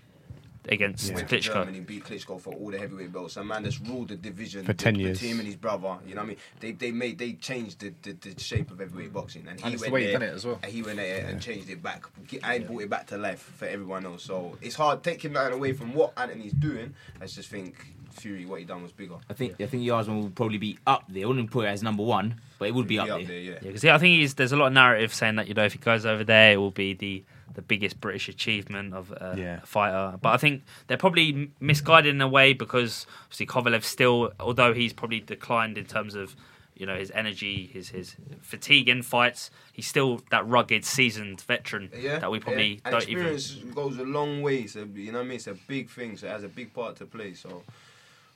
Against 0.68 1.12
Went 1.14 1.28
to 1.28 1.36
Klitschko. 1.36 1.52
Germany, 1.52 1.80
beat 1.80 2.04
Klitschko 2.04 2.40
for 2.40 2.52
all 2.54 2.70
the 2.70 2.78
heavyweight 2.78 3.12
belts. 3.12 3.36
A 3.36 3.44
man 3.44 3.62
that's 3.62 3.80
ruled 3.80 4.08
the 4.08 4.16
division 4.16 4.62
For 4.64 4.72
the- 4.72 4.82
10 4.82 4.94
the 4.94 5.00
years. 5.00 5.20
team 5.20 5.38
and 5.38 5.46
his 5.46 5.56
brother. 5.56 5.96
You 6.06 6.14
know 6.14 6.20
what 6.22 6.26
I 6.26 6.28
mean? 6.28 6.36
They 6.60 6.72
they 6.72 6.90
made 6.92 7.18
they 7.18 7.32
changed 7.34 7.80
the, 7.80 7.92
the, 8.02 8.12
the 8.34 8.40
shape 8.40 8.70
of 8.70 8.78
heavyweight 8.78 9.12
boxing, 9.12 9.46
and 9.48 9.58
he 9.60 9.64
And 9.64 9.74
it's 9.74 9.82
the 9.82 9.86
went 9.90 9.94
way 9.94 10.00
he 10.02 10.06
there. 10.08 10.18
done 10.20 10.28
it 10.28 10.34
as 10.34 10.44
well. 10.46 10.58
And 10.62 10.72
he 10.72 10.82
went 10.82 10.96
there 10.96 11.26
and 11.26 11.40
changed 11.40 11.70
it 11.70 11.82
back. 11.82 12.04
I 12.42 12.58
brought 12.60 12.82
it 12.82 12.90
back 12.90 13.06
to 13.08 13.18
life 13.18 13.40
for 13.56 13.66
everyone 13.66 14.04
else. 14.06 14.22
So 14.24 14.56
it's 14.60 14.74
hard 14.76 15.02
taking 15.02 15.32
that 15.34 15.52
away 15.52 15.72
from 15.72 15.94
what 15.94 16.12
Anthony's 16.16 16.52
doing. 16.52 16.94
I 17.20 17.26
just 17.26 17.48
think 17.48 17.74
Fury, 18.12 18.46
what 18.46 18.60
he 18.60 18.64
done 18.64 18.82
was 18.82 18.92
bigger. 18.92 19.16
I 19.28 19.34
think 19.34 19.60
I 19.60 19.66
think 19.66 19.82
Yardman 19.82 20.22
will 20.22 20.30
probably 20.30 20.56
be 20.58 20.78
up 20.86 21.04
there. 21.08 21.24
I 21.24 21.26
wouldn't 21.26 21.50
put 21.50 21.66
it 21.66 21.68
as 21.68 21.82
number 21.82 22.02
one, 22.02 22.40
but 22.58 22.66
it 22.68 22.74
would 22.74 22.86
be 22.88 22.98
up, 22.98 23.08
there. 23.08 23.20
yeah. 23.20 23.52
Yeah, 23.52 23.58
because 23.60 23.84
I 23.84 23.98
think 23.98 24.18
he's, 24.20 24.34
there's 24.34 24.52
a 24.52 24.56
lot 24.56 24.68
of 24.68 24.72
narrative 24.72 25.12
saying 25.12 25.36
that 25.36 25.48
you 25.48 25.54
know 25.54 25.64
if 25.64 25.74
he 25.74 25.78
goes 25.78 26.06
over 26.06 26.24
there, 26.24 26.52
it 26.52 26.56
will 26.56 26.70
be 26.70 26.94
the 26.94 27.22
the 27.56 27.62
biggest 27.62 28.00
British 28.00 28.28
achievement 28.28 28.94
of 28.94 29.12
uh, 29.12 29.34
Yeah. 29.36 29.58
a 29.62 29.66
fighter. 29.66 30.16
But 30.22 30.30
I 30.34 30.36
think 30.36 30.62
they're 30.86 30.96
probably 30.96 31.50
misguided 31.58 32.14
in 32.14 32.20
a 32.20 32.28
way 32.28 32.52
because 32.52 33.06
obviously 33.24 33.46
Kovalev 33.46 33.82
still, 33.82 34.30
although 34.38 34.72
he's 34.72 34.92
probably 34.92 35.20
declined 35.20 35.76
in 35.76 35.86
terms 35.86 36.14
of 36.14 36.36
you 36.76 36.84
know 36.84 36.94
his 36.96 37.10
energy, 37.12 37.70
his 37.72 37.88
his 37.88 38.16
fatigue 38.42 38.88
in 38.88 39.02
fights, 39.02 39.50
he's 39.72 39.88
still 39.88 40.20
that 40.30 40.46
rugged, 40.46 40.84
seasoned 40.84 41.40
veteran 41.40 41.90
Yeah, 41.98 42.18
that 42.18 42.30
we 42.30 42.38
probably 42.38 42.80
yeah. 42.84 42.90
don't 42.90 43.08
even. 43.08 43.26
experience 43.34 43.74
goes 43.74 43.98
a 43.98 44.04
long 44.04 44.42
way. 44.42 44.66
So 44.66 44.86
you 44.94 45.10
know 45.12 45.18
what 45.18 45.24
I 45.24 45.28
mean. 45.28 45.36
It's 45.36 45.46
a 45.46 45.54
big 45.66 45.88
thing. 45.88 46.16
So 46.18 46.26
it 46.26 46.30
has 46.30 46.44
a 46.44 46.48
big 46.48 46.72
part 46.74 46.96
to 46.96 47.06
play. 47.06 47.32
So. 47.34 47.62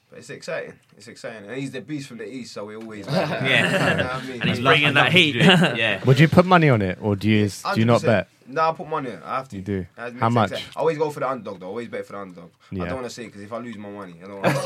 But 0.09 0.19
it's 0.19 0.31
exciting. 0.31 0.73
It's 0.97 1.07
exciting. 1.07 1.49
And 1.49 1.57
he's 1.57 1.71
the 1.71 1.81
beast 1.83 2.09
from 2.09 2.19
the 2.19 2.27
east, 2.29 2.53
so 2.55 2.65
we 2.65 2.75
always 2.75 3.07
like 3.13 3.29
that. 3.29 3.49
Yeah. 3.49 3.91
You 3.91 3.97
know 3.99 4.05
what 4.05 4.13
I 4.15 4.27
mean? 4.27 4.41
And 4.41 4.51
he's 4.51 4.59
bringing 4.61 4.95
that 4.95 5.13
heat. 5.13 5.37
yeah. 5.37 6.03
Would 6.05 6.19
you 6.19 6.27
put 6.27 6.47
money 6.47 6.69
on 6.69 6.83
it, 6.83 6.99
or 7.01 7.15
do 7.15 7.29
you 7.31 7.49
do 7.49 7.79
you 7.79 7.85
not 7.85 8.03
bet? 8.03 8.27
Nah, 8.53 8.71
I 8.71 8.73
put 8.75 8.89
money. 8.89 9.11
in. 9.11 9.23
I 9.23 9.37
have 9.37 9.49
to. 9.49 9.57
You 9.57 9.63
do? 9.63 9.87
That 9.97 10.15
How 10.15 10.29
much? 10.29 10.51
sense. 10.51 10.63
I 10.77 10.81
always 10.81 10.99
go 10.99 11.11
for 11.11 11.21
the 11.21 11.29
underdog 11.31 11.61
though. 11.61 11.67
I 11.67 11.69
Always 11.71 11.89
bet 11.89 12.05
for 12.07 12.13
the 12.15 12.19
underdog. 12.21 12.51
I 12.73 12.77
don't 12.77 12.95
want 12.95 13.05
to 13.05 13.11
say 13.11 13.27
because 13.27 13.43
if 13.43 13.53
I 13.53 13.59
lose 13.59 13.77
my 13.77 13.89
money, 13.91 14.17
I 14.23 14.27
don't 14.27 14.43
want 14.43 14.55
to. 14.55 14.63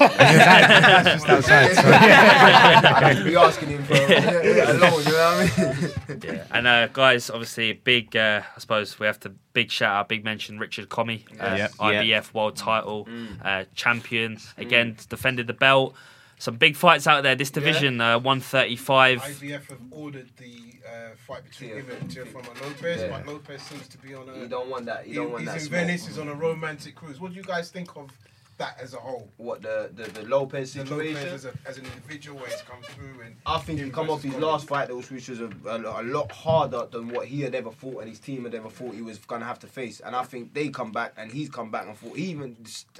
I 1.84 3.00
have 3.02 3.16
to 3.18 3.24
be 3.24 3.36
asking 3.36 3.68
him 3.70 3.84
for 3.84 3.94
a 3.94 3.98
loan. 3.98 4.12
You 4.42 4.54
know 4.54 4.92
what 5.02 5.10
I 5.12 5.44
mean? 5.44 6.20
Yeah, 6.24 6.44
and 6.52 6.66
uh, 6.66 6.86
guys, 6.88 7.28
obviously, 7.30 7.72
big. 7.74 8.16
Uh, 8.16 8.42
I 8.56 8.58
suppose 8.60 8.98
we 8.98 9.06
have 9.06 9.20
to 9.20 9.30
big 9.52 9.70
shout 9.70 9.94
out, 9.94 10.08
big 10.08 10.24
mention 10.24 10.58
Richard 10.58 10.88
Commey, 10.88 11.24
uh, 11.40 11.54
Yep. 11.56 11.70
IBF 11.72 12.32
world 12.34 12.56
title 12.56 13.08
uh, 13.44 13.64
champion. 13.74 14.38
Again, 14.56 14.96
defended 15.08 15.46
the 15.46 15.52
belt. 15.54 15.94
Some 16.38 16.56
big 16.56 16.76
fights 16.76 17.06
out 17.06 17.22
there. 17.22 17.34
This 17.34 17.50
division, 17.50 18.00
uh, 18.00 18.18
135. 18.18 19.22
IBF 19.22 19.52
have 19.68 19.78
ordered 19.90 20.28
the 20.36 20.56
uh, 20.86 21.14
fight 21.26 21.44
between 21.44 21.70
Teofimo. 21.70 21.76
him 21.76 21.90
and 22.00 22.10
Teofimo 22.10 22.60
Lopez, 22.62 23.00
Yeah. 23.00 23.08
but 23.08 23.26
Lopez 23.26 23.62
seems 23.62 23.88
to 23.88 23.98
be 23.98 24.14
on 24.14 24.28
a. 24.28 24.38
You 24.40 24.46
don't 24.48 24.68
want 24.68 24.86
that. 24.86 25.06
You 25.06 25.12
he- 25.12 25.16
don't 25.18 25.30
want 25.30 25.40
he's 25.42 25.48
that. 25.52 25.54
in 25.56 25.60
smoke. 25.60 25.80
Venice. 25.80 26.06
He's 26.06 26.18
on 26.18 26.28
a 26.28 26.34
romantic 26.34 26.94
cruise. 26.96 27.20
What 27.20 27.30
do 27.32 27.36
you 27.36 27.42
guys 27.44 27.70
think 27.70 27.96
of 27.96 28.10
that 28.58 28.78
as 28.80 28.94
a 28.94 28.98
whole? 28.98 29.28
What 29.36 29.62
the 29.62 29.90
the, 29.94 30.04
the 30.10 30.22
Lopez 30.28 30.72
The 30.74 30.80
situation? 30.80 31.14
Lopez 31.14 31.32
as, 31.32 31.44
a, 31.46 31.52
as 31.66 31.78
an 31.78 31.86
individual, 31.86 32.38
where 32.38 32.48
he's 32.48 32.62
come 32.62 32.80
through 32.82 33.22
and. 33.24 33.36
I 33.46 33.58
think 33.58 33.78
he 33.78 33.84
him 33.84 33.92
come 33.92 34.10
off 34.10 34.22
his 34.22 34.32
Conor. 34.34 34.46
last 34.46 34.66
fight, 34.68 34.88
those 34.88 35.10
which 35.10 35.28
was 35.28 35.40
a, 35.40 35.50
a, 35.66 36.02
a 36.02 36.04
lot 36.04 36.30
harder 36.32 36.86
than 36.90 37.08
what 37.08 37.26
he 37.26 37.40
had 37.42 37.54
ever 37.54 37.70
thought 37.70 38.00
and 38.00 38.08
his 38.08 38.18
team 38.20 38.44
had 38.44 38.54
ever 38.54 38.70
thought 38.70 38.94
he 38.94 39.02
was 39.02 39.18
gonna 39.18 39.44
have 39.44 39.58
to 39.60 39.66
face. 39.66 40.00
And 40.00 40.14
I 40.16 40.22
think 40.24 40.54
they 40.54 40.68
come 40.68 40.92
back 40.92 41.14
and 41.16 41.30
he's 41.30 41.48
come 41.50 41.70
back 41.70 41.86
and 41.86 41.96
thought 41.96 42.16
he 42.16 42.24
even 42.30 42.56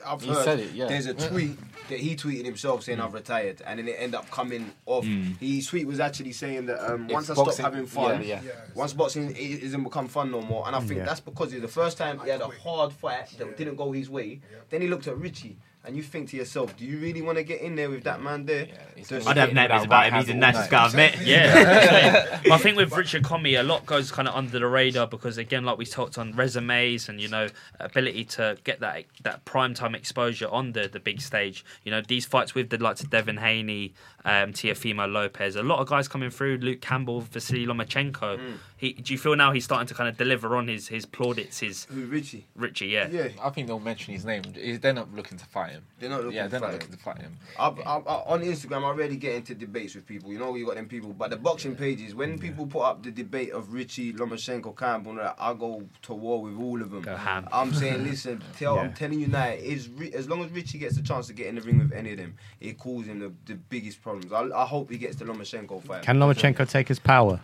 I've 0.06 0.20
He 0.22 0.28
heard 0.28 0.44
said 0.44 0.60
it, 0.60 0.72
yeah. 0.72 0.86
there's 0.86 1.06
a 1.06 1.14
tweet 1.14 1.56
that 1.88 1.98
he 2.00 2.16
tweeted 2.16 2.44
himself 2.44 2.82
saying 2.82 2.98
Mm. 2.98 3.04
I've 3.04 3.14
retired, 3.14 3.62
and 3.66 3.78
then 3.78 3.88
it 3.88 3.96
ended 3.98 4.14
up 4.14 4.30
coming 4.30 4.70
off. 4.86 5.04
His 5.40 5.66
tweet 5.66 5.86
was 5.86 6.00
actually 6.00 6.32
saying 6.32 6.66
that 6.66 6.78
um, 6.92 7.06
If 7.06 7.12
once 7.12 7.30
I 7.30 7.34
stop 7.34 7.46
boxing- 7.46 7.64
having 7.64 7.86
fun, 7.86 8.20
yeah, 8.22 8.26
yeah. 8.26 8.40
Yeah. 8.44 8.52
once 8.74 8.92
boxing 8.92 9.28
i- 9.34 9.38
isn't 9.38 9.82
become 9.84 10.08
fun 10.08 10.30
no 10.30 10.40
more, 10.42 10.66
and 10.66 10.76
I 10.76 10.80
think 10.80 10.98
Yeah. 10.98 11.04
that's 11.06 11.20
because 11.20 11.52
it's 11.52 11.62
the 11.62 11.68
first 11.68 11.98
time 11.98 12.20
he 12.20 12.30
had 12.30 12.40
a 12.40 12.48
hard 12.48 12.92
fight 12.92 13.28
that 13.38 13.56
didn't 13.56 13.76
go 13.76 13.92
his 13.92 14.08
way. 14.10 14.40
Then 14.70 14.80
he 14.82 14.88
looked 14.88 15.06
at 15.08 15.16
Richie. 15.18 15.53
And 15.86 15.94
you 15.94 16.02
think 16.02 16.30
to 16.30 16.36
yourself, 16.36 16.74
do 16.78 16.86
you 16.86 16.98
really 16.98 17.20
want 17.20 17.36
to 17.36 17.44
get 17.44 17.60
in 17.60 17.76
there 17.76 17.90
with 17.90 18.04
that 18.04 18.22
man 18.22 18.46
there? 18.46 18.66
he's 18.96 19.08
Just- 19.08 19.28
I'd 19.28 19.36
have 19.36 19.52
nightmares 19.52 19.84
about 19.84 20.06
him. 20.06 20.14
He's 20.14 20.26
the 20.26 20.32
hat 20.32 20.42
all 20.42 20.52
nicest 20.52 20.70
guy 20.70 20.84
I've 20.84 20.94
met. 20.94 21.20
Yeah, 21.26 22.40
but 22.42 22.52
I 22.52 22.56
think 22.58 22.76
with 22.78 22.92
Richard 22.92 23.22
Commey, 23.22 23.60
a 23.60 23.62
lot 23.62 23.84
goes 23.84 24.10
kind 24.10 24.26
of 24.26 24.34
under 24.34 24.58
the 24.58 24.66
radar 24.66 25.06
because, 25.06 25.36
again, 25.36 25.64
like 25.64 25.76
we 25.76 25.84
talked 25.84 26.16
on 26.16 26.32
resumes 26.34 27.08
and 27.10 27.20
you 27.20 27.28
know 27.28 27.48
ability 27.80 28.24
to 28.24 28.56
get 28.64 28.80
that 28.80 29.04
that 29.24 29.44
prime 29.44 29.74
time 29.74 29.94
exposure 29.94 30.48
on 30.48 30.72
the 30.72 30.88
the 30.88 31.00
big 31.00 31.20
stage. 31.20 31.64
You 31.84 31.90
know 31.90 32.00
these 32.00 32.24
fights 32.24 32.54
with 32.54 32.70
the 32.70 32.78
likes 32.78 33.02
of 33.02 33.10
Devin 33.10 33.36
Haney, 33.36 33.92
um, 34.24 34.52
Teofimo 34.54 35.10
Lopez, 35.10 35.54
a 35.56 35.62
lot 35.62 35.80
of 35.80 35.86
guys 35.88 36.08
coming 36.08 36.30
through. 36.30 36.58
Luke 36.58 36.80
Campbell, 36.80 37.20
Vasily 37.20 37.66
Lomachenko. 37.66 38.38
He, 38.84 38.92
do 38.92 39.14
you 39.14 39.18
feel 39.18 39.34
now 39.34 39.50
he's 39.50 39.64
starting 39.64 39.86
to 39.86 39.94
kind 39.94 40.10
of 40.10 40.18
deliver 40.18 40.56
on 40.56 40.68
his 40.68 40.88
his 40.88 41.06
plaudits, 41.06 41.60
his 41.60 41.86
Who 41.86 42.04
Richie? 42.04 42.44
Richie? 42.54 42.88
Yeah, 42.88 43.08
Yeah, 43.10 43.28
I 43.42 43.48
think 43.48 43.66
they'll 43.66 43.80
mention 43.80 44.12
his 44.12 44.26
name. 44.26 44.42
They're 44.54 44.92
not 44.92 45.10
looking 45.14 45.38
to 45.38 45.46
fight 45.46 45.70
him. 45.70 45.84
They're 45.98 46.10
not 46.10 46.18
looking 46.18 46.36
yeah, 46.36 46.42
to 46.42 46.48
they're 46.50 46.60
not 46.60 46.72
fight 46.72 46.80
looking 46.82 46.94
to 46.94 47.02
fight 47.02 47.18
him. 47.22 47.38
I, 47.58 47.68
I, 47.68 47.96
I, 47.96 48.14
on 48.26 48.42
Instagram, 48.42 48.84
I 48.84 48.92
rarely 48.92 49.16
get 49.16 49.36
into 49.36 49.54
debates 49.54 49.94
with 49.94 50.04
people. 50.04 50.30
You 50.30 50.38
know, 50.38 50.54
you 50.54 50.66
got 50.66 50.74
them 50.74 50.86
people, 50.86 51.14
but 51.14 51.30
the 51.30 51.38
boxing 51.38 51.76
pages, 51.76 52.14
when 52.14 52.38
people 52.38 52.66
put 52.66 52.82
up 52.82 53.02
the 53.02 53.10
debate 53.10 53.52
of 53.52 53.72
Richie, 53.72 54.12
Lomachenko, 54.12 54.76
Campbell, 54.76 55.12
and 55.12 55.20
that, 55.20 55.36
I 55.38 55.54
go 55.54 55.82
to 56.02 56.12
war 56.12 56.42
with 56.42 56.58
all 56.58 56.82
of 56.82 56.90
them. 56.90 57.00
Go 57.00 57.16
ham. 57.16 57.48
I'm 57.52 57.72
saying, 57.72 58.04
listen, 58.10 58.44
tell, 58.58 58.78
I'm 58.78 58.92
telling 58.92 59.18
you 59.18 59.28
now, 59.28 59.48
is 59.48 59.88
as 60.12 60.28
long 60.28 60.44
as 60.44 60.50
Richie 60.50 60.76
gets 60.76 60.98
a 60.98 61.02
chance 61.02 61.26
to 61.28 61.32
get 61.32 61.46
in 61.46 61.54
the 61.54 61.62
ring 61.62 61.78
with 61.78 61.92
any 61.94 62.12
of 62.12 62.18
them, 62.18 62.34
it 62.60 62.78
causes 62.78 63.08
him 63.08 63.20
the, 63.20 63.32
the 63.46 63.54
biggest 63.54 64.02
problems. 64.02 64.30
I, 64.30 64.42
I 64.54 64.66
hope 64.66 64.90
he 64.90 64.98
gets 64.98 65.16
the 65.16 65.24
Lomachenko 65.24 65.82
fight. 65.84 66.02
Can 66.02 66.18
Lomachenko 66.18 66.68
take 66.68 66.88
his 66.88 66.98
power? 66.98 67.40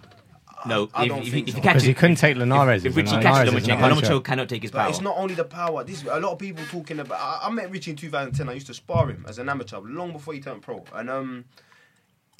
No, 0.66 0.88
I 0.94 1.04
if, 1.04 1.08
don't 1.08 1.22
if, 1.22 1.30
think 1.32 1.48
if 1.48 1.54
so. 1.54 1.56
you 1.58 1.62
catch 1.62 1.72
Because 1.74 1.82
he 1.84 1.90
it, 1.92 1.96
couldn't 1.96 2.16
take 2.16 2.36
Linares. 2.36 2.84
if 2.84 2.96
Richie 2.96 3.10
catches 3.20 3.52
Lomachenko, 3.54 3.90
Lomachenko 4.00 4.24
cannot 4.24 4.48
take 4.48 4.62
his 4.62 4.70
But 4.70 4.80
power. 4.80 4.88
it's 4.90 5.00
not 5.00 5.16
only 5.16 5.34
the 5.34 5.44
power. 5.44 5.84
This 5.84 6.02
a 6.04 6.20
lot 6.20 6.32
of 6.32 6.38
people 6.38 6.64
talking 6.70 7.00
about. 7.00 7.18
I, 7.20 7.46
I 7.46 7.50
met 7.50 7.70
Richie 7.70 7.92
in 7.92 7.96
2010. 7.96 8.48
I 8.48 8.52
used 8.52 8.66
to 8.66 8.74
spar 8.74 9.08
him 9.08 9.24
as 9.28 9.38
an 9.38 9.48
amateur 9.48 9.78
long 9.80 10.12
before 10.12 10.34
he 10.34 10.40
turned 10.40 10.62
pro, 10.62 10.84
and 10.94 11.08
um, 11.10 11.44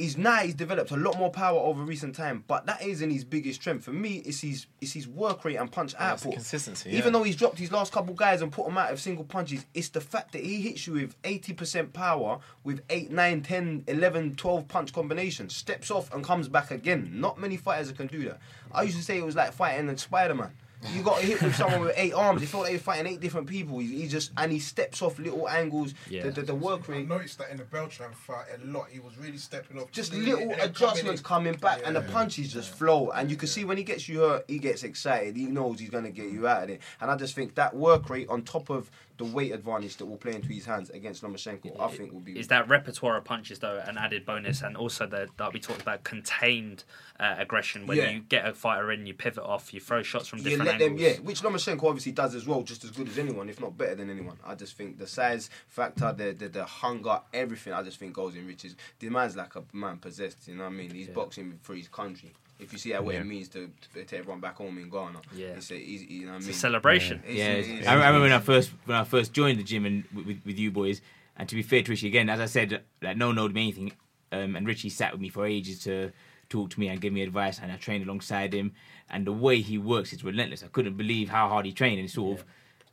he's 0.00 0.16
now 0.16 0.36
he's 0.38 0.54
developed 0.54 0.90
a 0.90 0.96
lot 0.96 1.18
more 1.18 1.30
power 1.30 1.58
over 1.58 1.82
recent 1.82 2.14
time. 2.14 2.44
But 2.48 2.66
that 2.66 2.82
isn't 2.82 3.10
his 3.10 3.24
biggest 3.24 3.60
strength. 3.60 3.84
For 3.84 3.92
me, 3.92 4.16
it's 4.26 4.40
his 4.40 4.66
it's 4.80 4.92
his 4.92 5.06
work 5.06 5.44
rate 5.44 5.56
and 5.56 5.70
punch 5.70 5.94
oh, 5.98 6.02
Yeah, 6.02 6.12
it's 6.14 6.22
output. 6.22 6.34
consistency, 6.34 6.90
Even 6.90 7.04
yeah. 7.04 7.10
though 7.10 7.22
he's 7.22 7.36
dropped 7.36 7.58
his 7.58 7.70
last 7.70 7.92
couple 7.92 8.14
guys 8.14 8.42
and 8.42 8.50
put 8.50 8.66
them 8.66 8.78
out 8.78 8.92
of 8.92 9.00
single 9.00 9.24
punches, 9.24 9.66
it's 9.74 9.90
the 9.90 10.00
fact 10.00 10.32
that 10.32 10.42
he 10.42 10.60
hits 10.60 10.86
you 10.86 10.94
with 10.94 11.20
80% 11.22 11.92
power 11.92 12.38
with 12.64 12.82
8, 12.90 13.10
9, 13.10 13.42
10, 13.42 13.84
11, 13.86 14.34
12 14.36 14.68
punch 14.68 14.92
combinations, 14.92 15.54
steps 15.54 15.90
off 15.90 16.12
and 16.12 16.24
comes 16.24 16.48
back 16.48 16.70
again. 16.70 17.10
Not 17.14 17.38
many 17.38 17.56
fighters 17.56 17.92
can 17.92 18.06
do 18.06 18.24
that. 18.24 18.40
I 18.72 18.82
used 18.82 18.96
to 18.96 19.02
say 19.04 19.18
it 19.18 19.24
was 19.24 19.36
like 19.36 19.52
fighting 19.52 19.88
a 19.88 19.98
Spider 19.98 20.34
Man. 20.34 20.52
You 20.94 21.02
got 21.02 21.20
hit 21.20 21.42
with 21.42 21.54
someone 21.54 21.82
with 21.82 21.92
eight 21.96 22.14
arms. 22.14 22.42
It 22.42 22.46
felt 22.46 22.62
like 22.62 22.72
you're 22.72 22.80
fighting 22.80 23.06
eight 23.06 23.20
different 23.20 23.46
people. 23.46 23.78
He, 23.80 24.00
he 24.02 24.08
just 24.08 24.32
and 24.36 24.50
he 24.50 24.58
steps 24.58 25.02
off 25.02 25.18
little 25.18 25.48
angles. 25.48 25.92
Yeah. 26.08 26.22
The, 26.24 26.30
the, 26.30 26.42
the 26.42 26.54
work 26.54 26.88
I 26.88 26.92
rate. 26.92 27.08
noticed 27.08 27.38
that 27.38 27.50
in 27.50 27.58
the 27.58 27.64
Beltran 27.64 28.12
fight 28.12 28.46
a 28.54 28.66
lot. 28.66 28.88
He 28.90 28.98
was 28.98 29.16
really 29.18 29.36
stepping 29.36 29.78
off. 29.78 29.90
Just 29.92 30.14
little 30.14 30.50
adjustments 30.60 31.20
coming 31.20 31.52
coming 31.52 31.60
back, 31.60 31.82
and 31.84 31.94
the 31.96 32.00
Yeah. 32.00 32.10
punches 32.12 32.52
just 32.52 32.74
flow. 32.74 33.10
And 33.10 33.30
you 33.30 33.36
can 33.36 33.48
see 33.48 33.64
when 33.64 33.76
he 33.76 33.84
gets 33.84 34.08
you 34.08 34.20
hurt, 34.20 34.44
he 34.48 34.58
gets 34.58 34.82
excited. 34.82 35.36
He 35.36 35.46
knows 35.46 35.78
he's 35.80 35.90
gonna 35.90 36.10
get 36.10 36.30
you 36.30 36.46
out 36.48 36.64
of 36.64 36.70
it. 36.70 36.80
And 37.00 37.10
I 37.10 37.16
just 37.16 37.34
think 37.34 37.54
that 37.56 37.74
work 37.76 38.08
rate 38.08 38.28
on 38.28 38.42
top 38.42 38.70
of 38.70 38.90
the 39.20 39.26
weight 39.26 39.52
advantage 39.52 39.98
that 39.98 40.06
will 40.06 40.16
play 40.16 40.34
into 40.34 40.48
his 40.48 40.64
hands 40.64 40.88
against 40.88 41.22
Lomachenko, 41.22 41.78
I 41.78 41.88
think 41.88 42.10
will 42.10 42.20
be. 42.20 42.38
Is 42.38 42.48
that 42.48 42.66
repertoire 42.70 43.18
of 43.18 43.24
punches 43.24 43.58
though 43.58 43.78
an 43.86 43.98
added 43.98 44.24
bonus, 44.24 44.62
and 44.62 44.78
also 44.78 45.06
the 45.06 45.28
that 45.36 45.52
we 45.52 45.60
talked 45.60 45.82
about 45.82 46.04
contained 46.04 46.84
uh, 47.20 47.34
aggression 47.36 47.86
when 47.86 47.98
Yeah. 47.98 48.10
you 48.12 48.20
get 48.20 48.46
a 48.48 48.54
fighter 48.54 48.90
in, 48.92 49.04
you 49.04 49.12
pivot 49.12 49.44
off, 49.44 49.74
you 49.74 49.80
throw 49.80 50.02
shots 50.02 50.26
from 50.26 50.42
different 50.42 50.64
let 50.64 50.78
them, 50.78 50.92
angles. 50.92 51.02
yeah, 51.02 51.16
which 51.18 51.42
Lomachenko 51.42 51.84
obviously 51.84 52.12
does 52.12 52.34
as 52.34 52.46
well, 52.46 52.62
just 52.62 52.82
as 52.82 52.92
good 52.92 53.08
as 53.08 53.18
anyone, 53.18 53.50
if 53.50 53.60
not 53.60 53.76
better 53.76 53.94
than 53.94 54.08
anyone. 54.08 54.38
I 54.42 54.54
just 54.54 54.74
think 54.74 54.96
the 54.98 55.06
size 55.06 55.50
factor, 55.68 56.14
the 56.14 56.32
the, 56.32 56.48
the 56.48 56.64
hunger, 56.64 57.20
everything, 57.34 57.74
I 57.74 57.82
just 57.82 57.98
think 57.98 58.14
goes 58.14 58.34
in 58.36 58.46
riches. 58.46 58.74
The 59.00 59.10
man's 59.10 59.36
like 59.36 59.54
a 59.54 59.62
man 59.74 59.98
possessed, 59.98 60.48
you 60.48 60.54
know 60.54 60.64
what 60.64 60.70
I 60.72 60.76
mean? 60.76 60.92
He's 60.92 61.08
boxing 61.08 61.58
for 61.62 61.74
his 61.74 61.88
country. 61.88 62.32
If 62.60 62.72
you 62.72 62.78
see 62.78 62.90
how 62.90 63.02
what 63.02 63.14
Yeah. 63.14 63.20
it 63.20 63.26
means 63.26 63.48
to, 63.50 63.70
to 63.94 64.04
to 64.04 64.16
everyone 64.18 64.40
back 64.40 64.56
home 64.56 64.78
in 64.78 64.88
Ghana, 64.90 65.20
Yeah. 65.34 65.46
it's 65.48 65.70
a, 65.70 65.76
easy, 65.76 66.06
you 66.06 66.20
know 66.26 66.32
what 66.32 66.34
I 66.34 66.36
It's 66.38 66.46
mean? 66.46 66.54
a 66.54 66.58
celebration. 66.58 67.18
It's- 67.20 67.36
Yeah, 67.36 67.48
it 67.52 67.68
it's- 67.68 67.86
I, 67.86 67.92
I 67.92 67.94
remember 68.06 68.20
when 68.20 68.32
I 68.32 68.38
first 68.40 68.70
when 68.84 68.96
I 68.96 69.04
first 69.04 69.32
joined 69.32 69.58
the 69.58 69.64
gym 69.64 69.84
and 69.86 70.04
with, 70.14 70.26
with, 70.26 70.40
with 70.44 70.58
you 70.58 70.70
boys. 70.70 71.00
And 71.36 71.48
to 71.48 71.54
be 71.54 71.62
fair 71.62 71.82
to 71.82 71.90
Richie 71.90 72.08
again, 72.08 72.28
as 72.28 72.38
I 72.40 72.46
said, 72.46 72.82
like 73.02 73.16
no 73.16 73.28
one 73.28 73.36
knowed 73.36 73.54
me 73.54 73.62
anything, 73.62 73.92
um, 74.32 74.56
and 74.56 74.66
Richie 74.66 74.90
sat 74.90 75.12
with 75.12 75.20
me 75.20 75.28
for 75.30 75.46
ages 75.46 75.82
to 75.84 76.12
talk 76.50 76.68
to 76.70 76.80
me 76.80 76.88
and 76.88 77.00
give 77.00 77.12
me 77.12 77.22
advice, 77.22 77.58
and 77.60 77.72
I 77.72 77.76
trained 77.76 78.04
alongside 78.04 78.52
him. 78.52 78.72
And 79.08 79.26
the 79.26 79.32
way 79.32 79.60
he 79.60 79.78
works 79.78 80.12
is 80.12 80.22
relentless. 80.22 80.62
I 80.62 80.66
couldn't 80.68 80.96
believe 80.96 81.30
how 81.30 81.48
hard 81.48 81.64
he 81.66 81.72
trained, 81.72 81.98
and 81.98 82.08
it 82.08 82.12
sort 82.12 82.40
of 82.40 82.44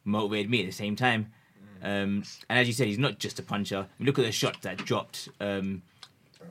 motivated 0.06 0.50
me 0.50 0.62
at 0.62 0.66
the 0.66 0.72
same 0.72 0.96
time. 0.96 1.32
Um, 1.84 2.24
and 2.50 2.58
as 2.60 2.68
you 2.68 2.74
said, 2.74 2.88
he's 2.88 2.98
not 2.98 3.20
just 3.20 3.38
a 3.40 3.44
puncher. 3.44 3.88
Look 4.00 4.18
at 4.18 4.26
the 4.26 4.32
shot 4.32 4.62
that 4.64 4.78
dropped 4.78 5.30
um, 5.40 5.84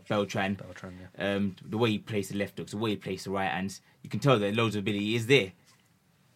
Beltran. 0.09 0.54
Beltran, 0.54 0.98
yeah. 1.18 1.34
Um, 1.34 1.57
the 1.64 1.78
way 1.78 1.90
he 1.90 1.98
plays 1.98 2.28
the 2.28 2.36
left 2.36 2.59
hooks, 2.59 2.72
the 2.72 2.78
way 2.78 2.90
he 2.90 2.96
plays 2.96 3.24
the 3.24 3.30
right 3.30 3.50
hands, 3.50 3.80
you 4.02 4.11
can 4.11 4.20
tell 4.20 4.38
that 4.38 4.54
loads 4.54 4.76
of 4.76 4.80
ability 4.80 5.14
is 5.14 5.26
there. 5.26 5.52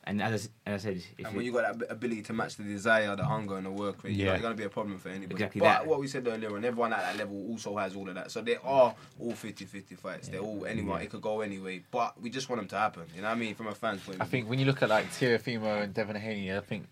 And 0.05 0.23
as 0.23 0.33
I, 0.33 0.35
s- 0.35 0.49
as 0.67 0.87
I 0.87 0.89
said, 0.89 0.97
if 1.19 1.27
And 1.27 1.37
when 1.37 1.43
it- 1.43 1.47
you 1.47 1.53
got 1.53 1.79
that 1.79 1.93
ability 1.93 2.23
to 2.23 2.33
match 2.33 2.57
the 2.57 2.65
desire, 2.65 3.15
the 3.15 3.25
hunger, 3.25 3.59
and 3.59 3.67
the 3.67 3.71
work 3.71 4.03
rate, 4.03 4.15
Yeah. 4.15 4.27
yeah. 4.27 4.33
it's 4.33 4.41
going 4.43 4.55
to 4.55 4.57
be 4.57 4.65
a 4.65 4.71
problem 4.71 4.99
for 4.99 5.11
anybody. 5.11 5.35
Exactly 5.35 5.61
but 5.61 5.67
that. 5.67 5.87
what 5.87 6.01
we 6.01 6.09
said 6.09 6.27
earlier, 6.27 6.57
and 6.57 6.65
everyone 6.65 6.93
at 6.95 7.01
that 7.01 7.17
level 7.19 7.37
also 7.51 7.77
has 7.77 7.95
all 7.95 8.09
of 8.09 8.15
that. 8.15 8.31
So 8.31 8.41
they 8.41 8.57
are 8.57 8.95
all 9.21 9.33
50 9.35 9.67
50 9.67 9.95
fights. 9.97 10.29
They're 10.29 10.41
all 10.41 10.65
anyone, 10.65 11.03
it 11.03 11.11
could 11.11 11.21
go 11.21 11.43
anyway. 11.43 11.83
But 11.91 12.21
we 12.21 12.31
just 12.31 12.49
want 12.49 12.61
them 12.63 12.69
to 12.69 12.77
happen. 12.79 13.05
You 13.15 13.21
know 13.21 13.29
what 13.29 13.37
I 13.37 13.39
mean? 13.39 13.55
From 13.55 13.67
a 13.69 13.75
fan's 13.75 14.01
point 14.03 14.21
I 14.21 14.25
of 14.25 14.31
view. 14.31 14.39
think 14.41 14.49
when 14.51 14.59
you 14.59 14.65
look 14.65 14.83
at 14.83 14.89
like 14.89 15.07
Teofimo 15.13 15.83
and 15.85 15.93
Devin 15.95 16.17
Haney, 16.17 16.51
I 16.57 16.61
think 16.61 16.87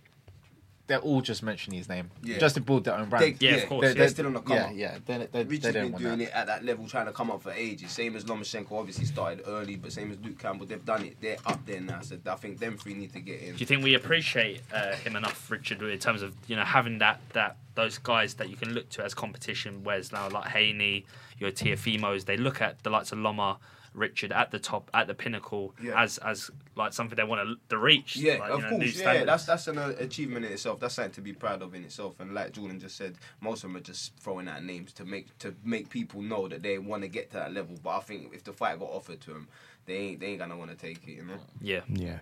they're 0.88 0.98
all 0.98 1.20
just 1.20 1.42
mentioning 1.42 1.78
his 1.78 1.88
name 1.88 2.10
Yeah. 2.22 2.38
just 2.38 2.56
to 2.56 2.60
build 2.60 2.84
their 2.84 2.94
own 2.94 3.08
brand. 3.08 3.36
They- 3.38 3.46
Yeah, 3.46 3.56
of 3.56 3.68
course, 3.68 3.82
They're, 3.82 3.90
yeah. 3.90 3.98
they're 3.98 4.08
still 4.08 4.26
on 4.26 4.32
the 4.32 4.40
come 4.40 4.56
yeah, 4.56 4.64
up. 4.64 4.72
yeah, 4.74 4.98
they, 5.06 5.28
they, 5.30 5.44
Richie's 5.44 5.62
they 5.64 5.72
don't 5.72 5.92
been 5.92 6.02
doing 6.02 6.18
that. 6.18 6.24
it 6.28 6.30
at 6.32 6.46
that 6.48 6.64
level, 6.64 6.88
trying 6.88 7.06
to 7.06 7.12
come 7.12 7.30
up 7.30 7.42
for 7.42 7.52
ages. 7.52 7.92
Same 7.92 8.16
as 8.16 8.24
Lomachenko, 8.24 8.72
obviously 8.72 9.04
started 9.04 9.44
early, 9.46 9.76
but 9.76 9.92
same 9.92 10.10
as 10.10 10.18
Luke 10.20 10.38
Campbell, 10.38 10.66
they've 10.66 10.84
done 10.84 11.04
it. 11.04 11.16
They're 11.20 11.36
up 11.46 11.64
there 11.66 11.80
now, 11.80 12.00
so 12.00 12.18
I 12.26 12.34
think 12.36 12.58
them 12.58 12.76
three 12.78 12.94
need 12.94 13.12
to 13.12 13.20
get 13.20 13.40
in. 13.42 13.52
Do 13.54 13.60
you 13.60 13.66
think 13.66 13.84
we 13.84 13.94
appreciate 13.94 14.62
uh, 14.72 14.96
him 14.96 15.14
enough, 15.14 15.50
Richard, 15.50 15.82
in 15.82 15.98
terms 15.98 16.22
of 16.22 16.34
you 16.48 16.56
know 16.56 16.64
having 16.64 16.98
that 16.98 17.20
that 17.34 17.56
those 17.74 17.98
guys 17.98 18.34
that 18.34 18.48
you 18.48 18.56
can 18.56 18.72
look 18.72 18.88
to 18.90 19.04
as 19.04 19.14
competition? 19.14 19.84
Whereas 19.84 20.10
now, 20.10 20.28
like 20.30 20.48
Haney, 20.48 21.04
your 21.38 21.50
Teofimos, 21.50 22.24
they 22.24 22.36
look 22.38 22.60
at 22.62 22.82
the 22.82 22.90
likes 22.90 23.12
of 23.12 23.18
Loma, 23.18 23.58
Richard 23.94 24.32
at 24.32 24.50
the 24.50 24.58
top, 24.58 24.90
at 24.94 25.06
the 25.06 25.14
pinnacle, 25.14 25.74
Yeah. 25.82 26.00
as 26.02 26.18
as 26.18 26.50
like 26.76 26.92
something 26.92 27.16
they 27.16 27.24
want 27.24 27.46
to, 27.48 27.56
to 27.70 27.78
reach. 27.78 28.16
Yeah, 28.16 28.34
like, 28.38 28.50
of 28.50 28.58
you 28.58 28.62
know, 28.64 28.70
course. 28.70 28.98
Yeah, 29.00 29.24
that's 29.24 29.44
that's 29.46 29.66
an 29.68 29.78
uh, 29.78 29.94
achievement 29.98 30.44
in 30.46 30.52
itself. 30.52 30.80
That's 30.80 30.94
something 30.94 31.12
to 31.12 31.20
be 31.20 31.32
proud 31.32 31.62
of 31.62 31.74
in 31.74 31.84
itself. 31.84 32.20
And 32.20 32.34
like 32.34 32.52
Jordan 32.52 32.78
just 32.80 32.96
said, 32.96 33.16
most 33.40 33.64
of 33.64 33.70
them 33.70 33.76
are 33.76 33.80
just 33.84 34.14
throwing 34.20 34.48
out 34.48 34.62
names 34.62 34.92
to 34.94 35.04
make 35.04 35.36
to 35.38 35.54
make 35.64 35.88
people 35.90 36.22
know 36.22 36.48
that 36.48 36.62
they 36.62 36.78
want 36.78 37.02
to 37.02 37.08
get 37.08 37.30
to 37.32 37.36
that 37.38 37.52
level. 37.52 37.76
But 37.82 37.90
I 37.96 38.00
think 38.00 38.34
if 38.34 38.44
the 38.44 38.52
fight 38.52 38.78
got 38.78 38.90
offered 38.90 39.20
to 39.22 39.30
them, 39.32 39.48
they 39.86 39.96
ain't 39.96 40.20
they 40.20 40.26
ain't 40.28 40.38
gonna 40.40 40.56
want 40.56 40.70
to 40.70 40.76
take 40.76 41.06
it. 41.08 41.12
You 41.12 41.24
know. 41.24 41.38
yeah, 41.60 41.80
Yeah. 41.92 42.18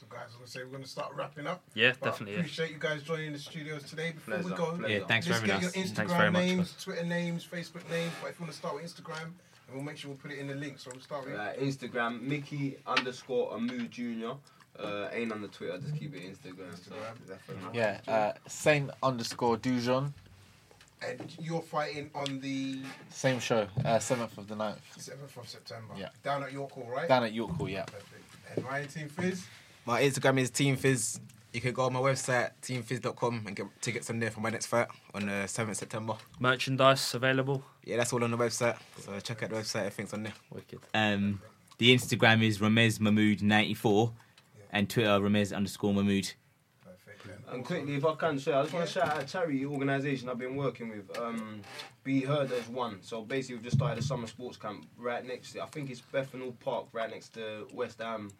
So 0.00 0.06
guys, 0.08 0.28
I'm 0.32 0.38
gonna 0.38 0.46
say 0.48 0.64
we're 0.64 0.70
gonna 0.72 0.86
start 0.86 1.14
wrapping 1.14 1.46
up. 1.46 1.62
Yeah, 1.74 1.92
But 2.00 2.06
definitely, 2.10 2.34
yeah. 2.34 2.40
Appreciate 2.40 2.70
you 2.70 2.78
guys 2.78 3.02
joining 3.02 3.32
the 3.34 3.38
studios 3.38 3.84
today. 3.84 4.12
Before 4.12 4.38
we 4.38 4.50
go, 4.56 4.76
pleasure. 4.76 4.88
yeah, 4.98 5.06
thanks 5.06 5.26
for 5.26 5.32
let's 5.34 5.42
having 5.42 5.60
get 5.60 5.68
us. 5.68 5.76
your 5.76 5.84
Thanks 5.84 6.12
Instagram 6.12 6.16
very 6.18 6.30
much, 6.30 6.42
names. 6.42 6.74
Twitter 6.82 7.04
names, 7.04 7.46
Facebook 7.46 7.90
names. 7.90 8.12
But 8.22 8.30
if 8.30 8.40
you 8.40 8.44
want 8.44 8.52
to 8.52 8.58
start 8.58 8.74
with 8.76 8.84
Instagram, 8.84 9.32
and 9.70 9.76
we'll 9.76 9.84
make 9.84 9.96
sure 9.96 10.10
we'll 10.10 10.18
put 10.18 10.32
it 10.32 10.38
in 10.38 10.48
the 10.48 10.54
link. 10.54 10.78
So 10.78 10.90
we'll 10.92 11.00
start 11.00 11.24
with 11.26 11.34
Uh, 11.38 11.52
Instagram 11.54 12.20
Mickey 12.22 12.76
underscore 12.86 13.52
Amoo 13.52 13.88
Junior. 13.88 14.34
Uh, 14.78 15.08
ain't 15.12 15.30
on 15.32 15.42
the 15.42 15.48
Twitter. 15.48 15.78
Just 15.78 15.96
keep 15.96 16.14
it 16.14 16.22
Instagram. 16.22 16.70
Instagram. 16.72 17.14
that's 17.28 17.42
for 17.44 17.52
now. 17.52 17.70
Yeah, 17.72 18.00
uh, 18.08 18.32
Saint 18.48 18.90
underscore 19.02 19.56
Dujon. 19.58 20.12
And 21.02 21.34
you're 21.40 21.62
fighting 21.62 22.10
on 22.14 22.40
the 22.40 22.80
Same 23.08 23.40
show, 23.40 23.66
uh, 23.84 23.98
7th 23.98 24.36
of 24.36 24.48
the 24.48 24.54
9th. 24.54 24.76
7th 24.98 25.36
of 25.38 25.48
September. 25.48 25.94
Yeah. 25.96 26.10
Down 26.22 26.42
at 26.42 26.52
York 26.52 26.72
Hall, 26.72 26.88
right? 26.94 27.08
Down 27.08 27.24
at 27.24 27.32
York 27.32 27.52
Hall, 27.52 27.68
yeah. 27.70 27.84
Perfect. 27.84 28.14
And 28.54 28.64
Ryan 28.64 28.88
Team 28.88 29.08
Fizz. 29.08 29.46
My 29.86 30.02
Instagram 30.02 30.38
is 30.38 30.50
Team 30.50 30.76
Fizz. 30.76 31.20
You 31.52 31.60
can 31.60 31.72
go 31.72 31.82
on 31.82 31.92
my 31.92 32.00
website, 32.00 32.50
teamfizz.com, 32.62 33.44
and 33.46 33.56
get 33.56 33.66
tickets 33.80 34.08
on 34.08 34.20
there 34.20 34.30
for 34.30 34.40
my 34.40 34.50
next 34.50 34.66
fight 34.66 34.86
on 35.14 35.26
the 35.26 35.32
7th 35.32 35.76
September. 35.76 36.14
Merchandise 36.38 37.14
available. 37.14 37.64
Yeah, 37.84 37.96
that's 37.96 38.12
all 38.12 38.22
on 38.22 38.30
the 38.30 38.36
website. 38.36 38.76
So 39.00 39.18
check 39.18 39.42
out 39.42 39.50
the 39.50 39.56
website, 39.56 39.86
everything's 39.86 40.12
on 40.12 40.22
there. 40.22 40.34
Wicked. 40.52 40.78
Um, 40.94 41.40
the 41.78 41.92
Instagram 41.92 42.44
is 42.44 42.58
Ramez 42.58 43.00
Mahmood 43.00 43.42
94 43.42 44.12
and 44.70 44.88
Twitter 44.88 45.08
Ramez 45.08 45.54
underscore 45.54 45.92
Mahmood. 45.92 46.32
And 47.50 47.64
quickly, 47.64 47.96
if 47.96 48.04
I 48.04 48.14
can 48.14 48.38
share, 48.38 48.56
I 48.56 48.62
just 48.62 48.72
want 48.72 48.86
to 48.86 48.92
shout 48.92 49.08
out 49.08 49.22
a 49.22 49.26
charity 49.26 49.66
organisation 49.66 50.28
I've 50.28 50.38
been 50.38 50.54
working 50.54 50.88
with. 50.88 51.18
Um, 51.18 51.62
Be 52.04 52.20
Heard 52.20 52.52
as 52.52 52.68
One. 52.68 52.98
So 53.02 53.22
basically, 53.22 53.56
we've 53.56 53.64
just 53.64 53.76
started 53.76 53.98
a 53.98 54.06
summer 54.06 54.28
sports 54.28 54.56
camp 54.56 54.86
right 54.96 55.26
next 55.26 55.54
to, 55.54 55.62
I 55.64 55.66
think 55.66 55.90
it's 55.90 56.00
Bethnal 56.00 56.52
Park, 56.60 56.86
right 56.92 57.10
next 57.10 57.34
to 57.34 57.66
West 57.74 58.00
Ham 58.00 58.30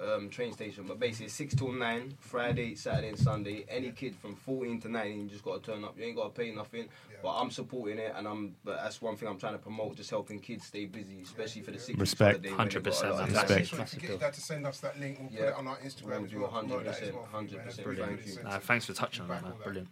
um, 0.00 0.28
train 0.30 0.52
station. 0.52 0.84
But 0.86 0.98
basically, 0.98 1.28
6 1.28 1.54
till 1.54 1.72
9, 1.72 2.14
Friday, 2.20 2.74
Saturday, 2.74 3.08
and 3.08 3.18
Sunday. 3.18 3.64
Any 3.68 3.90
kid 3.90 4.14
from 4.16 4.34
14 4.36 4.80
to 4.82 4.88
19, 4.88 5.20
you 5.24 5.28
just 5.28 5.44
got 5.44 5.62
to 5.62 5.72
turn 5.72 5.84
up. 5.84 5.98
You 5.98 6.04
ain't 6.04 6.16
got 6.16 6.34
to 6.34 6.40
pay 6.42 6.50
nothing. 6.52 6.88
Yeah. 7.10 7.16
But 7.22 7.34
I'm 7.36 7.50
supporting 7.50 7.98
it, 7.98 8.12
and 8.16 8.26
I'm. 8.26 8.56
But 8.64 8.76
that's 8.82 9.00
one 9.02 9.16
thing 9.16 9.28
I'm 9.28 9.38
trying 9.38 9.54
to 9.54 9.58
promote, 9.58 9.96
just 9.96 10.10
helping 10.10 10.40
kids 10.40 10.66
stay 10.66 10.84
busy, 10.86 11.22
especially 11.22 11.62
for 11.62 11.70
the 11.70 11.78
six 11.78 11.98
Respect. 11.98 12.44
holiday 12.46 12.50
when 12.56 12.68
they've 12.68 12.82
got 12.82 12.92
a 12.92 13.06
100%, 13.06 13.10
lot 13.10 13.20
of 13.22 13.28
Respect. 13.28 13.50
Make 13.50 13.66
sure 13.66 13.78
you 13.94 14.00
get 14.00 14.10
your 14.10 14.18
dad 14.18 14.34
to 14.34 14.40
send 14.40 14.66
us 14.66 14.80
that 14.80 14.98
link. 15.00 15.18
We'll 15.20 15.28
put 15.30 15.38
Yeah. 15.38 15.46
it 15.48 15.54
on 15.54 15.66
our 15.66 15.76
Instagram 15.78 16.18
Will 16.18 16.24
as 16.24 16.30
do, 16.30 16.40
well. 16.40 16.48
Promote 16.50 16.84
that 16.84 17.02
as 17.02 17.08
100%, 17.10 17.14
well 17.14 17.24
for 17.30 17.42
you, 17.42 17.56
man. 17.56 17.64
That's 17.66 17.76
100%, 17.78 17.86
really 17.86 18.02
thank 18.02 18.26
you. 18.26 18.32
sense. 18.32 18.46
Uh, 18.46 18.58
thanks 18.60 18.84
for 18.86 18.92
touching 18.92 19.22
on 19.22 19.28
that, 19.28 19.42
man. 19.42 19.52
that. 19.52 19.64
Brilliant. 19.64 19.88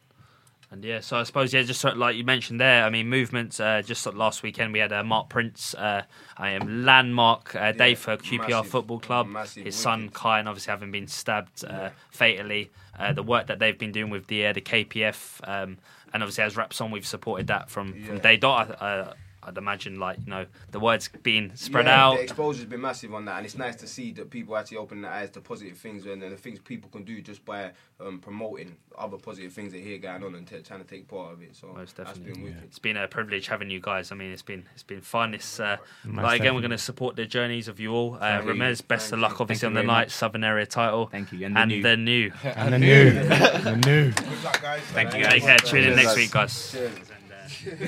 And 0.72 0.82
yeah, 0.82 1.00
so 1.00 1.18
I 1.18 1.24
suppose 1.24 1.52
yeah, 1.52 1.60
just 1.62 1.82
sort 1.82 1.92
of 1.92 1.98
like 1.98 2.16
you 2.16 2.24
mentioned 2.24 2.58
there. 2.58 2.84
I 2.84 2.88
mean, 2.88 3.06
movements. 3.10 3.60
Uh, 3.60 3.82
just 3.84 4.00
sort 4.00 4.14
of 4.14 4.18
last 4.18 4.42
weekend 4.42 4.72
we 4.72 4.78
had 4.78 4.90
uh, 4.90 5.04
Mark 5.04 5.28
Prince. 5.28 5.74
Uh, 5.74 6.04
I 6.38 6.50
am 6.50 6.86
landmark 6.86 7.54
uh, 7.54 7.72
day 7.72 7.90
Yeah, 7.90 7.94
for 7.96 8.16
QPR 8.16 8.48
massive, 8.48 8.70
Football 8.70 8.98
Club. 8.98 9.28
His 9.54 9.76
son. 9.76 10.08
Kai, 10.08 10.38
and 10.38 10.48
obviously 10.48 10.70
having 10.70 10.90
been 10.90 11.06
stabbed 11.06 11.62
uh, 11.66 11.90
fatally. 12.10 12.70
Uh, 12.98 13.12
the 13.12 13.22
work 13.22 13.48
that 13.48 13.58
they've 13.58 13.78
been 13.78 13.92
doing 13.92 14.08
with 14.08 14.28
the 14.28 14.46
uh, 14.46 14.52
the 14.54 14.62
KPF, 14.62 15.46
um, 15.46 15.76
and 16.14 16.22
obviously 16.22 16.44
as 16.44 16.56
Wraps 16.56 16.80
On, 16.80 16.90
we've 16.90 17.06
supported 17.06 17.48
that 17.48 17.68
from 17.68 18.02
from 18.04 18.18
day 18.20 18.38
dot. 18.38 18.80
Uh, 18.80 19.12
I'd 19.44 19.58
imagine 19.58 19.98
like 19.98 20.18
you 20.24 20.30
know 20.30 20.46
the 20.70 20.80
words 20.80 21.08
being 21.22 21.54
spread 21.56 21.86
yeah, 21.86 22.04
out. 22.04 22.16
The 22.16 22.22
exposure's 22.22 22.66
been 22.66 22.80
massive 22.80 23.12
on 23.14 23.24
that, 23.26 23.36
and 23.38 23.46
it's 23.46 23.56
nice 23.56 23.76
to 23.76 23.86
see 23.86 24.12
that 24.12 24.30
people 24.30 24.56
actually 24.56 24.76
open 24.78 25.02
their 25.02 25.10
eyes 25.10 25.30
to 25.30 25.40
positive 25.40 25.76
things 25.78 26.06
and 26.06 26.22
the 26.22 26.30
things 26.36 26.58
people 26.60 26.90
can 26.90 27.02
do 27.04 27.20
just 27.20 27.44
by 27.44 27.72
um, 28.00 28.18
promoting 28.20 28.76
other 28.98 29.16
positive 29.16 29.52
things 29.52 29.72
they 29.72 29.80
here 29.80 29.98
going 29.98 30.22
on 30.22 30.34
and 30.34 30.46
t- 30.46 30.60
trying 30.60 30.80
to 30.80 30.86
take 30.86 31.08
part 31.08 31.32
of 31.32 31.42
it. 31.42 31.56
So 31.56 31.68
Most 31.68 31.96
that's 31.96 32.10
definitely. 32.10 32.34
been 32.34 32.42
wicked. 32.44 32.62
It's 32.64 32.78
been 32.78 32.96
a 32.96 33.08
privilege 33.08 33.46
having 33.48 33.70
you 33.70 33.80
guys. 33.80 34.12
I 34.12 34.14
mean, 34.14 34.30
it's 34.32 34.42
been 34.42 34.64
it's 34.74 34.82
been 34.82 35.00
fun. 35.00 35.34
It's 35.34 35.58
uh, 35.60 35.78
like 36.06 36.40
again, 36.40 36.54
we're 36.54 36.60
going 36.60 36.70
to 36.70 36.78
support 36.78 37.16
the 37.16 37.26
journeys 37.26 37.68
of 37.68 37.80
you 37.80 37.92
all. 37.92 38.14
Uh, 38.20 38.40
Ramez, 38.42 38.86
best 38.86 39.10
Thank 39.10 39.14
of 39.14 39.18
luck, 39.20 39.40
obviously 39.40 39.66
on 39.66 39.74
the 39.74 39.78
very 39.78 39.86
night 39.86 40.06
much. 40.06 40.10
Southern 40.12 40.44
Area 40.44 40.66
title. 40.66 41.06
Thank 41.06 41.32
you. 41.32 41.46
And 41.46 41.56
the 41.56 41.60
And 41.60 41.68
new. 41.70 41.82
the 41.82 41.96
new. 41.96 42.32
And 42.44 42.74
the 42.74 42.78
new, 42.78 43.10
the 43.12 43.80
new. 43.84 44.10
Good 44.12 44.44
luck, 44.44 44.62
guys. 44.62 44.80
Thank 44.92 45.14
you. 45.14 45.24
Thank 45.24 45.32
Take 45.32 45.42
you. 45.42 45.48
care. 45.48 45.58
Tune 45.58 45.84
in 45.84 45.96
next 45.96 46.16
week, 46.16 46.30
guys. 46.30 46.70
Cheers. 46.72 47.11
He's 47.52 47.68
taken 47.68 47.84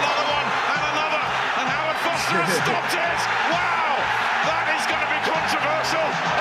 another 0.00 0.24
one 0.24 0.48
and 0.48 0.82
another, 0.88 1.22
and 1.60 1.68
Howard 1.68 2.00
Foster 2.00 2.40
has 2.40 2.56
stopped 2.64 2.96
it. 2.96 3.20
Wow, 3.52 4.00
that 4.48 4.72
is 4.72 4.88
going 4.88 5.04
to 5.04 5.10
be 5.12 5.20
controversial. 5.28 6.39